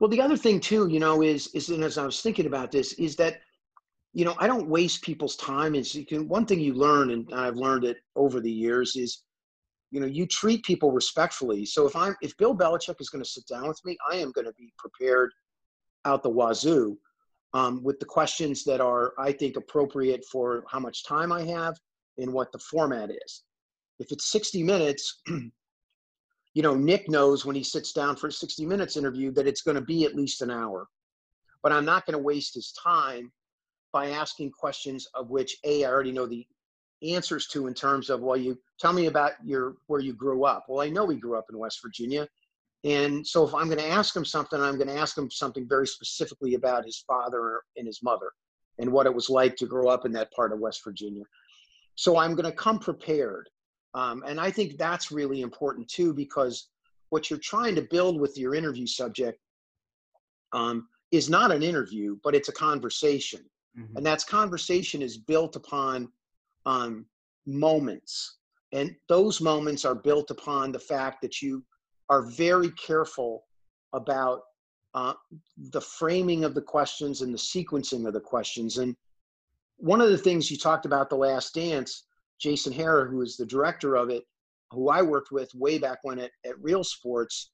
Well, 0.00 0.10
the 0.10 0.20
other 0.20 0.36
thing 0.36 0.60
too, 0.60 0.88
you 0.88 1.00
know, 1.00 1.22
is 1.22 1.48
is 1.54 1.70
and 1.70 1.84
as 1.84 1.98
I 1.98 2.04
was 2.04 2.20
thinking 2.20 2.46
about 2.46 2.72
this, 2.72 2.92
is 2.94 3.16
that 3.16 3.40
you 4.12 4.24
know 4.24 4.34
I 4.38 4.46
don't 4.46 4.68
waste 4.68 5.02
people's 5.02 5.36
time. 5.36 5.74
Is 5.74 5.94
you 5.94 6.04
can 6.04 6.28
one 6.28 6.46
thing 6.46 6.60
you 6.60 6.74
learn, 6.74 7.10
and 7.10 7.28
I've 7.32 7.56
learned 7.56 7.84
it 7.84 7.98
over 8.16 8.40
the 8.40 8.50
years, 8.50 8.96
is 8.96 9.22
you 9.94 10.00
know 10.00 10.06
you 10.06 10.26
treat 10.26 10.64
people 10.64 10.90
respectfully 10.90 11.64
so 11.64 11.86
if 11.86 11.94
i'm 11.94 12.16
if 12.20 12.36
bill 12.36 12.54
belichick 12.54 13.00
is 13.00 13.08
going 13.08 13.22
to 13.22 13.30
sit 13.30 13.46
down 13.46 13.68
with 13.68 13.80
me 13.84 13.96
i 14.10 14.16
am 14.16 14.32
going 14.32 14.44
to 14.44 14.52
be 14.58 14.72
prepared 14.76 15.30
out 16.04 16.22
the 16.22 16.28
wazoo 16.28 16.98
um, 17.54 17.80
with 17.84 18.00
the 18.00 18.04
questions 18.04 18.64
that 18.64 18.80
are 18.80 19.12
i 19.18 19.30
think 19.30 19.56
appropriate 19.56 20.24
for 20.30 20.64
how 20.68 20.80
much 20.80 21.04
time 21.04 21.30
i 21.30 21.42
have 21.42 21.76
and 22.18 22.32
what 22.32 22.50
the 22.50 22.58
format 22.58 23.08
is 23.10 23.44
if 23.98 24.10
it's 24.12 24.30
60 24.30 24.62
minutes 24.62 25.22
you 25.26 26.62
know 26.62 26.74
nick 26.74 27.08
knows 27.08 27.44
when 27.44 27.56
he 27.56 27.62
sits 27.62 27.92
down 27.92 28.16
for 28.16 28.28
a 28.28 28.32
60 28.32 28.66
minutes 28.66 28.96
interview 28.96 29.30
that 29.32 29.46
it's 29.46 29.62
going 29.62 29.76
to 29.76 29.80
be 29.80 30.04
at 30.04 30.14
least 30.14 30.42
an 30.42 30.50
hour. 30.50 30.86
But 31.62 31.72
i'm 31.72 31.84
not 31.84 32.06
going 32.06 32.16
to 32.16 32.22
waste 32.22 32.54
his 32.54 32.72
time 32.72 33.32
by 33.92 34.10
asking 34.10 34.50
questions 34.50 35.08
of 35.14 35.30
which 35.30 35.56
a 35.64 35.84
i 35.84 35.88
already 35.88 36.12
know 36.12 36.26
the 36.26 36.46
answers 37.02 37.46
to 37.48 37.66
in 37.66 37.74
terms 37.74 38.08
of 38.10 38.20
well 38.20 38.36
you 38.36 38.58
tell 38.80 38.92
me 38.92 39.06
about 39.06 39.32
your 39.44 39.74
where 39.86 40.00
you 40.00 40.12
grew 40.12 40.44
up. 40.44 40.64
Well 40.68 40.84
i 40.84 40.88
know 40.88 41.08
he 41.08 41.16
grew 41.16 41.38
up 41.38 41.46
in 41.50 41.58
west 41.58 41.80
virginia. 41.82 42.28
And 42.84 43.26
so 43.26 43.46
if 43.46 43.54
i'm 43.54 43.66
going 43.66 43.78
to 43.78 43.88
ask 43.88 44.14
him 44.14 44.24
something 44.24 44.60
i'm 44.60 44.76
going 44.76 44.88
to 44.88 44.98
ask 44.98 45.16
him 45.16 45.30
something 45.30 45.66
very 45.68 45.86
specifically 45.86 46.54
about 46.54 46.84
his 46.84 47.04
father 47.06 47.62
and 47.76 47.86
his 47.86 48.00
mother 48.02 48.30
and 48.78 48.90
what 48.90 49.06
it 49.06 49.14
was 49.14 49.30
like 49.30 49.56
to 49.56 49.66
grow 49.66 49.88
up 49.88 50.04
in 50.04 50.12
that 50.12 50.32
part 50.32 50.52
of 50.52 50.58
west 50.60 50.82
virginia. 50.84 51.24
So 51.94 52.18
i'm 52.18 52.34
going 52.34 52.50
to 52.50 52.56
come 52.56 52.78
prepared 52.78 53.48
um, 53.94 54.22
and 54.26 54.40
i 54.40 54.50
think 54.50 54.76
that's 54.78 55.10
really 55.10 55.40
important 55.40 55.88
too 55.88 56.12
because 56.12 56.68
what 57.10 57.30
you're 57.30 57.38
trying 57.38 57.74
to 57.74 57.82
build 57.82 58.20
with 58.20 58.36
your 58.36 58.54
interview 58.54 58.86
subject 58.86 59.38
um, 60.52 60.88
is 61.10 61.28
not 61.30 61.52
an 61.52 61.62
interview 61.62 62.16
but 62.22 62.34
it's 62.34 62.48
a 62.48 62.52
conversation 62.52 63.40
mm-hmm. 63.78 63.96
and 63.96 64.04
that's 64.04 64.24
conversation 64.24 65.02
is 65.02 65.16
built 65.16 65.56
upon 65.56 66.08
um, 66.66 67.06
moments. 67.46 68.38
And 68.72 68.94
those 69.08 69.40
moments 69.40 69.84
are 69.84 69.94
built 69.94 70.30
upon 70.30 70.72
the 70.72 70.78
fact 70.78 71.22
that 71.22 71.40
you 71.40 71.64
are 72.08 72.22
very 72.22 72.70
careful 72.70 73.44
about 73.92 74.42
uh, 74.94 75.14
the 75.70 75.80
framing 75.80 76.44
of 76.44 76.54
the 76.54 76.62
questions 76.62 77.22
and 77.22 77.32
the 77.32 77.38
sequencing 77.38 78.06
of 78.06 78.14
the 78.14 78.20
questions. 78.20 78.78
And 78.78 78.96
one 79.76 80.00
of 80.00 80.10
the 80.10 80.18
things 80.18 80.50
you 80.50 80.56
talked 80.56 80.86
about, 80.86 81.10
The 81.10 81.16
Last 81.16 81.54
Dance, 81.54 82.04
Jason 82.40 82.72
Hehir, 82.72 83.08
who 83.10 83.22
is 83.22 83.36
the 83.36 83.46
director 83.46 83.96
of 83.96 84.10
it, 84.10 84.24
who 84.70 84.88
I 84.88 85.02
worked 85.02 85.30
with 85.30 85.54
way 85.54 85.78
back 85.78 85.98
when 86.02 86.18
at, 86.18 86.30
at 86.44 86.60
Real 86.60 86.84
Sports, 86.84 87.50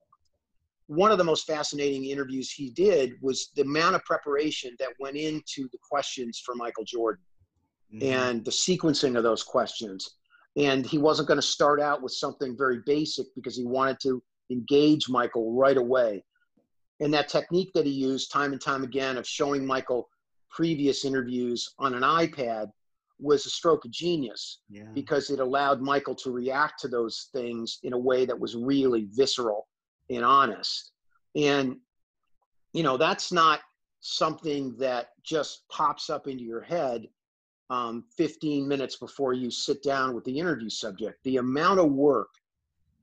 one 0.87 1.13
of 1.13 1.19
the 1.19 1.25
most 1.25 1.47
fascinating 1.47 2.07
interviews 2.07 2.51
he 2.51 2.71
did 2.71 3.13
was 3.23 3.51
the 3.55 3.63
amount 3.63 3.95
of 3.95 4.05
preparation 4.05 4.75
that 4.81 4.89
went 4.99 5.17
into 5.17 5.69
the 5.71 5.79
questions 5.89 6.43
for 6.45 6.57
Michael 6.57 6.85
Jordan 6.85 7.23
mm-hmm. 7.95 8.13
and 8.13 8.45
the 8.45 8.51
sequencing 8.51 9.17
of 9.17 9.23
those 9.23 9.45
questions. 9.45 10.17
And 10.57 10.85
he 10.85 10.99
wasn't 10.99 11.29
going 11.29 11.39
to 11.39 11.47
start 11.47 11.81
out 11.81 12.03
with 12.03 12.13
something 12.13 12.57
very 12.59 12.81
basic 12.87 13.27
because 13.37 13.57
he 13.57 13.65
wanted 13.65 13.99
to 14.03 14.21
engage 14.51 15.09
Michael 15.09 15.53
right 15.55 15.77
away. 15.77 16.25
And 16.99 17.15
that 17.15 17.29
technique 17.29 17.71
that 17.75 17.87
he 17.87 17.93
used 17.93 18.33
time 18.33 18.53
and 18.53 18.61
time 18.61 18.83
again 18.83 19.17
of 19.17 19.27
showing 19.27 19.65
Michael 19.65 20.09
previous 20.51 21.05
interviews 21.05 21.73
on 21.79 21.95
an 21.95 22.03
iPad 22.03 22.71
was 23.21 23.47
a 23.47 23.51
stroke 23.51 23.85
of 23.85 23.91
genius 23.91 24.61
yeah. 24.69 24.85
because 24.95 25.31
it 25.31 25.41
allowed 25.41 25.81
Michael 25.81 26.15
to 26.17 26.31
react 26.31 26.81
to 26.81 26.89
those 26.89 27.29
things 27.33 27.79
in 27.83 27.93
a 27.93 27.99
way 27.99 28.25
that 28.25 28.39
was 28.39 28.57
really 28.57 29.09
visceral 29.13 29.69
and 30.09 30.25
honest. 30.25 30.93
And, 31.37 31.77
you 32.73 32.83
know, 32.83 32.97
that's 32.97 33.33
not 33.33 33.61
something 34.01 34.75
that 34.79 35.09
just 35.23 35.63
pops 35.69 36.11
up 36.11 36.27
into 36.27 36.45
your 36.45 36.63
head 36.63 37.07
um, 37.69 38.05
15 38.17 38.67
minutes 38.67 38.97
before 38.97 39.33
you 39.33 39.51
sit 39.51 39.83
down 39.83 40.15
with 40.15 40.25
the 40.25 40.39
interview 40.39 40.69
subject. 40.69 41.23
The 41.25 41.37
amount 41.37 41.79
of 41.79 41.93
work 41.93 42.29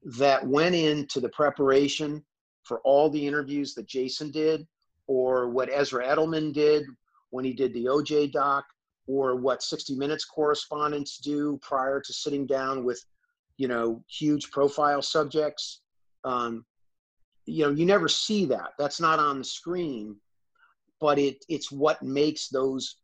that 0.03 0.45
went 0.45 0.75
into 0.75 1.19
the 1.19 1.29
preparation 1.29 2.23
for 2.63 2.79
all 2.81 3.09
the 3.09 3.25
interviews 3.25 3.73
that 3.75 3.87
Jason 3.87 4.29
did, 4.29 4.67
or 5.07 5.49
what 5.49 5.69
Ezra 5.71 6.05
Edelman 6.05 6.53
did 6.53 6.83
when 7.29 7.45
he 7.45 7.53
did 7.53 7.73
the 7.73 7.85
OJ 7.85 8.31
doc, 8.33 8.65
or 9.07 9.35
what 9.35 9.63
60 9.63 9.95
Minutes 9.95 10.25
correspondents 10.25 11.17
do 11.17 11.57
prior 11.61 12.01
to 12.01 12.13
sitting 12.13 12.45
down 12.45 12.83
with, 12.83 13.03
you 13.57 13.67
know, 13.67 14.03
huge 14.07 14.51
profile 14.51 15.01
subjects. 15.01 15.81
Um, 16.23 16.65
you 17.45 17.65
know, 17.65 17.71
you 17.71 17.85
never 17.85 18.09
see 18.09 18.45
that. 18.45 18.73
That's 18.77 18.99
not 18.99 19.19
on 19.19 19.39
the 19.39 19.45
screen, 19.45 20.17
but 20.99 21.17
it 21.17 21.43
it's 21.47 21.71
what 21.71 22.03
makes 22.03 22.49
those 22.49 22.97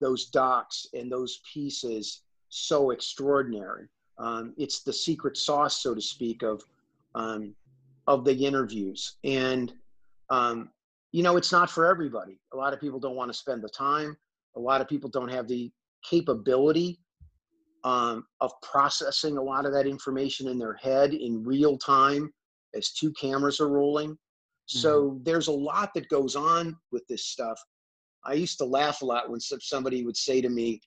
those 0.00 0.26
docs 0.26 0.86
and 0.94 1.10
those 1.10 1.40
pieces 1.52 2.22
so 2.48 2.90
extraordinary. 2.90 3.88
Um, 4.18 4.54
it's 4.56 4.82
the 4.82 4.92
secret 4.92 5.36
sauce, 5.36 5.82
so 5.82 5.94
to 5.94 6.00
speak, 6.00 6.42
of 6.42 6.62
um, 7.14 7.54
of 8.06 8.24
the 8.24 8.34
interviews. 8.34 9.16
And 9.24 9.72
um, 10.30 10.70
you 11.12 11.22
know, 11.22 11.36
it's 11.36 11.52
not 11.52 11.70
for 11.70 11.86
everybody. 11.86 12.38
A 12.52 12.56
lot 12.56 12.72
of 12.72 12.80
people 12.80 13.00
don't 13.00 13.16
want 13.16 13.30
to 13.32 13.36
spend 13.36 13.62
the 13.62 13.68
time. 13.68 14.16
A 14.56 14.60
lot 14.60 14.80
of 14.80 14.88
people 14.88 15.10
don't 15.10 15.30
have 15.30 15.48
the 15.48 15.70
capability 16.08 17.00
um, 17.84 18.24
of 18.40 18.52
processing 18.62 19.36
a 19.36 19.42
lot 19.42 19.66
of 19.66 19.72
that 19.72 19.86
information 19.86 20.48
in 20.48 20.58
their 20.58 20.74
head 20.74 21.14
in 21.14 21.44
real 21.44 21.78
time 21.78 22.32
as 22.74 22.92
two 22.92 23.12
cameras 23.12 23.60
are 23.60 23.68
rolling. 23.68 24.10
Mm-hmm. 24.10 24.78
So 24.78 25.20
there's 25.22 25.48
a 25.48 25.52
lot 25.52 25.94
that 25.94 26.08
goes 26.08 26.36
on 26.36 26.76
with 26.92 27.06
this 27.08 27.26
stuff. 27.26 27.58
I 28.24 28.34
used 28.34 28.58
to 28.58 28.64
laugh 28.64 29.02
a 29.02 29.06
lot 29.06 29.30
when 29.30 29.40
somebody 29.40 30.04
would 30.04 30.16
say 30.16 30.40
to 30.40 30.48
me 30.48 30.80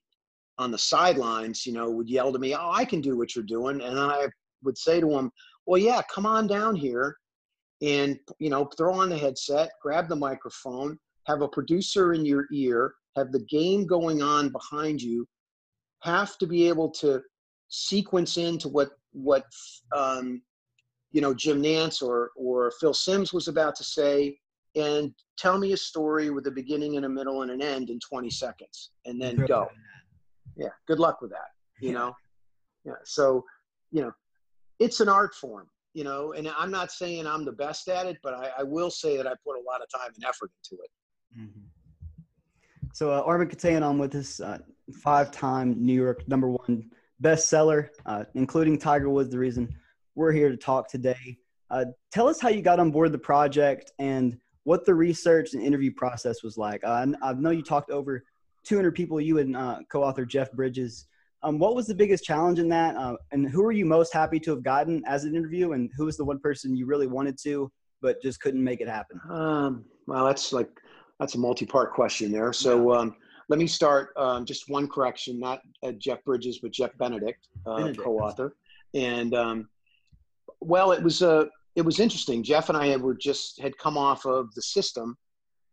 on 0.58 0.70
the 0.70 0.78
sidelines, 0.78 1.66
you 1.66 1.74
know, 1.74 1.90
would 1.90 2.10
yell 2.10 2.32
to 2.32 2.40
me, 2.40 2.54
"Oh, 2.54 2.70
I 2.72 2.86
can 2.86 3.02
do 3.02 3.18
what 3.18 3.36
you're 3.36 3.46
doing," 3.46 3.82
and 3.82 3.98
I 3.98 4.28
would 4.64 4.78
say 4.78 5.00
to 5.00 5.08
them, 5.08 5.32
"Well, 5.66 5.82
yeah, 5.82 6.02
come 6.14 6.26
on 6.26 6.46
down 6.46 6.76
here, 6.76 7.18
and 7.82 8.20
you 8.38 8.50
know, 8.50 8.66
throw 8.78 8.94
on 8.94 9.10
the 9.10 9.18
headset, 9.18 9.72
grab 9.82 10.08
the 10.08 10.16
microphone, 10.16 11.00
have 11.26 11.42
a 11.42 11.48
producer 11.48 12.14
in 12.14 12.26
your 12.26 12.46
ear, 12.52 12.94
have 13.16 13.32
the 13.32 13.46
game 13.50 13.86
going 13.86 14.22
on 14.22 14.50
behind 14.50 15.02
you, 15.02 15.28
have 16.04 16.38
to 16.40 16.48
be 16.48 16.68
able 16.68 16.90
to 16.90 17.22
sequence 17.70 18.38
into 18.38 18.68
what 18.68 18.90
what 19.14 19.46
um, 19.96 20.42
you 21.12 21.22
know 21.22 21.34
Jim 21.34 21.62
Nantz 21.62 22.02
or 22.02 22.32
or 22.36 22.72
Phil 22.80 22.94
Sims 22.94 23.34
was 23.34 23.48
about 23.48 23.76
to 23.76 23.84
say, 23.84 24.38
and 24.76 25.14
tell 25.38 25.58
me 25.58 25.74
a 25.74 25.78
story 25.78 26.30
with 26.30 26.48
a 26.48 26.52
beginning 26.52 26.98
and 26.98 27.06
a 27.06 27.10
middle 27.10 27.42
and 27.42 27.52
an 27.52 27.62
end 27.62 27.90
in 27.90 28.00
20 28.00 28.30
seconds 28.30 28.92
and 29.06 29.22
then 29.22 29.36
go. 29.48 29.68
yeah 30.56 30.70
good 30.88 31.00
luck 31.00 31.22
with 31.22 31.32
that 31.32 31.50
you 31.80 31.90
yeah. 31.90 31.98
know? 31.98 32.16
Yeah 32.86 32.94
so 33.04 33.44
you 33.92 34.02
know 34.02 34.12
it's 34.80 35.00
an 35.00 35.10
art 35.10 35.36
form 35.36 35.68
you 35.94 36.04
know? 36.04 36.34
And 36.34 36.50
i'm 36.58 36.72
not 36.72 36.92
saying 36.92 37.28
i'm 37.28 37.44
the 37.44 37.52
best 37.52 37.88
at 37.90 38.06
it 38.06 38.18
but 38.24 38.34
i, 38.34 38.50
I 38.60 38.64
will 38.64 38.92
say 38.92 39.18
that 39.18 39.28
i 39.28 39.34
put 39.46 39.58
a 39.58 39.64
lot 39.68 39.82
of 39.82 39.90
time 39.94 40.12
and 40.16 40.24
effort 40.26 40.52
into 40.64 40.82
it. 40.84 40.90
Mm-hmm. 41.38 41.81
So 42.94 43.12
uh, 43.12 43.22
armen 43.26 43.48
keteyian 43.48 43.98
with 43.98 44.12
this 44.12 44.40
uh, 44.40 44.58
five-time 45.04 45.76
new 45.78 45.94
york 45.94 46.28
number 46.28 46.50
one 46.50 46.90
bestseller 47.22 47.90
uh, 48.06 48.24
including 48.36 48.78
tiger 48.78 49.10
woods 49.10 49.32
the 49.32 49.40
reason 49.40 49.68
we're 50.16 50.32
here 50.32 50.50
to 50.50 50.58
talk 50.58 50.90
today 50.90 51.38
uh, 51.72 51.86
tell 52.12 52.28
us 52.28 52.40
how 52.42 52.50
you 52.50 52.62
got 52.62 52.80
on 52.80 52.92
board 52.92 53.12
the 53.12 53.18
project 53.18 53.92
and 53.98 54.38
what 54.64 54.86
the 54.86 54.94
research 54.94 55.54
and 55.54 55.64
interview 55.64 55.92
process 55.92 56.44
was 56.44 56.58
like. 56.58 56.84
Uh, 56.84 57.08
I 57.24 57.34
know 57.34 57.50
you 57.52 57.64
talked 57.64 57.90
over 57.90 58.24
200 58.66 58.94
people, 58.94 59.20
you 59.20 59.40
and 59.40 59.56
uh, 59.56 59.80
co-author 59.90 60.26
Jeff 60.26 60.52
Bridges. 60.52 61.08
Um, 61.44 61.58
what 61.58 61.74
was 61.74 61.88
the 61.88 61.96
biggest 61.96 62.24
challenge 62.24 62.60
in 62.60 62.70
that? 62.70 62.96
Uh, 62.96 63.16
and 63.32 63.50
who 63.50 63.64
are 63.64 63.72
you 63.72 63.86
most 63.86 64.14
happy 64.14 64.40
to 64.42 64.52
have 64.52 64.64
gotten 64.64 65.02
as 65.08 65.24
an 65.24 65.36
interview? 65.36 65.72
And 65.72 65.90
who 65.98 66.06
was 66.06 66.18
the 66.18 66.26
one 66.26 66.40
person 66.40 66.76
you 66.76 66.86
really 66.86 67.08
wanted 67.08 67.38
to, 67.44 67.72
but 68.02 68.22
just 68.22 68.42
couldn't 68.42 68.64
make 68.64 68.82
it 68.82 68.88
happen? 68.88 69.20
Um, 69.30 69.86
well, 70.06 70.26
that's 70.26 70.54
like, 70.54 70.70
that's 71.22 71.36
a 71.36 71.38
multi-part 71.38 71.94
question 71.94 72.32
there. 72.32 72.52
So 72.52 72.92
um, 72.94 73.16
let 73.48 73.60
me 73.60 73.68
start, 73.68 74.10
um, 74.18 74.44
just 74.44 74.68
one 74.70 74.88
correction, 74.88 75.40
not 75.40 75.62
uh, 75.84 75.92
Jeff 75.92 76.24
Bridges, 76.26 76.58
but 76.58 76.72
Jeff 76.72 76.98
Benedict, 76.98 77.48
uh, 77.68 77.78
Benedict. 77.78 78.04
co-author. 78.04 78.56
And 78.96 79.36
um, 79.36 79.70
well, 80.62 80.92
it 80.92 81.02
was 81.02 81.22
a 81.22 81.48
it 81.76 81.84
was 81.84 82.00
interesting. 82.00 82.42
Jeff 82.42 82.70
and 82.70 82.78
I 82.78 82.88
had, 82.88 83.02
were 83.02 83.14
just 83.14 83.62
had 83.62 83.78
come 83.78 83.98
off 84.00 84.26
of 84.26 84.54
the 84.56 84.64
system, 84.64 85.16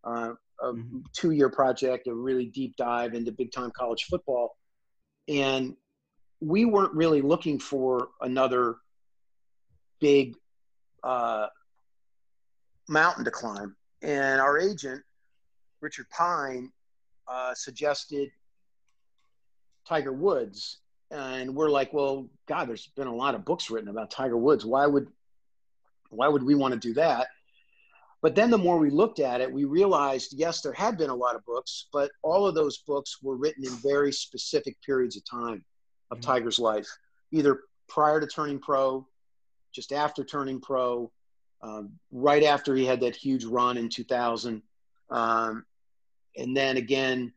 uh, 0.05 0.34
a 0.61 0.72
mm-hmm. 0.72 0.99
two 1.14 1.30
year 1.30 1.49
project, 1.49 2.09
a 2.09 2.14
really 2.14 2.44
deep 2.44 2.76
dive 2.76 3.14
into 3.14 3.32
big 3.32 3.51
time 3.51 3.72
college 3.74 4.05
football, 4.05 4.59
and 5.28 5.74
we 6.40 6.66
weren't 6.66 6.92
really 6.92 7.22
looking 7.22 7.59
for 7.59 8.09
another 8.20 8.76
big 9.99 10.36
uh, 11.03 11.46
mountain 12.86 13.24
to 13.24 13.30
climb. 13.30 13.74
And 14.03 14.40
our 14.40 14.59
agent, 14.59 15.03
Richard 15.81 16.09
Pine, 16.11 16.72
uh, 17.26 17.55
suggested 17.55 18.31
Tiger 19.87 20.12
Woods. 20.12 20.79
And 21.11 21.55
we're 21.55 21.70
like, 21.70 21.93
well, 21.93 22.29
God, 22.47 22.68
there's 22.68 22.89
been 22.97 23.07
a 23.07 23.14
lot 23.14 23.35
of 23.35 23.45
books 23.45 23.70
written 23.70 23.89
about 23.89 24.11
Tiger 24.11 24.37
Woods. 24.37 24.64
Why 24.64 24.87
would 24.87 25.09
why 26.11 26.29
would 26.29 26.43
we 26.43 26.55
want 26.55 26.72
to 26.72 26.81
do 26.81 26.95
that? 26.95 27.29
But 28.20 28.35
then 28.35 28.51
the 28.51 28.59
more 28.59 28.79
we 28.79 28.91
looked 28.91 29.20
at 29.20 29.41
it, 29.41 29.53
we 29.53 29.64
realized, 29.64 30.33
yes, 30.33 30.61
there 30.61 30.72
had 30.72 30.99
been 30.99 31.11
a 31.11 31.14
lot 31.14 31.37
of 31.37 31.45
books, 31.45 31.87
but 31.93 32.11
all 32.22 32.47
of 32.47 32.55
those 32.55 32.79
books 32.79 33.18
were 33.22 33.37
written 33.37 33.64
in 33.64 33.72
very 33.74 34.11
specific 34.11 34.76
periods 34.83 35.16
of 35.16 35.24
time 35.24 35.64
of 36.11 36.18
mm-hmm. 36.18 36.31
Tiger's 36.31 36.59
life, 36.59 36.89
either 37.31 37.61
prior 37.89 38.20
to 38.20 38.26
turning 38.26 38.59
pro, 38.59 39.07
just 39.72 39.93
after 39.93 40.24
turning 40.24 40.61
pro, 40.61 41.12
um, 41.62 41.93
right 42.11 42.43
after 42.43 42.74
he 42.74 42.85
had 42.85 43.01
that 43.01 43.14
huge 43.14 43.45
run 43.45 43.76
in 43.76 43.89
2000, 43.89 44.62
um, 45.11 45.64
and 46.36 46.56
then 46.56 46.76
again 46.76 47.32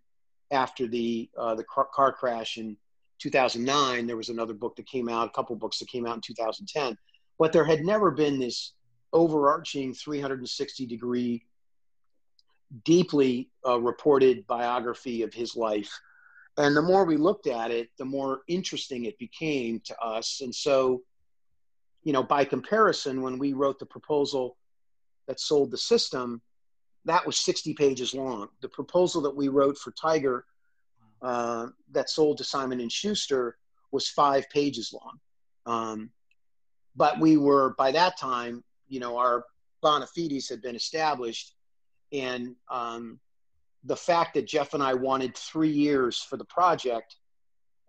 after 0.51 0.87
the 0.87 1.29
uh, 1.37 1.55
the 1.55 1.63
car, 1.63 2.11
crash 2.11 2.57
in 2.57 2.77
2009. 3.19 4.05
There 4.05 4.17
was 4.17 4.29
another 4.29 4.53
book 4.53 4.75
that 4.75 4.87
came 4.87 5.09
out, 5.09 5.27
a 5.27 5.31
couple 5.31 5.55
books 5.55 5.79
that 5.79 5.87
came 5.87 6.05
out 6.05 6.15
in 6.15 6.21
2010, 6.21 6.97
but 7.39 7.53
there 7.53 7.65
had 7.65 7.81
never 7.81 8.11
been 8.11 8.39
this 8.39 8.73
overarching 9.13 9.93
360 9.93 10.85
degree, 10.85 11.45
deeply 12.83 13.49
uh, 13.65 13.79
reported 13.79 14.47
biography 14.47 15.23
of 15.23 15.33
his 15.33 15.55
life. 15.55 15.91
And 16.57 16.75
the 16.75 16.81
more 16.81 17.05
we 17.05 17.17
looked 17.17 17.47
at 17.47 17.71
it, 17.71 17.89
the 17.97 18.05
more 18.05 18.41
interesting 18.47 19.05
it 19.05 19.17
became 19.17 19.81
to 19.85 19.97
us. 19.99 20.41
And 20.41 20.53
so, 20.53 21.01
you 22.03 22.13
know, 22.13 22.23
by 22.23 22.43
comparison, 22.43 23.21
when 23.21 23.37
we 23.37 23.53
wrote 23.53 23.79
the 23.79 23.85
proposal 23.85 24.57
that 25.27 25.39
sold 25.39 25.71
the 25.71 25.77
system, 25.77 26.41
that 27.05 27.25
was 27.25 27.39
60 27.39 27.73
pages 27.73 28.13
long. 28.13 28.49
The 28.61 28.69
proposal 28.69 29.21
that 29.23 29.35
we 29.35 29.47
wrote 29.47 29.77
for 29.77 29.91
Tiger 29.91 30.45
uh, 31.21 31.67
that 31.91 32.09
sold 32.09 32.37
to 32.37 32.43
Simon 32.43 32.79
and 32.79 32.91
Schuster 32.91 33.57
was 33.91 34.07
five 34.07 34.49
pages 34.49 34.93
long. 34.93 35.19
Um, 35.65 36.09
but 36.95 37.19
we 37.19 37.37
were 37.37 37.75
by 37.77 37.91
that 37.91 38.17
time 38.17 38.63
you 38.91 38.99
know, 38.99 39.17
our 39.17 39.45
bona 39.81 40.05
fides 40.05 40.49
had 40.49 40.61
been 40.61 40.75
established. 40.75 41.55
And 42.11 42.55
um, 42.69 43.19
the 43.85 43.95
fact 43.95 44.35
that 44.35 44.45
Jeff 44.45 44.73
and 44.75 44.83
I 44.83 44.93
wanted 44.93 45.35
three 45.35 45.71
years 45.71 46.21
for 46.21 46.37
the 46.37 46.45
project 46.45 47.15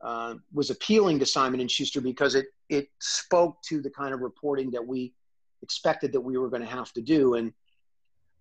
uh, 0.01 0.35
was 0.55 0.71
appealing 0.71 1.19
to 1.19 1.27
Simon 1.27 1.61
and 1.61 1.71
Schuster 1.71 2.01
because 2.01 2.35
it 2.35 2.47
it 2.69 2.89
spoke 3.01 3.61
to 3.63 3.83
the 3.83 3.91
kind 3.91 4.15
of 4.15 4.21
reporting 4.21 4.71
that 4.71 4.87
we 4.87 5.13
expected 5.61 6.13
that 6.13 6.21
we 6.21 6.39
were 6.39 6.49
going 6.49 6.63
to 6.63 6.69
have 6.69 6.93
to 6.93 7.03
do. 7.03 7.35
And 7.35 7.53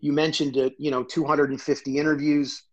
you 0.02 0.12
mentioned 0.12 0.58
it, 0.58 0.76
you 0.80 0.92
know, 0.92 1.04
250 1.04 1.98
interviews. 1.98 2.64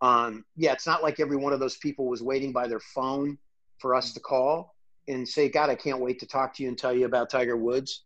Um, 0.00 0.44
yeah, 0.56 0.72
it's 0.72 0.86
not 0.86 1.02
like 1.02 1.20
every 1.20 1.36
one 1.36 1.52
of 1.52 1.60
those 1.60 1.76
people 1.76 2.06
was 2.06 2.22
waiting 2.22 2.52
by 2.52 2.66
their 2.66 2.80
phone 2.80 3.38
for 3.78 3.94
us 3.94 4.12
to 4.14 4.20
call 4.20 4.74
and 5.08 5.26
say, 5.26 5.48
God, 5.48 5.70
I 5.70 5.76
can't 5.76 6.00
wait 6.00 6.18
to 6.20 6.26
talk 6.26 6.54
to 6.54 6.62
you 6.62 6.68
and 6.68 6.76
tell 6.76 6.92
you 6.92 7.06
about 7.06 7.30
Tiger 7.30 7.56
Woods. 7.56 8.02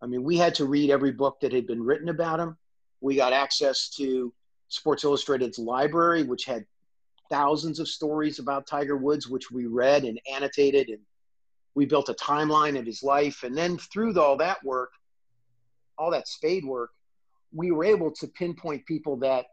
I 0.00 0.06
mean, 0.06 0.22
we 0.22 0.36
had 0.36 0.54
to 0.56 0.66
read 0.66 0.90
every 0.90 1.12
book 1.12 1.40
that 1.40 1.52
had 1.52 1.66
been 1.66 1.82
written 1.82 2.08
about 2.08 2.40
him. 2.40 2.56
We 3.00 3.16
got 3.16 3.32
access 3.32 3.88
to 3.96 4.32
Sports 4.68 5.04
Illustrated's 5.04 5.58
library, 5.58 6.22
which 6.22 6.44
had 6.44 6.64
thousands 7.28 7.80
of 7.80 7.88
stories 7.88 8.38
about 8.38 8.66
Tiger 8.66 8.96
Woods, 8.96 9.28
which 9.28 9.50
we 9.50 9.66
read 9.66 10.04
and 10.04 10.20
annotated. 10.32 10.88
And 10.88 11.00
we 11.74 11.86
built 11.86 12.08
a 12.08 12.14
timeline 12.14 12.78
of 12.78 12.86
his 12.86 13.02
life. 13.02 13.42
And 13.42 13.56
then 13.56 13.78
through 13.78 14.18
all 14.20 14.36
that 14.36 14.62
work, 14.64 14.90
all 15.98 16.10
that 16.12 16.28
spade 16.28 16.64
work, 16.64 16.90
we 17.52 17.70
were 17.70 17.84
able 17.84 18.10
to 18.10 18.26
pinpoint 18.26 18.86
people 18.86 19.16
that 19.18 19.46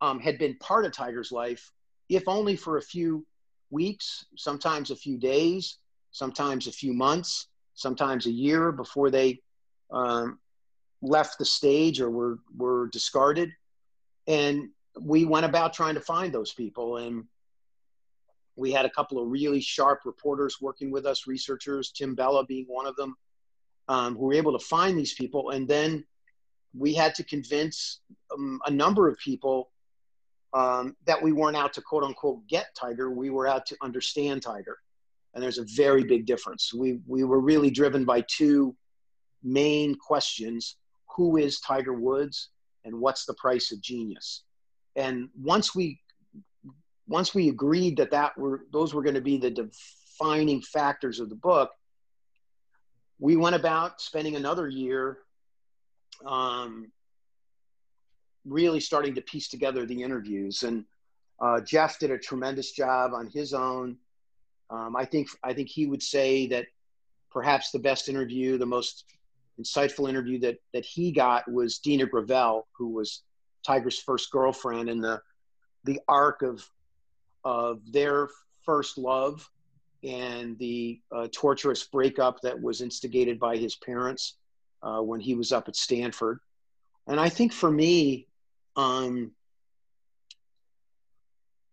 um, 0.00 0.20
had 0.20 0.38
been 0.38 0.56
part 0.58 0.84
of 0.84 0.92
Tiger's 0.92 1.32
life, 1.32 1.72
if 2.08 2.24
only 2.26 2.56
for 2.56 2.76
a 2.76 2.82
few 2.82 3.24
weeks, 3.70 4.26
sometimes 4.36 4.90
a 4.90 4.96
few 4.96 5.18
days, 5.18 5.78
sometimes 6.10 6.66
a 6.66 6.72
few 6.72 6.92
months, 6.92 7.48
sometimes 7.74 8.26
a 8.26 8.30
year 8.30 8.72
before 8.72 9.10
they 9.10 9.40
um, 9.90 10.38
left 11.02 11.38
the 11.38 11.44
stage 11.44 12.00
or 12.00 12.10
were 12.10 12.38
were 12.56 12.88
discarded, 12.88 13.50
and 14.26 14.68
we 15.00 15.24
went 15.24 15.44
about 15.44 15.72
trying 15.72 15.94
to 15.94 16.00
find 16.00 16.32
those 16.32 16.52
people. 16.52 16.98
And 16.98 17.24
we 18.56 18.70
had 18.72 18.84
a 18.84 18.90
couple 18.90 19.20
of 19.20 19.28
really 19.28 19.60
sharp 19.60 20.00
reporters 20.04 20.60
working 20.60 20.90
with 20.90 21.06
us, 21.06 21.26
researchers, 21.26 21.90
Tim 21.90 22.14
Bella 22.14 22.44
being 22.46 22.66
one 22.68 22.86
of 22.86 22.94
them, 22.96 23.16
um, 23.88 24.14
who 24.14 24.26
were 24.26 24.34
able 24.34 24.56
to 24.56 24.64
find 24.64 24.96
these 24.96 25.14
people. 25.14 25.50
And 25.50 25.66
then 25.66 26.04
we 26.76 26.94
had 26.94 27.14
to 27.16 27.24
convince 27.24 28.00
um, 28.32 28.60
a 28.66 28.70
number 28.70 29.08
of 29.08 29.18
people 29.18 29.70
um, 30.52 30.96
that 31.06 31.20
we 31.20 31.32
weren't 31.32 31.56
out 31.56 31.72
to 31.74 31.82
quote 31.82 32.04
unquote 32.04 32.46
get 32.48 32.66
Tiger, 32.78 33.10
we 33.10 33.30
were 33.30 33.46
out 33.46 33.66
to 33.66 33.76
understand 33.82 34.42
Tiger. 34.42 34.78
And 35.34 35.42
there's 35.42 35.58
a 35.58 35.66
very 35.74 36.04
big 36.04 36.26
difference. 36.26 36.72
We, 36.72 37.00
we 37.08 37.24
were 37.24 37.40
really 37.40 37.70
driven 37.70 38.04
by 38.04 38.24
two 38.28 38.76
main 39.42 39.96
questions 39.96 40.76
who 41.16 41.36
is 41.36 41.60
Tiger 41.60 41.92
Woods 41.92 42.50
and 42.84 43.00
what's 43.00 43.24
the 43.24 43.34
price 43.34 43.72
of 43.72 43.80
genius? 43.80 44.44
And 44.96 45.28
once 45.40 45.74
we 45.74 46.00
once 47.06 47.34
we 47.34 47.48
agreed 47.50 47.98
that 47.98 48.12
that 48.12 48.36
were 48.38 48.62
those 48.72 48.94
were 48.94 49.02
going 49.02 49.14
to 49.14 49.20
be 49.20 49.36
the 49.36 49.50
defining 49.50 50.62
factors 50.62 51.20
of 51.20 51.28
the 51.28 51.34
book, 51.34 51.70
we 53.18 53.36
went 53.36 53.56
about 53.56 54.00
spending 54.00 54.36
another 54.36 54.68
year 54.68 55.18
um, 56.24 56.90
really 58.44 58.80
starting 58.80 59.14
to 59.14 59.20
piece 59.22 59.48
together 59.48 59.86
the 59.86 60.02
interviews. 60.02 60.62
And 60.62 60.84
uh, 61.40 61.60
Jeff 61.60 61.98
did 61.98 62.10
a 62.10 62.18
tremendous 62.18 62.72
job 62.72 63.12
on 63.14 63.28
his 63.28 63.54
own. 63.54 63.96
Um, 64.70 64.96
I 64.96 65.04
think 65.04 65.28
I 65.42 65.52
think 65.52 65.68
he 65.68 65.86
would 65.86 66.02
say 66.02 66.46
that 66.48 66.66
perhaps 67.30 67.70
the 67.70 67.78
best 67.78 68.08
interview, 68.08 68.58
the 68.58 68.66
most 68.66 69.04
insightful 69.60 70.08
interview 70.08 70.38
that 70.40 70.58
that 70.72 70.84
he 70.84 71.12
got 71.12 71.50
was 71.50 71.78
Dina 71.78 72.06
Gravell, 72.06 72.62
who 72.76 72.88
was 72.88 73.22
Tiger's 73.66 73.98
first 73.98 74.30
girlfriend, 74.30 74.88
and 74.88 75.02
the 75.02 75.20
the 75.84 76.00
arc 76.08 76.42
of 76.42 76.68
of 77.44 77.80
their 77.92 78.28
first 78.64 78.96
love 78.96 79.48
and 80.02 80.58
the 80.58 81.00
uh, 81.14 81.28
torturous 81.32 81.84
breakup 81.84 82.40
that 82.42 82.60
was 82.60 82.80
instigated 82.80 83.38
by 83.38 83.56
his 83.56 83.76
parents 83.76 84.36
uh, 84.84 85.00
when 85.00 85.18
he 85.18 85.34
was 85.34 85.50
up 85.50 85.68
at 85.68 85.74
Stanford. 85.74 86.38
And 87.06 87.18
I 87.18 87.28
think 87.28 87.52
for 87.52 87.70
me, 87.70 88.28
um, 88.76 89.32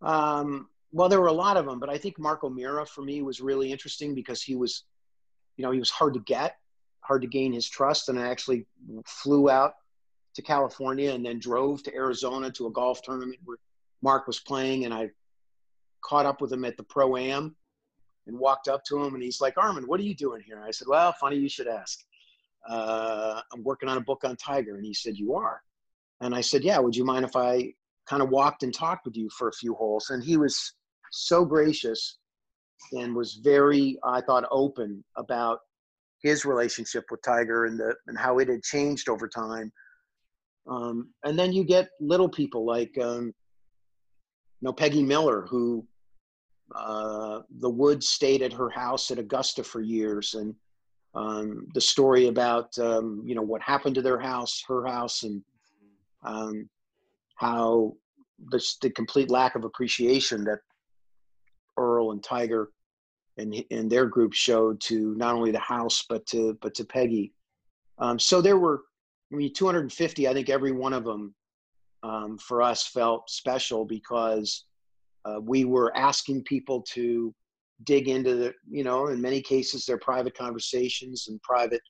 um, 0.02 0.68
well, 0.92 1.10
there 1.10 1.22
were 1.22 1.28
a 1.28 1.34
lot 1.34 1.58
of 1.58 1.66
them, 1.66 1.80
but 1.80 1.90
I 1.90 1.98
think 1.98 2.18
Mark 2.18 2.44
O'Meara 2.44 2.86
for 2.86 3.02
me 3.02 3.22
was 3.22 3.40
really 3.40 3.72
interesting 3.72 4.16
because 4.16 4.42
he 4.42 4.56
was, 4.56 4.84
you 5.58 5.64
know, 5.64 5.72
he 5.72 5.80
was 5.80 5.90
hard 5.90 6.16
to 6.16 6.20
get 6.22 6.56
hard 7.02 7.24
to 7.24 7.28
gain 7.28 7.52
his 7.52 7.68
trust. 7.68 8.10
And 8.10 8.20
I 8.20 8.30
actually 8.30 8.66
flew 9.06 9.50
out 9.50 9.74
to 10.36 10.42
California 10.42 11.12
and 11.12 11.26
then 11.26 11.40
drove 11.40 11.84
to 11.84 11.94
Arizona 11.94 12.52
to 12.52 12.68
a 12.68 12.72
golf 12.72 13.02
tournament 13.02 13.40
where 13.44 13.58
Mark 14.02 14.28
was 14.28 14.40
playing. 14.40 14.86
And 14.86 14.94
I 14.94 15.10
caught 16.02 16.26
up 16.26 16.42
with 16.42 16.54
him 16.54 16.64
at 16.64 16.78
the 16.78 16.84
Pro 16.84 17.18
Am 17.18 17.56
and 18.28 18.40
walked 18.40 18.68
up 18.68 18.84
to 18.86 19.04
him. 19.04 19.14
And 19.14 19.24
he's 19.24 19.42
like, 19.42 19.58
Armen, 19.58 19.88
what 19.88 20.00
are 20.00 20.04
you 20.04 20.16
doing 20.16 20.42
here? 20.46 20.64
I 20.66 20.72
said, 20.72 20.88
Well, 20.88 21.14
funny 21.20 21.38
you 21.38 21.50
should 21.50 21.68
ask. 21.68 22.00
Uh, 22.68 23.42
I'm 23.54 23.64
working 23.64 23.90
on 23.90 23.98
a 23.98 24.02
book 24.02 24.24
on 24.24 24.36
Tiger. 24.38 24.76
And 24.76 24.86
he 24.86 24.94
said, 24.94 25.18
You 25.18 25.36
are? 25.36 25.62
And 26.22 26.36
I 26.36 26.42
said, 26.42 26.64
Yeah, 26.64 26.80
would 26.80 26.96
you 26.96 27.06
mind 27.06 27.26
if 27.26 27.36
I 27.36 27.74
kind 28.08 28.22
of 28.22 28.30
walked 28.30 28.64
and 28.64 28.74
talked 28.74 29.06
with 29.06 29.16
you 29.16 29.30
for 29.38 29.50
a 29.50 29.54
few 29.54 29.74
holes? 29.74 30.10
And 30.10 30.24
he 30.24 30.38
was 30.38 30.74
so 31.12 31.46
gracious 31.46 32.18
and 32.94 33.16
was 33.16 33.40
very, 33.44 33.98
I 34.04 34.22
thought, 34.22 34.46
open 34.52 35.04
about 35.18 35.60
his 36.22 36.46
relationship 36.46 37.06
with 37.10 37.22
Tiger 37.24 37.66
and 37.66 37.80
the 37.80 37.96
and 38.08 38.18
how 38.18 38.40
it 38.40 38.48
had 38.48 38.64
changed 38.64 39.10
over 39.10 39.28
time. 39.28 39.72
Um, 40.68 41.10
and 41.24 41.38
then 41.38 41.52
you 41.52 41.64
get 41.64 41.90
little 42.00 42.30
people 42.30 42.66
like 42.66 42.96
um, 43.02 43.26
you 43.26 44.68
know 44.68 44.74
Peggy 44.74 45.04
Miller, 45.04 45.48
who 45.50 45.86
uh, 46.76 47.42
the 47.60 47.70
Woods 47.70 48.08
stayed 48.08 48.42
at 48.42 48.54
her 48.54 48.70
house 48.70 49.12
at 49.12 49.20
Augusta 49.20 49.64
for 49.64 49.82
years, 49.82 50.36
and 50.36 50.56
um, 51.14 51.68
the 51.74 51.82
story 51.82 52.28
about 52.28 52.78
um, 52.80 53.24
you 53.26 53.36
know 53.36 53.42
what 53.42 53.62
happened 53.62 53.96
to 53.96 54.02
their 54.02 54.20
house, 54.20 54.64
her 54.68 54.86
house, 54.86 55.24
and 55.24 55.44
um, 56.24 56.70
how 57.36 57.96
the, 58.50 58.64
the 58.82 58.90
complete 58.90 59.30
lack 59.30 59.56
of 59.56 59.66
appreciation 59.66 60.44
that 60.46 60.60
Earl 61.78 62.12
and 62.12 62.24
Tiger 62.24 62.70
and 63.38 63.64
and 63.72 63.92
their 63.92 64.06
group 64.06 64.34
showed 64.34 64.80
to 64.82 65.14
not 65.16 65.36
only 65.36 65.52
the 65.52 65.60
house 65.60 66.06
but 66.08 66.26
to 66.28 66.58
but 66.62 66.74
to 66.76 66.86
Peggy. 66.86 67.34
Um, 67.98 68.18
so 68.18 68.42
there 68.42 68.58
were, 68.58 68.82
I 69.32 69.36
mean, 69.36 69.54
250. 69.54 70.28
I 70.28 70.34
think 70.34 70.50
every 70.50 70.72
one 70.72 70.94
of 70.94 71.04
them 71.04 71.36
um, 72.04 72.38
for 72.38 72.62
us 72.62 72.88
felt 72.88 73.30
special 73.30 73.86
because 73.86 74.66
uh, 75.26 75.40
we 75.40 75.66
were 75.66 75.96
asking 75.96 76.44
people 76.44 76.82
to 76.82 77.34
dig 77.84 78.08
into 78.08 78.36
the, 78.36 78.54
you 78.70 78.84
know, 78.84 79.08
in 79.08 79.22
many 79.22 79.42
cases, 79.42 79.86
their 79.86 79.98
private 79.98 80.38
conversations 80.38 81.28
and 81.28 81.42
private 81.42 81.82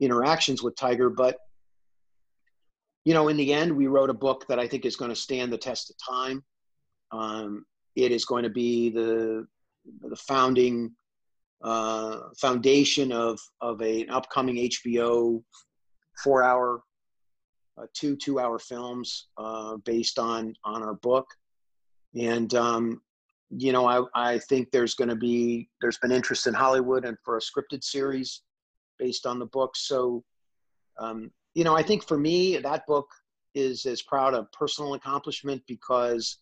interactions 0.00 0.62
with 0.62 0.76
Tiger. 0.76 1.10
But, 1.10 1.38
you 3.04 3.14
know, 3.14 3.28
in 3.28 3.36
the 3.36 3.52
end, 3.52 3.74
we 3.74 3.86
wrote 3.86 4.10
a 4.10 4.14
book 4.14 4.46
that 4.48 4.58
I 4.58 4.66
think 4.66 4.84
is 4.84 4.96
going 4.96 5.10
to 5.10 5.16
stand 5.16 5.52
the 5.52 5.58
test 5.58 5.90
of 5.90 6.14
time. 6.14 6.42
Um, 7.12 7.64
it 7.96 8.12
is 8.12 8.24
going 8.24 8.44
to 8.44 8.50
be 8.50 8.90
the 8.90 9.46
the 10.00 10.16
founding 10.16 10.92
uh, 11.62 12.20
foundation 12.40 13.12
of 13.12 13.38
of 13.60 13.80
a, 13.82 14.02
an 14.02 14.10
upcoming 14.10 14.56
HBO 14.56 15.42
four 16.22 16.42
hour, 16.42 16.82
uh, 17.78 17.86
two 17.94 18.16
two 18.16 18.38
hour 18.38 18.58
films 18.58 19.28
uh, 19.38 19.76
based 19.84 20.18
on 20.18 20.54
on 20.64 20.82
our 20.82 20.94
book, 20.94 21.26
and 22.18 22.54
um, 22.54 23.00
you 23.56 23.72
know 23.72 23.86
I 23.86 24.02
I 24.14 24.38
think 24.38 24.70
there's 24.70 24.94
going 24.94 25.10
to 25.10 25.16
be 25.16 25.68
there's 25.80 25.98
been 25.98 26.12
interest 26.12 26.46
in 26.46 26.54
Hollywood 26.54 27.04
and 27.04 27.16
for 27.24 27.36
a 27.36 27.40
scripted 27.40 27.84
series 27.84 28.42
based 28.98 29.26
on 29.26 29.38
the 29.38 29.46
book. 29.46 29.76
So 29.76 30.24
um, 30.98 31.30
you 31.54 31.64
know 31.64 31.76
I 31.76 31.82
think 31.82 32.06
for 32.06 32.18
me 32.18 32.56
that 32.58 32.86
book 32.86 33.08
is 33.54 33.84
as 33.84 34.02
proud 34.02 34.34
of 34.34 34.50
personal 34.52 34.94
accomplishment 34.94 35.62
because 35.66 36.38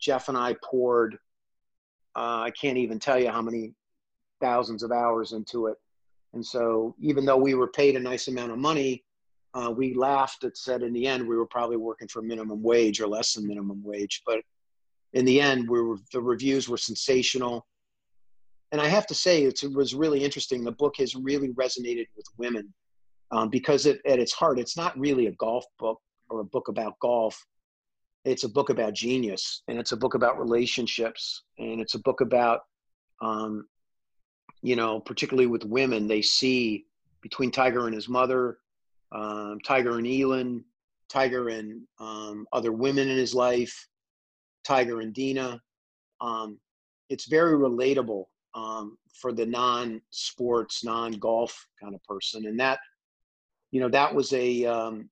Jeff 0.00 0.28
and 0.28 0.38
I 0.38 0.56
poured 0.64 1.18
uh, 2.14 2.42
I 2.44 2.50
can't 2.50 2.78
even 2.78 2.98
tell 2.98 3.18
you 3.18 3.30
how 3.30 3.42
many 3.42 3.72
thousands 4.40 4.82
of 4.82 4.92
hours 4.92 5.32
into 5.32 5.66
it. 5.66 5.76
And 6.34 6.44
so, 6.44 6.94
even 6.98 7.24
though 7.24 7.36
we 7.36 7.54
were 7.54 7.68
paid 7.68 7.96
a 7.96 8.00
nice 8.00 8.28
amount 8.28 8.52
of 8.52 8.58
money, 8.58 9.04
uh, 9.54 9.72
we 9.74 9.94
laughed 9.94 10.44
and 10.44 10.56
said 10.56 10.82
in 10.82 10.92
the 10.92 11.06
end 11.06 11.26
we 11.26 11.36
were 11.36 11.46
probably 11.46 11.76
working 11.76 12.08
for 12.08 12.22
minimum 12.22 12.62
wage 12.62 13.00
or 13.00 13.06
less 13.06 13.34
than 13.34 13.46
minimum 13.46 13.82
wage. 13.84 14.22
But 14.26 14.40
in 15.12 15.24
the 15.24 15.40
end, 15.40 15.68
we 15.68 15.80
were 15.80 15.98
the 16.12 16.20
reviews 16.20 16.68
were 16.68 16.76
sensational. 16.76 17.66
And 18.70 18.80
I 18.80 18.88
have 18.88 19.06
to 19.08 19.14
say, 19.14 19.42
it 19.42 19.62
was 19.74 19.94
really 19.94 20.24
interesting. 20.24 20.64
The 20.64 20.72
book 20.72 20.94
has 20.98 21.14
really 21.14 21.50
resonated 21.50 22.06
with 22.16 22.26
women 22.38 22.72
um, 23.30 23.50
because 23.50 23.84
it, 23.84 24.00
at 24.06 24.18
its 24.18 24.32
heart, 24.32 24.58
it's 24.58 24.78
not 24.78 24.98
really 24.98 25.26
a 25.26 25.32
golf 25.32 25.66
book 25.78 26.00
or 26.30 26.40
a 26.40 26.44
book 26.44 26.68
about 26.68 26.98
golf 27.00 27.44
it's 28.24 28.44
a 28.44 28.48
book 28.48 28.70
about 28.70 28.94
genius 28.94 29.62
and 29.68 29.78
it's 29.78 29.92
a 29.92 29.96
book 29.96 30.14
about 30.14 30.38
relationships 30.38 31.42
and 31.58 31.80
it's 31.80 31.94
a 31.94 31.98
book 32.00 32.20
about 32.20 32.60
um, 33.20 33.66
you 34.62 34.76
know 34.76 35.00
particularly 35.00 35.46
with 35.46 35.64
women 35.64 36.06
they 36.06 36.22
see 36.22 36.84
between 37.20 37.50
tiger 37.50 37.86
and 37.86 37.94
his 37.94 38.08
mother 38.08 38.58
um, 39.12 39.58
tiger 39.64 39.98
and 39.98 40.06
elin 40.06 40.64
tiger 41.08 41.48
and 41.48 41.82
um, 41.98 42.46
other 42.52 42.72
women 42.72 43.08
in 43.08 43.16
his 43.16 43.34
life 43.34 43.88
tiger 44.64 45.00
and 45.00 45.14
dina 45.14 45.60
um, 46.20 46.58
it's 47.08 47.26
very 47.26 47.56
relatable 47.56 48.24
um, 48.54 48.96
for 49.20 49.32
the 49.32 49.46
non-sports 49.46 50.84
non-golf 50.84 51.66
kind 51.80 51.94
of 51.94 52.02
person 52.04 52.46
and 52.46 52.58
that 52.58 52.78
you 53.70 53.80
know 53.80 53.88
that 53.88 54.14
was 54.14 54.32
a 54.32 54.64
um, 54.66 55.08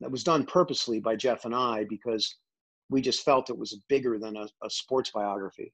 that 0.00 0.10
was 0.10 0.24
done 0.24 0.44
purposely 0.44 1.00
by 1.00 1.16
Jeff 1.16 1.44
and 1.44 1.54
I 1.54 1.84
because 1.88 2.36
we 2.90 3.00
just 3.00 3.24
felt 3.24 3.50
it 3.50 3.58
was 3.58 3.78
bigger 3.88 4.18
than 4.18 4.36
a, 4.36 4.46
a 4.62 4.70
sports 4.70 5.10
biography. 5.10 5.72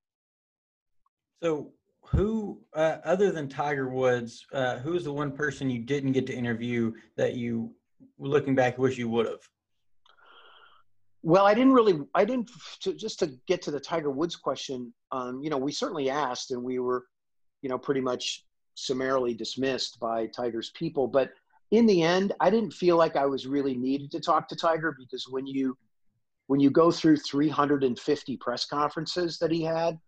So, 1.43 1.73
who 2.07 2.61
uh, 2.75 2.99
other 3.05 3.31
than 3.31 3.49
Tiger 3.49 3.89
Woods, 3.89 4.45
uh, 4.53 4.79
who 4.79 4.95
is 4.95 5.05
the 5.05 5.13
one 5.13 5.33
person 5.33 5.71
you 5.71 5.81
didn't 5.81 6.13
get 6.13 6.27
to 6.29 6.35
interview 6.35 6.93
that 7.17 7.35
you, 7.35 7.75
looking 8.19 8.55
back, 8.55 8.79
wish 8.79 8.99
you 8.99 9.09
would 9.09 9.27
have? 9.27 9.41
Well, 11.23 11.47
I 11.47 11.55
didn't 11.55 11.73
really. 11.73 12.01
I 12.15 12.25
didn't. 12.25 12.51
To, 12.83 12.95
just 12.95 13.19
to 13.21 13.33
get 13.47 13.63
to 13.63 13.71
the 13.71 13.81
Tiger 13.81 14.11
Woods 14.11 14.37
question, 14.37 14.93
um, 15.13 15.41
you 15.43 15.51
know, 15.51 15.59
we 15.59 15.73
certainly 15.73 16.11
asked, 16.11 16.51
and 16.51 16.63
we 16.63 16.79
were, 16.79 17.05
you 17.63 17.69
know, 17.69 17.79
pretty 17.79 18.01
much 18.01 18.45
summarily 18.75 19.35
dismissed 19.35 20.01
by 20.01 20.27
Tiger's 20.27 20.71
people. 20.71 21.07
But 21.07 21.31
in 21.71 21.87
the 21.87 22.03
end, 22.03 22.33
I 22.41 22.51
didn't 22.51 22.73
feel 22.73 22.97
like 22.97 23.17
I 23.17 23.27
was 23.27 23.47
really 23.47 23.77
needed 23.77 24.11
to 24.13 24.21
talk 24.21 24.49
to 24.49 24.57
Tiger 24.57 24.97
because 24.99 25.27
when 25.29 25.47
you 25.47 25.77
when 26.49 26.59
you 26.59 26.71
go 26.71 26.91
through 26.91 27.17
350 27.19 28.37
press 28.39 28.67
conferences 28.67 29.39
that 29.39 29.53
he 29.53 29.63
had, 29.63 29.99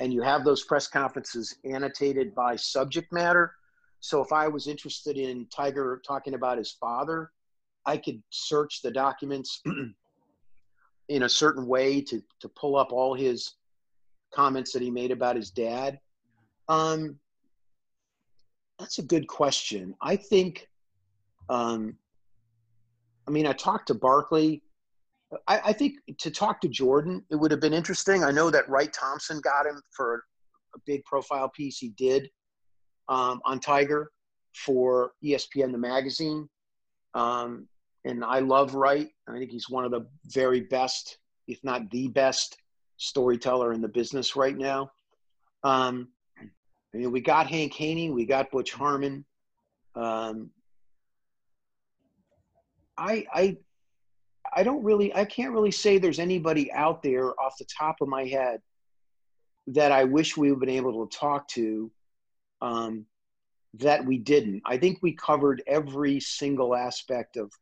and 0.00 0.12
you 0.12 0.22
have 0.22 0.44
those 0.44 0.64
press 0.64 0.88
conferences 0.88 1.54
annotated 1.64 2.34
by 2.34 2.56
subject 2.56 3.12
matter. 3.12 3.54
So 4.00 4.22
if 4.22 4.32
I 4.32 4.48
was 4.48 4.66
interested 4.66 5.16
in 5.16 5.46
Tiger 5.54 6.02
talking 6.06 6.34
about 6.34 6.58
his 6.58 6.72
father, 6.72 7.30
I 7.86 7.98
could 7.98 8.22
search 8.30 8.82
the 8.82 8.90
documents 8.90 9.62
in 11.10 11.24
a 11.24 11.28
certain 11.28 11.66
way 11.66 12.00
to 12.00 12.22
to 12.40 12.48
pull 12.48 12.76
up 12.76 12.92
all 12.92 13.14
his 13.14 13.56
comments 14.32 14.72
that 14.72 14.80
he 14.80 14.90
made 14.90 15.10
about 15.10 15.36
his 15.36 15.50
dad. 15.50 15.98
Um, 16.68 17.18
that's 18.78 18.98
a 18.98 19.02
good 19.02 19.26
question. 19.26 19.94
I 20.00 20.16
think 20.16 20.68
um, 21.50 21.96
I 23.26 23.32
mean, 23.32 23.46
I 23.46 23.52
talked 23.52 23.88
to 23.88 23.94
Barkley. 23.94 24.62
I, 25.48 25.60
I, 25.66 25.72
think 25.72 25.94
to 26.18 26.30
talk 26.30 26.60
to 26.60 26.68
Jordan, 26.68 27.24
it 27.30 27.36
would 27.36 27.50
have 27.50 27.60
been 27.60 27.74
interesting. 27.74 28.24
I 28.24 28.30
know 28.30 28.50
that 28.50 28.68
Wright 28.68 28.92
Thompson 28.92 29.40
got 29.40 29.66
him 29.66 29.80
for 29.90 30.24
a 30.74 30.78
big 30.86 31.04
profile 31.04 31.48
piece 31.48 31.78
he 31.78 31.90
did 31.90 32.28
um, 33.08 33.40
on 33.44 33.58
Tiger 33.60 34.10
for 34.54 35.12
ESPN 35.24 35.72
the 35.72 35.78
magazine. 35.78 36.48
Um, 37.14 37.68
and 38.04 38.24
I 38.24 38.40
love 38.40 38.74
Wright. 38.74 39.08
I 39.28 39.38
think 39.38 39.50
he's 39.50 39.68
one 39.68 39.84
of 39.84 39.90
the 39.90 40.06
very 40.26 40.60
best, 40.60 41.18
if 41.48 41.62
not 41.62 41.90
the 41.90 42.08
best, 42.08 42.56
storyteller 42.96 43.72
in 43.72 43.80
the 43.80 43.88
business 43.88 44.36
right 44.36 44.56
now. 44.56 44.90
Um, 45.64 46.08
I 46.38 46.98
mean, 46.98 47.12
we 47.12 47.20
got 47.20 47.46
Hank 47.46 47.72
Haney, 47.74 48.10
we 48.10 48.26
got 48.26 48.50
Butch 48.50 48.72
Harmon. 48.72 49.24
Um, 49.94 50.50
I 52.96 53.26
I 53.32 53.56
I 54.54 54.62
don't 54.62 54.82
really 54.84 55.14
I 55.14 55.24
can't 55.24 55.52
really 55.52 55.70
say 55.70 55.98
there's 55.98 56.18
anybody 56.18 56.72
out 56.72 57.02
there 57.02 57.28
off 57.40 57.56
the 57.58 57.66
top 57.66 57.96
of 58.00 58.08
my 58.08 58.24
head 58.24 58.60
that 59.68 59.92
I 59.92 60.04
wish 60.04 60.36
we 60.36 60.50
would 60.50 60.60
been 60.60 60.68
able 60.68 61.06
to 61.06 61.16
talk 61.16 61.48
to 61.48 61.90
um, 62.60 63.06
that 63.74 64.04
we 64.04 64.18
didn't. 64.18 64.62
I 64.66 64.76
think 64.76 64.98
we 65.00 65.12
covered 65.12 65.62
every 65.66 66.20
single 66.20 66.74
aspect 66.74 67.36
of 67.36 67.52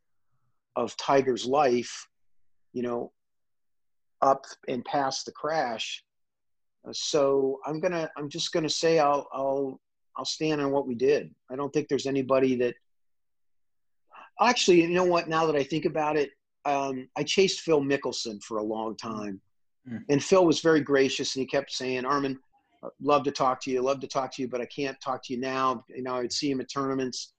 of 0.79 0.95
Tiger's 0.97 1.45
life, 1.45 2.07
you 2.73 2.81
know, 2.83 3.11
up 4.21 4.45
and 4.67 4.83
past 4.85 5.25
the 5.25 5.31
crash. 5.31 6.03
Uh, 6.87 6.93
so 6.93 7.59
I'm 7.65 7.79
gonna 7.79 8.09
I'm 8.17 8.29
just 8.29 8.51
gonna 8.51 8.69
say 8.69 8.99
I'll 8.99 9.27
I'll 9.33 9.79
I'll 10.17 10.25
stand 10.25 10.61
on 10.61 10.71
what 10.71 10.87
we 10.87 10.95
did. 10.95 11.33
I 11.51 11.55
don't 11.55 11.71
think 11.71 11.87
there's 11.87 12.07
anybody 12.07 12.55
that 12.57 12.75
actually, 14.41 14.81
you 14.81 14.89
know 14.89 15.03
what? 15.03 15.27
Now 15.27 15.45
that 15.45 15.55
I 15.55 15.63
think 15.63 15.85
about 15.85 16.17
it, 16.17 16.31
um, 16.65 17.07
I 17.17 17.23
chased 17.23 17.61
Phil 17.61 17.81
Mickelson 17.81 18.41
for 18.43 18.57
a 18.57 18.63
long 18.63 18.95
time, 18.95 19.41
mm. 19.89 20.03
and 20.09 20.23
Phil 20.23 20.45
was 20.45 20.61
very 20.61 20.81
gracious, 20.81 21.35
and 21.35 21.41
he 21.41 21.47
kept 21.47 21.71
saying, 21.71 22.05
"Armen, 22.05 22.39
love 23.01 23.23
to 23.23 23.31
talk 23.31 23.61
to 23.61 23.71
you, 23.71 23.81
love 23.81 23.99
to 24.01 24.07
talk 24.07 24.33
to 24.35 24.41
you, 24.41 24.47
but 24.47 24.61
I 24.61 24.65
can't 24.65 24.99
talk 25.01 25.23
to 25.25 25.33
you 25.33 25.39
now." 25.39 25.83
You 25.89 26.03
know, 26.03 26.15
I'd 26.15 26.33
see 26.33 26.51
him 26.51 26.61
at 26.61 26.69
tournaments, 26.69 27.33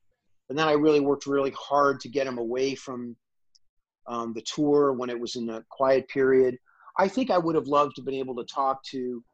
and 0.49 0.59
then 0.59 0.69
I 0.69 0.73
really 0.73 1.01
worked 1.01 1.27
really 1.27 1.53
hard 1.53 2.01
to 2.01 2.09
get 2.09 2.27
him 2.27 2.39
away 2.39 2.75
from 2.75 3.17
um, 4.11 4.35
the 4.35 4.43
tour 4.43 4.93
when 4.93 5.09
it 5.09 5.19
was 5.19 5.37
in 5.37 5.49
a 5.49 5.65
quiet 5.71 6.07
period. 6.09 6.59
I 6.99 7.09
think 7.09 7.31
I 7.31 7.39
would 7.39 7.55
have 7.55 7.69
loved 7.69 7.95
to 7.97 8.03
have 8.03 8.07
been 8.07 8.15
able 8.15 8.37
to 8.37 8.45
talk 8.45 8.83
to 8.91 9.25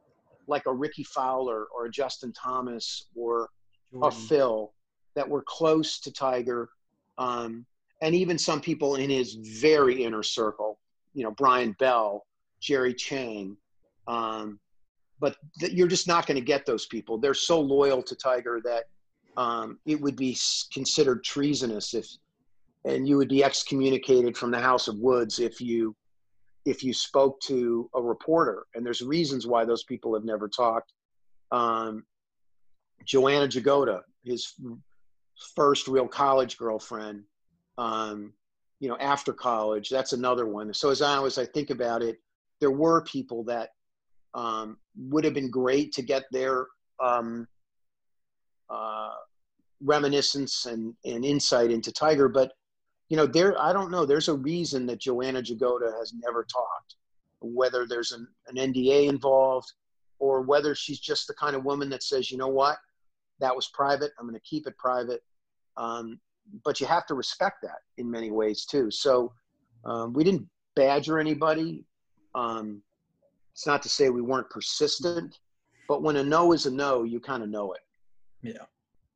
like 0.47 0.67
a 0.67 0.73
Rickie 0.73 1.05
Fowler 1.05 1.67
or 1.75 1.87
a 1.87 1.91
Justin 1.91 2.33
Thomas 2.33 3.09
or 3.17 3.49
Jordan. 3.93 4.09
a 4.09 4.11
Phil 4.13 4.73
that 5.17 5.29
were 5.29 5.43
close 5.49 5.99
to 6.01 6.13
Tiger 6.13 6.69
um, 7.19 7.67
and 8.03 8.15
even 8.15 8.39
some 8.39 8.61
people 8.61 8.97
in 8.97 9.11
his 9.11 9.35
very 9.35 10.05
inner 10.05 10.23
circle, 10.23 10.79
you 11.15 11.25
know, 11.25 11.31
Bryon 11.31 11.75
Bell, 11.79 12.27
Jerry 12.61 12.95
Chang. 12.95 13.57
Um, 14.07 14.61
but 15.19 15.37
th- 15.59 15.73
you're 15.73 15.89
just 15.89 16.07
not 16.07 16.27
going 16.27 16.39
to 16.39 16.45
get 16.45 16.67
those 16.67 16.87
people. 16.87 17.17
They're 17.19 17.35
so 17.35 17.59
loyal 17.59 18.03
to 18.03 18.15
Tiger 18.15 18.61
that 18.65 18.85
um, 19.39 19.79
it 19.87 20.01
would 20.01 20.17
be 20.17 20.37
considered 20.73 21.25
treasonous 21.25 21.95
if, 21.95 22.07
and 22.87 23.07
you 23.07 23.17
would 23.17 23.29
be 23.29 23.45
excommunicated 23.45 24.37
from 24.37 24.51
the 24.51 24.61
House 24.61 24.89
of 24.89 24.99
Woods 24.99 25.39
if 25.39 25.61
you 25.61 25.95
if 26.65 26.83
you 26.83 26.93
spoke 26.93 27.41
to 27.43 27.89
a 27.95 28.03
reporter. 28.03 28.67
And 28.75 28.85
there's 28.85 29.03
reasons 29.03 29.47
why 29.47 29.65
those 29.65 29.85
people 29.85 30.15
have 30.15 30.25
never 30.25 30.49
talked. 30.49 30.93
Um, 31.53 32.05
Joanna 33.05 33.47
Jagoda, 33.47 34.01
his 34.25 34.55
first 35.55 35.87
real 35.87 36.09
college 36.09 36.57
girlfriend 36.57 37.23
um, 37.79 38.33
you 38.81 38.89
know 38.89 38.97
after 38.99 39.33
college 39.33 39.89
that's 39.91 40.13
another 40.13 40.47
one 40.47 40.73
so 40.73 40.91
as 40.91 41.03
i 41.03 41.23
as 41.25 41.39
i 41.39 41.45
think 41.45 41.71
about 41.71 42.03
it 42.03 42.17
there 42.61 42.71
were 42.71 43.03
people 43.05 43.45
that 43.45 43.71
um, 44.35 44.77
would 44.97 45.25
have 45.25 45.35
been 45.35 45.51
great 45.51 45.93
to 45.93 46.03
get 46.03 46.25
their 46.31 46.67
um, 47.03 47.47
uh, 48.69 49.11
reminiscence 49.83 50.67
and, 50.67 50.95
and 51.05 51.25
insight 51.25 51.71
into 51.71 51.93
Tiger. 51.93 52.29
But, 52.29 52.53
you 53.09 53.17
know, 53.17 53.27
there, 53.27 53.61
I 53.61 53.73
don't 53.73 53.91
know, 53.91 54.05
there's 54.05 54.29
a 54.29 54.35
reason 54.35 54.87
that 54.87 55.01
Joanna 55.01 55.43
Jagoda 55.43 55.97
has 55.99 56.13
never 56.15 56.45
talked, 56.45 56.97
whether 57.41 57.87
there's 57.87 58.13
an, 58.13 58.27
an 58.49 58.57
NDA 58.57 59.09
involved 59.09 59.73
or 60.19 60.43
whether 60.43 60.75
she's 60.75 60.99
just 60.99 61.27
the 61.27 61.35
kind 61.35 61.55
of 61.55 61.65
woman 61.65 61.89
that 61.91 62.03
says, 62.03 62.31
you 62.31 62.39
know 62.39 62.49
what, 62.49 62.79
that 63.39 63.55
was 63.55 63.69
private. 63.69 64.13
I'm 64.19 64.27
going 64.27 64.39
to 64.39 64.49
keep 64.49 64.67
it 64.67 64.77
private. 64.79 65.23
Um, 65.77 66.19
but 66.65 66.81
you 66.81 66.87
have 66.87 67.07
to 67.07 67.15
respect 67.15 67.59
that 67.63 67.81
in 67.99 68.11
many 68.11 68.31
ways 68.31 68.65
too. 68.65 68.91
So 68.91 69.33
um, 69.85 70.13
we 70.13 70.25
didn't 70.25 70.49
badger 70.75 71.19
anybody. 71.19 71.85
Um, 72.35 72.83
it's 73.53 73.67
not 73.67 73.83
to 73.83 73.89
say 73.89 74.11
we 74.11 74.23
weren't 74.23 74.51
persistent, 74.51 75.39
but 75.89 76.03
when 76.03 76.17
a 76.17 76.25
no 76.25 76.53
is 76.53 76.67
a 76.67 76.71
no, 76.71 77.05
you 77.05 77.21
kind 77.21 77.43
of 77.43 77.49
know 77.49 77.73
it. 77.73 77.81
Yeah. 78.43 78.65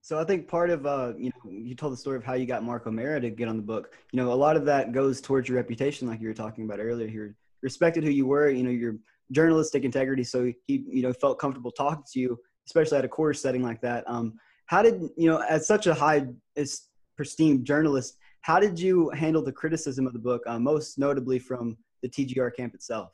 So 0.03 0.19
I 0.19 0.25
think 0.25 0.49
part 0.49 0.71
of 0.71 0.87
uh, 0.87 1.13
you 1.19 1.31
know, 1.31 1.51
you 1.51 1.75
told 1.75 1.93
the 1.93 1.97
story 1.97 2.17
of 2.17 2.25
how 2.25 2.35
you 2.35 2.47
got 2.47 2.63
Mark 2.63 2.87
O'Meara 2.87 3.21
to 3.21 3.31
get 3.31 3.49
on 3.49 3.57
the 3.57 3.63
book. 3.63 3.95
You 4.13 4.17
know, 4.17 4.33
a 4.33 4.35
lot 4.35 4.57
of 4.57 4.65
that 4.65 4.93
goes 4.93 5.21
towards 5.21 5.49
your 5.49 5.57
reputation, 5.57 6.09
like 6.09 6.21
you 6.21 6.29
were 6.29 6.35
talking 6.35 6.65
about 6.65 6.81
earlier. 6.81 7.07
He 7.07 7.19
respected 7.63 8.03
who 8.05 8.11
you 8.11 8.27
were. 8.27 8.49
You 8.49 8.63
know, 8.63 8.71
your 8.71 8.97
journalistic 9.33 9.85
integrity. 9.85 10.25
So 10.25 10.53
he, 10.67 10.85
you 10.89 11.03
know, 11.03 11.13
felt 11.13 11.39
comfortable 11.39 11.71
talking 11.71 12.05
to 12.13 12.21
you, 12.21 12.39
especially 12.67 12.99
at 12.99 13.05
a 13.05 13.09
course 13.09 13.41
setting 13.41 13.63
like 13.63 13.81
that. 13.83 14.05
Um, 14.07 14.35
how 14.67 14.83
did 14.83 15.03
you 15.17 15.29
know, 15.29 15.39
as 15.49 15.67
such 15.67 15.87
a 15.87 15.95
high 15.95 16.27
esteemed 16.57 17.65
journalist, 17.65 18.17
how 18.41 18.59
did 18.59 18.81
you 18.81 19.11
handle 19.11 19.43
the 19.43 19.53
criticism 19.53 20.07
of 20.07 20.13
the 20.13 20.19
book, 20.19 20.43
uh, 20.47 20.59
most 20.59 20.99
notably 20.99 21.39
from 21.39 21.77
the 22.03 22.09
TGR 22.09 22.55
camp 22.57 22.75
itself? 22.75 23.11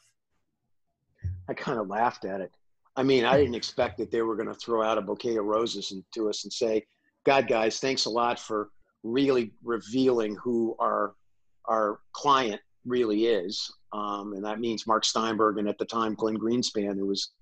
I 1.49 1.55
kind 1.55 1.79
of 1.81 1.89
laughed 1.89 2.25
at 2.25 2.41
it. 2.41 2.53
I 2.97 3.03
mean, 3.03 3.25
I 3.25 3.37
didn't 3.37 3.55
expect 3.55 3.99
that 3.99 4.11
they 4.11 4.23
were 4.23 4.37
going 4.37 4.49
to 4.49 4.55
throw 4.55 4.83
out 4.83 4.99
a 4.99 5.03
bouquet 5.03 5.37
of 5.37 5.45
roses 5.45 5.93
to 6.15 6.29
us 6.29 6.45
and 6.45 6.53
say, 6.53 6.87
"God, 7.25 7.47
guys, 7.47 7.79
thanks 7.79 8.07
a 8.07 8.11
lot 8.11 8.39
for 8.39 8.71
really 9.03 9.53
revealing 9.63 10.37
who 10.37 10.75
our 10.79 11.15
our 11.67 12.01
client 12.13 12.61
really 12.87 13.27
is." 13.27 13.71
Um, 13.93 14.33
and 14.33 14.45
that 14.45 14.61
means 14.61 14.87
Mark 14.87 15.05
Steinberg 15.05 15.59
and 15.59 15.69
at 15.69 15.79
the 15.79 15.85
time 15.85 16.15
Glenn 16.15 16.39
Greenspan, 16.39 16.97
who 16.97 17.07
was 17.07 17.33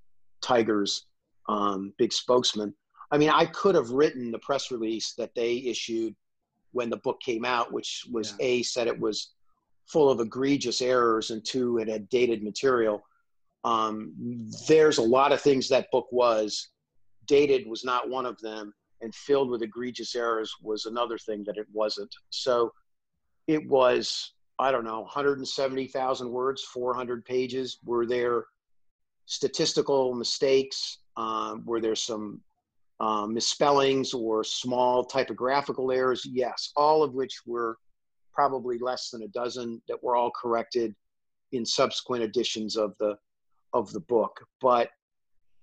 Tiger's 0.42 1.06
um, 1.48 1.92
big 1.98 2.12
spokesman. 2.12 2.74
I 3.10 3.18
mean, 3.18 3.30
I 3.30 3.46
could 3.46 3.74
have 3.74 3.90
written 3.90 4.32
the 4.32 4.38
press 4.40 4.70
release 4.70 5.14
that 5.14 5.34
they 5.34 5.58
issued 5.58 6.14
when 6.72 6.90
the 6.90 6.96
book 6.98 7.20
came 7.20 7.44
out, 7.44 7.72
which 7.72 8.04
was 8.10 8.34
yeah. 8.40 8.46
a 8.46 8.62
said 8.62 8.88
it 8.88 8.98
was 8.98 9.34
full 9.86 10.10
of 10.10 10.20
egregious 10.20 10.82
errors, 10.82 11.30
and 11.30 11.44
two, 11.44 11.78
it 11.78 11.88
had 11.88 12.08
dated 12.08 12.42
material. 12.42 13.04
Um, 13.64 14.12
there's 14.68 14.98
a 14.98 15.02
lot 15.02 15.32
of 15.32 15.40
things 15.40 15.68
that 15.68 15.90
book 15.90 16.06
was. 16.10 16.68
Dated 17.26 17.66
was 17.66 17.84
not 17.84 18.10
one 18.10 18.26
of 18.26 18.38
them, 18.40 18.74
and 19.00 19.14
filled 19.14 19.50
with 19.50 19.62
egregious 19.62 20.14
errors 20.14 20.54
was 20.62 20.84
another 20.84 21.18
thing 21.18 21.42
that 21.44 21.56
it 21.56 21.66
wasn't. 21.72 22.14
So 22.30 22.72
it 23.46 23.66
was, 23.68 24.32
I 24.58 24.70
don't 24.70 24.84
know, 24.84 25.00
170,000 25.00 26.30
words, 26.30 26.62
400 26.62 27.24
pages. 27.24 27.78
Were 27.84 28.06
there 28.06 28.44
statistical 29.26 30.14
mistakes? 30.14 30.98
Um, 31.16 31.64
were 31.64 31.80
there 31.80 31.96
some 31.96 32.40
um, 33.00 33.34
misspellings 33.34 34.12
or 34.12 34.44
small 34.44 35.04
typographical 35.04 35.90
errors? 35.90 36.26
Yes, 36.30 36.70
all 36.76 37.02
of 37.02 37.14
which 37.14 37.40
were 37.46 37.78
probably 38.32 38.78
less 38.78 39.10
than 39.10 39.22
a 39.22 39.28
dozen 39.28 39.80
that 39.88 40.02
were 40.02 40.16
all 40.16 40.30
corrected 40.30 40.94
in 41.52 41.64
subsequent 41.64 42.22
editions 42.22 42.76
of 42.76 42.94
the 42.98 43.16
of 43.74 43.92
the 43.92 44.00
book, 44.00 44.40
but 44.60 44.88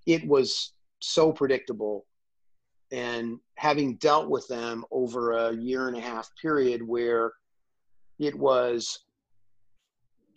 it 0.06 0.28
was 0.28 0.74
so 1.00 1.32
predictable. 1.32 2.06
And 2.92 3.40
having 3.56 3.96
dealt 3.96 4.30
with 4.30 4.48
them 4.48 4.86
over 4.92 5.32
a 5.32 5.56
year 5.56 5.88
and 5.88 5.98
a 5.98 6.02
half 6.02 6.30
period 6.40 6.86
where 6.86 7.32
it 8.20 8.38
was 8.38 9.00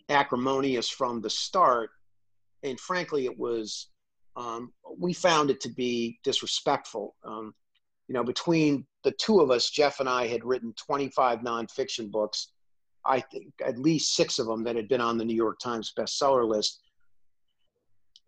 acrimonious 0.09 0.89
from 0.89 1.21
the 1.21 1.29
start, 1.29 1.89
and 2.63 2.79
frankly, 2.79 3.25
it 3.25 3.37
was, 3.37 3.89
um, 4.37 4.71
we 4.97 5.13
found 5.13 5.49
it 5.49 5.59
to 5.61 5.69
be 5.69 6.17
disrespectful. 6.23 7.15
Um, 7.25 7.53
you 8.07 8.13
know, 8.13 8.23
between 8.23 8.85
the 9.03 9.11
two 9.19 9.41
of 9.41 9.51
us, 9.51 9.69
Jeff 9.69 9.99
and 9.99 10.07
I 10.07 10.27
had 10.27 10.45
written 10.45 10.73
25 10.77 11.39
nonfiction 11.39 12.09
books. 12.09 12.51
I 13.05 13.19
think 13.19 13.53
at 13.63 13.77
least 13.77 14.15
six 14.15 14.39
of 14.39 14.47
them 14.47 14.63
that 14.63 14.75
had 14.75 14.87
been 14.87 15.01
on 15.01 15.17
the 15.17 15.25
New 15.25 15.35
York 15.35 15.59
Times 15.59 15.93
bestseller 15.97 16.47
list 16.47 16.79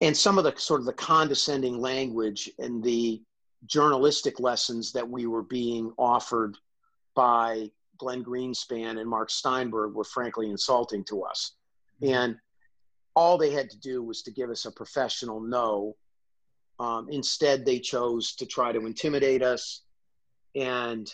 and 0.02 0.16
some 0.16 0.38
of 0.38 0.44
the 0.44 0.54
sort 0.58 0.80
of 0.80 0.86
the 0.86 0.94
condescending 0.94 1.80
language 1.80 2.50
and 2.60 2.84
the 2.84 3.22
journalistic 3.66 4.40
lessons 4.40 4.92
that 4.92 5.08
we 5.08 5.26
were 5.26 5.44
being 5.44 5.92
offered 5.98 6.58
by 7.16 7.70
Glenn 7.98 8.24
Greenspan 8.24 9.00
and 9.00 9.10
Mark 9.10 9.30
Steinberg 9.30 9.96
were 9.96 10.04
frankly 10.04 10.50
insulting 10.50 11.04
to 11.06 11.24
us. 11.24 11.54
Mm-hmm. 12.02 12.14
And 12.14 12.38
all 13.16 13.38
they 13.38 13.50
had 13.50 13.70
to 13.72 13.80
do 13.80 14.04
was 14.04 14.22
to 14.24 14.32
give 14.32 14.52
us 14.52 14.66
a 14.66 14.72
professional 14.72 15.40
no. 15.40 15.96
Um, 16.80 17.08
instead, 17.10 17.66
they 17.66 17.80
chose 17.80 18.36
to 18.36 18.46
try 18.46 18.72
to 18.72 18.86
intimidate 18.86 19.42
us 19.42 19.82
and 20.56 21.12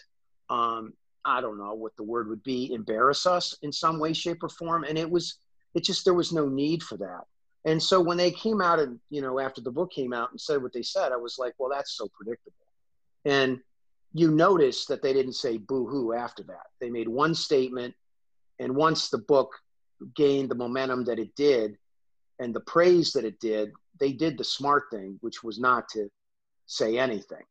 um, 0.50 0.94
I 1.26 1.42
don't 1.42 1.58
know 1.58 1.74
what 1.74 1.96
the 1.96 2.04
word 2.04 2.28
would 2.30 2.44
be, 2.44 2.74
embarrass 2.74 3.26
us 3.26 3.58
in 3.62 3.72
some 3.72 4.00
way, 4.00 4.14
shape, 4.14 4.44
or 4.44 4.50
form. 4.50 4.84
And 4.84 4.98
it 4.98 5.10
was, 5.10 5.36
it 5.74 5.84
just, 5.84 6.04
there 6.04 6.14
was 6.14 6.34
no 6.34 6.48
need 6.48 6.84
for 6.84 6.98
that. 6.98 7.24
And 7.66 7.82
so 7.82 8.02
when 8.02 8.18
they 8.18 8.32
came 8.32 8.62
out 8.62 8.80
and, 8.80 9.00
you 9.10 9.22
know, 9.22 9.40
after 9.40 9.62
the 9.62 9.72
book 9.72 9.92
came 9.92 10.14
out 10.14 10.32
and 10.32 10.40
said 10.40 10.62
what 10.62 10.74
they 10.74 10.82
said, 10.82 11.12
I 11.12 11.18
was 11.18 11.38
like, 11.40 11.54
well, 11.58 11.70
that's 11.74 11.98
so 11.98 12.10
predictable. 12.14 12.56
And 13.26 13.60
you 14.14 14.32
notice 14.32 14.86
that 14.88 15.02
they 15.02 15.14
didn't 15.14 15.34
say 15.34 15.58
boo 15.58 15.88
hoo 15.88 16.14
after 16.14 16.44
that. 16.44 16.68
They 16.82 16.90
made 16.90 17.08
one 17.08 17.34
statement. 17.34 17.94
And 18.60 18.76
once 18.76 19.10
the 19.10 19.18
book 19.18 19.54
gained 20.16 20.52
the 20.52 20.56
momentum 20.56 21.06
that 21.06 21.20
it 21.20 21.36
did 21.36 21.78
and 22.40 22.54
the 22.54 22.60
praise 22.62 23.14
that 23.14 23.26
it 23.26 23.40
did, 23.40 23.72
they 24.00 24.12
did 24.12 24.38
the 24.38 24.44
smart 24.44 24.84
thing, 24.92 25.18
which 25.22 25.44
was 25.44 25.60
not 25.60 25.88
to 25.90 26.10
say 26.66 26.98
anything. 26.98 27.44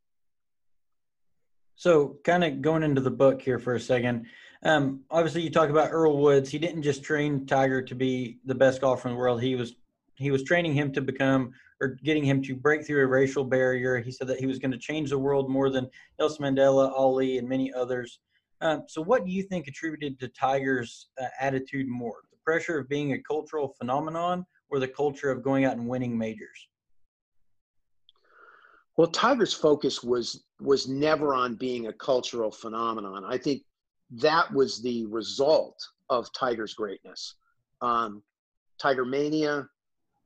So, 1.76 2.18
kind 2.22 2.44
of 2.44 2.62
going 2.62 2.82
into 2.82 3.00
the 3.00 3.10
book 3.10 3.40
here 3.42 3.58
for 3.58 3.74
a 3.74 3.80
second, 3.80 4.26
um, 4.62 5.00
obviously 5.10 5.42
you 5.42 5.50
talk 5.50 5.70
about 5.70 5.90
Earl 5.90 6.18
Woods. 6.18 6.50
He 6.50 6.58
didn't 6.58 6.82
just 6.82 7.02
train 7.02 7.46
Tiger 7.46 7.82
to 7.82 7.94
be 7.94 8.38
the 8.44 8.54
best 8.54 8.80
golfer 8.80 9.08
in 9.08 9.14
the 9.14 9.18
world. 9.18 9.42
He 9.42 9.56
was 9.56 9.74
he 10.22 10.30
was 10.30 10.44
training 10.44 10.72
him 10.72 10.92
to 10.92 11.00
become 11.00 11.52
or 11.80 11.98
getting 12.04 12.24
him 12.24 12.40
to 12.42 12.54
break 12.54 12.86
through 12.86 13.02
a 13.02 13.06
racial 13.06 13.44
barrier. 13.44 13.98
He 13.98 14.12
said 14.12 14.28
that 14.28 14.38
he 14.38 14.46
was 14.46 14.58
going 14.58 14.70
to 14.70 14.78
change 14.78 15.10
the 15.10 15.18
world 15.18 15.50
more 15.50 15.68
than 15.68 15.90
Nelson 16.18 16.44
Mandela, 16.44 16.92
Ali, 16.92 17.38
and 17.38 17.48
many 17.48 17.72
others. 17.72 18.20
Um, 18.60 18.84
so, 18.86 19.02
what 19.02 19.24
do 19.24 19.32
you 19.32 19.42
think 19.42 19.66
attributed 19.66 20.20
to 20.20 20.28
Tiger's 20.28 21.08
uh, 21.20 21.26
attitude 21.40 21.88
more? 21.88 22.18
The 22.30 22.38
pressure 22.44 22.78
of 22.78 22.88
being 22.88 23.12
a 23.12 23.22
cultural 23.22 23.74
phenomenon 23.76 24.46
or 24.70 24.78
the 24.78 24.88
culture 24.88 25.30
of 25.30 25.42
going 25.42 25.64
out 25.64 25.76
and 25.76 25.88
winning 25.88 26.16
majors? 26.16 26.68
Well, 28.96 29.08
Tiger's 29.08 29.54
focus 29.54 30.02
was 30.02 30.44
was 30.60 30.86
never 30.86 31.34
on 31.34 31.56
being 31.56 31.88
a 31.88 31.92
cultural 31.92 32.52
phenomenon. 32.52 33.24
I 33.24 33.36
think 33.36 33.62
that 34.12 34.52
was 34.52 34.80
the 34.80 35.06
result 35.06 35.82
of 36.08 36.32
Tiger's 36.32 36.74
greatness. 36.74 37.34
Um, 37.80 38.22
Tiger 38.78 39.04
Mania, 39.04 39.66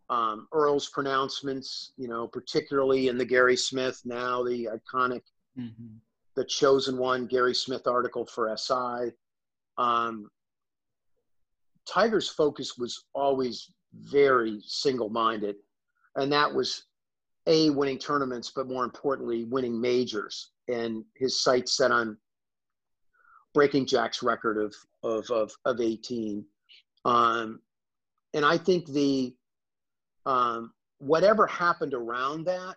um, 0.09 0.47
Earl's 0.53 0.89
pronouncements, 0.89 1.93
you 1.97 2.09
know, 2.09 2.27
particularly 2.27 3.09
in 3.09 3.19
the 3.19 3.25
Gary 3.25 3.57
Smith, 3.57 4.01
now 4.05 4.43
the 4.43 4.69
iconic, 4.73 5.23
mm-hmm. 5.59 5.97
the 6.37 6.45
chosen 6.45 6.97
one 6.97 7.27
Gary 7.27 7.55
Smith 7.55 7.87
article 7.87 8.25
for 8.25 8.55
SI. 8.57 9.13
Um, 9.79 10.31
Tiger's 11.89 12.29
focus 12.29 12.77
was 12.79 13.05
always 13.15 13.71
very 13.95 14.61
single 14.65 15.09
minded, 15.09 15.57
and 16.17 16.33
that 16.33 16.53
was 16.53 16.85
A, 17.47 17.71
winning 17.71 17.99
tournaments, 17.99 18.53
but 18.55 18.69
more 18.69 18.85
importantly, 18.85 19.45
winning 19.45 19.81
majors. 19.81 20.51
And 20.69 21.05
his 21.15 21.41
sights 21.41 21.77
set 21.77 21.93
on 21.93 22.17
breaking 23.55 23.87
Jack's 23.87 24.23
record 24.23 24.59
of, 24.59 24.75
of, 25.03 25.31
of, 25.31 25.53
of 25.65 25.81
18. 25.81 26.45
Um, 27.05 27.61
and 28.35 28.45
I 28.45 28.59
think 28.59 28.87
the, 28.87 29.35
um, 30.27 30.73
whatever 30.99 31.47
happened 31.47 31.95
around 31.95 32.45
that 32.45 32.75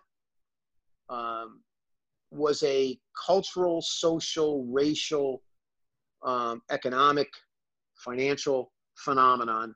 um, 1.08 1.60
was 2.30 2.62
a 2.62 2.98
cultural, 3.26 3.82
social, 3.82 4.64
racial, 4.66 5.42
um, 6.22 6.62
economic, 6.70 7.28
financial 7.96 8.72
phenomenon 8.94 9.74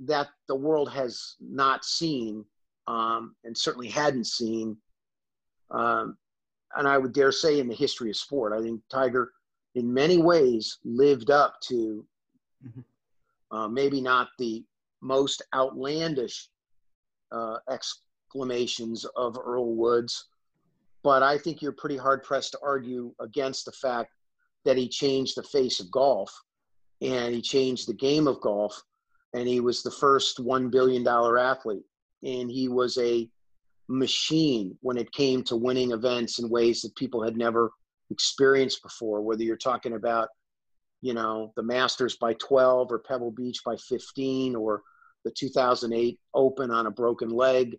that 0.00 0.28
the 0.48 0.54
world 0.54 0.90
has 0.90 1.36
not 1.40 1.84
seen 1.84 2.44
um, 2.86 3.34
and 3.44 3.56
certainly 3.56 3.88
hadn't 3.88 4.26
seen. 4.26 4.76
Um, 5.70 6.16
and 6.76 6.86
I 6.88 6.98
would 6.98 7.12
dare 7.12 7.32
say 7.32 7.60
in 7.60 7.68
the 7.68 7.74
history 7.74 8.10
of 8.10 8.16
sport, 8.16 8.52
I 8.52 8.60
think 8.60 8.80
Tiger, 8.90 9.32
in 9.74 9.92
many 9.92 10.18
ways, 10.18 10.78
lived 10.84 11.30
up 11.30 11.56
to 11.68 12.04
mm-hmm. 12.66 13.56
uh, 13.56 13.68
maybe 13.68 14.00
not 14.00 14.28
the 14.38 14.64
most 15.02 15.42
outlandish 15.54 16.48
uh, 17.32 17.58
exclamations 17.70 19.04
of 19.16 19.38
Earl 19.44 19.74
Woods, 19.74 20.26
but 21.02 21.22
I 21.22 21.38
think 21.38 21.62
you're 21.62 21.72
pretty 21.72 21.96
hard 21.96 22.22
pressed 22.22 22.52
to 22.52 22.58
argue 22.62 23.14
against 23.20 23.64
the 23.64 23.72
fact 23.72 24.12
that 24.64 24.76
he 24.76 24.88
changed 24.88 25.36
the 25.36 25.42
face 25.42 25.80
of 25.80 25.90
golf 25.90 26.32
and 27.00 27.34
he 27.34 27.40
changed 27.40 27.88
the 27.88 27.94
game 27.94 28.26
of 28.26 28.40
golf 28.40 28.82
and 29.34 29.46
he 29.46 29.60
was 29.60 29.82
the 29.82 29.90
first 29.90 30.38
$1 30.44 30.70
billion 30.70 31.06
athlete. 31.06 31.84
And 32.24 32.50
he 32.50 32.68
was 32.68 32.98
a 32.98 33.28
machine 33.88 34.76
when 34.80 34.96
it 34.96 35.12
came 35.12 35.44
to 35.44 35.56
winning 35.56 35.92
events 35.92 36.38
in 36.38 36.48
ways 36.48 36.82
that 36.82 36.96
people 36.96 37.22
had 37.22 37.36
never 37.36 37.70
experienced 38.10 38.82
before 38.82 39.20
whether 39.20 39.42
you're 39.42 39.56
talking 39.56 39.94
about 39.94 40.28
you 41.02 41.14
know 41.14 41.52
the 41.56 41.62
masters 41.62 42.16
by 42.16 42.32
12 42.34 42.90
or 42.90 42.98
pebble 42.98 43.30
beach 43.30 43.62
by 43.64 43.76
15 43.76 44.56
or 44.56 44.82
the 45.26 45.32
2008 45.32 46.20
open 46.34 46.70
on 46.70 46.86
a 46.86 46.90
broken 46.90 47.28
leg. 47.28 47.78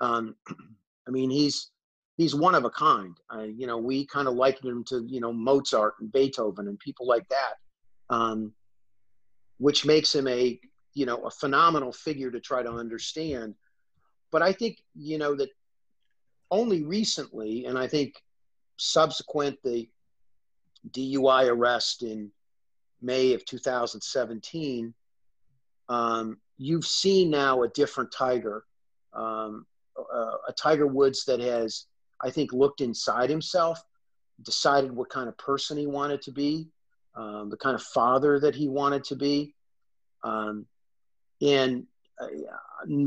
Um, 0.00 0.34
i 1.06 1.10
mean 1.10 1.30
he's 1.30 1.70
he's 2.16 2.34
one 2.34 2.56
of 2.56 2.64
a 2.64 2.70
kind. 2.70 3.16
Uh, 3.32 3.44
you 3.44 3.66
know 3.68 3.78
we 3.78 4.04
kind 4.06 4.26
of 4.26 4.34
likened 4.34 4.68
him 4.68 4.84
to 4.88 5.06
you 5.08 5.20
know 5.20 5.32
mozart 5.32 5.94
and 6.00 6.12
beethoven 6.12 6.66
and 6.66 6.78
people 6.80 7.06
like 7.06 7.26
that 7.28 7.54
um, 8.10 8.52
which 9.58 9.86
makes 9.86 10.12
him 10.12 10.26
a 10.26 10.58
you 10.94 11.06
know 11.06 11.18
a 11.24 11.30
phenomenal 11.30 11.92
figure 11.92 12.30
to 12.32 12.40
try 12.40 12.62
to 12.62 12.70
understand. 12.70 13.54
But 14.32 14.42
i 14.42 14.52
think 14.52 14.78
you 14.94 15.18
know 15.18 15.36
that 15.36 15.50
only 16.50 16.82
recently 16.82 17.66
and 17.66 17.78
i 17.78 17.86
think 17.86 18.14
subsequent 18.76 19.56
the 19.62 19.88
dui 20.90 21.48
arrest 21.48 22.02
in 22.02 22.30
may 23.00 23.34
of 23.34 23.44
2017 23.44 24.94
um, 25.88 26.38
you've 26.58 26.86
seen 26.86 27.30
now 27.30 27.62
a 27.62 27.68
different 27.68 28.12
tiger 28.12 28.64
um, 29.14 29.66
uh, 29.98 30.36
a 30.48 30.52
tiger 30.56 30.86
woods 30.86 31.24
that 31.24 31.40
has 31.40 31.86
i 32.20 32.30
think 32.30 32.52
looked 32.52 32.80
inside 32.80 33.30
himself 33.30 33.82
decided 34.42 34.90
what 34.90 35.10
kind 35.10 35.28
of 35.28 35.36
person 35.38 35.76
he 35.76 35.86
wanted 35.86 36.20
to 36.22 36.32
be 36.32 36.68
um, 37.14 37.50
the 37.50 37.56
kind 37.56 37.74
of 37.74 37.82
father 37.82 38.40
that 38.40 38.54
he 38.54 38.68
wanted 38.68 39.04
to 39.04 39.16
be. 39.16 39.54
Um, 40.24 40.66
and 41.40 41.86
uh, 42.20 42.26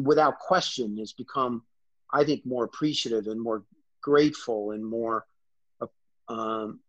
without 0.04 0.40
question 0.40 0.98
has 0.98 1.14
become 1.14 1.64
i 2.12 2.24
think 2.24 2.46
more 2.46 2.66
appreciative 2.66 3.28
and 3.28 3.40
more 3.40 3.64
grateful 4.02 4.72
and 4.72 4.86
more 4.86 5.26
uh, 5.82 5.88
um, 6.28 6.80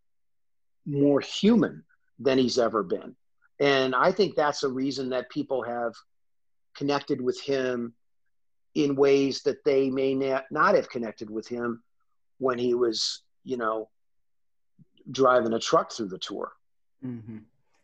more 0.84 1.20
human 1.20 1.84
than 2.18 2.38
he's 2.38 2.58
ever 2.58 2.82
been. 2.82 3.14
And 3.60 3.94
i 3.94 4.10
think 4.10 4.34
that's 4.34 4.64
a 4.64 4.68
reason 4.68 5.10
that 5.10 5.30
people 5.30 5.62
have 5.62 5.92
connected 6.76 7.20
with 7.20 7.40
him 7.40 7.94
in 8.74 8.94
ways 8.94 9.42
that 9.42 9.64
they 9.64 9.90
may 9.90 10.14
not 10.14 10.74
have 10.74 10.90
connected 10.90 11.30
with 11.30 11.48
him 11.48 11.82
when 12.38 12.58
he 12.58 12.74
was 12.74 13.22
you 13.44 13.56
know 13.56 13.88
driving 15.10 15.54
a 15.54 15.58
truck 15.58 15.92
through 15.92 16.08
the 16.08 16.18
tour 16.18 16.52
mm-hmm 17.04 17.38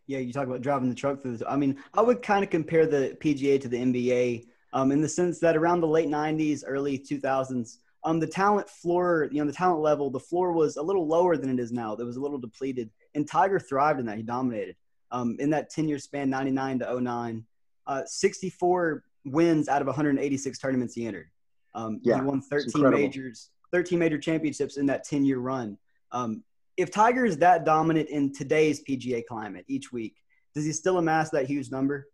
yeah, 0.07 0.19
you 0.19 0.33
talk 0.33 0.47
about 0.47 0.63
driving 0.63 0.89
the 0.89 0.95
truck 0.95 1.23
through. 1.23 1.39
The, 1.39 1.51
I 1.51 1.57
mean, 1.57 1.79
I 1.95 2.03
would 2.03 2.23
kind 2.23 2.45
of 2.45 2.51
compare 2.51 2.87
the 2.87 3.17
PGA 3.21 3.61
to 3.61 3.69
the 3.69 3.79
NBA 3.79 4.47
um, 4.73 4.93
in 4.93 5.01
the 5.01 5.09
sense 5.09 5.39
that 5.41 5.57
around 5.57 5.81
the 5.81 5.87
late 5.87 6.09
'90s, 6.09 6.63
early 6.67 6.99
2000s, 6.99 7.79
um, 8.05 8.19
the 8.19 8.27
talent 8.27 8.69
floor, 8.69 9.29
you 9.31 9.41
know, 9.41 9.47
the 9.47 9.57
talent 9.57 9.81
level, 9.81 10.11
the 10.11 10.21
floor 10.21 10.53
was 10.53 10.77
a 10.77 10.83
little 10.83 11.07
lower 11.07 11.37
than 11.37 11.51
it 11.51 11.61
is 11.61 11.73
now. 11.73 11.95
It 11.95 12.05
was 12.05 12.17
a 12.17 12.21
little 12.21 12.39
depleted, 12.39 12.91
and 13.15 13.29
Tiger 13.29 13.61
thrived 13.61 14.01
in 14.01 14.07
that. 14.07 14.17
He 14.17 14.23
dominated 14.23 14.77
um, 15.13 15.37
in 15.39 15.51
that 15.51 15.73
10-year 15.73 15.99
span, 15.99 16.29
'99 16.31 16.81
to 16.81 17.01
09. 17.01 17.45
Uh, 17.93 18.03
64 18.07 19.05
wins 19.27 19.69
out 19.69 19.83
of 19.83 19.87
186 19.87 20.59
tournaments 20.59 20.95
he 20.95 21.07
entered. 21.07 21.29
Um, 21.75 22.01
yeah, 22.03 22.17
he 22.17 22.23
won 22.23 22.41
13 22.41 22.91
majors, 22.91 23.51
13 23.71 23.99
major 23.99 24.19
championships 24.19 24.79
in 24.79 24.87
that 24.87 25.07
10-year 25.07 25.39
run. 25.39 25.77
Um, 26.11 26.43
if 26.79 26.91
Tiger 26.91 27.27
is 27.27 27.37
that 27.39 27.67
dominant 27.67 28.09
in 28.09 28.33
today's 28.33 28.83
PGA 28.83 29.27
climate 29.27 29.67
each 29.69 29.93
week, 29.93 30.17
does 30.55 30.65
he 30.65 30.73
still 30.73 30.97
amass 30.97 31.29
that 31.31 31.45
huge 31.45 31.71
number? 31.71 32.09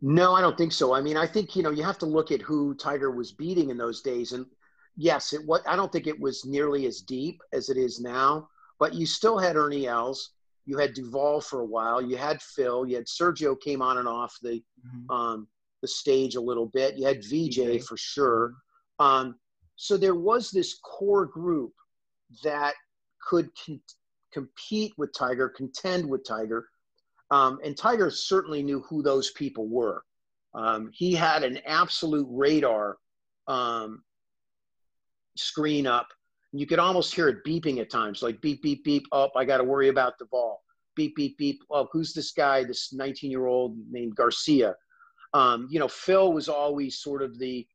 No, 0.00 0.34
I 0.34 0.40
don't 0.40 0.56
think 0.56 0.70
so. 0.70 0.94
I 0.94 1.00
mean, 1.00 1.16
I 1.16 1.26
think 1.26 1.56
you 1.56 1.64
know 1.64 1.70
you 1.70 1.82
have 1.82 1.98
to 1.98 2.06
look 2.06 2.30
at 2.30 2.42
who 2.42 2.76
Tiger 2.76 3.10
was 3.10 3.32
beating 3.32 3.70
in 3.70 3.76
those 3.76 4.02
days, 4.02 4.32
and 4.32 4.46
yes, 4.96 5.32
it 5.32 5.44
what 5.44 5.66
I 5.66 5.74
don't 5.74 5.90
think 5.90 6.06
it 6.06 6.20
was 6.20 6.44
nearly 6.44 6.86
as 6.86 7.00
deep 7.00 7.42
as 7.52 7.70
it 7.70 7.76
is 7.76 8.00
now. 8.00 8.48
But 8.78 8.94
you 8.94 9.04
still 9.04 9.38
had 9.38 9.56
Ernie 9.56 9.88
Els, 9.88 10.33
you 10.66 10.78
had 10.78 10.94
Duval 10.94 11.40
for 11.40 11.60
a 11.60 11.66
while, 11.66 12.00
you 12.00 12.16
had 12.16 12.40
Phil, 12.40 12.86
you 12.86 12.96
had 12.96 13.06
Sergio 13.06 13.58
came 13.60 13.82
on 13.82 13.98
and 13.98 14.08
off 14.08 14.36
the 14.42 14.62
mm-hmm. 14.86 15.10
um, 15.10 15.48
the 15.82 15.88
stage 15.88 16.34
a 16.34 16.40
little 16.40 16.66
bit. 16.66 16.96
You 16.96 17.06
had 17.06 17.20
Vijay 17.20 17.84
for 17.84 17.96
sure. 17.96 18.54
Um, 18.98 19.36
so 19.76 19.96
there 19.96 20.14
was 20.14 20.50
this 20.50 20.78
core 20.82 21.26
group 21.26 21.72
that 22.42 22.74
could 23.28 23.50
con- 23.64 23.80
compete 24.32 24.92
with 24.96 25.12
Tiger, 25.12 25.48
contend 25.48 26.08
with 26.08 26.26
Tiger. 26.26 26.68
Um, 27.30 27.58
and 27.64 27.76
Tiger 27.76 28.10
certainly 28.10 28.62
knew 28.62 28.80
who 28.88 29.02
those 29.02 29.30
people 29.32 29.68
were. 29.68 30.04
Um, 30.54 30.90
he 30.92 31.14
had 31.14 31.42
an 31.42 31.58
absolute 31.66 32.28
radar 32.30 32.96
um, 33.48 34.02
screen 35.36 35.86
up. 35.86 36.06
You 36.56 36.66
could 36.66 36.78
almost 36.78 37.14
hear 37.14 37.28
it 37.28 37.44
beeping 37.44 37.80
at 37.80 37.90
times, 37.90 38.22
like 38.22 38.40
beep, 38.40 38.62
beep, 38.62 38.84
beep. 38.84 39.06
Up, 39.10 39.32
oh, 39.34 39.38
I 39.38 39.44
got 39.44 39.58
to 39.58 39.64
worry 39.64 39.88
about 39.88 40.18
the 40.18 40.26
ball. 40.26 40.62
Beep, 40.94 41.16
beep, 41.16 41.36
beep. 41.36 41.60
Oh, 41.70 41.88
who's 41.92 42.12
this 42.12 42.30
guy? 42.30 42.62
This 42.62 42.92
19 42.92 43.30
year 43.30 43.46
old 43.46 43.76
named 43.90 44.14
Garcia. 44.14 44.74
Um, 45.32 45.66
you 45.68 45.80
know, 45.80 45.88
Phil 45.88 46.32
was 46.32 46.48
always 46.48 46.98
sort 46.98 47.22
of 47.22 47.38
the 47.38 47.66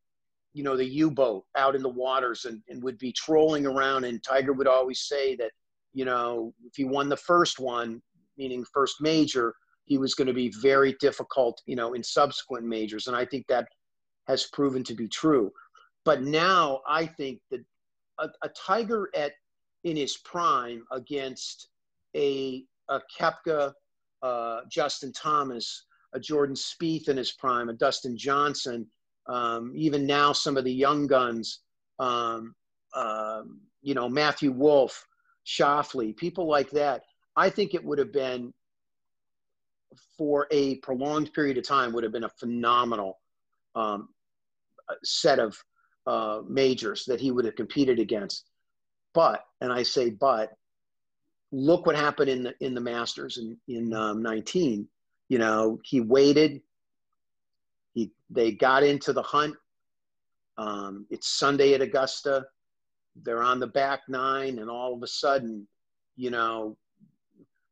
you 0.54 0.64
know 0.64 0.76
the 0.76 0.86
u-boat 0.86 1.46
out 1.56 1.76
in 1.76 1.82
the 1.82 1.90
waters 1.90 2.46
and, 2.46 2.62
and 2.70 2.82
would 2.82 2.98
be 2.98 3.12
trolling 3.12 3.66
around 3.66 4.04
and 4.04 4.24
tiger 4.24 4.54
would 4.54 4.68
always 4.68 5.02
say 5.02 5.36
that 5.36 5.52
you 5.94 6.06
know 6.06 6.54
if 6.66 6.76
he 6.76 6.86
won 6.86 7.08
the 7.08 7.18
first 7.18 7.60
one 7.60 8.02
meaning 8.38 8.66
first 8.74 8.96
major 9.00 9.54
he 9.86 9.98
was 9.98 10.16
going 10.16 10.28
to 10.28 10.34
be 10.34 10.52
very 10.62 10.96
difficult 11.00 11.62
you 11.66 11.76
know 11.76 11.94
in 11.94 12.04
subsequent 12.04 12.66
majors 12.66 13.08
and 13.08 13.16
i 13.16 13.24
think 13.24 13.46
that 13.48 13.68
has 14.28 14.48
proven 14.48 14.84
to 14.84 14.96
be 14.96 15.08
true 15.08 15.52
but 16.04 16.24
now 16.24 16.82
i 16.88 17.06
think 17.06 17.40
that 17.52 17.64
a, 18.20 18.30
a 18.44 18.50
tiger 18.50 19.10
at 19.16 19.34
in 19.84 19.96
his 19.96 20.18
prime 20.18 20.84
against 20.92 21.70
a, 22.16 22.66
a 22.90 23.00
Koepka, 23.18 23.74
uh, 24.22 24.60
Justin 24.70 25.14
Thomas, 25.14 25.86
a 26.14 26.20
Jordan 26.20 26.56
Spieth 26.56 27.08
in 27.08 27.18
his 27.18 27.32
prime, 27.32 27.70
a 27.70 27.74
Dustin 27.74 28.18
Johnson, 28.18 28.86
um, 29.28 29.74
even 29.76 30.06
now, 30.06 30.34
some 30.34 30.58
of 30.58 30.64
the 30.64 30.74
young 30.74 31.06
guns, 31.08 31.60
um, 32.00 32.56
uh, 32.96 33.44
you 33.82 33.94
know, 33.94 34.10
Matthew 34.10 34.52
Wolff, 34.52 35.06
Schauffele, 35.46 36.18
people 36.18 36.48
like 36.48 36.72
that. 36.72 37.04
I 37.36 37.50
think 37.50 37.74
it 37.74 37.84
would 37.84 38.00
have 38.00 38.12
been, 38.12 38.52
for 40.18 40.48
a 40.52 40.76
prolonged 40.78 41.32
period 41.34 41.58
of 41.58 41.68
time, 41.68 41.94
would 41.94 42.04
have 42.04 42.12
been 42.12 42.24
a 42.24 42.30
phenomenal 42.30 43.20
um, 43.76 44.10
set 45.04 45.40
of 45.40 45.56
uh, 46.10 46.42
majors 46.48 47.06
that 47.06 47.22
he 47.22 47.30
would 47.30 47.46
have 47.46 47.56
competed 47.56 48.00
against. 48.00 48.46
But, 49.14 49.46
and 49.62 49.72
I 49.72 49.84
say 49.84 50.10
but, 50.10 50.54
look 51.52 51.86
what 51.86 51.96
happened 51.96 52.32
in 52.32 52.44
the 52.44 52.54
in 52.62 52.74
the 52.74 52.82
Masters 52.82 53.38
in 53.38 53.56
in 53.68 53.94
um, 53.94 54.24
19. 54.24 54.88
You 55.30 55.38
know, 55.38 55.80
he 55.84 56.02
waited. 56.02 56.62
He, 57.94 58.12
they 58.32 58.52
got 58.52 58.82
into 58.82 59.14
the 59.14 59.22
hunt. 59.22 59.56
Um, 60.58 61.06
it's 61.12 61.28
Sunday 61.28 61.76
at 61.76 61.82
Augusta. 61.82 62.48
They're 63.24 63.44
on 63.44 63.60
the 63.60 63.68
back 63.68 64.02
nine, 64.10 64.58
and 64.58 64.70
all 64.70 64.96
of 64.96 65.04
a 65.04 65.08
sudden, 65.08 65.68
you 66.16 66.32
know, 66.32 66.76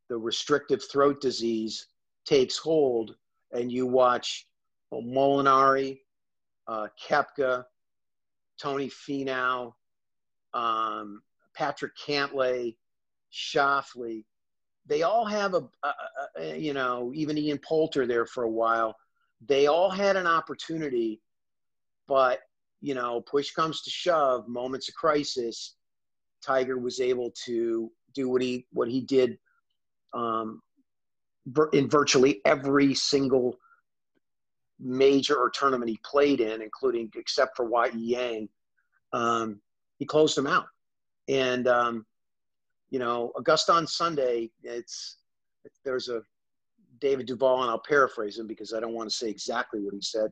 the 0.10 0.18
restrictive 0.18 0.84
throat 0.92 1.22
disease 1.22 1.88
takes 2.24 2.58
hold, 2.58 3.16
and 3.52 3.72
you 3.72 3.88
watch 3.88 4.46
Molinari, 4.94 6.02
uh, 6.68 6.88
Koepka, 7.04 7.66
Tony 8.60 8.89
Finau, 8.89 9.74
um, 10.53 11.22
Patrick 11.53 11.93
Cantlay, 11.97 12.76
Schauffele. 13.32 14.24
They 14.86 15.03
all 15.03 15.26
have 15.26 15.53
a, 15.53 15.68
a, 15.84 15.93
a, 16.39 16.58
you 16.58 16.74
know, 16.74 17.12
even 17.14 17.38
Ian 17.38 17.60
Poulter 17.60 18.08
there 18.08 18.26
for 18.26 18.43
a 18.43 18.49
while 18.49 18.95
they 19.45 19.68
all 19.68 19.89
had 19.89 20.16
an 20.16 20.28
opportunity, 20.28 21.22
but 22.08 22.39
you 22.82 22.93
know, 22.93 23.22
push 23.22 23.51
comes 23.51 23.82
to 23.82 23.89
shove, 23.89 24.47
moments 24.47 24.88
of 24.88 24.95
crisis, 24.95 25.76
Tiger 26.43 26.78
was 26.78 26.99
able 26.99 27.32
to 27.45 27.91
do 28.14 28.30
what 28.30 28.41
he 28.41 28.66
what 28.72 28.88
he 28.88 29.01
did 29.01 29.38
um, 30.14 30.62
in 31.74 31.89
virtually 31.89 32.41
every 32.45 32.93
single 32.93 33.58
major 34.80 35.36
or 35.36 35.49
tournament 35.49 35.89
he 35.89 35.99
played 36.03 36.39
in, 36.39 36.61
including 36.61 37.11
except 37.15 37.55
for 37.55 37.65
Y.E. 37.65 37.91
Yang. 37.95 38.49
Um, 39.13 39.61
he 39.99 40.05
closed 40.05 40.38
them 40.38 40.47
out, 40.47 40.67
and 41.28 41.67
um, 41.67 42.05
you 42.89 42.99
know, 42.99 43.32
Augusta 43.38 43.73
on 43.73 43.88
Sunday. 43.88 44.51
It's 44.63 45.17
there's 45.84 46.09
a 46.09 46.21
David 46.99 47.25
Duval, 47.28 47.61
and 47.61 47.71
I'll 47.71 47.80
paraphrase 47.80 48.38
him 48.38 48.47
because 48.47 48.73
I 48.73 48.80
don't 48.80 48.93
want 48.93 49.09
to 49.09 49.15
say 49.15 49.30
exactly 49.30 49.82
what 49.82 49.93
he 49.93 50.01
said. 50.01 50.32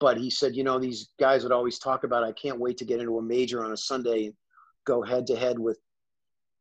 but 0.00 0.16
he 0.16 0.30
said, 0.30 0.54
you 0.56 0.64
know, 0.64 0.78
these 0.78 1.10
guys 1.18 1.42
would 1.42 1.52
always 1.52 1.78
talk 1.78 2.04
about, 2.04 2.24
I 2.24 2.32
can't 2.32 2.58
wait 2.58 2.76
to 2.78 2.84
get 2.84 3.00
into 3.00 3.18
a 3.18 3.22
major 3.22 3.64
on 3.64 3.72
a 3.72 3.76
Sunday 3.76 4.26
and 4.26 4.34
go 4.84 5.02
head 5.02 5.26
to 5.28 5.36
head 5.36 5.58
with 5.58 5.78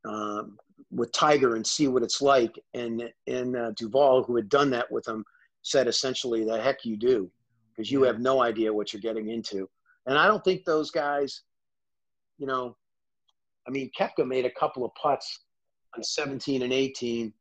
um, 0.05 0.57
with 0.91 1.11
Tiger 1.11 1.55
and 1.55 1.65
see 1.65 1.87
what 1.87 2.03
it's 2.03 2.21
like. 2.21 2.57
And 2.73 3.09
and 3.27 3.55
uh, 3.55 3.71
Duval, 3.71 4.23
who 4.23 4.35
had 4.35 4.49
done 4.49 4.69
that 4.71 4.91
with 4.91 5.07
him, 5.07 5.25
said 5.63 5.87
essentially, 5.87 6.43
"The 6.45 6.61
heck 6.61 6.85
you 6.85 6.95
do, 6.95 7.31
because 7.75 7.91
you 7.91 8.03
have 8.03 8.19
no 8.19 8.41
idea 8.41 8.73
what 8.73 8.93
you're 8.93 9.01
getting 9.01 9.29
into." 9.29 9.69
And 10.05 10.17
I 10.17 10.27
don't 10.27 10.43
think 10.43 10.65
those 10.65 10.91
guys, 10.91 11.41
you 12.37 12.45
know, 12.45 12.77
I 13.67 13.71
mean, 13.71 13.89
Koepka 13.97 14.27
made 14.27 14.45
a 14.45 14.51
couple 14.51 14.85
of 14.85 14.93
putts 14.95 15.39
on 15.95 16.03
17 16.03 16.61
and 16.61 16.73
18 16.73 17.33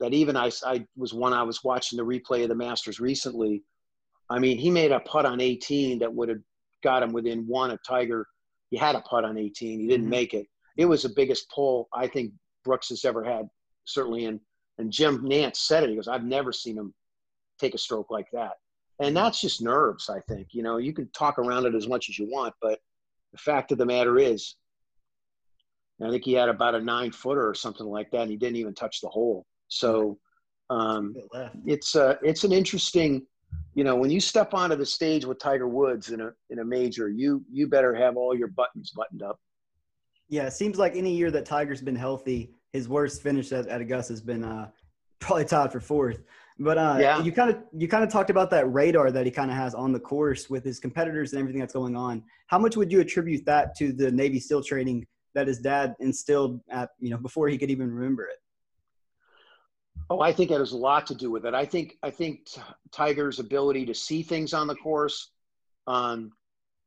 that 0.00 0.14
even 0.14 0.36
I, 0.36 0.50
I 0.64 0.86
was 0.96 1.12
one 1.12 1.32
I 1.32 1.42
was 1.42 1.64
watching 1.64 1.96
the 1.96 2.04
replay 2.04 2.42
of 2.44 2.48
the 2.48 2.54
Masters 2.54 3.00
recently. 3.00 3.64
I 4.30 4.38
mean, 4.38 4.58
he 4.58 4.70
made 4.70 4.92
a 4.92 5.00
putt 5.00 5.26
on 5.26 5.40
18 5.40 5.98
that 5.98 6.14
would 6.14 6.28
have 6.28 6.40
got 6.84 7.02
him 7.02 7.12
within 7.12 7.46
one 7.46 7.70
of 7.70 7.80
Tiger. 7.82 8.26
He 8.70 8.76
had 8.76 8.94
a 8.94 9.00
putt 9.00 9.24
on 9.24 9.36
18. 9.36 9.80
He 9.80 9.86
didn't 9.88 10.02
mm-hmm. 10.02 10.10
make 10.10 10.34
it. 10.34 10.46
It 10.76 10.84
was 10.84 11.02
the 11.02 11.08
biggest 11.08 11.50
pull 11.50 11.88
I 11.92 12.06
think 12.06 12.32
Brooks 12.64 12.90
has 12.90 13.04
ever 13.04 13.24
had, 13.24 13.48
certainly. 13.84 14.26
And 14.26 14.38
and 14.78 14.92
Jim 14.92 15.24
Nantz 15.24 15.56
said 15.56 15.82
it. 15.82 15.90
He 15.90 15.96
goes, 15.96 16.06
I've 16.06 16.24
never 16.24 16.52
seen 16.52 16.78
him 16.78 16.94
take 17.58 17.74
a 17.74 17.78
stroke 17.78 18.10
like 18.10 18.28
that. 18.32 18.52
And 19.00 19.16
that's 19.16 19.40
just 19.40 19.62
nerves, 19.62 20.10
I 20.10 20.20
think. 20.28 20.48
You 20.52 20.62
know, 20.62 20.78
you 20.78 20.92
can 20.92 21.08
talk 21.10 21.38
around 21.38 21.66
it 21.66 21.74
as 21.74 21.86
much 21.86 22.08
as 22.08 22.18
you 22.18 22.28
want, 22.30 22.54
but 22.60 22.80
the 23.32 23.38
fact 23.38 23.70
of 23.72 23.78
the 23.78 23.86
matter 23.86 24.18
is, 24.18 24.56
I 26.02 26.10
think 26.10 26.24
he 26.24 26.32
had 26.32 26.48
about 26.48 26.74
a 26.74 26.80
nine 26.80 27.10
footer 27.10 27.48
or 27.48 27.54
something 27.54 27.86
like 27.86 28.10
that, 28.12 28.22
and 28.22 28.30
he 28.30 28.36
didn't 28.36 28.56
even 28.56 28.74
touch 28.74 29.00
the 29.00 29.08
hole. 29.08 29.46
So 29.68 30.18
um, 30.70 31.14
it's 31.66 31.96
uh, 31.96 32.16
it's 32.22 32.44
an 32.44 32.52
interesting, 32.52 33.26
you 33.74 33.84
know, 33.84 33.96
when 33.96 34.10
you 34.10 34.20
step 34.20 34.54
onto 34.54 34.76
the 34.76 34.86
stage 34.86 35.24
with 35.24 35.38
Tiger 35.38 35.66
Woods 35.66 36.10
in 36.10 36.20
a 36.20 36.30
in 36.50 36.60
a 36.60 36.64
major, 36.64 37.08
you 37.08 37.44
you 37.50 37.66
better 37.66 37.94
have 37.94 38.16
all 38.16 38.36
your 38.36 38.48
buttons 38.48 38.92
buttoned 38.92 39.22
up. 39.22 39.40
Yeah, 40.28 40.46
it 40.46 40.52
seems 40.52 40.78
like 40.78 40.94
any 40.94 41.16
year 41.16 41.30
that 41.30 41.46
Tiger's 41.46 41.80
been 41.80 41.96
healthy, 41.96 42.52
his 42.72 42.88
worst 42.88 43.22
finish 43.22 43.50
at, 43.50 43.66
at 43.66 43.80
Augusta 43.80 44.12
has 44.12 44.20
been 44.20 44.44
uh, 44.44 44.68
probably 45.18 45.46
tied 45.46 45.72
for 45.72 45.80
fourth. 45.80 46.22
But 46.60 46.76
uh, 46.76 46.96
yeah. 47.00 47.22
you 47.22 47.30
kind 47.30 47.50
of 47.50 47.58
you 47.76 47.86
kind 47.86 48.02
of 48.02 48.10
talked 48.10 48.30
about 48.30 48.50
that 48.50 48.72
radar 48.72 49.12
that 49.12 49.24
he 49.24 49.30
kind 49.30 49.50
of 49.50 49.56
has 49.56 49.74
on 49.74 49.92
the 49.92 50.00
course 50.00 50.50
with 50.50 50.64
his 50.64 50.80
competitors 50.80 51.32
and 51.32 51.40
everything 51.40 51.60
that's 51.60 51.72
going 51.72 51.94
on. 51.94 52.24
How 52.48 52.58
much 52.58 52.76
would 52.76 52.90
you 52.90 53.00
attribute 53.00 53.44
that 53.46 53.76
to 53.76 53.92
the 53.92 54.10
Navy 54.10 54.40
SEAL 54.40 54.64
training 54.64 55.06
that 55.34 55.46
his 55.46 55.60
dad 55.60 55.94
instilled 56.00 56.60
at 56.70 56.90
you 56.98 57.10
know 57.10 57.16
before 57.16 57.48
he 57.48 57.58
could 57.58 57.70
even 57.70 57.92
remember 57.92 58.24
it? 58.24 58.38
Oh, 60.10 60.20
I 60.20 60.32
think 60.32 60.50
it 60.50 60.58
has 60.58 60.72
a 60.72 60.76
lot 60.76 61.06
to 61.08 61.14
do 61.14 61.30
with 61.30 61.44
it. 61.46 61.54
I 61.54 61.64
think 61.64 61.96
I 62.02 62.10
think 62.10 62.48
Tiger's 62.90 63.38
ability 63.38 63.86
to 63.86 63.94
see 63.94 64.22
things 64.22 64.52
on 64.52 64.66
the 64.66 64.74
course, 64.74 65.30
um, 65.86 66.32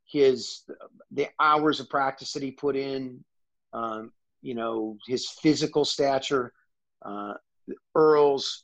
his 0.06 0.64
the 1.12 1.30
hours 1.40 1.80
of 1.80 1.90
practice 1.90 2.34
that 2.34 2.44
he 2.44 2.52
put 2.52 2.76
in, 2.76 3.24
um, 3.72 4.12
you 4.42 4.56
know, 4.56 4.98
his 5.08 5.30
physical 5.30 5.86
stature, 5.86 6.52
uh, 7.06 7.36
Earl's, 7.96 8.64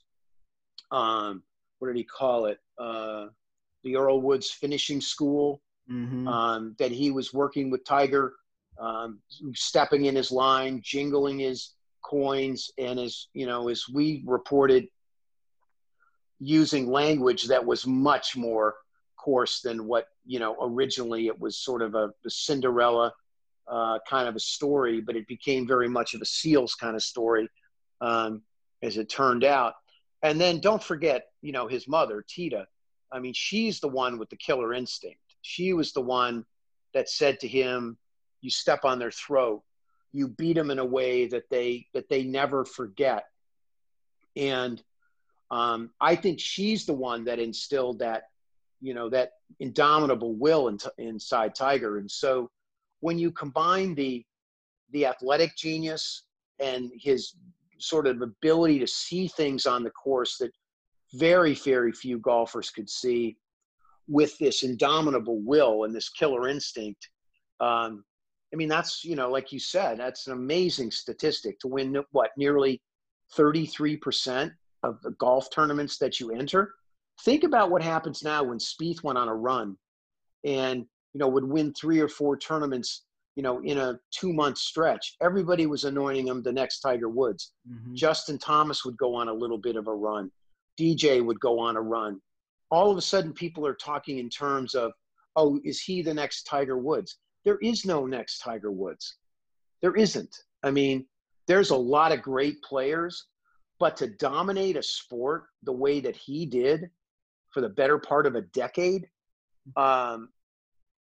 um, 0.92 1.44
what 1.80 1.88
did 1.88 1.98
he 1.98 2.04
call 2.04 2.46
it? 2.46 2.60
Uh, 2.78 3.28
the 3.84 3.96
Earl 3.96 4.22
Woods 4.22 4.50
finishing 4.50 5.02
school 5.02 5.62
mm-hmm. 5.90 6.28
um, 6.28 6.76
that 6.80 6.92
he 6.92 7.12
was 7.12 7.34
working 7.34 7.70
with 7.70 7.86
Tiger, 7.86 8.34
um, 8.80 9.20
stepping 9.54 10.06
in 10.06 10.16
his 10.16 10.32
line, 10.32 10.82
jingling 10.84 11.40
his 11.40 11.74
coins, 12.04 12.72
and 12.78 13.00
as 13.00 13.28
you 13.34 13.46
know, 13.46 13.70
as 13.70 13.86
we 13.92 14.24
reported, 14.26 14.88
using 16.40 16.90
language 16.90 17.46
that 17.48 17.66
was 17.66 17.88
much 17.88 18.36
more 18.36 18.76
coarse 19.18 19.62
than 19.62 19.86
what 19.88 20.08
you 20.26 20.40
know 20.40 20.56
originally 20.62 21.28
it 21.28 21.40
was 21.40 21.58
sort 21.58 21.82
of 21.82 21.96
a, 21.96 22.10
a 22.26 22.30
Cinderella 22.30 23.14
uh, 23.68 24.00
kind 24.10 24.28
of 24.28 24.36
a 24.36 24.40
story, 24.40 25.02
but 25.02 25.16
it 25.16 25.28
became 25.28 25.68
very 25.68 25.90
much 25.90 26.14
of 26.14 26.22
a 26.22 26.26
SEALs 26.26 26.76
kind 26.76 26.96
of 26.96 27.04
story, 27.04 27.50
um, 28.02 28.42
as 28.82 28.98
it 28.98 29.10
turned 29.10 29.44
out. 29.44 29.74
And 30.24 30.40
then 30.42 30.60
don't 30.60 30.84
forget, 30.84 31.28
you 31.42 31.52
know, 31.52 31.68
his 31.68 31.88
mother, 31.88 32.24
Tida. 32.28 32.66
I 33.12 33.20
mean, 33.20 33.34
she's 33.34 33.80
the 33.80 33.88
one 33.88 34.18
with 34.18 34.30
the 34.30 34.36
killer 34.36 34.74
instinct. 34.74 35.20
She 35.42 35.74
was 35.74 35.94
the 35.94 36.02
one 36.02 36.46
that 36.94 37.10
said 37.10 37.40
to 37.42 37.48
him, 37.48 37.98
"You 38.42 38.50
step 38.50 38.84
on 38.84 39.00
their 39.00 39.12
throat, 39.12 39.64
you 40.12 40.28
beat 40.28 40.54
them 40.54 40.72
in 40.72 40.80
a 40.80 40.86
way 40.86 41.28
that 41.28 41.50
they 41.50 41.88
that 41.94 42.10
they 42.10 42.24
never 42.24 42.66
forget." 42.66 43.26
And 44.36 44.84
um, 45.50 45.92
I 46.02 46.16
think 46.16 46.40
she's 46.40 46.86
the 46.86 46.94
one 46.94 47.24
that 47.26 47.40
instilled 47.40 48.00
that, 48.00 48.24
you 48.82 48.94
know, 48.94 49.10
that 49.10 49.34
indomitable 49.60 50.34
will 50.34 50.68
in, 50.68 50.78
inside 50.98 51.56
Tiger. 51.56 51.98
And 51.98 52.12
so 52.12 52.50
when 53.00 53.18
you 53.18 53.32
combine 53.32 53.96
the 53.96 54.26
the 54.92 55.06
athletic 55.06 55.56
genius 55.56 56.24
and 56.60 56.92
his 56.96 57.34
sort 57.80 58.08
of 58.08 58.22
ability 58.22 58.80
to 58.80 58.88
see 58.88 59.28
things 59.28 59.66
on 59.66 59.84
the 59.84 59.92
course 59.92 60.38
that 60.38 60.52
very 61.14 61.54
very 61.54 61.92
few 61.92 62.20
golfers 62.20 62.70
could 62.70 62.90
see 62.90 63.38
with 64.08 64.38
this 64.40 64.64
indomitable 64.64 65.42
will 65.42 65.84
and 65.84 65.96
this 65.96 66.10
killer 66.10 66.48
instinct. 66.48 67.10
Um, 67.60 68.04
i 68.54 68.56
mean 68.56 68.70
that's 68.70 69.04
you 69.04 69.16
know 69.16 69.30
like 69.30 69.52
you 69.52 69.60
said 69.60 70.00
that's 70.00 70.28
an 70.28 70.34
amazing 70.34 70.90
statistic 70.90 71.60
to 71.60 71.68
win 71.68 71.98
what 72.12 72.32
nearly 72.38 72.82
33% 73.36 74.52
of 74.84 75.02
the 75.02 75.12
golf 75.12 75.50
tournaments 75.52 75.98
that 75.98 76.20
you 76.20 76.32
enter? 76.32 76.74
Think 77.24 77.44
about 77.44 77.72
what 77.72 77.82
happens 77.82 78.24
now 78.24 78.44
when 78.44 78.60
Spieth 78.60 79.04
went 79.04 79.18
on 79.18 79.28
a 79.28 79.36
run 79.36 79.76
and 80.46 80.86
you 81.14 81.20
know, 81.20 81.28
would 81.28 81.44
win 81.44 81.74
three 81.74 82.00
or 82.00 82.08
four 82.08 82.38
tournaments, 82.38 83.06
you 83.38 83.44
know, 83.44 83.62
in 83.62 83.78
a 83.78 84.00
two 84.10 84.34
month 84.34 84.58
stretch. 84.58 85.16
Everybody 85.22 85.68
was 85.68 85.84
anointing 85.84 86.28
him 86.28 86.42
the 86.42 86.52
next 86.52 86.80
Tiger 86.80 87.08
Woods. 87.08 87.54
Mm-hmm. 87.72 87.94
Justin 87.94 88.40
Thomas 88.40 88.84
would 88.84 88.98
go 88.98 89.14
on 89.14 89.28
a 89.28 89.34
little 89.34 89.60
bit 89.60 89.76
of 89.76 89.88
a 89.88 89.94
run. 89.94 90.32
DJ 90.78 91.24
would 91.24 91.40
go 91.40 91.60
on 91.60 91.78
a 91.78 91.82
run. 91.82 92.20
All 92.72 92.90
of 92.90 92.98
a 92.98 93.02
sudden, 93.02 93.34
people 93.34 93.66
are 93.68 93.76
talking 93.76 94.18
in 94.18 94.28
terms 94.28 94.74
of, 94.74 94.92
oh, 95.36 95.60
is 95.64 95.80
he 95.80 96.02
the 96.02 96.16
next 96.16 96.46
Tiger 96.46 96.80
Woods? 96.80 97.20
There 97.46 97.60
is 97.60 97.86
no 97.86 98.08
next 98.08 98.40
Tiger 98.40 98.72
Woods. 98.72 99.18
There 99.84 99.96
isn't. 99.96 100.36
I 100.64 100.72
mean, 100.72 101.06
there's 101.46 101.70
a 101.70 101.78
lot 101.78 102.12
of 102.12 102.24
great 102.24 102.64
players, 102.64 103.28
but 103.80 103.96
to 103.98 104.08
dominate 104.08 104.78
a 104.78 104.84
sport 104.84 105.44
the 105.62 105.72
way 105.72 106.00
that 106.00 106.16
he 106.16 106.48
did 106.48 106.90
for 107.54 107.62
the 107.62 107.70
better 107.70 108.00
part 108.00 108.26
of 108.26 108.34
a 108.34 108.42
decade, 108.42 109.08
um, 109.76 110.30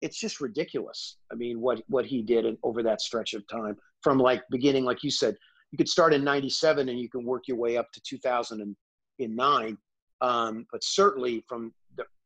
it's 0.01 0.19
just 0.19 0.41
ridiculous. 0.41 1.17
I 1.31 1.35
mean, 1.35 1.59
what 1.59 1.81
what 1.87 2.05
he 2.05 2.21
did 2.21 2.45
in, 2.45 2.57
over 2.63 2.83
that 2.83 3.01
stretch 3.01 3.33
of 3.33 3.47
time, 3.47 3.77
from 4.01 4.19
like 4.19 4.43
beginning, 4.49 4.85
like 4.85 5.03
you 5.03 5.11
said, 5.11 5.35
you 5.71 5.77
could 5.77 5.89
start 5.89 6.13
in 6.13 6.23
'97 6.23 6.89
and 6.89 6.99
you 6.99 7.09
can 7.09 7.25
work 7.25 7.47
your 7.47 7.57
way 7.57 7.77
up 7.77 7.91
to 7.93 8.01
2009, 8.01 9.77
um, 10.21 10.65
but 10.71 10.83
certainly 10.83 11.43
from 11.47 11.73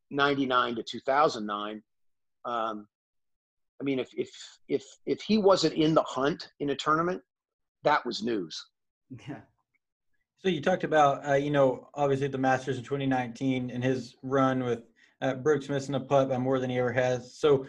'99 0.10 0.76
to 0.76 0.84
2009. 0.84 1.82
Um, 2.44 2.88
I 3.80 3.84
mean, 3.84 4.00
if 4.00 4.10
if 4.16 4.30
if 4.68 4.84
if 5.06 5.22
he 5.22 5.38
wasn't 5.38 5.74
in 5.76 5.94
the 5.94 6.04
hunt 6.04 6.50
in 6.60 6.72
a 6.72 6.76
tournament, 6.76 7.22
that 7.84 8.06
was 8.06 8.22
news. 8.22 8.64
Yeah. 9.28 9.42
So 10.38 10.50
you 10.50 10.60
talked 10.60 10.84
about, 10.84 11.28
uh, 11.28 11.34
you 11.36 11.52
know, 11.52 11.88
obviously 11.94 12.28
the 12.28 12.38
Masters 12.38 12.78
in 12.78 12.84
2019 12.84 13.70
and 13.70 13.84
his 13.84 14.16
run 14.24 14.64
with 14.64 14.82
uh, 15.22 15.36
Brooks 15.36 15.70
missing 15.70 15.96
a 15.96 16.00
putt 16.00 16.30
by 16.30 16.38
more 16.38 16.60
than 16.60 16.70
he 16.70 16.80
ever 16.80 16.92
has. 16.92 17.36
So 17.38 17.66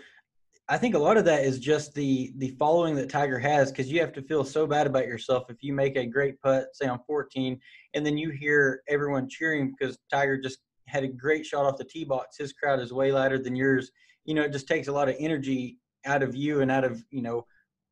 I 0.68 0.78
think 0.78 0.94
a 0.94 0.98
lot 0.98 1.16
of 1.16 1.24
that 1.24 1.44
is 1.44 1.58
just 1.58 1.94
the 1.94 2.32
the 2.38 2.50
following 2.58 2.94
that 2.96 3.10
Tiger 3.10 3.38
has 3.38 3.70
because 3.70 3.90
you 3.90 4.00
have 4.00 4.12
to 4.12 4.22
feel 4.22 4.44
so 4.44 4.66
bad 4.66 4.86
about 4.86 5.06
yourself 5.06 5.44
if 5.50 5.62
you 5.62 5.72
make 5.72 5.96
a 5.96 6.06
great 6.06 6.40
putt, 6.40 6.68
say 6.72 6.86
on 6.86 7.00
14, 7.06 7.60
and 7.94 8.06
then 8.06 8.16
you 8.16 8.30
hear 8.30 8.82
everyone 8.88 9.28
cheering 9.28 9.74
because 9.76 9.98
Tiger 10.10 10.38
just 10.38 10.58
had 10.86 11.04
a 11.04 11.08
great 11.08 11.44
shot 11.44 11.66
off 11.66 11.78
the 11.78 11.84
tee 11.84 12.04
box. 12.04 12.36
His 12.38 12.52
crowd 12.52 12.80
is 12.80 12.92
way 12.92 13.12
louder 13.12 13.38
than 13.38 13.56
yours. 13.56 13.90
You 14.24 14.34
know, 14.34 14.42
it 14.42 14.52
just 14.52 14.68
takes 14.68 14.88
a 14.88 14.92
lot 14.92 15.08
of 15.08 15.16
energy 15.18 15.78
out 16.06 16.22
of 16.22 16.34
you 16.34 16.60
and 16.60 16.70
out 16.70 16.84
of 16.84 17.04
you 17.10 17.22
know 17.22 17.44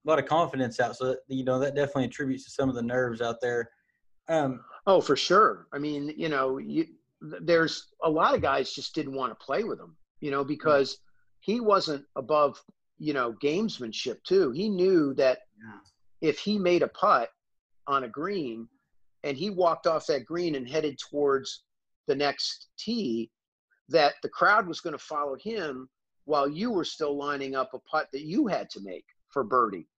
a 0.07 0.09
lot 0.09 0.19
of 0.19 0.27
confidence 0.27 0.81
out. 0.81 0.97
So 0.97 1.07
that, 1.07 1.19
you 1.29 1.45
know 1.45 1.59
that 1.59 1.75
definitely 1.75 2.05
attributes 2.05 2.45
to 2.45 2.51
some 2.51 2.69
of 2.69 2.77
the 2.77 2.83
nerves 2.83 3.21
out 3.21 3.41
there. 3.41 3.71
Um, 4.29 4.61
oh, 4.87 5.01
for 5.01 5.17
sure. 5.17 5.67
I 5.73 5.79
mean, 5.79 6.15
you 6.17 6.29
know, 6.29 6.59
you 6.59 6.87
there's 7.21 7.89
a 8.03 8.11
lot 8.11 8.35
of 8.35 8.43
guys 8.43 8.73
just 8.73 8.95
didn't 8.95 9.15
want 9.15 9.31
to 9.31 9.45
play 9.45 9.65
with 9.65 9.79
him, 9.79 9.97
you 10.21 10.31
know, 10.31 10.45
because 10.45 10.99
he 11.41 11.61
wasn't 11.61 12.05
above, 12.17 12.63
you 12.99 13.13
know, 13.13 13.35
gamesmanship 13.43 14.23
too. 14.25 14.51
He 14.53 14.69
knew 14.69 15.15
that 15.15 15.41
yeah. 15.59 16.29
if 16.29 16.39
he 16.39 16.59
made 16.59 16.83
a 16.83 16.89
putt 16.89 17.31
on 17.87 18.05
a 18.05 18.09
green 18.09 18.69
and 19.25 19.37
he 19.37 19.51
walked 19.51 19.87
off 19.87 20.07
that 20.07 20.25
green 20.25 20.55
and 20.55 20.69
headed 20.69 20.99
towards 20.99 21.65
the 22.07 22.15
next 22.15 22.69
tee, 22.79 23.31
that 23.89 24.15
the 24.23 24.29
crowd 24.29 24.67
was 24.67 24.81
going 24.81 24.97
to 24.97 25.05
follow 25.05 25.37
him 25.37 25.89
while 26.25 26.49
you 26.49 26.71
were 26.71 26.85
still 26.85 27.17
lining 27.17 27.55
up 27.55 27.75
a 27.75 27.79
putt 27.81 28.09
that 28.13 28.23
you 28.23 28.47
had 28.47 28.71
to 28.71 28.81
make 28.83 29.05
for 29.29 29.45
birdie 29.45 29.89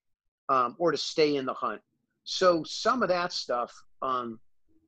um, 0.48 0.74
or 0.78 0.90
to 0.90 0.98
stay 0.98 1.36
in 1.36 1.46
the 1.46 1.54
hunt. 1.54 1.80
So 2.24 2.64
some 2.64 3.02
of 3.02 3.08
that 3.10 3.32
stuff, 3.32 3.72
um, 4.00 4.40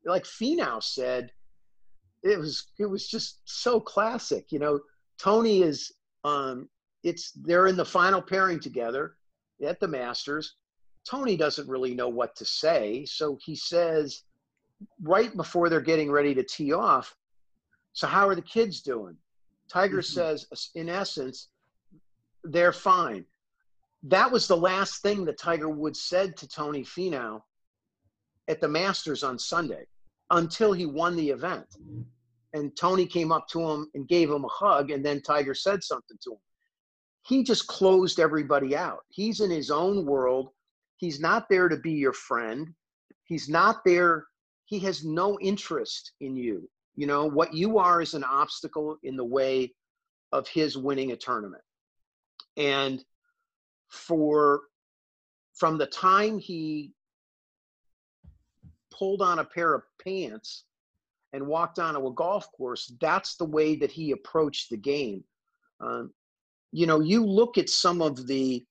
like 0.05 0.25
Finau 0.25 0.83
said– 0.83 1.31
it 2.25 2.39
was 2.39 2.67
it 2.79 2.87
was 2.87 3.07
just 3.07 3.41
so 3.45 3.79
classic. 3.79 4.51
You 4.51 4.59
know, 4.59 4.81
Tony 5.19 5.63
is 5.63 5.93
um, 6.25 6.69
it's 7.03 7.33
they're 7.33 7.67
in 7.67 7.77
the 7.77 7.85
final 7.85 8.21
pairing 8.21 8.59
together 8.59 9.17
at 9.65 9.79
the 9.79 9.89
Masters. 9.89 10.57
Tony 11.09 11.37
doesn't 11.37 11.69
really 11.69 11.95
know 11.95 12.09
what 12.09 12.35
to 12.37 12.47
say, 12.47 13.05
so 13.05 13.39
he 13.45 13.55
says 13.55 14.23
right 15.03 15.37
before 15.37 15.69
they're 15.69 15.81
getting 15.81 16.11
ready 16.11 16.35
to 16.35 16.43
tee 16.43 16.73
off, 16.73 17.15
"So 17.93 18.07
how 18.07 18.27
are 18.27 18.35
the 18.35 18.43
kids 18.43 18.81
doing?" 18.81 19.17
Tiger 19.69 19.99
mm-hmm. 19.99 20.15
says, 20.15 20.71
in 20.75 20.89
essence, 20.89 21.49
they're 22.43 22.73
fine. 22.73 23.25
That 24.03 24.31
was 24.31 24.47
the 24.47 24.57
last 24.57 25.03
thing 25.03 25.25
that 25.25 25.39
Tiger 25.39 25.69
Woods 25.69 26.01
said 26.01 26.37
to 26.39 26.49
Tony 26.49 26.83
Finau 26.85 27.43
at 28.49 28.61
the 28.61 28.69
Masters 28.69 29.23
on 29.23 29.39
Sunday 29.39 29.87
until 30.31 30.73
he 30.73 30.87
won 30.87 31.17
the 31.17 31.31
event. 31.31 31.67
And 32.55 32.75
Tony 32.77 33.05
came 33.05 33.33
up 33.33 33.49
to 33.49 33.61
him 33.61 33.91
and 33.95 34.09
gave 34.09 34.31
him 34.31 34.45
a 34.45 34.49
hug, 34.49 34.91
and 34.91 35.05
then 35.05 35.21
Tiger 35.21 35.55
said 35.55 35.83
something 35.83 36.17
to 36.23 36.33
him. 36.33 36.39
He 37.27 37.43
just 37.43 37.67
closed 37.67 38.21
everybody 38.21 38.77
out. 38.77 39.01
He's 39.09 39.41
in 39.41 39.51
his 39.51 39.71
own 39.71 40.07
world. 40.07 40.51
He's 40.97 41.21
not 41.21 41.49
there 41.51 41.69
to 41.69 41.77
be 41.77 41.93
your 41.93 42.13
friend. 42.13 42.73
He's 43.25 43.49
not 43.49 43.85
there. 43.85 44.27
He 44.67 44.79
has 44.81 45.05
no 45.05 45.39
interest 45.41 46.13
in 46.21 46.37
you. 46.37 46.71
You 46.95 47.09
know, 47.09 47.27
what 47.27 47.53
you 47.53 47.79
are 47.79 48.01
is 48.01 48.15
an 48.15 48.25
obstacle 48.25 48.99
in 49.03 49.17
the 49.17 49.25
way 49.25 49.75
of 50.31 50.47
his 50.47 50.79
winning 50.79 51.13
a 51.13 51.17
tournament. 51.17 51.63
And 52.57 53.05
for 53.89 54.63
from 55.55 55.77
the 55.79 55.87
time 55.87 56.39
he 56.39 56.93
pulled 58.93 59.23
on 59.23 59.41
a 59.41 59.45
pair 59.45 59.75
of 59.75 59.83
pants 60.03 60.65
and 61.35 61.47
walked 61.47 61.79
onto 61.79 62.07
a 62.07 62.13
golf 62.13 62.51
course, 62.53 62.95
that's 63.01 63.35
the 63.37 63.45
way 63.45 63.75
that 63.77 63.91
he 63.91 64.13
approached 64.13 64.71
the 64.71 64.77
game. 64.77 65.23
Um, 65.81 66.15
you 66.73 66.87
know, 66.87 67.01
you 67.01 67.27
look 67.27 67.59
at 67.59 67.69
some 67.69 68.01
of 68.01 68.27
the 68.27 68.65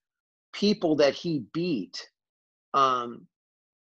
people 0.54 0.96
that 0.96 1.14
he 1.14 1.44
beat 1.54 2.10
um, 2.74 3.28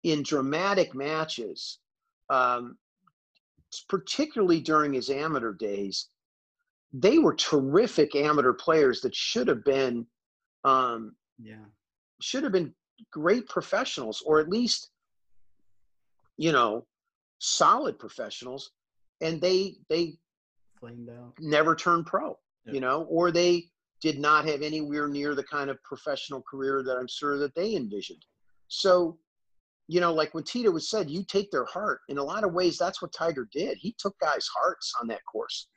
in 0.03 0.21
dramatic 0.21 0.93
matches, 0.93 1.79
um, 2.29 2.77
particularly 3.89 4.59
during 4.59 4.93
his 4.93 5.09
amateur 5.09 5.53
days. 5.53 6.09
They 6.93 7.17
were 7.17 7.33
terrific 7.33 8.15
amateur 8.15 8.53
players 8.53 9.01
that 9.01 9.15
should 9.15 9.47
have 9.47 9.63
been, 9.63 10.05
um, 10.65 11.15
yeah, 11.41 11.65
should 12.21 12.43
have 12.43 12.53
been 12.53 12.73
great 13.11 13.47
professionals, 13.47 14.21
or 14.25 14.39
at 14.39 14.49
least 14.49 14.91
you 16.37 16.51
know, 16.51 16.85
solid 17.39 17.99
professionals, 17.99 18.71
and 19.21 19.41
they 19.41 19.75
they 19.89 20.17
flamed 20.79 21.09
out, 21.09 21.33
never 21.39 21.75
turned 21.75 22.05
pro, 22.05 22.37
you 22.65 22.79
know, 22.79 23.03
or 23.03 23.31
they 23.31 23.65
did 24.01 24.19
not 24.19 24.45
have 24.45 24.61
anywhere 24.61 25.07
near 25.07 25.35
the 25.35 25.43
kind 25.43 25.69
of 25.69 25.81
professional 25.83 26.43
career 26.49 26.83
that 26.83 26.97
I'm 26.97 27.07
sure 27.07 27.37
that 27.37 27.55
they 27.55 27.75
envisioned. 27.75 28.25
So, 28.67 29.17
you 29.87 29.99
know, 29.99 30.13
like 30.13 30.33
when 30.33 30.43
Tito 30.43 30.69
was 30.71 30.89
said, 30.89 31.09
you 31.09 31.23
take 31.23 31.49
their 31.49 31.65
heart. 31.65 32.01
In 32.09 32.17
a 32.17 32.23
lot 32.23 32.43
of 32.43 32.53
ways, 32.53 32.77
that's 32.77 33.01
what 33.01 33.13
Tiger 33.13 33.47
did. 33.51 33.77
He 33.79 33.95
took 33.97 34.17
guys' 34.19 34.47
hearts 34.59 34.93
on 35.01 35.07
that 35.07 35.25
course, 35.31 35.67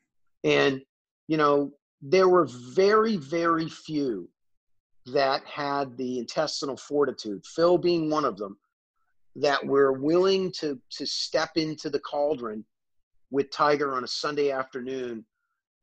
and 0.45 0.81
you 1.29 1.37
know, 1.37 1.73
there 2.01 2.29
were 2.29 2.47
very, 2.47 3.17
very 3.17 3.69
few 3.69 4.29
that 5.07 5.43
had 5.45 5.97
the 5.97 6.19
intestinal 6.19 6.77
fortitude. 6.77 7.45
Phil 7.47 7.79
being 7.79 8.11
one 8.11 8.25
of 8.25 8.37
them 8.37 8.59
that 9.41 9.65
we're 9.65 9.93
willing 9.93 10.53
to 10.53 10.81
to 10.91 11.07
step 11.07 11.51
into 11.57 11.89
the 11.91 12.01
cauldron 12.01 12.65
with 13.31 13.51
Tiger 13.51 13.95
on 13.95 14.05
a 14.05 14.09
Sunday 14.09 14.51
afternoon 14.51 15.25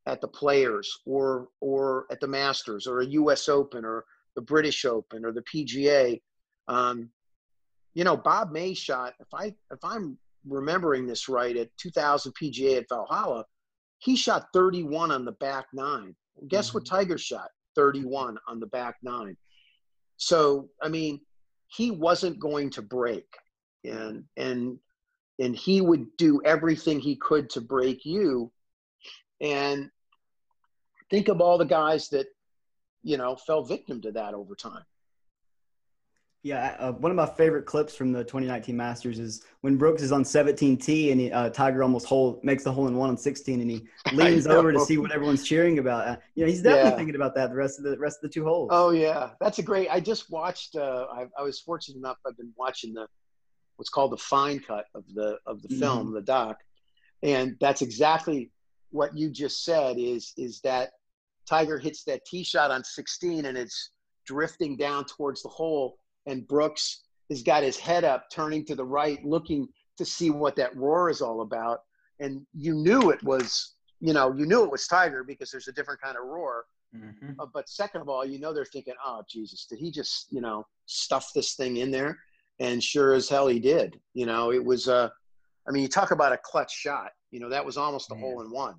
at 0.06 0.20
the 0.20 0.28
Players 0.28 0.98
or 1.06 1.48
or 1.60 2.06
at 2.10 2.20
the 2.20 2.28
Masters 2.28 2.86
or 2.86 3.00
a 3.00 3.06
U.S. 3.06 3.48
Open 3.48 3.84
or 3.84 4.04
the 4.34 4.42
British 4.42 4.84
Open 4.84 5.24
or 5.24 5.32
the 5.32 5.42
PGA. 5.42 6.20
Um, 6.68 7.10
you 7.94 8.04
know, 8.04 8.16
Bob 8.16 8.52
May 8.52 8.74
shot. 8.74 9.14
If 9.20 9.28
I 9.32 9.54
if 9.70 9.82
I'm 9.82 10.18
remembering 10.46 11.06
this 11.06 11.28
right, 11.28 11.56
at 11.56 11.70
2000 11.78 12.32
PGA 12.40 12.78
at 12.78 12.88
Valhalla, 12.88 13.44
he 13.98 14.16
shot 14.16 14.48
31 14.52 15.10
on 15.10 15.24
the 15.24 15.32
back 15.32 15.66
nine. 15.72 16.14
Guess 16.48 16.68
mm-hmm. 16.68 16.78
what 16.78 16.86
Tiger 16.86 17.18
shot? 17.18 17.48
31 17.74 18.38
on 18.48 18.60
the 18.60 18.66
back 18.66 18.96
nine. 19.02 19.36
So 20.18 20.68
I 20.82 20.88
mean, 20.88 21.20
he 21.68 21.90
wasn't 21.90 22.38
going 22.38 22.70
to 22.70 22.82
break 22.82 23.26
and 23.86 24.24
and 24.36 24.78
and 25.38 25.54
he 25.54 25.80
would 25.80 26.16
do 26.16 26.40
everything 26.44 26.98
he 26.98 27.16
could 27.16 27.50
to 27.50 27.60
break 27.60 28.04
you 28.04 28.50
and 29.40 29.90
think 31.10 31.28
of 31.28 31.40
all 31.40 31.58
the 31.58 31.64
guys 31.64 32.08
that 32.08 32.26
you 33.02 33.16
know 33.16 33.36
fell 33.36 33.62
victim 33.62 34.00
to 34.00 34.12
that 34.12 34.34
over 34.34 34.54
time 34.54 34.84
yeah, 36.46 36.76
uh, 36.78 36.92
one 36.92 37.10
of 37.10 37.16
my 37.16 37.26
favorite 37.26 37.66
clips 37.66 37.96
from 37.96 38.12
the 38.12 38.22
2019 38.22 38.76
Masters 38.76 39.18
is 39.18 39.42
when 39.62 39.76
Brooks 39.76 40.00
is 40.00 40.12
on 40.12 40.22
17T 40.22 41.10
and 41.10 41.20
he, 41.20 41.32
uh, 41.32 41.50
Tiger 41.50 41.82
almost 41.82 42.06
hole 42.06 42.38
makes 42.44 42.62
the 42.62 42.70
hole 42.70 42.86
in 42.86 42.94
one 42.94 43.08
on 43.08 43.16
16 43.16 43.60
and 43.60 43.68
he 43.68 43.84
leans 44.12 44.46
over 44.46 44.72
to 44.72 44.78
see 44.78 44.96
what 44.96 45.10
everyone's 45.10 45.42
cheering 45.42 45.80
about. 45.80 46.06
Uh, 46.06 46.16
you 46.36 46.44
know, 46.44 46.48
he's 46.48 46.62
definitely 46.62 46.90
yeah. 46.90 46.96
thinking 46.96 47.16
about 47.16 47.34
that 47.34 47.50
the 47.50 47.56
rest 47.56 47.80
of 47.80 47.84
the 47.84 47.98
rest 47.98 48.18
of 48.22 48.30
the 48.30 48.32
two 48.32 48.44
holes. 48.44 48.68
Oh 48.70 48.90
yeah, 48.90 49.30
that's 49.40 49.58
a 49.58 49.62
great. 49.64 49.88
I 49.90 49.98
just 49.98 50.30
watched. 50.30 50.76
Uh, 50.76 51.06
I, 51.12 51.26
I 51.36 51.42
was 51.42 51.58
fortunate 51.58 51.98
enough. 51.98 52.18
I've 52.24 52.36
been 52.36 52.52
watching 52.56 52.94
the 52.94 53.08
what's 53.76 53.90
called 53.90 54.12
the 54.12 54.16
fine 54.16 54.60
cut 54.60 54.86
of 54.94 55.04
the 55.14 55.38
of 55.46 55.62
the 55.62 55.68
mm-hmm. 55.68 55.80
film, 55.80 56.12
the 56.12 56.22
doc, 56.22 56.58
and 57.22 57.56
that's 57.60 57.82
exactly 57.82 58.50
what 58.90 59.16
you 59.16 59.30
just 59.30 59.64
said. 59.64 59.98
Is 59.98 60.32
is 60.36 60.60
that 60.62 60.90
Tiger 61.48 61.78
hits 61.78 62.04
that 62.04 62.24
tee 62.24 62.44
shot 62.44 62.70
on 62.70 62.82
16 62.82 63.44
and 63.44 63.56
it's 63.56 63.90
drifting 64.26 64.76
down 64.76 65.04
towards 65.04 65.42
the 65.42 65.48
hole, 65.48 65.98
and 66.26 66.46
Brooks 66.46 67.04
has 67.30 67.42
got 67.42 67.62
his 67.62 67.76
head 67.76 68.04
up, 68.04 68.26
turning 68.30 68.64
to 68.66 68.74
the 68.74 68.84
right, 68.84 69.24
looking 69.24 69.68
to 69.98 70.04
see 70.04 70.30
what 70.30 70.56
that 70.56 70.76
roar 70.76 71.08
is 71.08 71.22
all 71.22 71.40
about, 71.40 71.80
and 72.20 72.46
you 72.54 72.74
knew 72.74 73.10
it 73.10 73.22
was. 73.22 73.72
You 73.98 74.12
know, 74.12 74.34
you 74.34 74.44
knew 74.44 74.62
it 74.62 74.70
was 74.70 74.86
Tiger 74.86 75.24
because 75.24 75.50
there's 75.50 75.68
a 75.68 75.72
different 75.72 76.02
kind 76.02 76.18
of 76.18 76.26
roar. 76.26 76.66
Mm-hmm. 76.94 77.40
Uh, 77.40 77.46
but 77.52 77.66
second 77.66 78.02
of 78.02 78.10
all, 78.10 78.26
you 78.26 78.38
know 78.38 78.52
they're 78.52 78.66
thinking, 78.66 78.94
"Oh 79.04 79.22
Jesus, 79.28 79.64
did 79.64 79.78
he 79.78 79.90
just 79.90 80.26
you 80.30 80.40
know 80.40 80.66
stuff 80.84 81.32
this 81.34 81.54
thing 81.54 81.78
in 81.78 81.90
there?" 81.90 82.18
And 82.58 82.82
sure 82.82 83.14
as 83.14 83.28
hell 83.28 83.46
he 83.46 83.60
did. 83.60 84.00
You 84.14 84.26
know, 84.26 84.52
it 84.52 84.64
was 84.64 84.88
uh 84.88 85.08
I 85.68 85.72
mean, 85.72 85.82
you 85.82 85.88
talk 85.88 86.10
about 86.10 86.32
a 86.32 86.38
clutch 86.38 86.72
shot. 86.72 87.10
You 87.30 87.40
know, 87.40 87.48
that 87.48 87.64
was 87.64 87.76
almost 87.76 88.10
a 88.12 88.14
hole 88.14 88.40
in 88.40 88.50
one. 88.50 88.74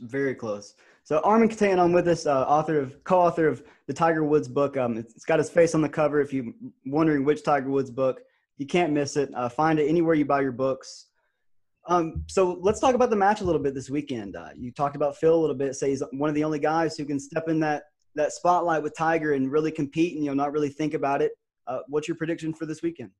Very 0.00 0.34
close. 0.34 0.74
So 1.02 1.20
Keteyian 1.22 1.78
on 1.78 1.92
with 1.92 2.08
us, 2.08 2.26
uh, 2.26 2.42
author 2.42 2.78
of 2.78 3.02
co-author 3.04 3.48
of 3.48 3.62
the 3.86 3.94
Tiger 3.94 4.22
Woods 4.22 4.48
book. 4.48 4.76
Um, 4.76 4.98
it's, 4.98 5.14
it's 5.14 5.24
got 5.24 5.38
his 5.38 5.48
face 5.48 5.74
on 5.74 5.80
the 5.80 5.88
cover. 5.88 6.20
If 6.20 6.32
you're 6.32 6.52
wondering 6.84 7.24
which 7.24 7.42
Tiger 7.42 7.70
Woods 7.70 7.90
book, 7.90 8.20
you 8.58 8.66
can't 8.66 8.92
miss 8.92 9.16
it. 9.16 9.30
Uh, 9.34 9.48
find 9.48 9.78
it 9.78 9.88
anywhere 9.88 10.14
you 10.14 10.26
buy 10.26 10.42
your 10.42 10.52
books. 10.52 11.06
Um, 11.88 12.24
so 12.26 12.58
let's 12.60 12.80
talk 12.80 12.94
about 12.94 13.10
the 13.10 13.16
match 13.16 13.40
a 13.40 13.44
little 13.44 13.60
bit 13.60 13.74
this 13.74 13.88
weekend. 13.88 14.36
Uh, 14.36 14.48
you 14.56 14.72
talked 14.72 14.96
about 14.96 15.16
Phil 15.16 15.34
a 15.34 15.38
little 15.40 15.56
bit. 15.56 15.74
Say 15.76 15.90
he's 15.90 16.02
one 16.10 16.28
of 16.28 16.34
the 16.34 16.44
only 16.44 16.58
guys 16.58 16.96
who 16.96 17.04
can 17.04 17.20
step 17.20 17.48
in 17.48 17.60
that 17.60 17.84
that 18.16 18.32
spotlight 18.32 18.82
with 18.82 18.96
Tiger 18.96 19.34
and 19.34 19.52
really 19.52 19.70
compete 19.70 20.16
and 20.16 20.24
you 20.24 20.30
know 20.30 20.34
not 20.34 20.52
really 20.52 20.70
think 20.70 20.94
about 20.94 21.22
it. 21.22 21.32
Uh, 21.66 21.80
what's 21.88 22.08
your 22.08 22.16
prediction 22.16 22.52
for 22.54 22.66
this 22.66 22.82
weekend? 22.82 23.10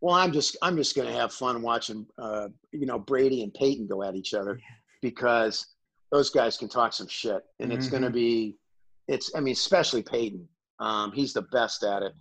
Well, 0.00 0.14
I'm 0.14 0.32
just 0.32 0.56
I'm 0.62 0.76
just 0.76 0.94
going 0.94 1.08
to 1.08 1.14
have 1.14 1.32
fun 1.32 1.62
watching 1.62 2.06
uh, 2.18 2.48
you 2.72 2.86
know 2.86 2.98
Brady 2.98 3.42
and 3.42 3.54
Peyton 3.54 3.86
go 3.86 4.02
at 4.02 4.14
each 4.14 4.34
other 4.34 4.60
because 5.00 5.66
those 6.12 6.30
guys 6.30 6.56
can 6.56 6.68
talk 6.68 6.92
some 6.92 7.08
shit, 7.08 7.42
and 7.60 7.70
mm-hmm. 7.70 7.78
it's 7.78 7.88
going 7.88 8.02
to 8.02 8.10
be 8.10 8.56
it's 9.08 9.30
I 9.34 9.40
mean 9.40 9.52
especially 9.52 10.02
Peyton. 10.02 10.46
Um, 10.80 11.12
he's 11.12 11.32
the 11.32 11.42
best 11.42 11.84
at 11.84 12.02
it, 12.02 12.12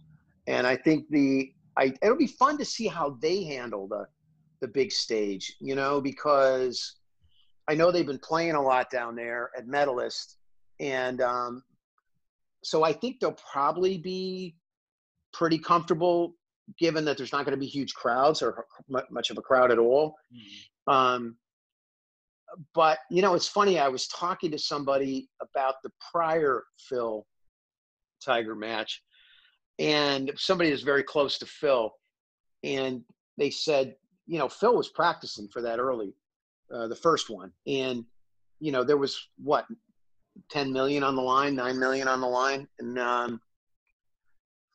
and 0.48 0.66
I 0.66 0.76
think 0.76 1.10
the 1.10 1.52
I 1.78 1.94
it'll 2.02 2.16
be 2.16 2.28
fun 2.28 2.58
to 2.60 2.66
see 2.66 2.88
how 2.88 3.18
they 3.22 3.44
handle 3.44 3.88
the 3.88 4.06
the 4.62 4.68
big 4.70 4.92
stage, 4.92 5.58
you 5.60 5.76
know, 5.76 6.00
because 6.00 6.96
I 7.68 7.76
know 7.76 7.92
they've 7.92 8.08
been 8.08 8.20
playing 8.20 8.56
a 8.56 8.62
lot 8.62 8.90
down 8.90 9.16
there 9.16 9.50
at 9.58 9.68
Medalist, 9.68 10.38
and 10.80 11.20
um, 11.22 11.64
so 12.64 12.84
I 12.84 12.94
think 12.94 13.20
they'll 13.20 13.38
probably 13.52 13.98
be 13.98 14.56
pretty 15.34 15.58
comfortable 15.58 16.36
given 16.80 17.04
that 17.06 17.18
there's 17.18 17.32
not 17.32 17.46
going 17.46 17.58
to 17.58 17.60
be 17.60 17.68
huge 17.68 17.94
crowds 17.94 18.42
or 18.42 18.66
much 19.10 19.30
of 19.30 19.38
a 19.38 19.42
crowd 19.42 19.72
at 19.72 19.78
all. 19.78 20.16
Mm-hmm. 20.34 20.94
Um, 20.94 21.36
but 22.74 23.00
you 23.10 23.22
know, 23.22 23.34
it's 23.34 23.48
funny. 23.48 23.80
I 23.80 23.88
was 23.88 24.08
talking 24.08 24.52
to 24.52 24.60
somebody 24.60 25.30
about 25.42 25.76
the 25.84 25.92
prior 26.12 26.64
Phil 26.78 27.26
Tiger 28.24 28.56
match, 28.56 29.02
and 29.80 30.32
somebody 30.38 30.70
is 30.70 30.84
very 30.84 31.04
close 31.04 31.38
to 31.40 31.46
Phil, 31.46 31.92
and 32.64 33.02
they 33.38 33.50
said, 33.50 33.96
you 34.28 34.38
know, 34.38 34.48
Phil 34.48 34.76
was 34.76 34.90
practicing 34.90 35.48
for 35.48 35.62
that 35.62 35.80
early, 35.80 36.14
uh, 36.74 36.88
the 36.88 36.96
first 36.96 37.30
one, 37.30 37.52
and 37.66 38.06
you 38.60 38.72
know, 38.72 38.84
there 38.84 38.98
was 38.98 39.30
what, 39.44 39.66
ten 40.50 40.72
million 40.72 41.04
on 41.04 41.16
the 41.16 41.22
line, 41.22 41.56
nine 41.56 41.80
million 41.80 42.08
on 42.08 42.22
the 42.22 42.28
line, 42.28 42.68
and 42.80 43.00
um, 43.00 43.42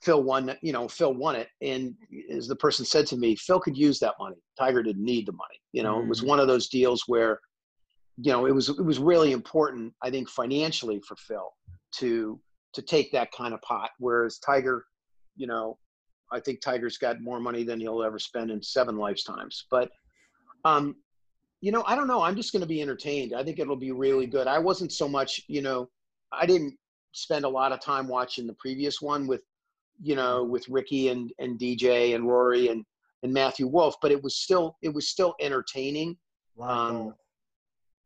Phil 0.03 0.23
won, 0.23 0.57
you 0.63 0.73
know, 0.73 0.89
Phil 0.89 1.13
won 1.13 1.35
it. 1.37 1.49
And 1.61 1.95
as 2.31 2.47
the 2.47 2.57
person 2.57 2.85
said 2.85 3.07
to 3.09 3.17
me, 3.17 3.35
Phil 3.37 3.61
could 3.61 3.77
use 3.77 3.99
that 4.01 4.15
money. 4.21 4.37
Tiger 4.59 4.83
didn't 4.83 5.05
need 5.05 5.27
the 5.27 5.33
money. 5.33 5.61
You 5.73 5.83
know, 5.83 5.97
mm-hmm. 5.97 6.07
it 6.07 6.09
was 6.09 6.21
mm-hmm. 6.21 6.29
one 6.29 6.41
of 6.41 6.47
those 6.47 6.69
deals 6.69 7.03
where, 7.07 7.41
you 8.17 8.33
know, 8.33 8.47
it 8.47 8.55
was 8.55 8.69
it 8.69 8.85
was 8.85 8.99
really 8.99 9.33
important, 9.33 9.93
I 10.03 10.11
think, 10.11 10.29
financially 10.29 11.01
for 11.07 11.17
Phil 11.17 11.51
to 11.97 12.41
to 12.75 12.83
take 12.83 13.11
that 13.13 13.33
kind 13.33 13.55
of 13.55 13.63
pot. 13.63 13.91
Whereas 13.99 14.39
Tiger, 14.39 14.85
you 15.37 15.47
know, 15.47 15.79
I 16.31 16.41
think 16.41 16.61
Tiger's 16.61 16.99
got 16.99 17.21
more 17.21 17.41
money 17.41 17.65
than 17.65 17.81
he'll 17.81 18.03
ever 18.03 18.19
spend 18.19 18.51
in 18.51 18.63
seven 18.63 18.97
lifetimes. 18.97 19.67
But 19.71 19.91
um, 20.65 20.97
you 21.61 21.73
know, 21.73 21.83
I 21.87 21.97
don't 21.97 22.07
know. 22.07 22.23
I'm 22.23 22.37
just 22.37 22.53
going 22.53 22.61
to 22.61 22.69
be 22.69 22.83
entertained. 22.83 23.35
I 23.35 23.43
think 23.43 23.59
it'll 23.59 23.77
be 23.77 23.93
really 23.93 24.27
good. 24.27 24.47
I 24.47 24.59
wasn't 24.59 24.93
so 24.93 25.09
much, 25.09 25.41
you 25.49 25.61
know, 25.61 25.89
I 26.31 26.47
didn't 26.47 26.77
spend 27.13 27.45
a 27.45 27.49
lot 27.49 27.73
of 27.73 27.81
time 27.81 28.07
watching 28.07 28.47
the 28.47 28.55
previous 28.55 29.03
one 29.03 29.27
with, 29.27 29.41
you 30.01 30.15
know, 30.15 30.45
with 30.45 30.69
Rickie 30.69 31.09
and 31.09 31.33
and 31.39 31.59
DJ 31.59 32.15
and 32.15 32.27
Rory 32.27 32.69
and 32.69 32.85
and 33.23 33.33
Matthew 33.33 33.67
Wolff, 33.67 33.97
but 34.01 34.13
it 34.13 34.23
was 34.23 34.37
still 34.37 34.77
it 34.83 34.93
was 34.93 35.09
still 35.09 35.35
entertaining. 35.41 36.17
Um, 36.61 37.15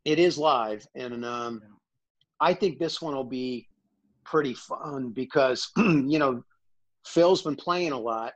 it 0.05 0.19
is 0.19 0.37
live, 0.37 0.87
and 0.95 1.25
um, 1.25 1.61
yeah. 1.63 1.69
I 2.41 2.55
think 2.55 2.79
this 2.79 3.01
one 3.01 3.15
will 3.15 3.25
be 3.25 3.69
pretty 4.25 4.55
fun 4.55 5.11
because 5.11 5.71
you 5.77 6.19
know 6.19 6.43
Phil's 7.07 7.43
been 7.43 7.57
playing 7.57 7.93
a 7.93 7.99
lot. 7.99 8.33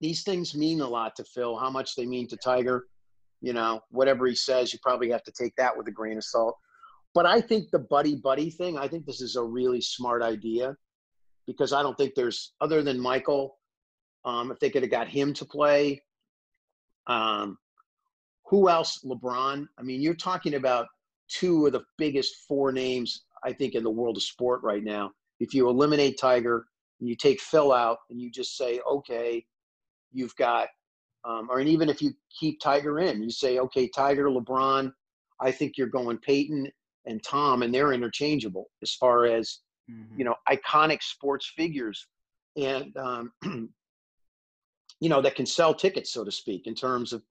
These 0.00 0.24
things 0.24 0.54
mean 0.54 0.80
a 0.80 0.88
lot 0.88 1.16
to 1.16 1.24
Phil. 1.24 1.56
How 1.56 1.70
much 1.70 1.94
they 1.94 2.04
mean 2.04 2.28
to 2.28 2.36
Tiger, 2.36 2.86
you 3.40 3.52
know, 3.52 3.80
whatever 3.90 4.26
he 4.26 4.34
says, 4.34 4.72
you 4.72 4.78
probably 4.82 5.10
have 5.10 5.22
to 5.24 5.32
take 5.32 5.54
that 5.56 5.76
with 5.76 5.88
a 5.88 5.92
grain 5.92 6.18
of 6.18 6.24
salt. 6.24 6.54
But 7.14 7.24
I 7.24 7.40
think 7.40 7.70
the 7.70 7.78
buddy 7.78 8.16
buddy 8.16 8.50
thing, 8.50 8.76
I 8.76 8.88
think 8.88 9.06
this 9.06 9.22
is 9.22 9.36
a 9.36 9.42
really 9.42 9.80
smart 9.80 10.22
idea 10.22 10.76
because 11.46 11.72
I 11.72 11.82
don't 11.82 11.96
think 11.96 12.14
there's 12.14 12.52
other 12.60 12.82
than 12.82 13.00
Michael. 13.00 13.58
Um, 14.24 14.50
if 14.50 14.58
they 14.58 14.70
could 14.70 14.82
have 14.82 14.90
got 14.90 15.06
him 15.06 15.32
to 15.34 15.44
play, 15.44 16.02
um, 17.06 17.58
who 18.46 18.68
else? 18.68 19.00
LeBron. 19.04 19.66
I 19.78 19.82
mean, 19.82 20.00
you're 20.00 20.14
talking 20.14 20.54
about 20.54 20.86
two 21.28 21.66
of 21.66 21.72
the 21.72 21.84
biggest 21.98 22.34
four 22.48 22.72
names 22.72 23.24
I 23.44 23.52
think 23.52 23.74
in 23.74 23.84
the 23.84 23.90
world 23.90 24.16
of 24.16 24.22
sport 24.22 24.62
right 24.62 24.82
now. 24.82 25.12
If 25.40 25.54
you 25.54 25.68
eliminate 25.68 26.18
Tiger 26.18 26.66
and 27.00 27.08
you 27.08 27.14
take 27.14 27.40
Phil 27.40 27.72
out 27.72 27.98
and 28.10 28.20
you 28.20 28.30
just 28.30 28.56
say, 28.56 28.80
okay, 28.90 29.44
you've 30.12 30.34
got, 30.36 30.68
um, 31.24 31.48
or 31.50 31.58
and 31.58 31.68
even 31.68 31.88
if 31.88 32.00
you 32.00 32.12
keep 32.30 32.60
Tiger 32.60 33.00
in, 33.00 33.22
you 33.22 33.30
say, 33.30 33.58
okay, 33.58 33.88
Tiger, 33.88 34.28
LeBron, 34.28 34.92
I 35.40 35.50
think 35.50 35.76
you're 35.76 35.88
going 35.88 36.18
Peyton 36.18 36.70
and 37.04 37.22
Tom, 37.22 37.62
and 37.62 37.72
they're 37.72 37.92
interchangeable 37.92 38.66
as 38.82 38.94
far 38.94 39.26
as 39.26 39.60
mm-hmm. 39.90 40.18
you 40.18 40.24
know 40.24 40.34
iconic 40.48 41.02
sports 41.02 41.52
figures, 41.56 42.06
and 42.56 42.96
um, 42.96 43.32
you 45.00 45.08
know 45.08 45.20
that 45.22 45.34
can 45.34 45.46
sell 45.46 45.74
tickets, 45.74 46.12
so 46.12 46.24
to 46.24 46.30
speak, 46.30 46.66
in 46.66 46.74
terms 46.74 47.12
of 47.12 47.22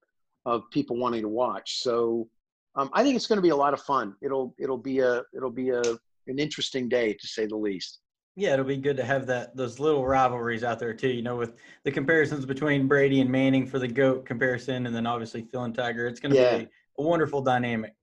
of 0.45 0.69
people 0.71 0.97
wanting 0.97 1.23
to 1.23 1.29
watch. 1.29 1.81
So 1.81 2.29
um, 2.75 2.89
I 2.93 3.03
think 3.03 3.15
it's 3.15 3.27
going 3.27 3.37
to 3.37 3.43
be 3.43 3.49
a 3.49 3.55
lot 3.55 3.73
of 3.73 3.81
fun. 3.81 4.15
It'll 4.21 4.53
it'll 4.59 4.77
be 4.77 4.99
a 4.99 5.23
it'll 5.35 5.51
be 5.51 5.69
a 5.69 5.81
an 6.27 6.39
interesting 6.39 6.89
day 6.89 7.13
to 7.13 7.27
say 7.27 7.45
the 7.45 7.55
least. 7.55 7.99
Yeah, 8.37 8.53
it'll 8.53 8.65
be 8.65 8.77
good 8.77 8.97
to 8.97 9.05
have 9.05 9.25
that 9.27 9.55
those 9.55 9.79
little 9.79 10.05
rivalries 10.05 10.63
out 10.63 10.77
there 10.77 10.93
too. 10.93 11.09
You 11.09 11.21
know, 11.21 11.37
with 11.37 11.53
the 11.83 11.91
comparisons 11.91 12.45
between 12.45 12.87
Brady 12.87 13.21
and 13.21 13.29
Manning 13.29 13.65
for 13.65 13.79
the 13.79 13.87
goat 13.87 14.25
comparison, 14.25 14.85
and 14.85 14.95
then 14.95 15.07
obviously 15.07 15.47
Phil 15.51 15.63
and 15.63 15.73
Tiger. 15.73 16.07
It's 16.07 16.19
going 16.19 16.33
to 16.33 16.41
yeah. 16.41 16.57
be 16.59 16.67
a 16.99 17.01
wonderful 17.01 17.41
dynamic. 17.41 17.93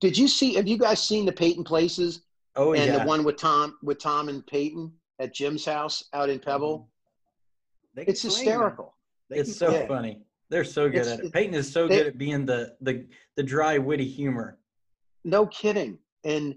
Did 0.00 0.18
you 0.18 0.26
see? 0.26 0.54
Have 0.54 0.66
you 0.66 0.76
guys 0.76 1.02
seen 1.02 1.24
the 1.24 1.32
Peyton 1.32 1.62
places? 1.62 2.22
Oh 2.56 2.72
and 2.72 2.84
yeah. 2.84 2.92
And 2.92 3.02
the 3.02 3.06
one 3.06 3.24
with 3.24 3.36
Tom 3.36 3.76
with 3.82 3.98
Tom 3.98 4.28
and 4.28 4.46
Peyton 4.46 4.92
at 5.18 5.34
Jim's 5.34 5.64
house 5.64 6.04
out 6.12 6.28
in 6.28 6.38
Pebble. 6.38 6.88
Mm-hmm. 7.98 8.10
It's 8.10 8.22
hysterical. 8.22 8.96
It's 9.30 9.56
so 9.56 9.72
yeah. 9.72 9.86
funny. 9.86 10.20
They're 10.50 10.64
so 10.64 10.88
good 10.88 11.00
it's, 11.00 11.08
at 11.10 11.20
it. 11.20 11.32
Peyton 11.32 11.54
is 11.54 11.72
so 11.72 11.88
they, 11.88 11.98
good 11.98 12.06
at 12.08 12.18
being 12.18 12.44
the 12.44 12.74
the 12.80 13.06
the 13.36 13.42
dry, 13.42 13.78
witty 13.78 14.08
humor. 14.08 14.58
No 15.24 15.46
kidding. 15.46 15.98
And 16.24 16.54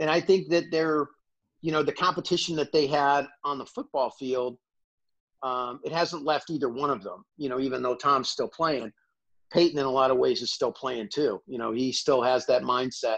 and 0.00 0.10
I 0.10 0.20
think 0.20 0.48
that 0.50 0.64
they're 0.70 1.08
you 1.64 1.72
know, 1.72 1.82
the 1.82 1.92
competition 1.92 2.54
that 2.56 2.72
they 2.72 2.86
had 2.86 3.26
on 3.42 3.56
the 3.56 3.64
football 3.64 4.10
field, 4.10 4.58
um, 5.42 5.80
it 5.82 5.92
hasn't 5.92 6.22
left 6.22 6.50
either 6.50 6.68
one 6.68 6.90
of 6.90 7.02
them. 7.02 7.24
You 7.38 7.48
know, 7.48 7.58
even 7.58 7.82
though 7.82 7.94
Tom's 7.94 8.28
still 8.28 8.48
playing, 8.48 8.92
Peyton 9.50 9.78
in 9.78 9.86
a 9.86 9.90
lot 9.90 10.10
of 10.10 10.18
ways 10.18 10.42
is 10.42 10.52
still 10.52 10.72
playing 10.72 11.08
too. 11.10 11.40
You 11.46 11.56
know, 11.56 11.72
he 11.72 11.90
still 11.90 12.20
has 12.20 12.44
that 12.46 12.64
mindset 12.64 13.16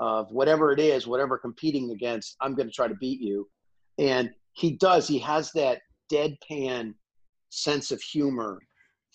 of 0.00 0.30
whatever 0.32 0.72
it 0.72 0.80
is, 0.80 1.06
whatever 1.06 1.38
competing 1.38 1.92
against, 1.92 2.36
I'm 2.40 2.54
going 2.54 2.68
to 2.68 2.74
try 2.74 2.88
to 2.88 2.94
beat 2.94 3.20
you. 3.20 3.48
And 3.98 4.30
he 4.54 4.72
does. 4.72 5.06
He 5.06 5.18
has 5.20 5.52
that 5.52 5.80
deadpan 6.12 6.94
sense 7.50 7.90
of 7.92 8.00
humor 8.00 8.60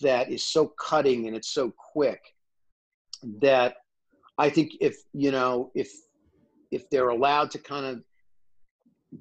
that 0.02 0.32
is 0.32 0.48
so 0.48 0.72
cutting 0.80 1.28
and 1.28 1.36
it's 1.36 1.54
so 1.54 1.74
quick 1.94 2.22
that 3.42 3.76
I 4.38 4.50
think 4.50 4.74
if 4.82 4.98
you 5.14 5.32
know 5.32 5.72
if 5.74 5.90
if 6.72 6.90
they're 6.90 7.10
allowed 7.10 7.50
to 7.52 7.60
kind 7.60 7.86
of 7.86 8.02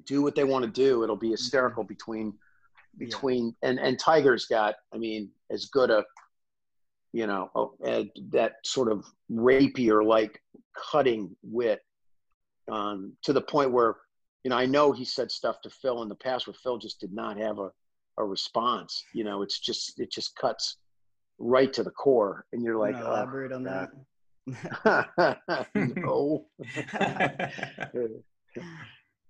do 0.03 0.21
what 0.21 0.35
they 0.35 0.43
want 0.43 0.65
to 0.65 0.71
do. 0.71 1.03
It'll 1.03 1.15
be 1.15 1.31
hysterical 1.31 1.83
mm-hmm. 1.83 1.93
between 1.93 2.33
between 2.97 3.55
yeah. 3.61 3.69
and 3.69 3.79
and 3.79 3.99
Tiger's 3.99 4.45
got 4.45 4.75
I 4.93 4.97
mean 4.97 5.29
as 5.51 5.65
good 5.65 5.89
a 5.89 6.03
you 7.15 7.27
know 7.27 7.49
a, 7.85 8.11
that 8.31 8.55
sort 8.65 8.91
of 8.91 9.05
rapier 9.29 10.03
like 10.03 10.41
cutting 10.91 11.33
wit 11.43 11.79
um, 12.69 13.13
to 13.23 13.31
the 13.31 13.41
point 13.41 13.71
where 13.71 13.95
you 14.43 14.49
know 14.49 14.57
I 14.57 14.65
know 14.65 14.91
he 14.91 15.05
said 15.05 15.31
stuff 15.31 15.61
to 15.61 15.69
Phil 15.69 16.03
in 16.03 16.09
the 16.09 16.15
past 16.15 16.45
where 16.45 16.53
Phil 16.61 16.77
just 16.77 16.99
did 16.99 17.13
not 17.13 17.37
have 17.37 17.57
a 17.59 17.71
a 18.17 18.25
response. 18.25 19.01
You 19.13 19.23
know, 19.23 19.43
it's 19.43 19.59
just 19.59 19.97
it 19.99 20.11
just 20.11 20.35
cuts 20.35 20.77
right 21.37 21.71
to 21.71 21.83
the 21.83 21.91
core, 21.91 22.45
and 22.51 22.61
you're 22.61 22.77
like, 22.77 22.95
elaborate 22.95 23.53
oh, 23.53 23.55
on 23.55 23.63
that. 23.63 23.91
no. 25.95 26.45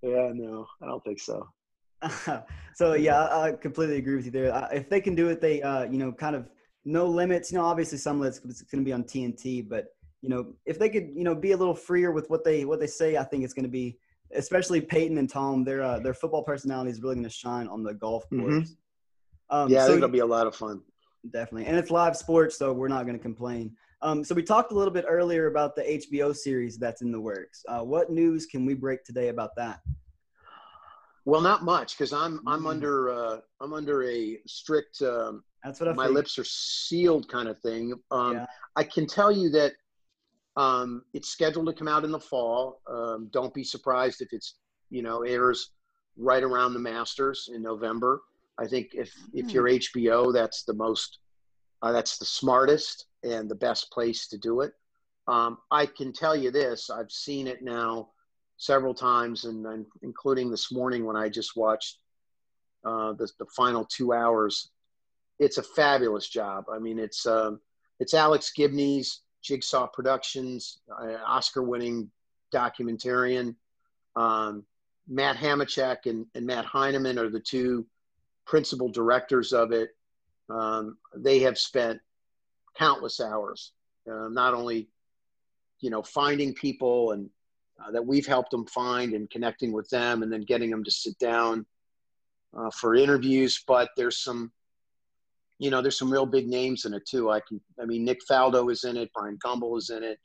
Yeah, 0.02 0.30
no, 0.36 0.68
I 0.84 0.86
don't 0.86 1.04
think 1.04 1.20
so. 1.20 1.50
so 2.76 2.94
yeah, 2.94 3.24
I 3.24 3.54
completely 3.54 3.98
agree 3.98 4.16
with 4.16 4.26
you 4.26 4.32
there. 4.32 4.70
If 4.72 4.88
they 4.88 5.02
can 5.02 5.16
do 5.16 5.30
it, 5.30 5.42
they 5.42 5.64
uh, 5.64 5.86
you 5.86 5.98
know 5.98 6.12
kind 6.12 6.36
of 6.36 6.48
no 6.86 7.08
limits. 7.08 7.52
You 7.52 7.58
know, 7.58 7.66
obviously 7.66 7.98
some 7.98 8.20
limits 8.20 8.40
it's 8.46 8.62
going 8.62 8.84
to 8.84 8.88
be 8.88 8.94
on 8.94 9.04
TNT, 9.04 9.68
but 9.68 9.88
you 10.22 10.30
know 10.30 10.54
if 10.66 10.80
they 10.80 10.90
could 10.90 11.10
you 11.14 11.24
know 11.24 11.36
be 11.36 11.52
a 11.52 11.58
little 11.58 11.76
freer 11.76 12.12
with 12.12 12.30
what 12.30 12.44
they 12.44 12.66
what 12.66 12.80
they 12.80 12.88
say, 12.88 13.18
I 13.18 13.24
think 13.24 13.44
it's 13.44 13.54
going 13.54 13.64
to 13.66 13.70
be 13.70 13.98
especially 14.34 14.82
Peyton 14.82 15.18
and 15.18 15.30
Tom. 15.30 15.64
Their 15.64 15.84
uh, 15.84 16.00
their 16.00 16.14
football 16.14 16.44
personality 16.44 16.92
is 16.92 17.02
really 17.02 17.16
going 17.16 17.24
to 17.24 17.30
shine 17.30 17.68
on 17.68 17.84
the 17.84 17.94
golf 17.94 18.24
mm-hmm. 18.26 18.42
course. 18.42 18.70
Mm-hmm. 18.70 19.56
Um, 19.56 19.70
yeah, 19.70 19.86
so, 19.86 19.94
it'll 19.94 20.10
be 20.10 20.20
a 20.20 20.26
lot 20.26 20.48
of 20.48 20.56
fun. 20.56 20.82
Definitely, 21.32 21.66
and 21.66 21.78
it's 21.78 21.92
live 21.92 22.16
sports, 22.16 22.58
so 22.58 22.72
we're 22.72 22.88
not 22.88 23.06
going 23.06 23.18
to 23.18 23.22
complain. 23.22 23.76
Um, 24.02 24.24
so 24.24 24.36
we 24.36 24.44
talked 24.44 24.72
a 24.72 24.76
little 24.76 24.94
bit 24.94 25.06
earlier 25.08 25.48
about 25.48 25.76
the 25.76 25.82
HBO 25.82 26.36
series 26.36 26.78
that's 26.78 27.02
in 27.02 27.12
the 27.12 27.20
works. 27.20 27.64
Uh, 27.68 27.80
what 27.80 28.12
news 28.12 28.46
can 28.46 28.66
we 28.66 28.76
break 28.76 29.04
today 29.04 29.30
about 29.30 29.56
that? 29.56 29.80
Well, 31.26 31.42
not 31.42 31.64
much 31.64 31.98
because 31.98 32.14
I'm 32.14 32.40
I'm 32.46 32.64
mm. 32.64 32.70
under 32.70 33.10
uh, 33.10 33.38
I'm 33.62 33.74
under 33.74 34.04
a 34.04 34.40
strict. 34.46 35.02
Um, 35.02 35.44
that's 35.66 35.80
what 35.80 35.90
I. 35.90 35.94
My 35.94 36.08
lips 36.08 36.38
are 36.38 36.46
sealed, 36.46 37.28
kind 37.28 37.48
of 37.48 37.60
thing. 37.60 37.94
Um, 38.12 38.34
yeah. 38.34 38.46
I 38.76 38.84
can 38.84 39.08
tell 39.08 39.32
you 39.32 39.50
that 39.50 39.74
um, 40.56 41.04
it's 41.14 41.30
scheduled 41.30 41.66
to 41.68 41.74
come 41.74 41.88
out 41.88 42.06
in 42.06 42.12
the 42.12 42.20
fall. 42.20 42.82
Um, 42.88 43.30
don't 43.32 43.54
be 43.54 43.64
surprised 43.64 44.22
if 44.22 44.32
it's 44.32 44.56
you 44.90 45.02
know 45.02 45.24
airs 45.24 45.72
right 46.18 46.44
around 46.44 46.74
the 46.74 46.80
Masters 46.80 47.50
in 47.54 47.62
November. 47.62 48.22
I 48.58 48.68
think 48.68 48.92
if 48.94 49.14
if 49.34 49.52
you're 49.52 49.68
HBO, 49.68 50.32
that's 50.32 50.64
the 50.64 50.74
most 50.74 51.20
uh, 51.82 51.92
that's 51.92 52.18
the 52.18 52.26
smartest 52.26 53.08
and 53.24 53.50
the 53.50 53.56
best 53.56 53.92
place 53.92 54.28
to 54.28 54.38
do 54.38 54.62
it. 54.62 54.74
Um, 55.28 55.58
I 55.72 55.88
can 55.88 56.14
tell 56.14 56.36
you 56.36 56.52
this: 56.52 56.90
I've 56.90 57.12
seen 57.12 57.48
it 57.48 57.64
now 57.64 58.10
several 58.58 58.94
times, 58.94 59.46
and, 59.46 59.66
and 59.66 59.86
including 60.04 60.52
this 60.52 60.72
morning 60.72 61.06
when 61.06 61.16
I 61.16 61.28
just 61.28 61.58
watched 61.58 62.00
uh, 62.86 63.14
the, 63.14 63.30
the 63.40 63.46
final 63.56 63.86
two 63.86 64.14
hours. 64.14 64.72
It's 65.40 65.58
a 65.58 65.64
fabulous 65.64 66.28
job. 66.28 66.66
I 66.72 66.80
mean, 66.80 67.00
it's 67.00 67.26
um, 67.26 67.60
it's 68.00 68.14
Alex 68.14 68.52
Gibney's 68.56 69.22
Jigsaw 69.42 69.88
Productions, 69.88 70.80
uh, 70.92 71.18
Oscar-winning 71.26 72.10
documentarian. 72.54 73.56
Um, 74.16 74.64
Matt 75.08 75.38
Hamachek 75.38 76.06
and, 76.06 76.26
and 76.36 76.46
Matt 76.46 76.66
Heineman 76.66 77.20
are 77.20 77.30
the 77.30 77.40
two 77.40 77.86
principal 78.46 78.90
directors 78.90 79.54
of 79.54 79.72
it. 79.72 79.90
Um, 80.50 80.98
they 81.16 81.40
have 81.40 81.58
spent 81.58 82.00
countless 82.78 83.20
hours, 83.20 83.74
uh, 84.10 84.30
not 84.30 84.54
only 84.54 84.90
you 85.80 85.90
know 85.90 86.02
finding 86.02 86.54
people 86.54 87.12
and 87.12 87.30
uh, 87.84 87.92
that 87.92 88.06
we've 88.06 88.26
helped 88.26 88.52
them 88.52 88.66
find 88.66 89.14
and 89.14 89.30
connecting 89.30 89.74
with 89.74 89.90
them, 89.90 90.24
and 90.24 90.32
then 90.32 90.42
getting 90.42 90.70
them 90.70 90.84
to 90.84 90.92
sit 90.92 91.18
down 91.20 91.66
uh, 92.58 92.70
for 92.72 92.96
interviews. 92.96 93.64
But 93.68 93.90
there's 93.98 94.18
some, 94.18 94.52
you 95.60 95.70
know, 95.70 95.82
there's 95.82 95.98
some 95.98 96.12
real 96.12 96.26
big 96.26 96.48
names 96.48 96.86
in 96.86 96.94
it 96.94 97.06
too. 97.06 97.32
I 97.32 97.40
can, 97.40 97.62
I 97.82 97.86
mean, 97.86 98.04
Nick 98.04 98.20
Faldo 98.30 98.72
is 98.72 98.84
in 98.84 98.98
it, 98.98 99.12
Bryant 99.14 99.40
Gumbel 99.40 99.78
is 99.78 99.90
in 99.90 100.04
it. 100.04 100.20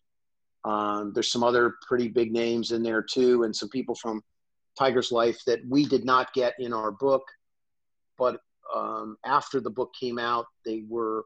Um, 0.64 1.12
there's 1.14 1.32
some 1.32 1.44
other 1.44 1.76
pretty 1.86 2.08
big 2.08 2.32
names 2.32 2.72
in 2.72 2.82
there 2.82 3.02
too, 3.02 3.44
and 3.44 3.54
some 3.54 3.68
people 3.68 3.94
from 3.94 4.22
Tiger's 4.78 5.12
life 5.12 5.40
that 5.46 5.60
we 5.68 5.86
did 5.86 6.04
not 6.04 6.32
get 6.34 6.54
in 6.58 6.72
our 6.72 6.90
book, 6.90 7.22
but 8.18 8.40
um, 8.74 9.16
after 9.24 9.60
the 9.60 9.70
book 9.70 9.92
came 9.98 10.18
out, 10.18 10.46
they 10.64 10.84
were 10.88 11.24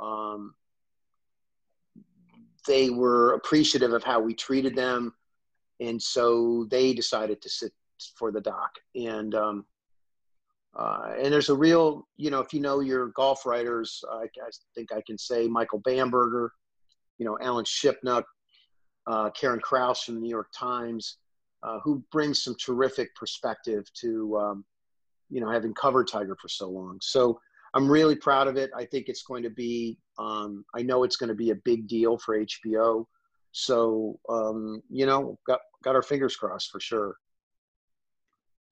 um, 0.00 0.54
they 2.66 2.90
were 2.90 3.34
appreciative 3.34 3.92
of 3.92 4.04
how 4.04 4.20
we 4.20 4.34
treated 4.34 4.76
them, 4.76 5.12
and 5.80 6.00
so 6.00 6.66
they 6.70 6.92
decided 6.92 7.42
to 7.42 7.48
sit 7.48 7.72
for 8.16 8.30
the 8.30 8.40
doc. 8.40 8.70
And 8.94 9.34
um, 9.34 9.64
uh, 10.74 11.14
and 11.18 11.32
there's 11.32 11.50
a 11.50 11.54
real, 11.54 12.06
you 12.16 12.30
know, 12.30 12.40
if 12.40 12.52
you 12.54 12.60
know 12.60 12.80
your 12.80 13.08
golf 13.08 13.44
writers, 13.44 14.02
uh, 14.10 14.16
I, 14.16 14.24
I, 14.24 14.50
think 14.74 14.92
I 14.92 15.02
can 15.06 15.18
say 15.18 15.46
Michael 15.46 15.80
Bamberger, 15.80 16.50
you 17.18 17.26
know, 17.26 17.38
Alan 17.42 17.64
Shipnuck, 17.64 18.24
uh, 19.06 19.30
Karen 19.30 19.60
Crouse 19.60 20.04
from 20.04 20.14
the 20.14 20.20
New 20.22 20.30
York 20.30 20.48
Times, 20.56 21.18
uh, 21.62 21.78
who 21.84 22.02
brings 22.10 22.42
some 22.42 22.56
terrific 22.56 23.14
perspective 23.14 23.84
to, 24.00 24.36
um, 24.38 24.64
you 25.28 25.40
know, 25.40 25.50
having 25.50 25.74
covered 25.74 26.08
Tiger 26.08 26.36
for 26.40 26.48
so 26.48 26.70
long. 26.70 26.98
So 27.02 27.38
I'm 27.74 27.90
really 27.90 28.16
proud 28.16 28.48
of 28.48 28.56
it. 28.56 28.70
I 28.76 28.86
think 28.86 29.08
it's 29.08 29.22
going 29.22 29.42
to 29.42 29.50
be, 29.50 29.98
um, 30.18 30.64
I 30.74 30.82
know 30.82 31.04
it's 31.04 31.16
going 31.16 31.28
to 31.28 31.34
be 31.34 31.50
a 31.50 31.56
big 31.64 31.86
deal 31.86 32.16
for 32.18 32.38
HBO. 32.38 33.04
So, 33.52 34.18
um, 34.30 34.82
you 34.88 35.04
know, 35.04 35.38
got, 35.46 35.60
got 35.84 35.94
our 35.94 36.02
fingers 36.02 36.34
crossed 36.36 36.70
for 36.70 36.80
sure. 36.80 37.16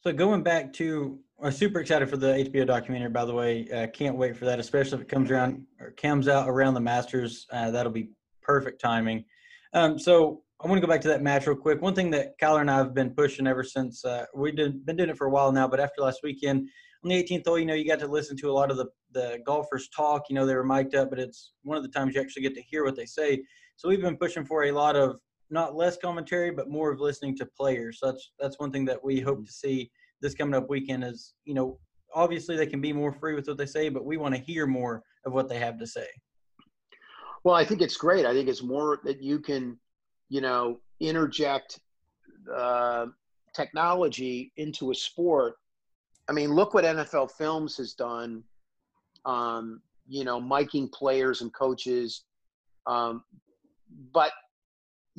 So 0.03 0.15
going 0.15 0.43
back 0.43 0.73
to, 0.75 1.19
I'm 1.43 1.53
super 1.53 1.81
excited 1.81 2.09
for 2.09 2.17
the 2.17 2.29
HBO 2.29 2.67
documentary. 2.67 3.11
By 3.11 3.27
the 3.27 3.35
way, 3.35 3.69
uh, 3.71 3.87
can't 3.89 4.17
wait 4.17 4.35
for 4.35 4.47
that, 4.47 4.59
especially 4.59 4.97
if 4.97 5.03
it 5.03 5.09
comes 5.11 5.31
around 5.31 5.67
or 5.79 5.91
comes 5.91 6.27
out 6.27 6.49
around 6.49 6.73
the 6.73 6.81
Masters. 6.81 7.47
Uh, 7.53 7.71
that'll 7.71 7.93
be 7.93 8.09
perfect 8.41 8.81
timing. 8.81 9.27
Um, 9.75 9.99
so 9.99 10.43
I 10.59 10.69
want 10.69 10.81
to 10.81 10.87
go 10.87 10.91
back 10.91 11.03
to 11.03 11.09
that 11.09 11.21
match 11.21 11.47
real 11.47 11.55
quick. 11.55 11.83
One 11.83 11.95
thing 11.95 12.11
that 12.13 12.39
Kyler 12.41 12.63
and 12.63 12.71
I 12.71 12.79
have 12.79 12.95
been 12.95 13.11
pushing 13.11 13.47
ever 13.47 13.63
since 13.63 14.03
uh, 14.07 14.25
we've 14.35 14.57
been 14.57 14.83
doing 14.87 15.11
it 15.11 15.19
for 15.19 15.27
a 15.27 15.31
while 15.31 15.53
now, 15.53 15.69
but 15.69 15.81
after 15.81 16.01
last 16.01 16.21
weekend 16.23 16.67
on 17.05 17.11
the 17.11 17.23
18th 17.23 17.47
hole, 17.47 17.59
you 17.59 17.67
know, 17.67 17.75
you 17.75 17.87
got 17.87 17.99
to 17.99 18.07
listen 18.07 18.39
to 18.39 18.51
a 18.51 18.53
lot 18.53 18.71
of 18.71 18.79
the 18.79 18.87
the 19.13 19.41
golfers 19.45 19.91
talk. 19.95 20.31
You 20.31 20.35
know, 20.35 20.47
they 20.47 20.55
were 20.55 20.65
mic'd 20.65 20.95
up, 20.95 21.11
but 21.11 21.19
it's 21.19 21.53
one 21.63 21.77
of 21.77 21.83
the 21.83 21.91
times 21.91 22.15
you 22.15 22.23
actually 22.23 22.43
get 22.43 22.55
to 22.55 22.63
hear 22.63 22.85
what 22.85 22.97
they 22.97 23.05
say. 23.05 23.43
So 23.77 23.89
we've 23.89 24.01
been 24.01 24.17
pushing 24.17 24.47
for 24.47 24.65
a 24.65 24.73
lot 24.73 24.97
of 24.97 25.17
not 25.51 25.75
less 25.75 25.97
commentary, 25.97 26.51
but 26.51 26.71
more 26.71 26.91
of 26.91 27.01
listening 27.01 27.37
to 27.37 27.47
players. 27.47 27.99
So 28.01 28.07
that's 28.07 28.33
that's 28.39 28.59
one 28.59 28.71
thing 28.71 28.85
that 28.87 29.03
we 29.03 29.21
hope 29.21 29.45
to 29.45 29.53
see 29.53 29.91
this 30.21 30.35
coming 30.35 30.55
up 30.55 30.71
weekend. 30.71 31.05
Is 31.05 31.35
you 31.45 31.55
know, 31.55 31.79
obviously 32.15 32.57
they 32.57 32.67
can 32.67 32.81
be 32.81 32.93
more 32.93 33.13
free 33.13 33.35
with 33.35 33.49
what 33.49 33.59
they 33.59 33.67
say, 33.67 33.89
but 33.89 34.05
we 34.05 34.17
want 34.17 34.35
to 34.35 34.41
hear 34.41 34.67
more 34.67 35.03
of 35.27 35.33
what 35.33 35.49
they 35.49 35.59
have 35.59 35.79
to 35.79 35.87
say. 35.87 36.07
Well, 37.45 37.55
I 37.55 37.65
think 37.65 37.81
it's 37.81 37.97
great. 37.97 38.27
I 38.27 38.33
think 38.33 38.49
it's 38.49 38.63
more 38.63 39.01
that 39.05 39.23
you 39.23 39.39
can, 39.41 39.79
you 40.29 40.41
know, 40.41 40.81
interject 41.01 41.81
uh, 42.55 43.07
technology 43.55 44.53
into 44.57 44.91
a 44.91 44.95
sport. 44.95 45.55
I 46.29 46.33
mean, 46.33 46.55
look 46.55 46.75
what 46.75 46.85
NFL 46.85 47.33
Films 47.33 47.77
has 47.79 47.95
done. 47.95 48.45
Um, 49.25 49.83
you 50.07 50.25
know, 50.25 50.41
miking 50.41 50.91
players 50.91 51.41
and 51.41 51.53
coaches, 51.55 52.25
um, 52.87 53.23
but 54.13 54.33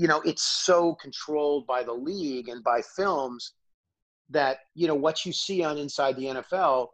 you 0.02 0.07
know, 0.07 0.19
it's 0.26 0.41
so 0.41 0.95
controlled 0.95 1.68
by 1.68 1.84
the 1.84 1.94
league 1.94 2.49
and 2.49 2.64
by 2.64 2.82
films 2.82 3.53
that 4.32 4.57
you 4.73 4.88
know 4.88 4.95
what 4.95 5.28
you 5.28 5.32
see 5.32 5.64
on 5.64 5.78
Inside 5.78 6.15
the 6.15 6.26
NFL 6.26 6.88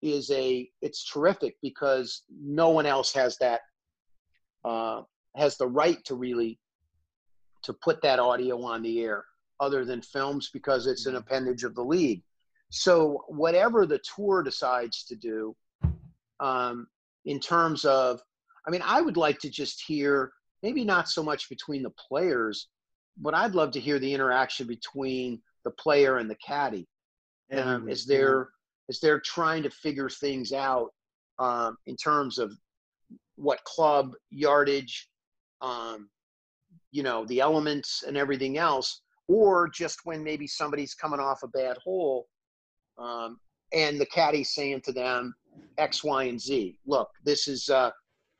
is 0.00 0.30
a 0.30 0.66
it's 0.80 1.04
terrific 1.04 1.56
because 1.60 2.22
no 2.30 2.70
one 2.70 2.86
else 2.86 3.12
has 3.12 3.36
that 3.42 3.60
uh, 4.64 5.02
has 5.36 5.58
the 5.58 5.66
right 5.66 6.02
to 6.06 6.14
really 6.14 6.58
to 7.62 7.74
put 7.74 8.00
that 8.00 8.18
audio 8.18 8.62
on 8.62 8.80
the 8.80 9.02
air 9.02 9.26
other 9.60 9.84
than 9.84 10.00
films 10.00 10.48
because 10.50 10.86
it's 10.86 11.04
an 11.04 11.12
mm-hmm. 11.12 11.18
appendage 11.18 11.62
of 11.62 11.74
the 11.74 11.84
league. 11.84 12.22
So 12.70 13.22
whatever 13.28 13.84
the 13.84 14.00
tour 14.16 14.42
decides 14.42 15.04
to 15.04 15.14
do, 15.14 15.54
um, 16.40 16.86
in 17.26 17.38
terms 17.38 17.84
of, 17.84 18.22
I 18.66 18.70
mean, 18.70 18.82
I 18.82 19.02
would 19.02 19.18
like 19.18 19.40
to 19.40 19.50
just 19.50 19.82
hear 19.86 20.32
maybe 20.66 20.84
not 20.84 21.08
so 21.08 21.22
much 21.22 21.48
between 21.48 21.84
the 21.84 21.94
players, 22.08 22.66
but 23.18 23.34
I'd 23.34 23.54
love 23.54 23.70
to 23.70 23.80
hear 23.80 24.00
the 24.00 24.12
interaction 24.12 24.66
between 24.66 25.40
the 25.64 25.70
player 25.70 26.16
and 26.18 26.28
the 26.28 26.34
caddy 26.44 26.88
um, 27.52 27.88
as 27.88 28.04
they're 28.04 28.48
as 28.88 28.98
they're 28.98 29.20
trying 29.20 29.62
to 29.62 29.70
figure 29.70 30.08
things 30.08 30.52
out 30.52 30.90
um, 31.38 31.76
in 31.86 31.94
terms 31.96 32.38
of 32.38 32.52
what 33.36 33.62
club 33.62 34.14
yardage, 34.30 35.08
um, 35.60 36.08
you 36.90 37.04
know, 37.04 37.24
the 37.26 37.40
elements 37.40 38.02
and 38.04 38.16
everything 38.16 38.58
else, 38.58 39.02
or 39.28 39.68
just 39.68 40.00
when 40.02 40.24
maybe 40.24 40.48
somebody's 40.48 40.94
coming 40.94 41.20
off 41.20 41.44
a 41.44 41.48
bad 41.48 41.76
hole, 41.84 42.26
um, 42.98 43.38
and 43.72 44.00
the 44.00 44.06
caddy 44.06 44.42
saying 44.42 44.80
to 44.80 44.92
them 44.92 45.32
X, 45.78 46.02
Y, 46.02 46.24
and 46.24 46.40
Z. 46.40 46.76
Look, 46.86 47.08
this 47.24 47.46
is 47.46 47.68
uh, 47.68 47.90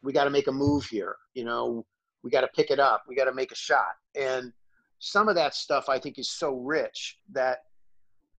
we 0.03 0.12
got 0.12 0.24
to 0.24 0.31
make 0.31 0.48
a 0.48 0.53
move 0.53 0.86
here. 0.86 1.15
You 1.35 1.44
know, 1.44 1.86
we 2.27 2.31
got 2.31 2.40
to 2.40 2.48
pick 2.48 2.73
it 2.73 2.81
up. 2.81 3.05
We 3.09 3.15
got 3.15 3.27
to 3.27 3.32
make 3.35 3.53
a 3.53 3.55
shot. 3.55 3.94
And 4.16 4.53
some 4.98 5.28
of 5.28 5.36
that 5.36 5.55
stuff 5.55 5.89
I 5.89 6.01
think 6.01 6.19
is 6.19 6.28
so 6.28 6.55
rich 6.55 7.19
that 7.32 7.59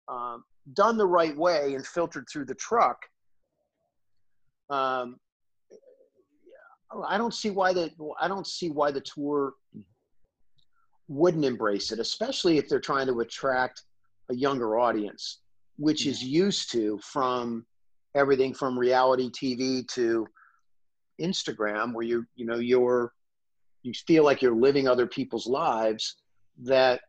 um, 0.09 0.43
done 0.75 0.97
the 0.97 1.07
right 1.07 1.37
way 1.37 1.75
and 1.75 1.87
filtered 1.87 2.27
through 2.29 2.47
the 2.47 2.55
truck, 2.57 2.99
um, 4.71 5.21
I 7.07 7.17
don't 7.17 7.33
see 7.33 7.51
why 7.51 7.73
the 7.73 7.93
I 8.21 8.27
don't 8.27 8.47
see 8.47 8.71
why 8.71 8.91
the 8.91 9.03
tour 9.03 9.53
wouldn't 11.07 11.45
embrace 11.45 11.93
it, 11.93 12.01
especially 12.01 12.59
if 12.59 12.69
they're 12.69 12.81
trying 12.81 13.07
to 13.07 13.21
attract 13.21 13.83
a 14.31 14.35
younger 14.35 14.79
audience, 14.79 15.43
which 15.77 16.07
is 16.07 16.25
used 16.25 16.73
to 16.73 16.99
from 17.05 17.65
everything 18.17 18.53
from 18.53 18.77
reality 18.77 19.31
TV 19.31 19.87
to 19.89 20.27
Instagram, 21.21 21.93
where 21.93 22.05
you 22.05 22.27
you 22.35 22.47
know 22.47 22.57
you're 22.57 23.13
you 23.87 23.95
feel 24.07 24.25
like 24.25 24.43
you're 24.43 24.55
living 24.55 24.89
other 24.89 25.07
people's 25.07 25.47
lives 25.47 26.17
that 26.63 27.01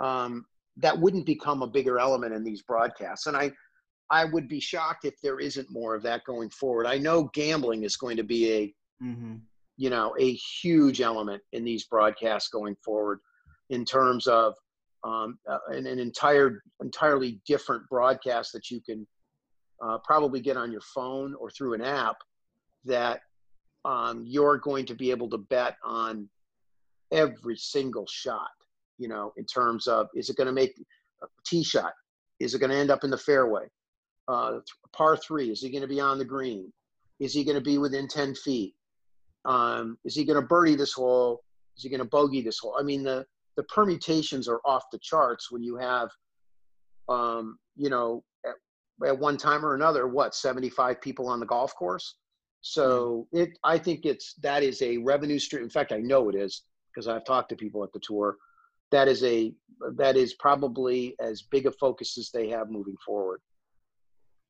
um, 0.00 0.44
that 0.76 0.98
wouldn't 0.98 1.26
become 1.26 1.62
a 1.62 1.66
bigger 1.66 1.98
element 1.98 2.32
in 2.32 2.44
these 2.44 2.62
broadcasts. 2.62 3.26
And 3.26 3.36
I 3.36 3.52
I 4.10 4.24
would 4.24 4.48
be 4.48 4.60
shocked 4.60 5.04
if 5.04 5.20
there 5.20 5.38
isn't 5.38 5.70
more 5.70 5.94
of 5.94 6.02
that 6.04 6.24
going 6.24 6.50
forward. 6.50 6.86
I 6.86 6.96
know 6.96 7.30
gambling 7.34 7.82
is 7.82 7.96
going 7.96 8.16
to 8.16 8.24
be 8.24 8.52
a 8.52 8.74
mm-hmm. 9.04 9.36
you 9.76 9.90
know 9.90 10.14
a 10.18 10.32
huge 10.32 11.00
element 11.00 11.42
in 11.52 11.64
these 11.64 11.84
broadcasts 11.84 12.48
going 12.48 12.76
forward 12.84 13.20
in 13.70 13.84
terms 13.84 14.26
of 14.26 14.54
um, 15.04 15.38
uh, 15.48 15.58
an, 15.68 15.86
an, 15.86 15.98
entire 15.98 16.62
entirely 16.82 17.40
different 17.46 17.88
broadcast 17.88 18.52
that 18.52 18.70
you 18.70 18.80
can 18.80 19.06
uh, 19.80 19.98
probably 19.98 20.40
get 20.40 20.56
on 20.56 20.72
your 20.72 20.80
phone 20.80 21.34
or 21.34 21.50
through 21.50 21.74
an 21.74 21.82
app 21.82 22.16
that 22.84 23.20
um, 23.88 24.24
you're 24.26 24.58
going 24.58 24.84
to 24.86 24.94
be 24.94 25.10
able 25.10 25.30
to 25.30 25.38
bet 25.38 25.76
on 25.84 26.28
every 27.12 27.56
single 27.56 28.06
shot 28.06 28.50
you 28.98 29.08
know 29.08 29.32
in 29.36 29.44
terms 29.44 29.86
of 29.86 30.08
is 30.14 30.28
it 30.28 30.36
going 30.36 30.46
to 30.46 30.52
make 30.52 30.74
a 31.22 31.26
tee 31.46 31.62
shot 31.62 31.92
is 32.38 32.54
it 32.54 32.58
going 32.58 32.70
to 32.70 32.76
end 32.76 32.90
up 32.90 33.02
in 33.04 33.10
the 33.10 33.18
fairway 33.18 33.64
uh, 34.28 34.58
par 34.92 35.16
three 35.16 35.50
is 35.50 35.60
he 35.60 35.70
going 35.70 35.82
to 35.82 35.88
be 35.88 36.00
on 36.00 36.18
the 36.18 36.24
green 36.24 36.70
is 37.18 37.32
he 37.32 37.44
going 37.44 37.56
to 37.56 37.62
be 37.62 37.78
within 37.78 38.06
10 38.06 38.34
feet 38.34 38.74
um, 39.44 39.98
is 40.04 40.14
he 40.14 40.24
going 40.24 40.40
to 40.40 40.46
birdie 40.46 40.76
this 40.76 40.92
hole? 40.92 41.42
Is 41.76 41.82
he 41.82 41.88
going 41.88 42.00
to 42.00 42.08
bogey 42.08 42.42
this 42.42 42.58
hole? 42.58 42.76
I 42.78 42.82
mean, 42.82 43.02
the 43.02 43.24
the 43.56 43.62
permutations 43.64 44.46
are 44.46 44.60
off 44.64 44.84
the 44.92 45.00
charts 45.00 45.50
when 45.50 45.64
you 45.64 45.76
have, 45.76 46.10
um, 47.08 47.58
you 47.74 47.90
know, 47.90 48.22
at, 48.46 48.54
at 49.08 49.18
one 49.18 49.36
time 49.36 49.64
or 49.64 49.74
another, 49.74 50.06
what 50.06 50.34
seventy 50.34 50.68
five 50.68 51.00
people 51.00 51.28
on 51.28 51.40
the 51.40 51.46
golf 51.46 51.74
course. 51.74 52.16
So 52.60 53.26
it, 53.32 53.58
I 53.64 53.78
think 53.78 54.04
it's 54.04 54.34
that 54.42 54.62
is 54.62 54.82
a 54.82 54.98
revenue 54.98 55.38
stream. 55.38 55.62
In 55.62 55.70
fact, 55.70 55.92
I 55.92 55.98
know 55.98 56.28
it 56.28 56.34
is 56.34 56.62
because 56.92 57.08
I've 57.08 57.24
talked 57.24 57.50
to 57.50 57.56
people 57.56 57.84
at 57.84 57.92
the 57.92 58.00
tour. 58.00 58.36
That 58.90 59.08
is 59.08 59.22
a 59.22 59.52
that 59.96 60.16
is 60.16 60.34
probably 60.34 61.14
as 61.20 61.42
big 61.42 61.66
a 61.66 61.72
focus 61.72 62.18
as 62.18 62.30
they 62.30 62.48
have 62.48 62.70
moving 62.70 62.96
forward. 63.04 63.40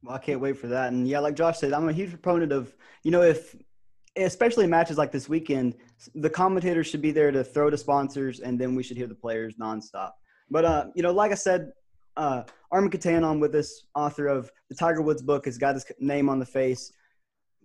Well, 0.03 0.15
I 0.15 0.19
can't 0.19 0.41
wait 0.41 0.57
for 0.57 0.69
that. 0.69 0.93
And 0.93 1.07
yeah, 1.09 1.19
like 1.19 1.35
Josh 1.35 1.59
said, 1.59 1.73
I'm 1.73 1.89
a 1.89 1.93
huge 1.93 2.11
proponent 2.11 2.53
of, 2.53 2.75
you 3.03 3.11
know, 3.11 3.23
if 3.23 3.57
especially 4.17 4.67
matches 4.67 4.97
like 4.97 5.13
this 5.13 5.29
weekend, 5.29 5.75
the 6.15 6.31
commentators 6.31 6.87
should 6.87 7.03
be 7.03 7.11
there 7.11 7.31
to 7.31 7.45
throw 7.45 7.69
to 7.71 7.77
sponsors, 7.77 8.41
and 8.41 8.59
then 8.59 8.75
we 8.75 8.83
should 8.83 8.97
hear 8.97 9.07
the 9.07 9.15
players 9.15 9.57
nonstop. 9.57 10.13
But 10.51 10.65
uh, 10.65 10.87
you 10.95 11.03
know, 11.03 11.13
like 11.13 11.33
I 11.33 11.37
said, 11.37 11.73
uh, 12.17 12.43
Armen 12.73 12.91
Keteyian 12.91 13.25
on 13.25 13.41
with 13.41 13.53
this 13.53 13.87
author 13.95 14.27
of 14.27 14.51
the 14.69 14.75
Tiger 14.75 15.03
Woods 15.03 15.23
book 15.23 15.45
has 15.45 15.59
got 15.59 15.75
his 15.75 15.85
name 16.01 16.29
on 16.29 16.39
the 16.39 16.47
face. 16.47 16.93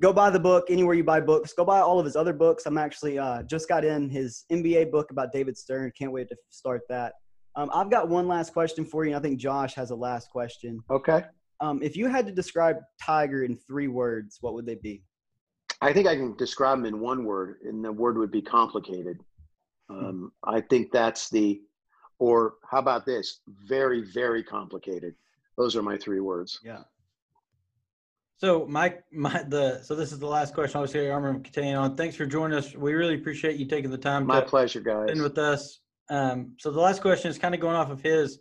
Go 0.01 0.11
buy 0.11 0.29
the 0.29 0.39
book 0.39 0.65
anywhere 0.69 0.95
you 0.95 1.03
buy 1.03 1.19
books. 1.19 1.53
Go 1.53 1.63
buy 1.63 1.79
all 1.79 1.99
of 1.99 2.05
his 2.05 2.15
other 2.15 2.33
books. 2.33 2.65
I'm 2.65 2.77
actually 2.77 3.19
uh, 3.19 3.43
just 3.43 3.69
got 3.69 3.85
in 3.85 4.09
his 4.09 4.45
NBA 4.51 4.91
book 4.91 5.11
about 5.11 5.31
David 5.31 5.57
Stern. 5.57 5.91
Can't 5.97 6.11
wait 6.11 6.29
to 6.29 6.35
start 6.49 6.81
that. 6.89 7.13
Um, 7.55 7.69
I've 7.73 7.91
got 7.91 8.09
one 8.09 8.27
last 8.27 8.53
question 8.53 8.85
for 8.85 9.05
you. 9.05 9.15
I 9.15 9.19
think 9.19 9.39
Josh 9.39 9.75
has 9.75 9.91
a 9.91 9.95
last 9.95 10.29
question. 10.31 10.83
Okay. 10.89 11.23
Um, 11.61 11.81
if 11.83 11.95
you 11.95 12.07
had 12.07 12.25
to 12.25 12.31
describe 12.31 12.77
Tiger 13.01 13.43
in 13.43 13.55
three 13.55 13.87
words, 13.87 14.39
what 14.41 14.53
would 14.55 14.65
they 14.65 14.75
be? 14.75 15.03
I 15.81 15.93
think 15.93 16.07
I 16.07 16.15
can 16.15 16.35
describe 16.37 16.79
him 16.79 16.85
in 16.85 16.99
one 16.99 17.25
word, 17.25 17.57
and 17.63 17.83
the 17.83 17.91
word 17.91 18.17
would 18.17 18.31
be 18.31 18.41
complicated. 18.41 19.19
Hmm. 19.89 20.05
Um, 20.05 20.31
I 20.43 20.61
think 20.61 20.91
that's 20.91 21.29
the, 21.29 21.61
or 22.19 22.55
how 22.69 22.79
about 22.79 23.05
this? 23.05 23.41
Very, 23.47 24.01
very 24.01 24.43
complicated. 24.43 25.13
Those 25.57 25.75
are 25.75 25.83
my 25.83 25.97
three 25.97 26.19
words. 26.19 26.59
Yeah. 26.63 26.81
So 28.37 28.65
Mike, 28.67 29.03
my 29.11 29.43
the 29.43 29.81
so 29.83 29.95
this 29.95 30.11
is 30.11 30.19
the 30.19 30.27
last 30.27 30.53
question. 30.53 30.79
Obviously, 30.79 31.09
Armen 31.09 31.43
continuing 31.43 31.77
on. 31.77 31.95
Thanks 31.95 32.15
for 32.15 32.25
joining 32.25 32.57
us. 32.57 32.75
We 32.75 32.93
really 32.93 33.15
appreciate 33.15 33.57
you 33.57 33.65
taking 33.65 33.91
the 33.91 33.97
time. 33.97 34.25
My 34.25 34.41
to 34.41 34.45
pleasure, 34.45 34.81
guys. 34.81 35.07
Spend 35.07 35.21
with 35.21 35.37
us. 35.37 35.79
Um, 36.09 36.53
so 36.59 36.71
the 36.71 36.79
last 36.79 37.01
question 37.01 37.31
is 37.31 37.37
kind 37.37 37.55
of 37.55 37.61
going 37.61 37.75
off 37.75 37.89
of 37.89 38.01
his. 38.01 38.39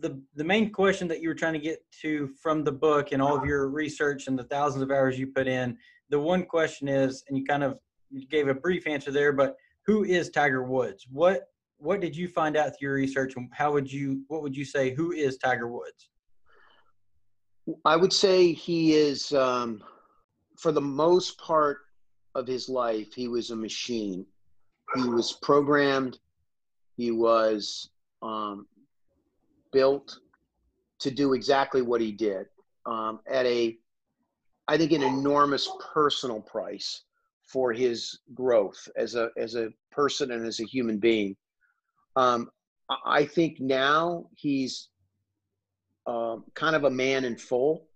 The 0.00 0.20
the 0.34 0.44
main 0.44 0.70
question 0.70 1.08
that 1.08 1.22
you 1.22 1.28
were 1.28 1.34
trying 1.34 1.54
to 1.54 1.58
get 1.58 1.78
to 2.02 2.28
from 2.42 2.64
the 2.64 2.72
book 2.72 3.12
and 3.12 3.22
all 3.22 3.36
of 3.36 3.44
your 3.44 3.68
research 3.68 4.26
and 4.26 4.38
the 4.38 4.44
thousands 4.44 4.82
of 4.82 4.90
hours 4.90 5.18
you 5.18 5.28
put 5.28 5.46
in. 5.46 5.78
The 6.10 6.20
one 6.20 6.44
question 6.44 6.86
is, 6.88 7.24
and 7.28 7.38
you 7.38 7.44
kind 7.44 7.64
of 7.64 7.78
gave 8.30 8.48
a 8.48 8.54
brief 8.54 8.86
answer 8.86 9.10
there, 9.10 9.32
but 9.32 9.56
who 9.86 10.04
is 10.04 10.30
Tiger 10.30 10.62
Woods? 10.64 11.06
What 11.10 11.48
what 11.78 12.00
did 12.00 12.16
you 12.16 12.28
find 12.28 12.56
out 12.56 12.72
through 12.78 12.88
your 12.88 12.94
research, 12.94 13.34
and 13.36 13.48
how 13.52 13.72
would 13.72 13.90
you 13.90 14.22
what 14.28 14.42
would 14.42 14.56
you 14.56 14.64
say 14.64 14.90
who 14.90 15.12
is 15.12 15.38
Tiger 15.38 15.68
Woods? 15.68 16.10
I 17.84 17.96
would 17.96 18.12
say 18.12 18.52
he 18.52 18.94
is, 18.94 19.32
um, 19.32 19.82
for 20.56 20.72
the 20.72 20.80
most 20.80 21.38
part 21.38 21.78
of 22.34 22.46
his 22.46 22.68
life, 22.68 23.12
he 23.14 23.28
was 23.28 23.50
a 23.50 23.56
machine. 23.56 24.24
He 24.94 25.08
was 25.08 25.32
programmed. 25.42 26.18
He 26.96 27.10
was 27.10 27.90
um, 28.22 28.66
built 29.72 30.18
to 31.00 31.10
do 31.10 31.32
exactly 31.32 31.82
what 31.82 32.00
he 32.00 32.12
did 32.12 32.46
um, 32.86 33.20
at 33.26 33.46
a, 33.46 33.76
I 34.68 34.78
think, 34.78 34.92
an 34.92 35.02
enormous 35.02 35.68
personal 35.92 36.40
price 36.40 37.02
for 37.42 37.72
his 37.72 38.20
growth 38.34 38.88
as 38.96 39.14
a 39.14 39.30
as 39.36 39.54
a 39.54 39.68
person 39.92 40.32
and 40.32 40.46
as 40.46 40.60
a 40.60 40.64
human 40.64 40.98
being. 40.98 41.36
Um, 42.16 42.50
I 43.04 43.24
think 43.24 43.60
now 43.60 44.26
he's 44.34 44.88
um, 46.06 46.44
kind 46.54 46.76
of 46.76 46.84
a 46.84 46.90
man 46.90 47.24
in 47.24 47.36
full. 47.36 47.88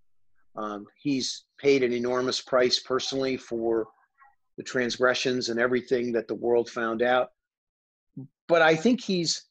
Um, 0.55 0.85
he's 1.01 1.45
paid 1.57 1.83
an 1.83 1.93
enormous 1.93 2.41
price 2.41 2.79
personally 2.79 3.37
for 3.37 3.87
the 4.57 4.63
transgressions 4.63 5.49
and 5.49 5.59
everything 5.59 6.11
that 6.11 6.27
the 6.27 6.35
world 6.35 6.69
found 6.69 7.01
out. 7.01 7.31
But 8.47 8.61
I 8.61 8.75
think 8.75 9.01
he's, 9.01 9.43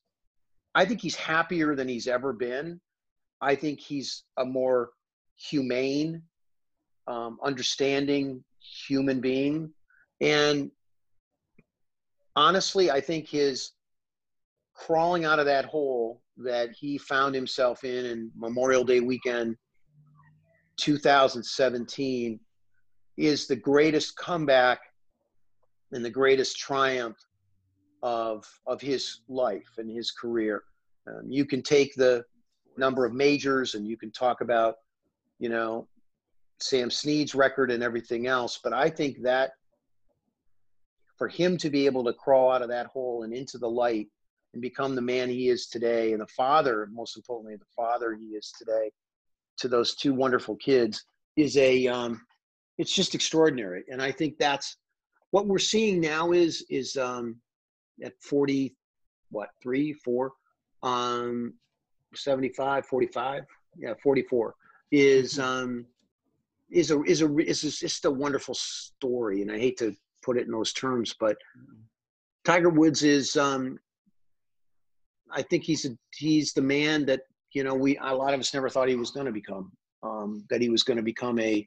I 0.74 0.85
think 0.85 1.01
he's 1.01 1.16
happier 1.16 1.74
than 1.74 1.89
he's 1.89 2.07
ever 2.07 2.32
been. 2.32 2.81
I 3.41 3.55
think 3.55 3.81
he's 3.81 4.24
a 4.37 4.45
more 4.45 4.91
humane, 5.37 6.23
um, 7.07 7.39
understanding 7.43 8.45
human 8.87 9.20
being, 9.20 9.73
and 10.20 10.70
honestly, 12.37 12.91
I 12.91 13.01
think 13.01 13.28
his 13.28 13.73
crawling 14.81 15.27
out 15.27 15.39
of 15.39 15.44
that 15.44 15.66
hole 15.66 16.23
that 16.39 16.70
he 16.73 16.97
found 16.97 17.35
himself 17.35 17.85
in 17.85 18.07
in 18.07 18.31
Memorial 18.35 18.82
Day 18.82 19.01
weekend 19.01 19.55
2017 20.78 22.40
is 23.19 23.47
the 23.47 23.57
greatest 23.57 24.16
comeback 24.16 24.81
and 25.93 26.02
the 26.02 26.11
greatest 26.11 26.57
triumph 26.57 27.19
of 28.02 28.43
of 28.66 28.81
his 28.81 29.20
life 29.28 29.69
and 29.77 29.90
his 29.90 30.11
career. 30.12 30.62
Um, 31.07 31.24
you 31.28 31.44
can 31.44 31.62
take 31.62 31.94
the 31.94 32.24
number 32.78 33.05
of 33.05 33.12
majors 33.12 33.74
and 33.74 33.86
you 33.86 33.98
can 33.98 34.11
talk 34.11 34.40
about, 34.40 34.77
you 35.39 35.51
know, 35.51 35.86
Sam 36.59 36.90
Snead's 36.90 37.35
record 37.35 37.70
and 37.70 37.82
everything 37.82 38.27
else, 38.27 38.59
but 38.65 38.73
I 38.73 38.89
think 38.89 39.20
that 39.23 39.51
for 41.19 41.28
him 41.28 41.59
to 41.59 41.69
be 41.69 41.85
able 41.85 42.05
to 42.05 42.15
crawl 42.15 42.51
out 42.51 42.62
of 42.62 42.70
that 42.70 42.86
hole 42.86 43.24
and 43.24 43.35
into 43.35 43.59
the 43.59 43.69
light 43.69 44.09
and 44.52 44.62
become 44.62 44.94
the 44.94 45.02
man 45.02 45.28
he 45.28 45.48
is 45.48 45.66
today 45.66 46.12
and 46.12 46.20
the 46.20 46.27
father 46.27 46.89
most 46.93 47.16
importantly 47.16 47.56
the 47.56 47.64
father 47.74 48.14
he 48.14 48.27
is 48.27 48.52
today 48.59 48.90
to 49.56 49.68
those 49.68 49.94
two 49.94 50.14
wonderful 50.14 50.56
kids 50.56 51.05
is 51.36 51.56
a 51.56 51.86
um, 51.86 52.20
it's 52.78 52.94
just 52.94 53.14
extraordinary 53.14 53.85
and 53.89 54.02
i 54.02 54.10
think 54.10 54.36
that's 54.39 54.77
what 55.31 55.47
we're 55.47 55.59
seeing 55.59 56.01
now 56.01 56.32
is 56.32 56.64
is 56.68 56.97
um, 56.97 57.36
at 58.02 58.12
40 58.20 58.74
what 59.31 59.51
three 59.62 59.93
four 59.93 60.32
um 60.82 61.55
75 62.14 62.86
45 62.86 63.44
yeah 63.78 63.94
44 64.02 64.55
is 64.90 65.35
mm-hmm. 65.35 65.43
um 65.43 65.86
is 66.70 66.90
a 66.90 67.02
is 67.02 67.22
a 67.22 67.39
is 67.39 67.60
just 67.60 68.05
a 68.05 68.10
wonderful 68.10 68.55
story 68.55 69.43
and 69.43 69.52
i 69.52 69.59
hate 69.59 69.78
to 69.78 69.94
put 70.22 70.36
it 70.36 70.47
in 70.47 70.52
those 70.52 70.72
terms 70.72 71.14
but 71.18 71.36
mm-hmm. 71.56 71.81
tiger 72.44 72.70
woods 72.70 73.02
is 73.02 73.36
um 73.36 73.78
I 75.32 75.43
think 75.43 75.65
he's 75.65 75.85
a, 75.85 75.90
he's 76.16 76.52
the 76.52 76.62
man 76.62 77.07
that 77.07 77.23
you 77.52 77.65
know 77.65 77.74
we 77.74 77.97
a 77.98 78.15
lot 78.15 78.35
of 78.35 78.40
us 78.40 78.55
never 78.55 78.69
thought 78.69 78.89
he 78.89 78.97
was 78.97 79.11
going 79.11 79.27
to 79.27 79.32
become. 79.32 79.73
Um, 80.02 80.47
that 80.48 80.62
he 80.62 80.70
was 80.70 80.82
going 80.82 80.97
to 80.97 81.02
become 81.02 81.39
a 81.39 81.66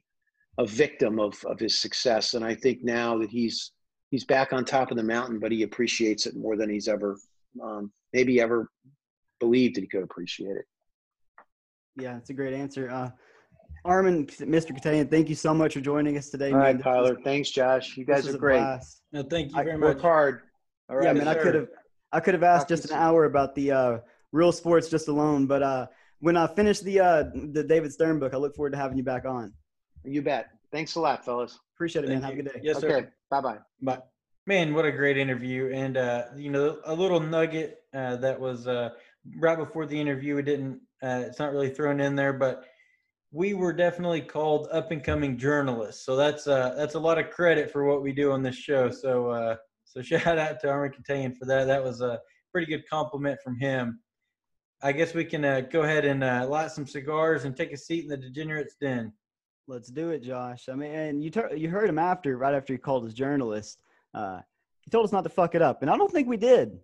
a 0.58 0.66
victim 0.66 1.18
of 1.18 1.42
of 1.44 1.58
his 1.58 1.78
success, 1.78 2.34
and 2.34 2.44
I 2.44 2.54
think 2.54 2.82
now 2.82 3.18
that 3.18 3.30
he's 3.30 3.72
he's 4.10 4.24
back 4.24 4.52
on 4.52 4.64
top 4.64 4.90
of 4.90 4.96
the 4.96 5.02
mountain, 5.02 5.38
but 5.38 5.52
he 5.52 5.62
appreciates 5.62 6.26
it 6.26 6.36
more 6.36 6.56
than 6.56 6.70
he's 6.70 6.88
ever 6.88 7.16
um, 7.62 7.92
maybe 8.12 8.40
ever 8.40 8.70
believed 9.40 9.76
that 9.76 9.82
he 9.82 9.86
could 9.86 10.02
appreciate 10.02 10.56
it. 10.56 10.64
Yeah, 11.96 12.16
it's 12.16 12.30
a 12.30 12.34
great 12.34 12.54
answer. 12.54 12.90
Uh, 12.90 13.10
Armen, 13.84 14.26
Mr. 14.26 14.70
Keteyian, 14.70 15.10
thank 15.10 15.28
you 15.28 15.34
so 15.34 15.52
much 15.52 15.74
for 15.74 15.80
joining 15.80 16.16
us 16.16 16.30
today. 16.30 16.50
All 16.50 16.58
man. 16.58 16.76
right, 16.76 16.78
Kyler. 16.78 17.22
Thanks, 17.22 17.50
Josh. 17.50 17.96
You 17.96 18.04
guys 18.04 18.26
are 18.26 18.38
great. 18.38 18.62
No, 19.12 19.22
thank 19.22 19.50
you 19.50 19.56
very 19.56 19.72
I, 19.72 19.76
much. 19.76 19.96
Work 19.96 20.00
hard. 20.00 20.40
All 20.88 20.96
right, 20.96 21.04
yeah, 21.04 21.12
man. 21.12 21.24
Sir. 21.24 21.30
I 21.30 21.42
could 21.42 21.54
have 21.54 21.68
I 22.14 22.20
could 22.20 22.34
have 22.34 22.44
asked 22.44 22.68
just 22.68 22.84
an 22.86 22.92
hour 22.92 23.24
about 23.24 23.54
the 23.54 23.72
uh, 23.72 23.98
real 24.32 24.52
sports 24.52 24.88
just 24.88 25.08
alone, 25.08 25.46
but 25.46 25.62
uh, 25.62 25.86
when 26.20 26.36
I 26.36 26.46
finish 26.46 26.78
the 26.80 27.00
uh, 27.00 27.24
the 27.58 27.64
David 27.64 27.92
Stern 27.92 28.18
book, 28.20 28.32
I 28.32 28.36
look 28.38 28.54
forward 28.54 28.70
to 28.70 28.78
having 28.78 28.96
you 28.96 29.04
back 29.04 29.24
on. 29.26 29.52
You 30.04 30.22
bet. 30.22 30.50
Thanks 30.70 30.94
a 30.94 31.00
lot, 31.00 31.24
fellas. 31.24 31.58
Appreciate 31.76 32.04
it, 32.04 32.08
Thank 32.08 32.22
man. 32.22 32.30
You. 32.30 32.36
Have 32.36 32.46
a 32.46 32.50
good 32.50 32.52
day. 32.54 32.60
Yes, 32.68 32.80
sir. 32.80 32.96
Okay. 32.96 33.08
Bye-bye. 33.30 33.58
Bye. 33.82 33.98
Man, 34.46 34.74
what 34.74 34.84
a 34.84 34.92
great 34.92 35.16
interview. 35.16 35.72
And, 35.72 35.96
uh, 35.96 36.24
you 36.36 36.50
know, 36.50 36.78
a 36.84 36.94
little 36.94 37.20
nugget 37.20 37.78
uh, 37.94 38.16
that 38.16 38.38
was 38.38 38.66
uh, 38.66 38.90
right 39.38 39.56
before 39.56 39.86
the 39.86 39.98
interview. 39.98 40.36
It 40.36 40.42
didn't, 40.42 40.80
uh, 41.02 41.22
it's 41.26 41.38
not 41.38 41.52
really 41.52 41.70
thrown 41.70 42.00
in 42.00 42.14
there, 42.16 42.32
but 42.32 42.64
we 43.30 43.54
were 43.54 43.72
definitely 43.72 44.20
called 44.20 44.68
up 44.70 44.90
and 44.90 45.02
coming 45.02 45.38
journalists. 45.38 46.04
So 46.04 46.16
that's, 46.16 46.46
uh, 46.46 46.74
that's 46.76 46.94
a 46.94 47.00
lot 47.00 47.18
of 47.18 47.30
credit 47.30 47.70
for 47.70 47.84
what 47.84 48.02
we 48.02 48.12
do 48.12 48.32
on 48.32 48.42
this 48.42 48.56
show. 48.56 48.90
So, 48.90 49.30
uh, 49.30 49.56
so 49.94 50.02
shout 50.18 50.38
out 50.38 50.60
to 50.60 50.68
Armen 50.68 50.92
Keteyian 50.92 51.36
for 51.36 51.44
that. 51.46 51.66
That 51.66 51.82
was 51.82 52.00
a 52.00 52.20
pretty 52.52 52.66
good 52.70 52.88
compliment 52.88 53.38
from 53.42 53.58
him. 53.58 54.00
I 54.82 54.92
guess 54.92 55.14
we 55.14 55.24
can 55.24 55.44
uh, 55.44 55.60
go 55.60 55.82
ahead 55.82 56.04
and 56.04 56.22
uh, 56.22 56.46
light 56.48 56.70
some 56.70 56.86
cigars 56.86 57.44
and 57.44 57.56
take 57.56 57.72
a 57.72 57.76
seat 57.76 58.04
in 58.04 58.08
the 58.08 58.16
degenerates 58.16 58.76
den. 58.80 59.12
Let's 59.66 59.88
do 59.88 60.10
it, 60.10 60.22
Josh. 60.22 60.68
I 60.68 60.74
mean, 60.74 60.90
and 60.90 61.24
you 61.24 61.30
ter- 61.30 61.54
you 61.54 61.70
heard 61.70 61.88
him 61.88 61.98
after, 61.98 62.36
right 62.36 62.54
after 62.54 62.74
he 62.74 62.78
called 62.78 63.04
his 63.04 63.14
journalist. 63.14 63.78
Uh, 64.12 64.40
he 64.82 64.90
told 64.90 65.06
us 65.06 65.12
not 65.12 65.24
to 65.24 65.30
fuck 65.30 65.54
it 65.54 65.62
up, 65.62 65.80
and 65.80 65.90
I 65.90 65.96
don't 65.96 66.12
think 66.12 66.28
we 66.28 66.36
did. 66.36 66.78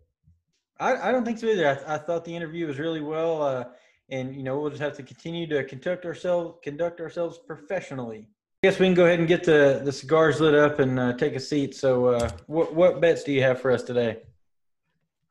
I, 0.78 1.09
I 1.09 1.12
don't 1.12 1.24
think 1.27 1.39
so 1.39 1.47
either. 1.47 1.69
I, 1.69 1.74
th- 1.74 1.87
I 1.87 1.99
thought 1.99 2.24
the 2.24 2.35
interview 2.35 2.66
was 2.66 2.78
really 2.78 3.03
well, 3.03 3.43
uh, 3.43 3.65
and 4.09 4.35
you 4.35 4.43
know 4.43 4.59
we'll 4.59 4.70
just 4.70 4.81
have 4.81 4.97
to 4.97 5.03
continue 5.03 5.47
to 5.49 5.62
conduct 5.65 6.07
ourselves 6.07 6.59
conduct 6.65 7.01
ourselves 7.01 7.39
professionally. 7.47 8.28
I 8.62 8.66
guess 8.66 8.78
we 8.78 8.85
can 8.89 8.95
go 8.95 9.07
ahead 9.07 9.19
and 9.20 9.27
get 9.27 9.43
the 9.43 9.81
the 9.82 9.91
cigars 9.91 10.39
lit 10.39 10.55
up 10.55 10.81
and 10.81 11.01
uh, 11.01 11.15
take 11.15 11.35
a 11.35 11.41
seat. 11.41 11.74
So, 11.74 12.09
uh, 12.09 12.31
what 12.47 12.74
what 12.74 13.01
bets 13.01 13.24
do 13.24 13.32
you 13.32 13.41
have 13.41 13.59
for 13.59 13.70
us 13.70 13.82
today? 13.82 14.19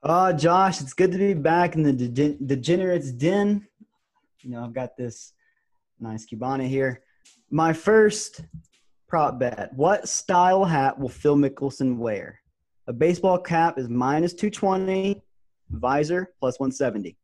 Uh, 0.02 0.34
Josh, 0.34 0.82
it's 0.82 0.94
good 0.94 1.12
to 1.12 1.18
be 1.20 1.36
back 1.36 1.76
in 1.76 1.84
the 1.84 1.94
Degen- 1.94 2.40
Degenerates 2.44 3.12
Den. 3.12 3.68
You 4.42 4.50
know, 4.50 4.64
I've 4.64 4.74
got 4.74 4.98
this 4.98 5.34
nice 6.00 6.26
Cubana 6.26 6.68
here. 6.68 7.04
My 7.52 7.72
first 7.72 8.42
prop 9.08 9.38
bet: 9.38 9.74
What 9.76 10.10
style 10.10 10.66
hat 10.66 11.00
will 11.00 11.08
Phil 11.08 11.36
Mickelson 11.36 11.98
wear? 11.98 12.40
A 12.88 12.94
baseball 12.94 13.38
cap 13.38 13.78
is 13.78 13.88
minus 13.90 14.34
two 14.34 14.50
twenty, 14.50 15.22
visor 15.70 16.34
plus 16.40 16.60
one 16.60 16.72
seventy. 16.72 17.16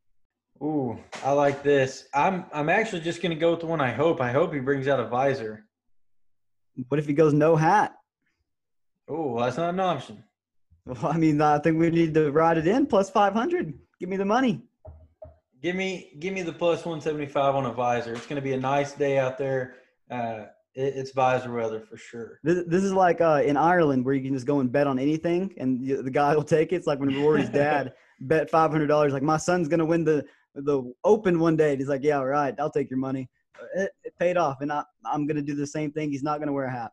Ooh, 0.62 1.00
I 1.24 1.32
like 1.32 1.64
this. 1.64 2.08
I'm 2.14 2.46
I'm 2.54 2.70
actually 2.70 3.02
just 3.02 3.24
gonna 3.24 3.34
go 3.34 3.50
with 3.50 3.62
the 3.62 3.66
one 3.66 3.82
I 3.82 3.92
hope. 3.92 4.22
I 4.22 4.32
hope 4.32 4.54
he 4.54 4.60
brings 4.60 4.88
out 4.88 5.00
a 5.00 5.08
visor. 5.08 5.65
What 6.88 7.00
if 7.00 7.08
he 7.08 7.14
goes 7.14 7.34
no 7.34 7.56
hat? 7.56 7.96
Oh, 9.08 9.40
that's 9.40 9.58
not 9.58 9.70
an 9.70 9.80
option. 9.80 10.24
Well, 10.86 11.08
I 11.08 11.18
mean, 11.18 11.42
I 11.42 11.60
think 11.60 11.80
we 11.80 11.90
need 11.90 12.14
to 12.14 12.32
ride 12.32 12.58
it 12.58 12.68
in 12.68 12.86
plus 12.86 13.10
500. 13.10 13.74
Give 14.00 14.10
me 14.10 14.18
the 14.18 14.26
money. 14.26 14.62
Give 15.62 15.76
me, 15.76 16.12
give 16.20 16.34
me 16.34 16.42
the 16.42 16.54
plus 16.54 16.86
175 16.86 17.56
on 17.56 17.66
a 17.66 17.74
visor. 17.74 18.14
It's 18.14 18.28
going 18.28 18.36
to 18.36 18.42
be 18.42 18.54
a 18.54 18.60
nice 18.60 18.94
day 18.94 19.18
out 19.18 19.38
there. 19.38 19.78
Uh, 20.12 20.46
it, 20.76 20.94
it's 20.96 21.12
visor 21.12 21.52
weather 21.52 21.80
for 21.80 21.98
sure. 21.98 22.40
This, 22.44 22.64
this 22.68 22.84
is 22.84 22.94
like 22.94 23.22
uh, 23.22 23.42
in 23.44 23.58
Ireland 23.58 24.06
where 24.06 24.14
you 24.14 24.22
can 24.22 24.34
just 24.34 24.46
go 24.46 24.60
and 24.60 24.72
bet 24.72 24.86
on 24.86 25.00
anything, 25.00 25.54
and 25.58 25.88
the 25.88 26.12
guy 26.12 26.36
will 26.36 26.44
take 26.44 26.72
it. 26.72 26.76
It's 26.76 26.88
like 26.88 27.00
when 27.00 27.20
Rory's 27.20 27.50
dad 27.64 27.94
bet 28.20 28.50
five 28.50 28.72
hundred 28.72 28.88
dollars, 28.88 29.14
like 29.14 29.24
my 29.24 29.38
son's 29.38 29.68
going 29.68 29.80
to 29.80 29.86
win 29.86 30.04
the 30.04 30.26
the 30.54 30.94
Open 31.04 31.40
one 31.40 31.56
day. 31.56 31.72
And 31.72 31.80
he's 31.80 31.90
like, 31.90 32.04
yeah, 32.04 32.18
all 32.18 32.26
right, 32.26 32.54
I'll 32.60 32.70
take 32.70 32.90
your 32.90 33.00
money 33.00 33.30
it, 33.76 33.92
it 34.04 34.14
paid 34.20 34.38
off, 34.38 34.62
and 34.62 34.72
I, 34.72 34.84
I'm 35.06 35.26
going 35.28 35.38
to 35.38 35.42
do 35.42 35.56
the 35.56 35.68
same 35.68 35.92
thing. 35.92 36.12
He's 36.12 36.24
not 36.24 36.38
going 36.38 36.48
to 36.48 36.54
wear 36.54 36.66
a 36.66 36.72
hat. 36.72 36.92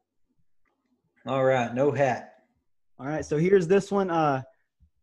All 1.26 1.44
right, 1.44 1.72
no 1.74 1.92
hat. 1.92 2.34
All 2.98 3.06
right, 3.06 3.24
so 3.24 3.36
here's 3.36 3.66
this 3.66 3.90
one. 3.90 4.10
Uh, 4.10 4.42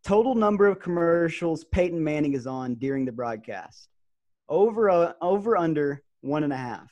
total 0.03 0.35
number 0.35 0.67
of 0.67 0.79
commercials 0.79 1.65
Peyton 1.65 2.03
Manning 2.03 2.33
is 2.33 2.47
on 2.47 2.75
during 2.75 3.05
the 3.05 3.11
broadcast. 3.11 3.89
Over 4.47 4.89
uh, 4.89 5.13
over 5.21 5.57
under 5.57 6.03
one 6.21 6.43
and 6.43 6.51
a 6.51 6.57
half. 6.57 6.91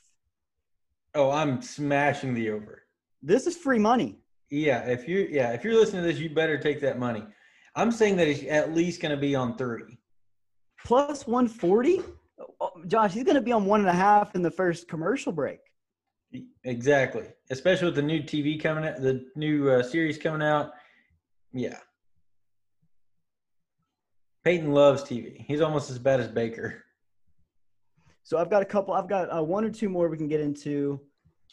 Oh, 1.16 1.32
I'm 1.32 1.62
smashing 1.62 2.34
the 2.34 2.52
over. 2.52 2.84
This 3.24 3.48
is 3.48 3.58
free 3.58 3.80
money. 3.80 4.20
Yeah, 4.50 4.86
if 4.86 5.08
you 5.08 5.28
yeah, 5.30 5.52
if 5.52 5.64
you're 5.64 5.74
listening 5.74 6.04
to 6.04 6.08
this, 6.08 6.20
you 6.20 6.30
better 6.30 6.58
take 6.58 6.80
that 6.82 7.00
money. 7.00 7.24
I'm 7.76 7.92
saying 7.92 8.16
that 8.18 8.28
he's 8.28 8.44
at 8.46 8.74
least 8.74 9.02
going 9.02 9.12
to 9.12 9.18
be 9.18 9.36
on 9.36 9.58
three. 9.58 10.00
Plus 10.84 11.28
140? 11.28 12.00
Oh, 12.00 12.04
Josh, 12.88 13.14
he's 13.14 13.24
going 13.24 13.36
to 13.36 13.42
be 13.42 13.52
on 13.52 13.66
one 13.66 13.80
and 13.80 13.90
a 13.90 13.94
half 13.94 14.36
in 14.36 14.42
the 14.42 14.52
first 14.52 14.88
commercial 14.88 15.32
break. 15.32 15.60
Exactly, 16.64 17.26
especially 17.50 17.86
with 17.86 17.96
the 17.96 18.02
new 18.02 18.22
TV 18.22 18.62
coming 18.62 18.86
out, 18.86 19.02
the 19.02 19.26
new 19.36 19.70
uh, 19.70 19.82
series 19.82 20.18
coming 20.18 20.46
out. 20.46 20.74
Yeah, 21.54 21.78
Peyton 24.48 24.72
loves 24.72 25.04
TV. 25.04 25.44
He's 25.46 25.60
almost 25.60 25.90
as 25.90 26.00
bad 26.00 26.22
as 26.22 26.30
Baker. 26.30 26.84
So 28.24 28.38
I've 28.38 28.50
got 28.50 28.62
a 28.62 28.66
couple. 28.66 28.94
I've 28.94 29.10
got 29.10 29.28
uh, 29.36 29.44
one 29.44 29.66
or 29.66 29.70
two 29.70 29.90
more 29.90 30.08
we 30.08 30.16
can 30.16 30.30
get 30.30 30.40
into. 30.40 31.02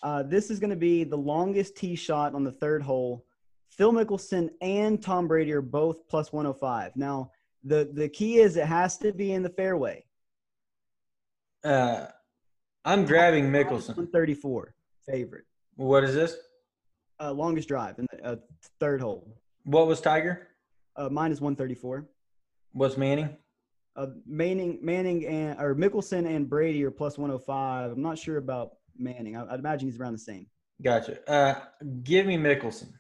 Uh, 0.04 0.22
this 0.22 0.48
is 0.48 0.60
going 0.60 0.70
to 0.70 0.76
be 0.76 1.02
the 1.02 1.16
longest 1.16 1.76
tee 1.76 1.96
shot 1.96 2.34
on 2.34 2.44
the 2.44 2.52
third 2.52 2.82
hole. 2.82 3.24
Phil 3.70 3.92
Mickelson 3.92 4.48
and 4.60 5.02
Tom 5.02 5.26
Brady 5.26 5.52
are 5.52 5.60
both 5.60 6.06
plus 6.08 6.32
105. 6.32 6.94
Now, 6.94 7.32
the 7.64 7.90
the 7.94 8.08
key 8.08 8.38
is 8.38 8.56
it 8.56 8.66
has 8.66 8.96
to 8.98 9.12
be 9.12 9.32
in 9.32 9.42
the 9.42 9.50
fairway. 9.50 10.03
Uh, 11.64 12.06
I'm 12.84 13.06
grabbing 13.06 13.50
Mickelson. 13.50 13.96
134 13.96 14.74
favorite. 15.06 15.44
What 15.76 16.04
is 16.04 16.14
this? 16.14 16.36
Uh, 17.20 17.32
longest 17.32 17.68
drive 17.68 17.98
in 17.98 18.06
the 18.12 18.24
uh, 18.24 18.36
third 18.80 19.00
hole. 19.00 19.38
What 19.64 19.86
was 19.86 20.00
Tiger? 20.00 20.48
Uh, 20.96 21.08
mine 21.08 21.32
is 21.32 21.40
134. 21.40 22.06
What's 22.72 22.96
Manning? 22.96 23.36
Uh, 23.96 24.06
Manning, 24.26 24.78
Manning, 24.82 25.26
and 25.26 25.58
or 25.60 25.74
Mickelson 25.74 26.26
and 26.26 26.48
Brady 26.48 26.84
are 26.84 26.90
plus 26.90 27.16
105. 27.16 27.92
I'm 27.92 28.02
not 28.02 28.18
sure 28.18 28.36
about 28.36 28.72
Manning. 28.98 29.36
I, 29.36 29.44
would 29.44 29.60
imagine 29.60 29.88
he's 29.88 29.98
around 29.98 30.12
the 30.12 30.18
same. 30.18 30.46
Gotcha. 30.82 31.18
Uh, 31.30 31.54
give 32.02 32.26
me 32.26 32.36
Mickelson. 32.36 32.92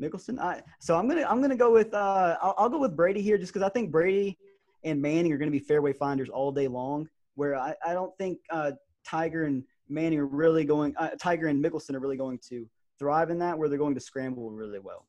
Mickelson. 0.00 0.38
I, 0.38 0.62
so 0.78 0.96
I'm 0.96 1.08
gonna 1.08 1.26
I'm 1.28 1.42
gonna 1.42 1.56
go 1.56 1.72
with 1.72 1.92
uh, 1.92 2.36
I'll, 2.40 2.54
I'll 2.56 2.68
go 2.68 2.78
with 2.78 2.96
Brady 2.96 3.20
here 3.20 3.36
just 3.36 3.52
because 3.52 3.66
I 3.66 3.70
think 3.70 3.90
Brady 3.90 4.38
and 4.84 5.02
Manning 5.02 5.32
are 5.32 5.36
gonna 5.36 5.50
be 5.50 5.58
fairway 5.58 5.92
finders 5.92 6.28
all 6.28 6.52
day 6.52 6.68
long. 6.68 7.08
Where 7.34 7.56
I, 7.56 7.74
I 7.84 7.92
don't 7.92 8.16
think 8.18 8.38
uh, 8.50 8.72
Tiger 9.06 9.44
and 9.44 9.64
Manning 9.88 10.18
are 10.18 10.26
really 10.26 10.64
going. 10.64 10.94
Uh, 10.96 11.10
Tiger 11.20 11.48
and 11.48 11.64
Mickelson 11.64 11.94
are 11.94 12.00
really 12.00 12.16
going 12.16 12.38
to 12.48 12.68
thrive 12.98 13.30
in 13.30 13.38
that. 13.38 13.58
Where 13.58 13.68
they're 13.68 13.78
going 13.78 13.94
to 13.94 14.00
scramble 14.00 14.50
really 14.50 14.78
well. 14.78 15.06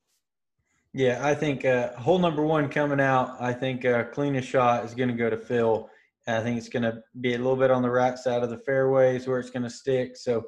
Yeah, 0.93 1.26
I 1.26 1.34
think 1.35 1.64
uh, 1.64 1.93
hole 1.93 2.19
number 2.19 2.43
one 2.43 2.68
coming 2.68 2.99
out. 2.99 3.38
I 3.39 3.53
think 3.53 3.85
uh, 3.85 4.03
cleanest 4.06 4.49
shot 4.49 4.84
is 4.84 4.93
going 4.93 5.10
to 5.10 5.15
go 5.15 5.30
to 5.30 5.38
Phil. 5.38 5.89
And 6.27 6.35
I 6.35 6.43
think 6.43 6.57
it's 6.57 6.69
going 6.69 6.84
to 6.84 7.02
be 7.22 7.34
a 7.34 7.38
little 7.38 7.56
bit 7.56 7.72
on 7.72 7.81
the 7.81 7.89
right 7.89 8.18
side 8.18 8.43
of 8.43 8.49
the 8.49 8.57
fairways 8.57 9.27
where 9.27 9.39
it's 9.39 9.49
going 9.49 9.64
to 9.64 9.69
stick. 9.69 10.18
So, 10.18 10.45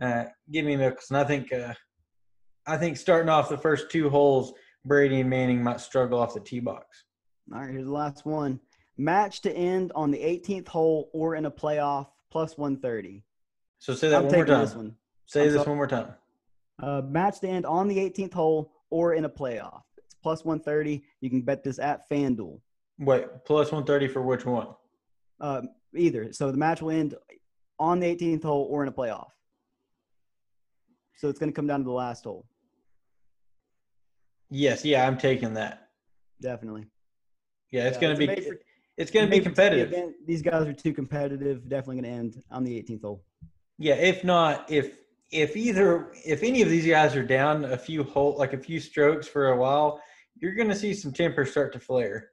uh, 0.00 0.24
give 0.50 0.64
me 0.64 0.76
Mickelson. 0.76 1.16
I 1.16 1.24
think 1.24 1.52
uh, 1.52 1.74
I 2.66 2.76
think 2.76 2.96
starting 2.96 3.28
off 3.28 3.48
the 3.48 3.58
first 3.58 3.90
two 3.90 4.08
holes, 4.08 4.52
Brady 4.84 5.20
and 5.20 5.30
Manning 5.30 5.62
might 5.62 5.80
struggle 5.80 6.18
off 6.18 6.34
the 6.34 6.40
tee 6.40 6.60
box. 6.60 7.04
All 7.52 7.60
right, 7.60 7.70
here's 7.70 7.84
the 7.84 7.92
last 7.92 8.24
one. 8.24 8.60
Match 9.02 9.40
to 9.40 9.52
end 9.52 9.90
on 9.96 10.12
the 10.12 10.18
18th 10.18 10.68
hole 10.68 11.10
or 11.12 11.34
in 11.34 11.46
a 11.46 11.50
playoff 11.50 12.06
plus 12.30 12.56
130. 12.56 13.24
So 13.80 13.94
say 13.94 14.08
that 14.10 14.18
I'm 14.18 14.26
one 14.26 14.34
more 14.36 14.44
time. 14.44 14.60
this 14.64 14.74
one. 14.76 14.96
Say 15.26 15.40
I'm 15.42 15.46
this 15.48 15.54
sorry. 15.56 15.68
one 15.68 15.76
more 15.76 15.86
time. 15.88 16.14
Uh, 16.80 17.02
match 17.02 17.40
to 17.40 17.48
end 17.48 17.66
on 17.66 17.88
the 17.88 17.96
18th 17.98 18.32
hole 18.34 18.72
or 18.90 19.14
in 19.14 19.24
a 19.24 19.28
playoff. 19.28 19.82
It's 19.98 20.14
plus 20.22 20.44
130. 20.44 21.02
You 21.20 21.30
can 21.30 21.42
bet 21.42 21.64
this 21.64 21.80
at 21.80 22.08
FanDuel. 22.08 22.60
Wait, 23.00 23.26
plus 23.44 23.72
130 23.72 24.06
for 24.06 24.22
which 24.22 24.46
one? 24.46 24.68
Uh, 25.40 25.62
either. 25.96 26.32
So 26.32 26.52
the 26.52 26.58
match 26.58 26.80
will 26.80 26.92
end 26.92 27.16
on 27.80 27.98
the 27.98 28.06
18th 28.06 28.44
hole 28.44 28.68
or 28.70 28.82
in 28.84 28.88
a 28.88 28.92
playoff. 28.92 29.30
So 31.16 31.28
it's 31.28 31.40
going 31.40 31.50
to 31.50 31.56
come 31.56 31.66
down 31.66 31.80
to 31.80 31.84
the 31.84 31.90
last 31.90 32.22
hole. 32.22 32.46
Yes, 34.48 34.84
yeah, 34.84 35.08
I'm 35.08 35.18
taking 35.18 35.54
that. 35.54 35.88
Definitely. 36.40 36.86
Yeah, 37.72 37.88
it's 37.88 37.96
Yeah, 37.96 38.00
going 38.00 38.14
to 38.14 38.18
be 38.18 38.26
made 38.28 38.44
for- 38.44 38.58
it's 38.96 39.10
going 39.10 39.26
to 39.26 39.30
be 39.30 39.40
competitive. 39.40 40.14
These 40.26 40.42
guys 40.42 40.66
are 40.66 40.72
too 40.72 40.92
competitive. 40.92 41.68
Definitely 41.68 42.02
going 42.02 42.14
to 42.14 42.18
end 42.18 42.42
on 42.50 42.64
the 42.64 42.82
18th 42.82 43.02
hole. 43.02 43.24
Yeah, 43.78 43.94
if 43.94 44.22
not, 44.24 44.70
if 44.70 44.98
if 45.30 45.56
either 45.56 46.12
if 46.26 46.42
any 46.42 46.60
of 46.60 46.68
these 46.68 46.86
guys 46.86 47.16
are 47.16 47.24
down 47.24 47.64
a 47.64 47.78
few 47.78 48.04
hole 48.04 48.36
like 48.38 48.52
a 48.52 48.58
few 48.58 48.78
strokes 48.78 49.26
for 49.26 49.48
a 49.48 49.56
while, 49.56 50.00
you're 50.36 50.54
going 50.54 50.68
to 50.68 50.74
see 50.74 50.92
some 50.92 51.12
temper 51.12 51.44
start 51.46 51.72
to 51.72 51.80
flare. 51.80 52.30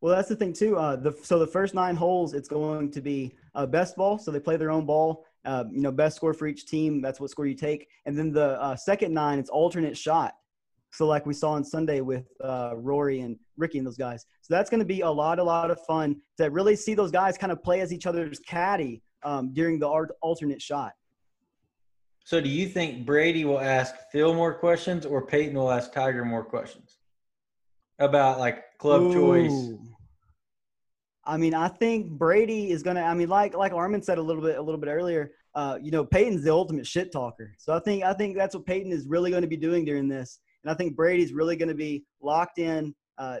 Well, 0.00 0.16
that's 0.16 0.28
the 0.28 0.36
thing 0.36 0.52
too. 0.52 0.76
Uh, 0.76 0.96
the 0.96 1.12
so 1.22 1.38
the 1.38 1.46
first 1.46 1.74
nine 1.74 1.94
holes, 1.94 2.34
it's 2.34 2.48
going 2.48 2.90
to 2.90 3.00
be 3.00 3.34
uh, 3.54 3.66
best 3.66 3.96
ball. 3.96 4.18
So 4.18 4.30
they 4.30 4.40
play 4.40 4.56
their 4.56 4.70
own 4.70 4.86
ball. 4.86 5.24
Uh, 5.44 5.64
you 5.70 5.80
know, 5.80 5.92
best 5.92 6.16
score 6.16 6.32
for 6.32 6.46
each 6.46 6.66
team. 6.66 7.00
That's 7.02 7.20
what 7.20 7.30
score 7.30 7.46
you 7.46 7.54
take. 7.54 7.88
And 8.06 8.16
then 8.16 8.32
the 8.32 8.60
uh, 8.62 8.76
second 8.76 9.12
nine, 9.12 9.38
it's 9.38 9.50
alternate 9.50 9.96
shot. 9.96 10.34
So 10.92 11.06
like 11.06 11.24
we 11.24 11.34
saw 11.34 11.52
on 11.52 11.64
Sunday 11.64 12.00
with 12.00 12.26
uh, 12.42 12.72
Rory 12.76 13.20
and 13.20 13.36
Rickie 13.56 13.78
and 13.78 13.86
those 13.86 13.96
guys. 13.96 14.26
So 14.42 14.54
that's 14.54 14.68
going 14.70 14.80
to 14.80 14.86
be 14.86 15.00
a 15.00 15.10
lot, 15.10 15.38
a 15.38 15.44
lot 15.44 15.70
of 15.70 15.80
fun 15.86 16.16
to 16.36 16.50
really 16.50 16.76
see 16.76 16.94
those 16.94 17.10
guys 17.10 17.38
kind 17.38 17.50
of 17.50 17.62
play 17.62 17.80
as 17.80 17.92
each 17.92 18.06
other's 18.06 18.38
caddy 18.40 19.02
um, 19.22 19.52
during 19.54 19.78
the 19.78 19.88
alternate 19.88 20.60
shot. 20.60 20.92
So, 22.24 22.40
do 22.40 22.48
you 22.48 22.68
think 22.68 23.04
Brady 23.04 23.44
will 23.44 23.58
ask 23.58 23.94
Phil 24.12 24.32
more 24.32 24.54
questions, 24.54 25.04
or 25.04 25.26
Peyton 25.26 25.56
will 25.56 25.72
ask 25.72 25.92
Tiger 25.92 26.24
more 26.24 26.44
questions 26.44 26.98
about 27.98 28.38
like 28.38 28.62
club 28.78 29.12
choice? 29.12 29.72
I 31.24 31.36
mean, 31.36 31.54
I 31.54 31.68
think 31.68 32.10
Brady 32.10 32.70
is 32.70 32.82
gonna. 32.82 33.02
I 33.02 33.14
mean, 33.14 33.28
like 33.28 33.56
like 33.56 33.72
Armen 33.72 34.02
said 34.02 34.18
a 34.18 34.22
little 34.22 34.42
bit 34.42 34.56
a 34.56 34.62
little 34.62 34.80
bit 34.80 34.88
earlier. 34.88 35.32
Uh, 35.54 35.78
you 35.82 35.90
know, 35.90 36.04
Peyton's 36.04 36.44
the 36.44 36.52
ultimate 36.52 36.86
shit 36.86 37.12
talker. 37.12 37.54
So 37.58 37.74
I 37.74 37.80
think 37.80 38.04
I 38.04 38.12
think 38.14 38.36
that's 38.36 38.54
what 38.54 38.66
Peyton 38.66 38.92
is 38.92 39.06
really 39.06 39.30
going 39.30 39.42
to 39.42 39.48
be 39.48 39.56
doing 39.56 39.84
during 39.84 40.08
this, 40.08 40.38
and 40.64 40.70
I 40.70 40.74
think 40.74 40.96
Brady's 40.96 41.32
really 41.32 41.56
going 41.56 41.68
to 41.68 41.74
be 41.74 42.04
locked 42.20 42.58
in. 42.58 42.94
Uh, 43.18 43.38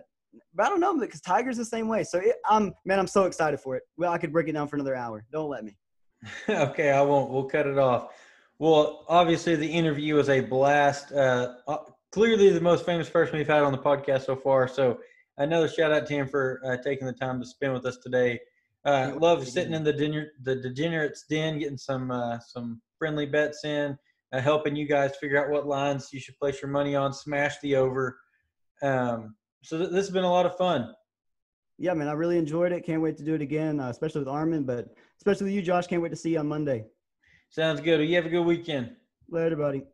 but 0.54 0.66
I 0.66 0.68
don't 0.68 0.80
know 0.80 0.98
because 0.98 1.20
Tiger's 1.20 1.56
the 1.56 1.64
same 1.64 1.88
way. 1.88 2.04
So 2.04 2.18
it, 2.18 2.36
I'm 2.48 2.72
man, 2.84 2.98
I'm 2.98 3.06
so 3.06 3.24
excited 3.24 3.60
for 3.60 3.76
it. 3.76 3.82
Well, 3.96 4.12
I 4.12 4.18
could 4.18 4.32
break 4.32 4.48
it 4.48 4.52
down 4.52 4.68
for 4.68 4.76
another 4.76 4.96
hour. 4.96 5.24
Don't 5.32 5.50
let 5.50 5.64
me. 5.64 5.76
okay, 6.48 6.90
I 6.90 7.02
won't. 7.02 7.30
We'll 7.30 7.44
cut 7.44 7.66
it 7.66 7.78
off. 7.78 8.14
Well, 8.58 9.04
obviously, 9.08 9.56
the 9.56 9.66
interview 9.66 10.14
was 10.14 10.28
a 10.28 10.40
blast. 10.40 11.12
Uh, 11.12 11.54
uh, 11.66 11.78
clearly, 12.12 12.50
the 12.50 12.60
most 12.60 12.86
famous 12.86 13.08
person 13.10 13.36
we've 13.36 13.46
had 13.46 13.62
on 13.62 13.72
the 13.72 13.78
podcast 13.78 14.26
so 14.26 14.36
far. 14.36 14.68
So, 14.68 15.00
another 15.38 15.68
shout 15.68 15.92
out 15.92 16.06
to 16.06 16.14
him 16.14 16.28
for 16.28 16.60
uh, 16.64 16.76
taking 16.82 17.06
the 17.06 17.12
time 17.12 17.40
to 17.40 17.46
spend 17.46 17.72
with 17.72 17.84
us 17.86 17.98
today. 17.98 18.38
Uh, 18.84 19.12
love 19.18 19.46
sitting 19.46 19.74
in 19.74 19.84
the 19.84 19.92
dinner, 19.92 20.32
the 20.42 20.56
degenerates 20.56 21.24
den, 21.28 21.58
getting 21.58 21.78
some 21.78 22.10
uh, 22.10 22.38
some 22.38 22.80
friendly 22.98 23.26
bets 23.26 23.64
in, 23.64 23.98
uh, 24.32 24.40
helping 24.40 24.74
you 24.74 24.86
guys 24.86 25.16
figure 25.16 25.42
out 25.42 25.50
what 25.50 25.66
lines 25.66 26.08
you 26.12 26.20
should 26.20 26.38
place 26.38 26.62
your 26.62 26.70
money 26.70 26.94
on, 26.94 27.12
smash 27.12 27.58
the 27.60 27.76
over. 27.76 28.18
Um, 28.82 29.34
so 29.62 29.78
th- 29.78 29.90
this 29.90 30.06
has 30.06 30.10
been 30.10 30.24
a 30.24 30.30
lot 30.30 30.46
of 30.46 30.56
fun. 30.56 30.94
Yeah, 31.78 31.94
man, 31.94 32.08
I 32.08 32.12
really 32.12 32.38
enjoyed 32.38 32.72
it. 32.72 32.84
Can't 32.84 33.02
wait 33.02 33.16
to 33.16 33.24
do 33.24 33.34
it 33.34 33.42
again, 33.42 33.80
uh, 33.80 33.88
especially 33.88 34.20
with 34.20 34.28
Armen, 34.28 34.64
but 34.64 34.88
especially 35.18 35.46
with 35.46 35.54
you, 35.54 35.62
Josh. 35.62 35.86
Can't 35.86 36.02
wait 36.02 36.10
to 36.10 36.16
see 36.16 36.30
you 36.30 36.38
on 36.38 36.46
Monday. 36.48 36.84
Sounds 37.50 37.80
good. 37.80 38.00
You 38.08 38.16
have 38.16 38.26
a 38.26 38.30
good 38.30 38.44
weekend. 38.46 38.92
Later, 39.28 39.56
buddy. 39.56 39.84